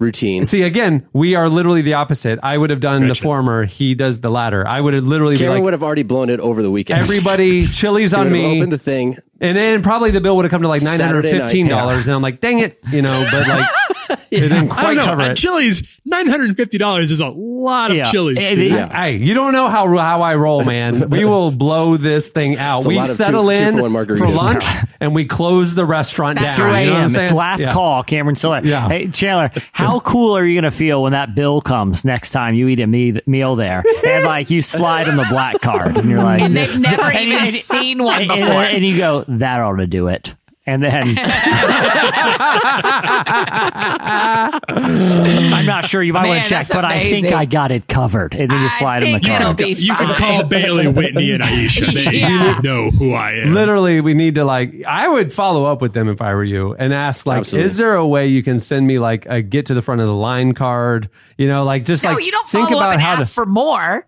routine. 0.00 0.44
See, 0.44 0.62
again, 0.62 1.06
we 1.12 1.34
are 1.34 1.48
literally 1.48 1.82
the 1.82 1.94
opposite. 1.94 2.38
I 2.42 2.56
would 2.56 2.70
have 2.70 2.80
done 2.80 3.06
the 3.08 3.14
former. 3.14 3.64
He 3.64 3.94
does 3.94 4.20
the 4.20 4.30
latter. 4.30 4.66
I 4.66 4.80
would 4.80 4.94
have 4.94 5.04
literally 5.04 5.34
be 5.34 5.40
Cameron 5.40 5.56
like, 5.58 5.64
would 5.64 5.72
have 5.74 5.82
already 5.82 6.04
blown 6.04 6.30
it 6.30 6.40
over 6.40 6.62
the 6.62 6.70
weekend. 6.70 7.00
everybody, 7.00 7.66
Chili's 7.72 8.14
on 8.14 8.30
me. 8.32 8.58
opened 8.58 8.72
the 8.72 8.78
thing. 8.78 9.16
And 9.40 9.56
then 9.56 9.82
probably 9.82 10.10
the 10.10 10.20
bill 10.20 10.36
would 10.36 10.44
have 10.44 10.50
come 10.50 10.62
to 10.62 10.68
like 10.68 10.82
nine 10.82 10.98
hundred 11.00 11.22
Saturday 11.24 11.30
fifteen 11.30 11.66
night, 11.66 11.76
dollars, 11.76 12.08
and 12.08 12.14
I'm 12.14 12.22
like, 12.22 12.40
dang 12.40 12.58
it, 12.60 12.78
you 12.90 13.02
know. 13.02 13.28
But 13.30 13.46
like, 13.48 13.66
it 14.32 14.40
didn't 14.40 14.70
I 14.70 14.74
quite 14.74 14.82
don't 14.84 14.96
know. 14.96 15.04
cover 15.04 15.22
uh, 15.22 15.28
it. 15.30 15.36
Chili's, 15.36 15.98
nine 16.04 16.26
hundred 16.26 16.48
and 16.48 16.56
fifty 16.56 16.78
dollars 16.78 17.10
is 17.10 17.20
a 17.20 17.28
lot 17.28 17.90
of 17.90 17.96
Yeah. 17.96 18.10
Chili's. 18.10 18.38
Food. 18.48 18.72
Hey, 18.92 19.16
you 19.16 19.34
don't 19.34 19.52
know 19.52 19.68
how 19.68 19.88
how 19.96 20.22
I 20.22 20.34
roll, 20.36 20.64
man. 20.64 21.08
We 21.18 21.24
will 21.24 21.50
blow 21.50 21.96
this 21.96 22.28
thing 22.30 22.56
out. 22.56 22.78
It's 22.78 22.86
We 22.86 23.04
settle 23.06 23.48
two- 23.48 23.56
two 23.56 23.86
in 23.86 24.16
for 24.18 24.28
lunch, 24.28 24.64
and 25.00 25.14
we 25.14 25.24
close 25.24 25.74
the 25.74 25.84
restaurant 25.86 26.38
That's 26.38 26.56
down. 26.58 26.70
right. 26.70 26.80
You 26.80 26.86
know 26.86 26.92
what 26.92 26.98
I'm 27.00 27.06
It's 27.06 27.14
saying? 27.14 27.34
last 27.34 27.60
Yeah. 27.62 27.72
call, 27.72 28.02
Cameron 28.02 28.36
Stiller. 28.36 28.60
Yeah. 28.64 28.88
Hey, 28.88 29.08
Chandler, 29.08 29.50
how 29.72 30.00
cool 30.00 30.36
are 30.36 30.44
you 30.44 30.54
going 30.54 30.70
to 30.70 30.76
feel 30.76 31.02
when 31.02 31.12
that 31.12 31.34
bill 31.34 31.60
comes 31.60 32.04
next 32.04 32.30
time 32.32 32.54
you 32.54 32.68
eat 32.68 32.80
a 32.80 32.86
me- 32.86 33.20
meal 33.26 33.56
there? 33.56 33.82
And 34.04 34.24
like 34.24 34.50
you 34.50 34.62
slide 34.62 35.08
on 35.08 35.16
the 35.16 35.26
black 35.30 35.60
card 35.60 35.96
and 35.96 36.08
you're 36.10 36.22
like, 36.22 36.42
And 36.42 36.56
they've 36.56 36.78
never 36.78 37.10
even 37.12 37.38
and- 37.38 37.54
seen 37.54 38.02
one 38.02 38.20
and, 38.22 38.28
before. 38.28 38.62
and 38.62 38.84
you 38.84 38.96
go, 38.98 39.24
that 39.28 39.60
ought 39.60 39.76
to 39.76 39.86
do 39.86 40.08
it. 40.08 40.34
And 40.68 40.82
then 40.82 41.02
I'm 44.68 45.64
not 45.66 45.84
sure 45.86 46.02
you 46.02 46.12
might 46.12 46.22
Man, 46.22 46.28
want 46.30 46.42
to 46.42 46.48
check, 46.48 46.66
that's 46.66 46.74
but 46.74 46.84
I 46.84 47.00
think. 47.10 47.32
I 47.32 47.44
got 47.46 47.70
it 47.70 47.86
covered. 47.88 48.34
And 48.34 48.50
then 48.50 48.58
you 48.60 48.66
I 48.66 48.68
slide 48.68 49.02
in 49.02 49.12
the 49.14 49.18
think 49.20 49.34
it'll 49.34 49.44
card. 49.46 49.56
be 49.56 49.68
You 49.72 49.94
can 49.94 50.14
call 50.16 50.44
Bailey, 50.44 50.88
Whitney, 50.88 51.30
and 51.32 51.42
Aisha. 51.42 51.92
They 51.92 52.18
Yeah. 52.18 52.58
know 52.62 52.90
who 52.90 53.12
I 53.14 53.32
am. 53.36 53.54
Literally, 53.54 54.00
we 54.02 54.12
need 54.14 54.34
to 54.36 54.44
like. 54.44 54.84
I 54.86 55.08
would 55.08 55.32
follow 55.32 55.64
up 55.64 55.80
with 55.80 55.94
them 55.94 56.08
if 56.08 56.20
I 56.20 56.34
were 56.34 56.44
you 56.44 56.74
and 56.74 56.92
ask, 56.92 57.24
like, 57.26 57.38
Absolutely. 57.38 57.66
is 57.66 57.76
there 57.78 57.94
a 57.94 58.06
way 58.06 58.26
you 58.26 58.42
can 58.42 58.58
send 58.58 58.86
me 58.86 58.98
like 58.98 59.24
a 59.26 59.40
get 59.40 59.66
to 59.66 59.74
the 59.74 59.80
front 59.82 60.00
of 60.02 60.06
the 60.06 60.14
line 60.14 60.52
card? 60.52 61.08
You 61.38 61.48
know, 61.48 61.64
like 61.64 61.84
just 61.86 62.04
No, 62.04 62.12
like 62.12 62.24
you 62.26 62.30
don't 62.32 62.46
think 62.48 62.68
follow 62.68 62.80
about 62.80 62.88
up 62.88 62.92
and 62.94 63.02
how 63.02 63.12
ask 63.14 63.28
to. 63.28 63.34
for 63.34 63.46
more. 63.46 64.06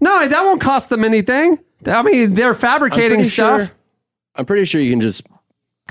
no, 0.00 0.28
that 0.28 0.42
won't 0.44 0.60
cost 0.60 0.90
them 0.90 1.04
anything. 1.04 1.58
I 1.86 2.02
mean, 2.02 2.34
they're 2.34 2.50
I'm 2.50 2.54
fabricating 2.54 3.24
stuff. 3.24 3.66
sure. 3.66 3.70
I'm 4.36 4.46
pretty 4.46 4.64
sure 4.64 4.80
you 4.80 4.90
can 4.92 5.00
just. 5.00 5.26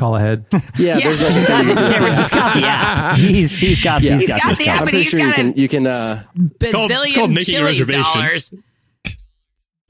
Call 0.01 0.15
ahead. 0.15 0.45
Yeah, 0.79 0.97
Yeah. 0.97 1.09
there's 1.11 1.21
like. 1.21 1.35
He's 1.37 1.47
got, 1.47 1.93
Cameron, 1.93 2.15
he's 2.17 2.29
got 2.31 2.53
the 2.55 2.65
app. 2.65 3.17
He's 3.17 3.59
he's 3.59 3.81
got 3.81 4.01
Yeah. 4.01 4.11
he's 4.13 4.21
He's 4.21 4.29
got, 4.31 4.41
got 4.41 4.57
the 4.57 4.65
covered. 4.65 4.69
app, 4.71 4.79
I'm 4.79 4.85
but 4.85 4.89
pretty 4.89 5.03
he's 5.03 5.09
sure 5.11 5.19
you 5.19 5.33
can. 5.33 5.49
a 5.49 5.51
You 5.53 5.67
can. 5.67 5.85
Uh, 5.87 6.15
called- 6.25 6.73
called 6.73 6.89
bazillion 6.91 7.29
making 7.33 7.41
Chili's 7.53 7.87
dollars. 7.87 8.55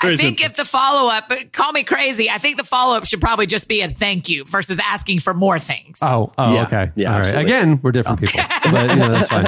I 0.01 0.17
think 0.17 0.43
if 0.43 0.55
the 0.55 0.65
follow 0.65 1.09
up, 1.09 1.31
call 1.53 1.71
me 1.71 1.85
crazy. 1.85 2.29
I 2.29 2.39
think 2.39 2.57
the 2.57 2.65
follow 2.65 2.97
up 2.97 3.05
should 3.05 3.21
probably 3.21 3.45
just 3.47 3.69
be 3.69 3.79
a 3.81 3.87
thank 3.87 4.27
you 4.27 4.43
versus 4.43 4.81
asking 4.83 5.19
for 5.19 5.33
more 5.33 5.59
things. 5.59 5.99
Oh, 6.01 6.29
oh, 6.37 6.53
Yeah. 6.55 6.63
okay. 6.63 6.91
Yeah, 6.97 7.13
All 7.13 7.19
right. 7.19 7.27
absolutely. 7.27 7.51
Again, 7.53 7.79
we're 7.81 7.91
different 7.93 8.19
people, 8.19 8.41
but 8.69 8.89
you 8.89 8.95
know, 8.97 9.11
that's 9.13 9.29
fine. 9.29 9.47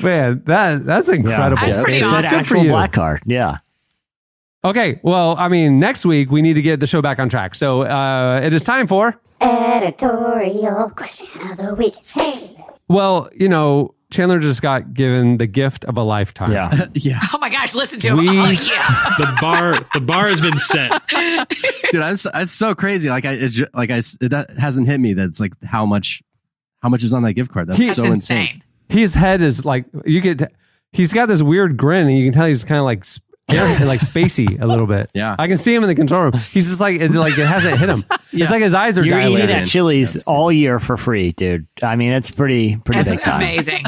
Man, 0.02 0.42
that 0.44 0.84
that's 0.84 1.08
incredible. 1.08 1.66
That's 1.66 1.78
pretty 1.82 1.98
It's 2.04 2.12
an 2.12 2.18
awesome. 2.18 2.30
For 2.30 2.36
actual 2.36 2.62
you. 2.64 2.70
black 2.70 2.92
card. 2.92 3.20
Yeah. 3.26 3.56
Okay, 4.64 4.98
well, 5.04 5.36
I 5.38 5.48
mean, 5.48 5.78
next 5.78 6.04
week 6.04 6.30
we 6.30 6.42
need 6.42 6.54
to 6.54 6.62
get 6.62 6.80
the 6.80 6.86
show 6.86 7.00
back 7.00 7.18
on 7.20 7.28
track. 7.28 7.54
So 7.54 7.82
uh, 7.82 8.40
it 8.42 8.52
is 8.52 8.64
time 8.64 8.86
for. 8.86 9.20
Editorial 9.40 10.90
question 10.90 11.28
of 11.50 11.56
the 11.58 11.74
week. 11.74 11.94
Hey. 12.04 12.32
Well, 12.88 13.28
you 13.38 13.48
know, 13.48 13.94
Chandler 14.10 14.40
just 14.40 14.60
got 14.60 14.94
given 14.94 15.36
the 15.36 15.46
gift 15.46 15.84
of 15.84 15.96
a 15.96 16.02
lifetime. 16.02 16.50
Yeah. 16.50 16.86
yeah, 16.94 17.20
Oh 17.32 17.38
my 17.38 17.50
gosh, 17.50 17.74
listen 17.76 18.00
to 18.00 18.08
him. 18.08 18.16
We- 18.16 18.28
Oh, 18.28 18.50
yeah. 18.50 19.14
the 19.18 19.36
bar, 19.40 19.86
the 19.94 20.00
bar 20.00 20.28
has 20.28 20.40
been 20.40 20.58
set. 20.58 21.02
dude, 21.92 22.00
I'm 22.02 22.16
so, 22.16 22.30
it's 22.34 22.52
so 22.52 22.74
crazy. 22.74 23.08
Like 23.10 23.26
I, 23.26 23.32
it's 23.34 23.54
ju- 23.54 23.66
like 23.74 23.90
I, 23.90 23.98
s- 23.98 24.16
that 24.20 24.58
hasn't 24.58 24.88
hit 24.88 24.98
me. 24.98 25.12
that 25.12 25.26
it's 25.26 25.38
like 25.40 25.52
how 25.64 25.86
much, 25.86 26.22
how 26.82 26.88
much 26.88 27.04
is 27.04 27.14
on 27.14 27.22
that 27.22 27.34
gift 27.34 27.52
card. 27.52 27.68
That's 27.68 27.78
He- 27.78 27.84
That's 27.86 27.96
so 27.96 28.04
insane. 28.06 28.38
insane. 28.46 28.62
His 28.88 29.14
head 29.14 29.40
is 29.42 29.64
like 29.64 29.84
you 30.04 30.20
get. 30.20 30.50
He's 30.92 31.12
got 31.12 31.26
this 31.26 31.42
weird 31.42 31.76
grin, 31.76 32.06
and 32.08 32.16
you 32.16 32.24
can 32.24 32.32
tell 32.32 32.46
he's 32.46 32.64
kind 32.64 32.78
of 32.78 32.86
like 32.86 33.04
sp- 33.56 33.80
like 33.86 34.00
spacey 34.12 34.60
a 34.60 34.66
little 34.66 34.86
bit. 34.86 35.10
Yeah. 35.14 35.34
I 35.38 35.46
can 35.48 35.56
see 35.56 35.74
him 35.74 35.82
in 35.82 35.88
the 35.88 35.94
control 35.94 36.22
room. 36.24 36.32
He's 36.34 36.68
just 36.68 36.80
like 36.80 37.00
it, 37.00 37.10
like 37.12 37.36
it 37.38 37.46
hasn't 37.46 37.78
hit 37.78 37.88
him. 37.88 38.04
It's 38.32 38.50
like 38.50 38.62
his 38.62 38.74
eyes 38.74 38.98
are 38.98 39.04
You're 39.04 39.18
eating 39.20 39.32
dilated. 39.36 39.56
at 39.56 39.68
Chili's 39.68 40.22
all 40.24 40.52
year 40.52 40.78
for 40.78 40.96
free, 40.96 41.32
dude. 41.32 41.66
I 41.82 41.96
mean, 41.96 42.12
it's 42.12 42.30
pretty 42.30 42.76
pretty 42.76 43.02
That's 43.02 43.16
big 43.16 43.24
time. 43.24 43.36
amazing. 43.42 43.84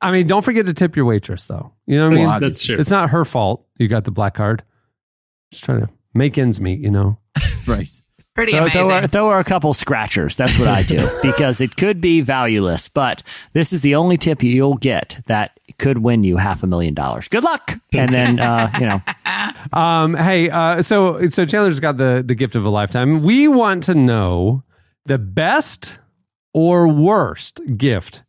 I 0.00 0.10
mean, 0.10 0.26
don't 0.26 0.44
forget 0.44 0.66
to 0.66 0.74
tip 0.74 0.96
your 0.96 1.06
waitress, 1.06 1.46
though. 1.46 1.72
You 1.86 1.96
know 1.96 2.04
what 2.10 2.12
I 2.12 2.16
mean? 2.16 2.24
That's, 2.24 2.40
that's 2.40 2.64
true. 2.64 2.76
It's 2.78 2.90
not 2.90 3.10
her 3.10 3.24
fault. 3.24 3.64
You 3.78 3.88
got 3.88 4.04
the 4.04 4.10
black 4.10 4.34
card. 4.34 4.62
Just 5.50 5.64
trying 5.64 5.80
to 5.80 5.88
make 6.12 6.36
ends 6.36 6.60
meet. 6.60 6.80
You 6.80 6.90
know. 6.90 7.18
Right. 7.66 7.88
Pretty 8.34 8.52
Throw, 8.52 8.62
amazing. 8.62 8.80
throw, 8.82 9.00
her, 9.00 9.06
throw 9.06 9.30
her 9.30 9.38
a 9.38 9.44
couple 9.44 9.72
scratchers. 9.74 10.34
That's 10.34 10.58
what 10.58 10.66
I 10.68 10.82
do 10.82 11.08
because 11.22 11.60
it 11.60 11.76
could 11.76 12.00
be 12.00 12.20
valueless, 12.20 12.88
but 12.88 13.22
this 13.52 13.72
is 13.72 13.82
the 13.82 13.94
only 13.94 14.16
tip 14.16 14.42
you'll 14.42 14.74
get 14.76 15.20
that 15.26 15.58
could 15.78 15.98
win 15.98 16.24
you 16.24 16.36
half 16.36 16.62
a 16.62 16.66
million 16.66 16.94
dollars. 16.94 17.28
Good 17.28 17.44
luck, 17.44 17.74
and 17.92 18.10
then 18.12 18.40
uh, 18.40 18.70
you 18.80 18.86
know 18.86 19.02
Um, 19.78 20.14
hey, 20.14 20.50
uh, 20.50 20.82
so 20.82 21.28
so 21.28 21.44
Chandler's 21.46 21.78
got 21.80 21.96
the 21.96 22.24
the 22.26 22.34
gift 22.34 22.56
of 22.56 22.64
a 22.64 22.68
lifetime. 22.70 23.22
We 23.22 23.46
want 23.48 23.84
to 23.84 23.94
know 23.94 24.64
the 25.06 25.18
best 25.18 25.98
or 26.52 26.88
worst 26.88 27.60
gift 27.76 28.22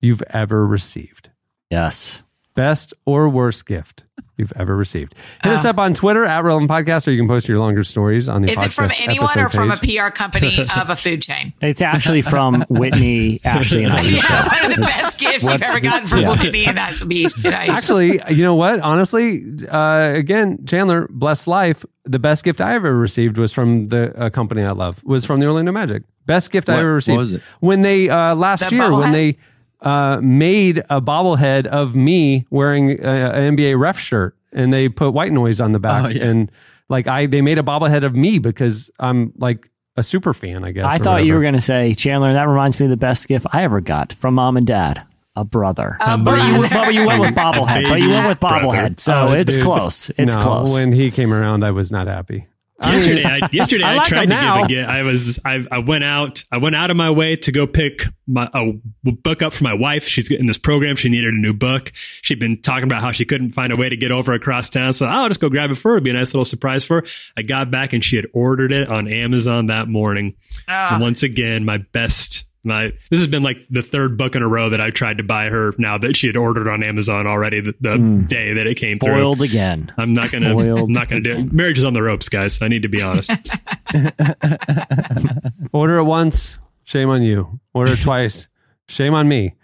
you've 0.00 0.22
ever 0.30 0.64
received. 0.66 1.30
yes. 1.70 2.22
Best 2.54 2.92
or 3.06 3.28
worst 3.28 3.66
gift 3.66 4.04
you've 4.38 4.52
ever 4.56 4.74
received. 4.76 5.14
Hit 5.42 5.52
us 5.52 5.64
up 5.64 5.78
on 5.78 5.92
Twitter 5.94 6.24
at 6.24 6.42
Relevant 6.44 6.70
Podcast, 6.70 7.06
or 7.06 7.10
you 7.10 7.18
can 7.20 7.28
post 7.28 7.48
your 7.48 7.58
longer 7.58 7.84
stories 7.84 8.28
on 8.28 8.42
the. 8.42 8.52
Is 8.52 8.62
it 8.62 8.72
from 8.72 8.90
anyone 8.98 9.28
or 9.36 9.42
episode 9.42 9.56
from 9.56 9.70
a. 9.72 9.76
PR 9.76 10.10
company 10.10 10.60
of 10.76 10.88
a 10.90 10.96
food 10.96 11.20
chain? 11.22 11.52
It's 11.60 11.82
actually 11.82 12.22
from 12.22 12.64
Whitney, 12.68 13.40
Ashley, 13.44 13.84
and 13.84 13.92
Alicia. 13.92 14.26
Yeah, 14.30 14.46
one 14.62 14.70
of 14.70 14.76
the 14.76 14.82
best 14.82 15.18
gifts 15.18 15.50
you've 15.50 15.60
ever 15.62 15.80
gotten 15.80 16.06
from 16.06 16.20
yeah. 16.20 16.30
Whitney 16.30 16.64
and 16.66 16.78
Ashley. 16.78 17.24
and 17.24 17.32
Aisha. 17.34 17.68
Actually, 17.68 18.20
you 18.30 18.42
know 18.42 18.54
what? 18.54 18.80
Honestly, 18.80 19.44
uh, 19.68 20.12
again, 20.14 20.64
Chandler, 20.66 21.06
blessed 21.10 21.48
life. 21.48 21.84
The 22.04 22.18
best 22.18 22.44
gift 22.44 22.60
I 22.60 22.74
ever 22.74 22.96
received 22.96 23.36
was 23.36 23.52
from 23.52 23.84
the 23.86 24.16
uh, 24.18 24.30
company 24.30 24.62
I 24.62 24.70
love. 24.70 25.02
Was 25.04 25.24
from 25.26 25.40
the 25.40 25.46
Orlando 25.46 25.72
Magic. 25.72 26.04
Best 26.26 26.50
gift 26.50 26.68
I 26.68 26.74
What- 26.74 26.78
ever 26.80 26.88
what 26.90 26.94
received. 26.94 27.18
was 27.18 27.32
it? 27.34 27.42
When 27.60 27.82
they 27.82 28.08
uh, 28.08 28.34
last 28.34 28.68
The 28.70 28.76
year 28.76 28.92
when 28.92 29.10
bobblehead? 29.10 29.12
they 29.12 29.38
uh, 29.80 30.20
made 30.22 30.78
a 30.90 31.00
bobblehead 31.00 31.66
of 31.66 31.94
me 31.94 32.46
wearing 32.50 32.92
an 33.00 33.56
NBA 33.56 33.78
ref 33.78 33.98
shirt, 33.98 34.36
and 34.52 34.72
they 34.72 34.88
put 34.88 35.12
white 35.12 35.32
noise 35.32 35.60
on 35.60 35.72
the 35.72 35.78
back, 35.78 36.04
Oh, 36.04 36.08
yeah. 36.08 36.24
and 36.24 36.50
like 36.88 37.06
I, 37.06 37.26
they 37.26 37.42
made 37.42 37.58
a 37.58 37.62
bobblehead 37.62 38.04
of 38.04 38.14
me 38.16 38.38
because 38.38 38.90
I'm 38.98 39.32
like 39.36 39.68
a 39.96 40.02
super 40.02 40.32
fan. 40.34 40.64
I 40.64 40.72
guess 40.72 40.84
I 40.92 40.96
or 40.96 40.98
thought 41.00 41.24
you 41.24 41.34
were 41.34 41.42
going 41.42 41.54
to 41.54 41.60
say 41.60 41.94
Chandler. 41.94 42.32
That 42.32 42.48
reminds 42.48 42.78
me 42.80 42.86
of 42.86 42.90
the 42.90 42.96
best 42.96 43.28
gift 43.28 43.46
I 43.52 43.62
ever 43.64 43.80
got 43.80 44.12
from 44.12 44.34
mom 44.34 44.56
and 44.56 44.66
dad. 44.66 45.04
A 45.36 45.44
brother, 45.44 45.96
A 46.00 46.18
but, 46.18 46.48
you, 46.48 46.68
but 46.68 46.92
you 46.92 47.06
went 47.06 47.20
with 47.20 47.34
bobblehead. 47.36 47.88
But 47.88 48.00
you 48.00 48.08
went 48.08 48.26
with 48.26 48.40
bobblehead, 48.40 48.98
so 48.98 49.28
Oh, 49.28 49.32
it's 49.34 49.54
dude. 49.54 49.62
close. 49.62 50.10
It's 50.18 50.34
No, 50.34 50.42
close. 50.42 50.74
When 50.74 50.90
he 50.90 51.12
came 51.12 51.32
around, 51.32 51.64
I 51.64 51.70
was 51.70 51.92
not 51.92 52.08
happy. 52.08 52.46
I 52.80 52.92
yesterday, 52.92 53.24
mean, 53.24 53.26
I, 53.26 53.48
yesterday 53.52 53.84
I 53.84 53.92
I, 53.92 53.96
like 53.96 54.08
tried 54.08 54.22
to 54.22 54.28
now. 54.28 54.56
give 54.56 54.64
a 54.64 54.68
gift. 54.68 54.88
I 54.88 55.02
was, 55.02 55.38
I, 55.44 55.66
I 55.72 55.78
went 55.78 56.04
out, 56.04 56.44
I 56.52 56.58
went 56.58 56.76
out 56.76 56.90
of 56.90 56.96
my 56.96 57.10
way 57.10 57.34
to 57.36 57.50
go 57.52 57.66
pick 57.66 58.02
my 58.28 58.48
a 58.54 58.72
book 59.02 59.42
up 59.42 59.52
for 59.52 59.64
my 59.64 59.74
wife. 59.74 60.04
She's 60.04 60.30
in 60.30 60.46
this 60.46 60.58
program. 60.58 60.94
She 60.94 61.08
needed 61.08 61.34
a 61.34 61.38
new 61.38 61.52
book. 61.52 61.92
She'd 62.22 62.38
been 62.38 62.60
talking 62.62 62.84
about 62.84 63.02
how 63.02 63.10
she 63.10 63.24
couldn't 63.24 63.50
find 63.50 63.72
a 63.72 63.76
way 63.76 63.88
to 63.88 63.96
get 63.96 64.12
over 64.12 64.32
across 64.32 64.68
town. 64.68 64.92
So 64.92 65.06
I'll 65.06 65.28
just 65.28 65.40
go 65.40 65.48
grab 65.48 65.70
it 65.70 65.76
for 65.76 65.92
her. 65.92 65.96
It'd 65.96 66.04
be 66.04 66.10
a 66.10 66.14
nice 66.14 66.34
little 66.34 66.44
surprise 66.44 66.84
for 66.84 67.00
her. 67.00 67.06
I 67.36 67.42
got 67.42 67.70
back 67.70 67.92
and 67.92 68.04
she 68.04 68.16
had 68.16 68.26
ordered 68.32 68.70
it 68.72 68.88
on 68.88 69.08
Amazon 69.08 69.66
that 69.66 69.88
morning. 69.88 70.34
Ah. 70.68 70.94
And 70.94 71.02
once 71.02 71.22
again, 71.22 71.64
my 71.64 71.78
best. 71.78 72.44
My 72.68 72.92
this 73.10 73.20
has 73.20 73.26
been 73.26 73.42
like 73.42 73.58
the 73.70 73.82
third 73.82 74.16
book 74.16 74.36
in 74.36 74.42
a 74.42 74.48
row 74.48 74.70
that 74.70 74.80
I've 74.80 74.94
tried 74.94 75.18
to 75.18 75.24
buy 75.24 75.48
her 75.48 75.72
now 75.78 75.98
that 75.98 76.16
she 76.16 76.26
had 76.26 76.36
ordered 76.36 76.68
on 76.68 76.82
Amazon 76.82 77.26
already 77.26 77.60
the, 77.60 77.74
the 77.80 77.96
mm. 77.96 78.28
day 78.28 78.52
that 78.52 78.66
it 78.66 78.76
came 78.76 78.98
through. 78.98 79.14
Boiled 79.14 79.42
again. 79.42 79.92
I'm 79.96 80.14
not 80.14 80.30
gonna. 80.30 80.54
Boiled. 80.54 80.88
I'm 80.88 80.92
not 80.92 81.08
gonna 81.08 81.20
do 81.20 81.32
it. 81.32 81.52
Marriage 81.52 81.78
is 81.78 81.84
on 81.84 81.94
the 81.94 82.02
ropes, 82.02 82.28
guys. 82.28 82.60
I 82.62 82.68
need 82.68 82.82
to 82.82 82.88
be 82.88 83.02
honest. 83.02 83.30
Order 85.72 85.96
it 85.96 86.04
once, 86.04 86.58
shame 86.84 87.08
on 87.08 87.22
you. 87.22 87.60
Order 87.74 87.92
it 87.92 88.00
twice, 88.00 88.48
shame 88.86 89.14
on 89.14 89.28
me. 89.28 89.54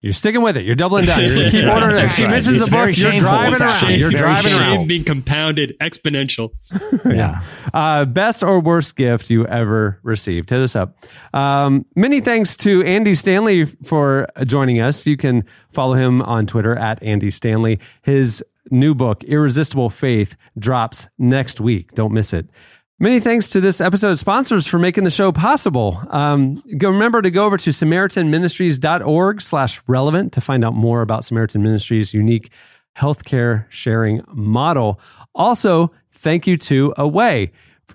You're 0.00 0.12
sticking 0.12 0.42
with 0.42 0.56
it. 0.56 0.64
You're 0.64 0.76
doubling 0.76 1.06
down. 1.06 1.20
You're 1.22 1.34
gonna 1.34 1.50
keep 1.50 1.66
ordering 1.66 1.96
it. 2.04 2.12
She 2.12 2.22
Right. 2.22 2.30
mentions 2.30 2.60
It's 2.60 2.68
a 2.68 2.70
book. 2.70 2.96
You're 2.96 3.18
driving 3.18 3.52
It's 3.52 3.60
around. 3.60 3.80
shame- 3.80 3.98
You're 3.98 4.10
very 4.10 4.20
driving 4.20 4.52
shame. 4.52 4.60
around. 4.60 4.86
Being 4.88 5.04
compounded 5.04 5.76
exponential. 5.80 6.50
Yeah. 7.04 7.40
Uh, 7.74 8.04
best 8.04 8.42
or 8.44 8.60
worst 8.60 8.94
gift 8.96 9.28
you 9.30 9.44
ever 9.46 9.98
received? 10.04 10.50
Hit 10.50 10.60
us 10.60 10.76
up. 10.76 10.96
Um, 11.34 11.84
many 11.96 12.20
thanks 12.20 12.56
to 12.58 12.82
Andy 12.84 13.14
Stanley 13.16 13.64
for 13.64 14.28
joining 14.46 14.80
us. 14.80 15.04
You 15.06 15.16
can 15.16 15.44
follow 15.70 15.94
him 15.94 16.22
on 16.22 16.46
Twitter 16.46 16.76
at 16.76 17.02
Andy 17.02 17.30
Stanley. 17.30 17.80
His 18.02 18.44
new 18.70 18.94
book, 18.94 19.24
Irresistible 19.24 19.90
Faith, 19.90 20.36
drops 20.58 21.08
next 21.18 21.60
week. 21.60 21.92
Don't 21.94 22.12
miss 22.12 22.32
it. 22.32 22.48
Many 23.00 23.20
thanks 23.20 23.48
to 23.50 23.60
this 23.60 23.80
episode's 23.80 24.18
sponsors 24.18 24.66
for 24.66 24.80
making 24.80 25.04
the 25.04 25.10
show 25.10 25.30
possible. 25.30 26.02
Um, 26.10 26.60
go, 26.78 26.90
remember 26.90 27.22
to 27.22 27.30
go 27.30 27.44
over 27.44 27.56
to 27.56 27.70
SamaritanMinistries.org 27.70 29.40
slash 29.40 29.80
relevant 29.86 30.32
to 30.32 30.40
find 30.40 30.64
out 30.64 30.74
more 30.74 31.00
about 31.00 31.24
Samaritan 31.24 31.62
Ministries' 31.62 32.12
unique 32.12 32.50
healthcare 32.96 33.66
sharing 33.68 34.22
model. 34.26 34.98
Also, 35.32 35.92
thank 36.10 36.48
you 36.48 36.56
to 36.56 36.92
Away. 36.96 37.52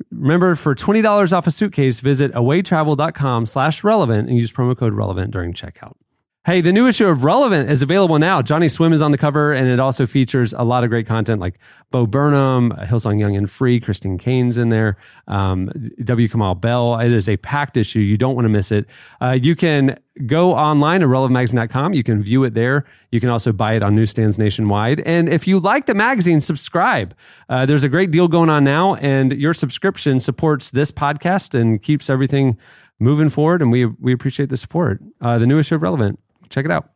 Remember, 0.09 0.55
for 0.55 0.73
$20 0.73 1.33
off 1.33 1.47
a 1.47 1.51
suitcase, 1.51 1.99
visit 1.99 2.31
awaytravel.com 2.31 3.45
slash 3.45 3.83
relevant 3.83 4.29
and 4.29 4.37
use 4.37 4.53
promo 4.53 4.75
code 4.75 4.93
relevant 4.93 5.31
during 5.31 5.51
checkout. 5.51 5.95
Hey, 6.45 6.59
the 6.59 6.73
new 6.73 6.87
issue 6.87 7.07
of 7.07 7.23
Relevant 7.23 7.69
is 7.69 7.81
available 7.81 8.19
now. 8.19 8.41
Johnny 8.41 8.67
Swim 8.67 8.91
is 8.91 9.01
on 9.01 9.11
the 9.11 9.17
cover, 9.17 9.53
and 9.53 9.65
it 9.65 9.79
also 9.79 10.05
features 10.05 10.51
a 10.51 10.65
lot 10.65 10.83
of 10.83 10.89
great 10.89 11.07
content 11.07 11.39
like 11.39 11.57
Bo 11.89 12.05
Burnham, 12.05 12.71
Hillsong 12.71 13.17
Young 13.17 13.37
and 13.37 13.49
Free, 13.49 13.79
Christine 13.79 14.17
Caine's 14.17 14.57
in 14.57 14.67
there, 14.67 14.97
um, 15.29 15.71
W. 16.03 16.27
Kamau 16.27 16.59
Bell. 16.59 16.99
It 16.99 17.13
is 17.13 17.29
a 17.29 17.37
packed 17.37 17.77
issue. 17.77 17.99
You 17.99 18.17
don't 18.17 18.35
want 18.35 18.43
to 18.43 18.49
miss 18.49 18.73
it. 18.73 18.87
Uh, 19.21 19.39
you 19.41 19.55
can 19.55 19.97
go 20.25 20.51
online 20.51 20.99
to 20.99 21.07
relevantmagazine.com. 21.07 21.93
You 21.93 22.03
can 22.03 22.21
view 22.21 22.43
it 22.43 22.55
there. 22.55 22.83
You 23.09 23.21
can 23.21 23.29
also 23.29 23.53
buy 23.53 23.75
it 23.75 23.81
on 23.81 23.95
newsstands 23.95 24.37
nationwide. 24.37 24.99
And 24.99 25.29
if 25.29 25.47
you 25.47 25.61
like 25.61 25.85
the 25.85 25.95
magazine, 25.95 26.41
subscribe. 26.41 27.15
Uh, 27.47 27.65
there's 27.65 27.85
a 27.85 27.89
great 27.89 28.11
deal 28.11 28.27
going 28.27 28.49
on 28.49 28.65
now, 28.65 28.95
and 28.95 29.31
your 29.31 29.53
subscription 29.53 30.19
supports 30.19 30.71
this 30.71 30.91
podcast 30.91 31.57
and 31.57 31.81
keeps 31.81 32.09
everything 32.09 32.57
moving 32.99 33.29
forward. 33.29 33.61
And 33.61 33.71
we 33.71 33.85
we 33.85 34.11
appreciate 34.11 34.49
the 34.49 34.57
support. 34.57 35.01
Uh, 35.21 35.37
the 35.37 35.47
new 35.47 35.57
issue 35.57 35.75
of 35.75 35.81
Relevant. 35.81 36.19
Check 36.53 36.65
it 36.65 36.71
out. 36.71 36.89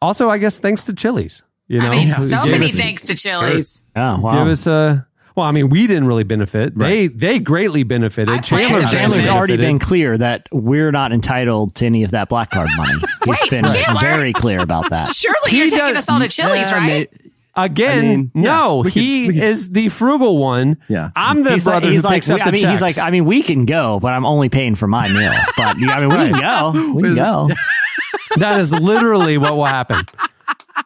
Also, 0.00 0.30
I 0.30 0.38
guess 0.38 0.58
thanks 0.58 0.84
to 0.84 0.94
Chili's. 0.94 1.42
You 1.68 1.80
know, 1.80 1.88
I 1.90 1.96
mean, 2.04 2.12
so 2.12 2.46
many 2.48 2.66
us- 2.66 2.76
thanks 2.76 3.06
to 3.06 3.14
Chili's. 3.14 3.86
Oh, 3.96 4.20
wow. 4.20 4.32
Give 4.32 4.52
us 4.52 4.66
a. 4.66 5.06
Well, 5.34 5.44
I 5.44 5.52
mean, 5.52 5.68
we 5.68 5.86
didn't 5.86 6.06
really 6.06 6.24
benefit. 6.24 6.74
They 6.78 7.08
they 7.08 7.38
greatly 7.40 7.82
benefited. 7.82 8.30
I 8.30 8.40
planned 8.40 8.64
Chandler 8.68 8.78
it. 8.78 8.82
definitely 8.84 8.98
Chandler's 9.18 9.28
already 9.28 9.56
been 9.58 9.78
clear 9.78 10.16
that 10.16 10.48
we're 10.50 10.90
not 10.92 11.12
entitled 11.12 11.74
to 11.74 11.84
any 11.86 12.04
of 12.04 12.12
that 12.12 12.30
black 12.30 12.50
card 12.52 12.70
money. 12.74 12.92
He's 13.26 13.40
Wait, 13.42 13.50
been 13.50 13.64
Chandler? 13.66 14.00
very 14.00 14.32
clear 14.32 14.60
about 14.60 14.88
that. 14.90 15.08
Surely 15.08 15.50
He 15.50 15.58
you're 15.58 15.68
taking 15.68 15.94
us 15.96 16.08
all 16.08 16.20
to 16.20 16.28
Chili's, 16.28 16.70
Yeah, 16.70 16.78
right? 16.78 17.10
May- 17.56 17.64
Again, 17.64 17.98
I 17.98 18.02
mean, 18.16 18.30
no, 18.34 18.76
we 18.78 18.82
could- 18.84 18.92
he 18.92 19.28
we 19.28 19.34
could- 19.34 19.42
is 19.42 19.70
the 19.70 19.88
frugal 19.88 20.38
one. 20.38 20.76
Yeah. 20.88 21.10
I'm 21.16 21.42
the 21.42 21.52
he's 21.52 21.64
brother 21.64 21.86
like, 21.86 21.92
he's 21.92 22.02
who 22.02 22.08
like, 22.08 22.14
picks 22.16 22.30
up 22.30 22.40
I 22.40 22.44
the 22.44 22.52
mean, 22.52 22.60
checks. 22.62 22.70
he's 22.72 22.82
like, 22.82 22.98
I 22.98 23.10
mean, 23.10 23.24
we 23.24 23.42
can 23.42 23.64
go, 23.64 23.98
but 24.00 24.12
I'm 24.12 24.26
only 24.26 24.48
paying 24.48 24.74
for 24.74 24.86
my 24.86 25.08
meal. 25.08 25.32
But 25.56 25.76
I 25.88 26.00
mean, 26.00 26.08
we 26.10 26.16
can 26.30 26.40
go. 26.40 26.94
We 26.94 27.02
can 27.02 27.14
go. 27.14 27.48
that 28.36 28.60
is 28.60 28.72
literally 28.72 29.38
what 29.38 29.56
will 29.56 29.64
happen. 29.64 30.02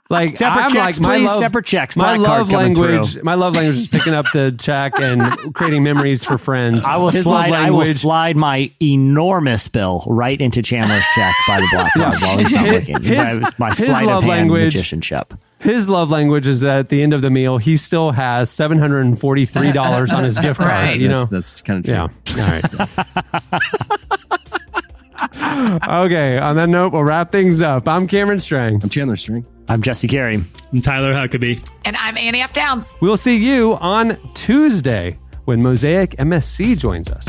Like 0.09 0.37
Separate 0.37 0.63
I'm 0.63 0.71
checks, 0.73 0.99
like 0.99 1.07
my 1.09 1.17
please. 1.19 1.27
love, 1.29 1.39
Separate 1.39 1.67
checks. 1.67 1.97
My 1.97 2.17
love 2.17 2.51
language. 2.53 3.13
through. 3.13 3.23
My 3.23 3.35
love 3.35 3.55
language 3.55 3.77
is 3.77 3.89
picking 3.89 4.13
up 4.15 4.27
the 4.33 4.53
check 4.59 4.99
and 5.01 5.55
creating 5.55 5.85
memories 5.85 6.25
for 6.25 6.37
friends. 6.39 6.85
I 6.85 6.97
will 6.97 7.11
His 7.11 7.23
slide. 7.25 7.53
I 7.53 7.71
will 7.71 7.87
slide 7.87 8.37
my 8.37 8.73
enormous 8.83 9.69
bill 9.69 10.03
right 10.09 10.41
into 10.41 10.63
Chandler's 10.63 11.05
check 11.15 11.33
by 11.47 11.61
the 11.61 11.69
black 11.73 11.93
card 11.95 12.15
while 12.23 12.39
he's 12.39 12.53
not 12.53 12.65
His- 12.65 12.73
looking. 12.89 13.03
his- 13.05 13.39
my 13.39 13.51
my 13.59 13.69
his 13.71 13.89
love 13.89 14.03
of 14.03 14.09
hand 14.25 14.27
language- 14.27 14.75
magicianship. 14.75 15.35
His 15.61 15.91
love 15.91 16.11
language 16.11 16.47
is 16.47 16.63
that 16.63 16.79
at 16.79 16.89
the 16.89 17.03
end 17.03 17.13
of 17.13 17.21
the 17.21 17.31
meal, 17.31 17.59
he 17.59 17.77
still 17.77 18.13
has 18.13 18.51
seven 18.51 18.79
hundred 18.79 19.03
and 19.03 19.19
forty 19.19 19.45
three 19.45 19.73
dollars 19.73 20.13
on 20.13 20.25
his 20.25 20.39
gift 20.41 20.59
card. 20.59 20.71
Right. 20.71 20.99
You 20.99 21.09
know, 21.09 21.27
that's, 21.27 21.53
that's 21.53 21.63
kind 21.63 21.79
of 21.81 21.85
true. 21.85 21.95
Yeah. 21.95 22.43
All 22.43 22.51
right. 25.71 26.07
okay. 26.07 26.39
On 26.39 26.57
that 26.57 26.69
note, 26.69 26.93
we'll 26.93 27.05
wrap 27.05 27.31
things 27.31 27.61
up. 27.61 27.87
I'm 27.87 28.07
Cameron 28.07 28.41
Strang. 28.41 28.83
I'm 28.83 28.89
Chandler 28.89 29.17
Strang. 29.17 29.45
I'm 29.69 29.83
Jesse 29.83 30.09
Carey. 30.09 30.43
I'm 30.73 30.83
Tyler 30.83 31.13
Huckabee. 31.13 31.69
And 31.85 31.95
I'm 31.97 32.17
Annie 32.17 32.41
F. 32.41 32.53
Downs. 32.55 32.97
We'll 33.03 33.19
see 33.19 33.37
you 33.37 33.75
on 33.81 34.19
Tuesday 34.33 35.19
when 35.45 35.63
Mosaic 35.63 36.13
MSC 36.17 36.79
joins 36.79 37.11
us. 37.11 37.29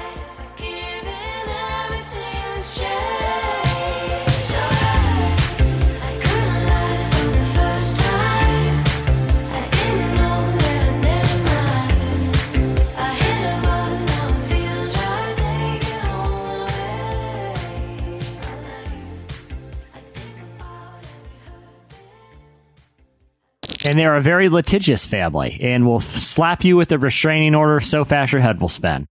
And 23.83 23.97
they're 23.97 24.15
a 24.15 24.21
very 24.21 24.49
litigious 24.49 25.05
family 25.05 25.57
and 25.61 25.87
will 25.87 25.99
slap 25.99 26.63
you 26.63 26.77
with 26.77 26.91
a 26.91 26.99
restraining 26.99 27.55
order 27.55 27.79
so 27.79 28.05
fast 28.05 28.31
your 28.31 28.41
head 28.41 28.61
will 28.61 28.69
spin. 28.69 29.07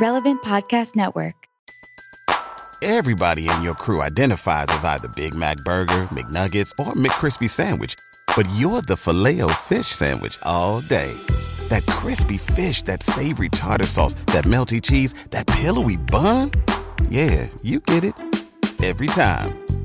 Relevant 0.00 0.42
Podcast 0.42 0.94
Network. 0.94 1.34
Everybody 2.80 3.48
in 3.48 3.62
your 3.62 3.74
crew 3.74 4.00
identifies 4.00 4.66
as 4.68 4.84
either 4.84 5.08
Big 5.08 5.34
Mac 5.34 5.56
Burger, 5.64 6.02
McNuggets, 6.12 6.70
or 6.78 6.92
McCrispy 6.92 7.50
Sandwich. 7.50 7.96
But 8.36 8.48
you're 8.54 8.82
the 8.82 8.96
filet 8.96 9.40
fish 9.54 9.88
Sandwich 9.88 10.38
all 10.44 10.80
day. 10.82 11.12
That 11.68 11.84
crispy 11.86 12.38
fish, 12.38 12.82
that 12.82 13.02
savory 13.02 13.48
tartar 13.48 13.86
sauce, 13.86 14.14
that 14.26 14.44
melty 14.44 14.80
cheese, 14.80 15.14
that 15.30 15.48
pillowy 15.48 15.96
bun. 15.96 16.52
Yeah, 17.10 17.48
you 17.64 17.80
get 17.80 18.04
it. 18.04 18.14
Every 18.84 19.08
time. 19.08 19.67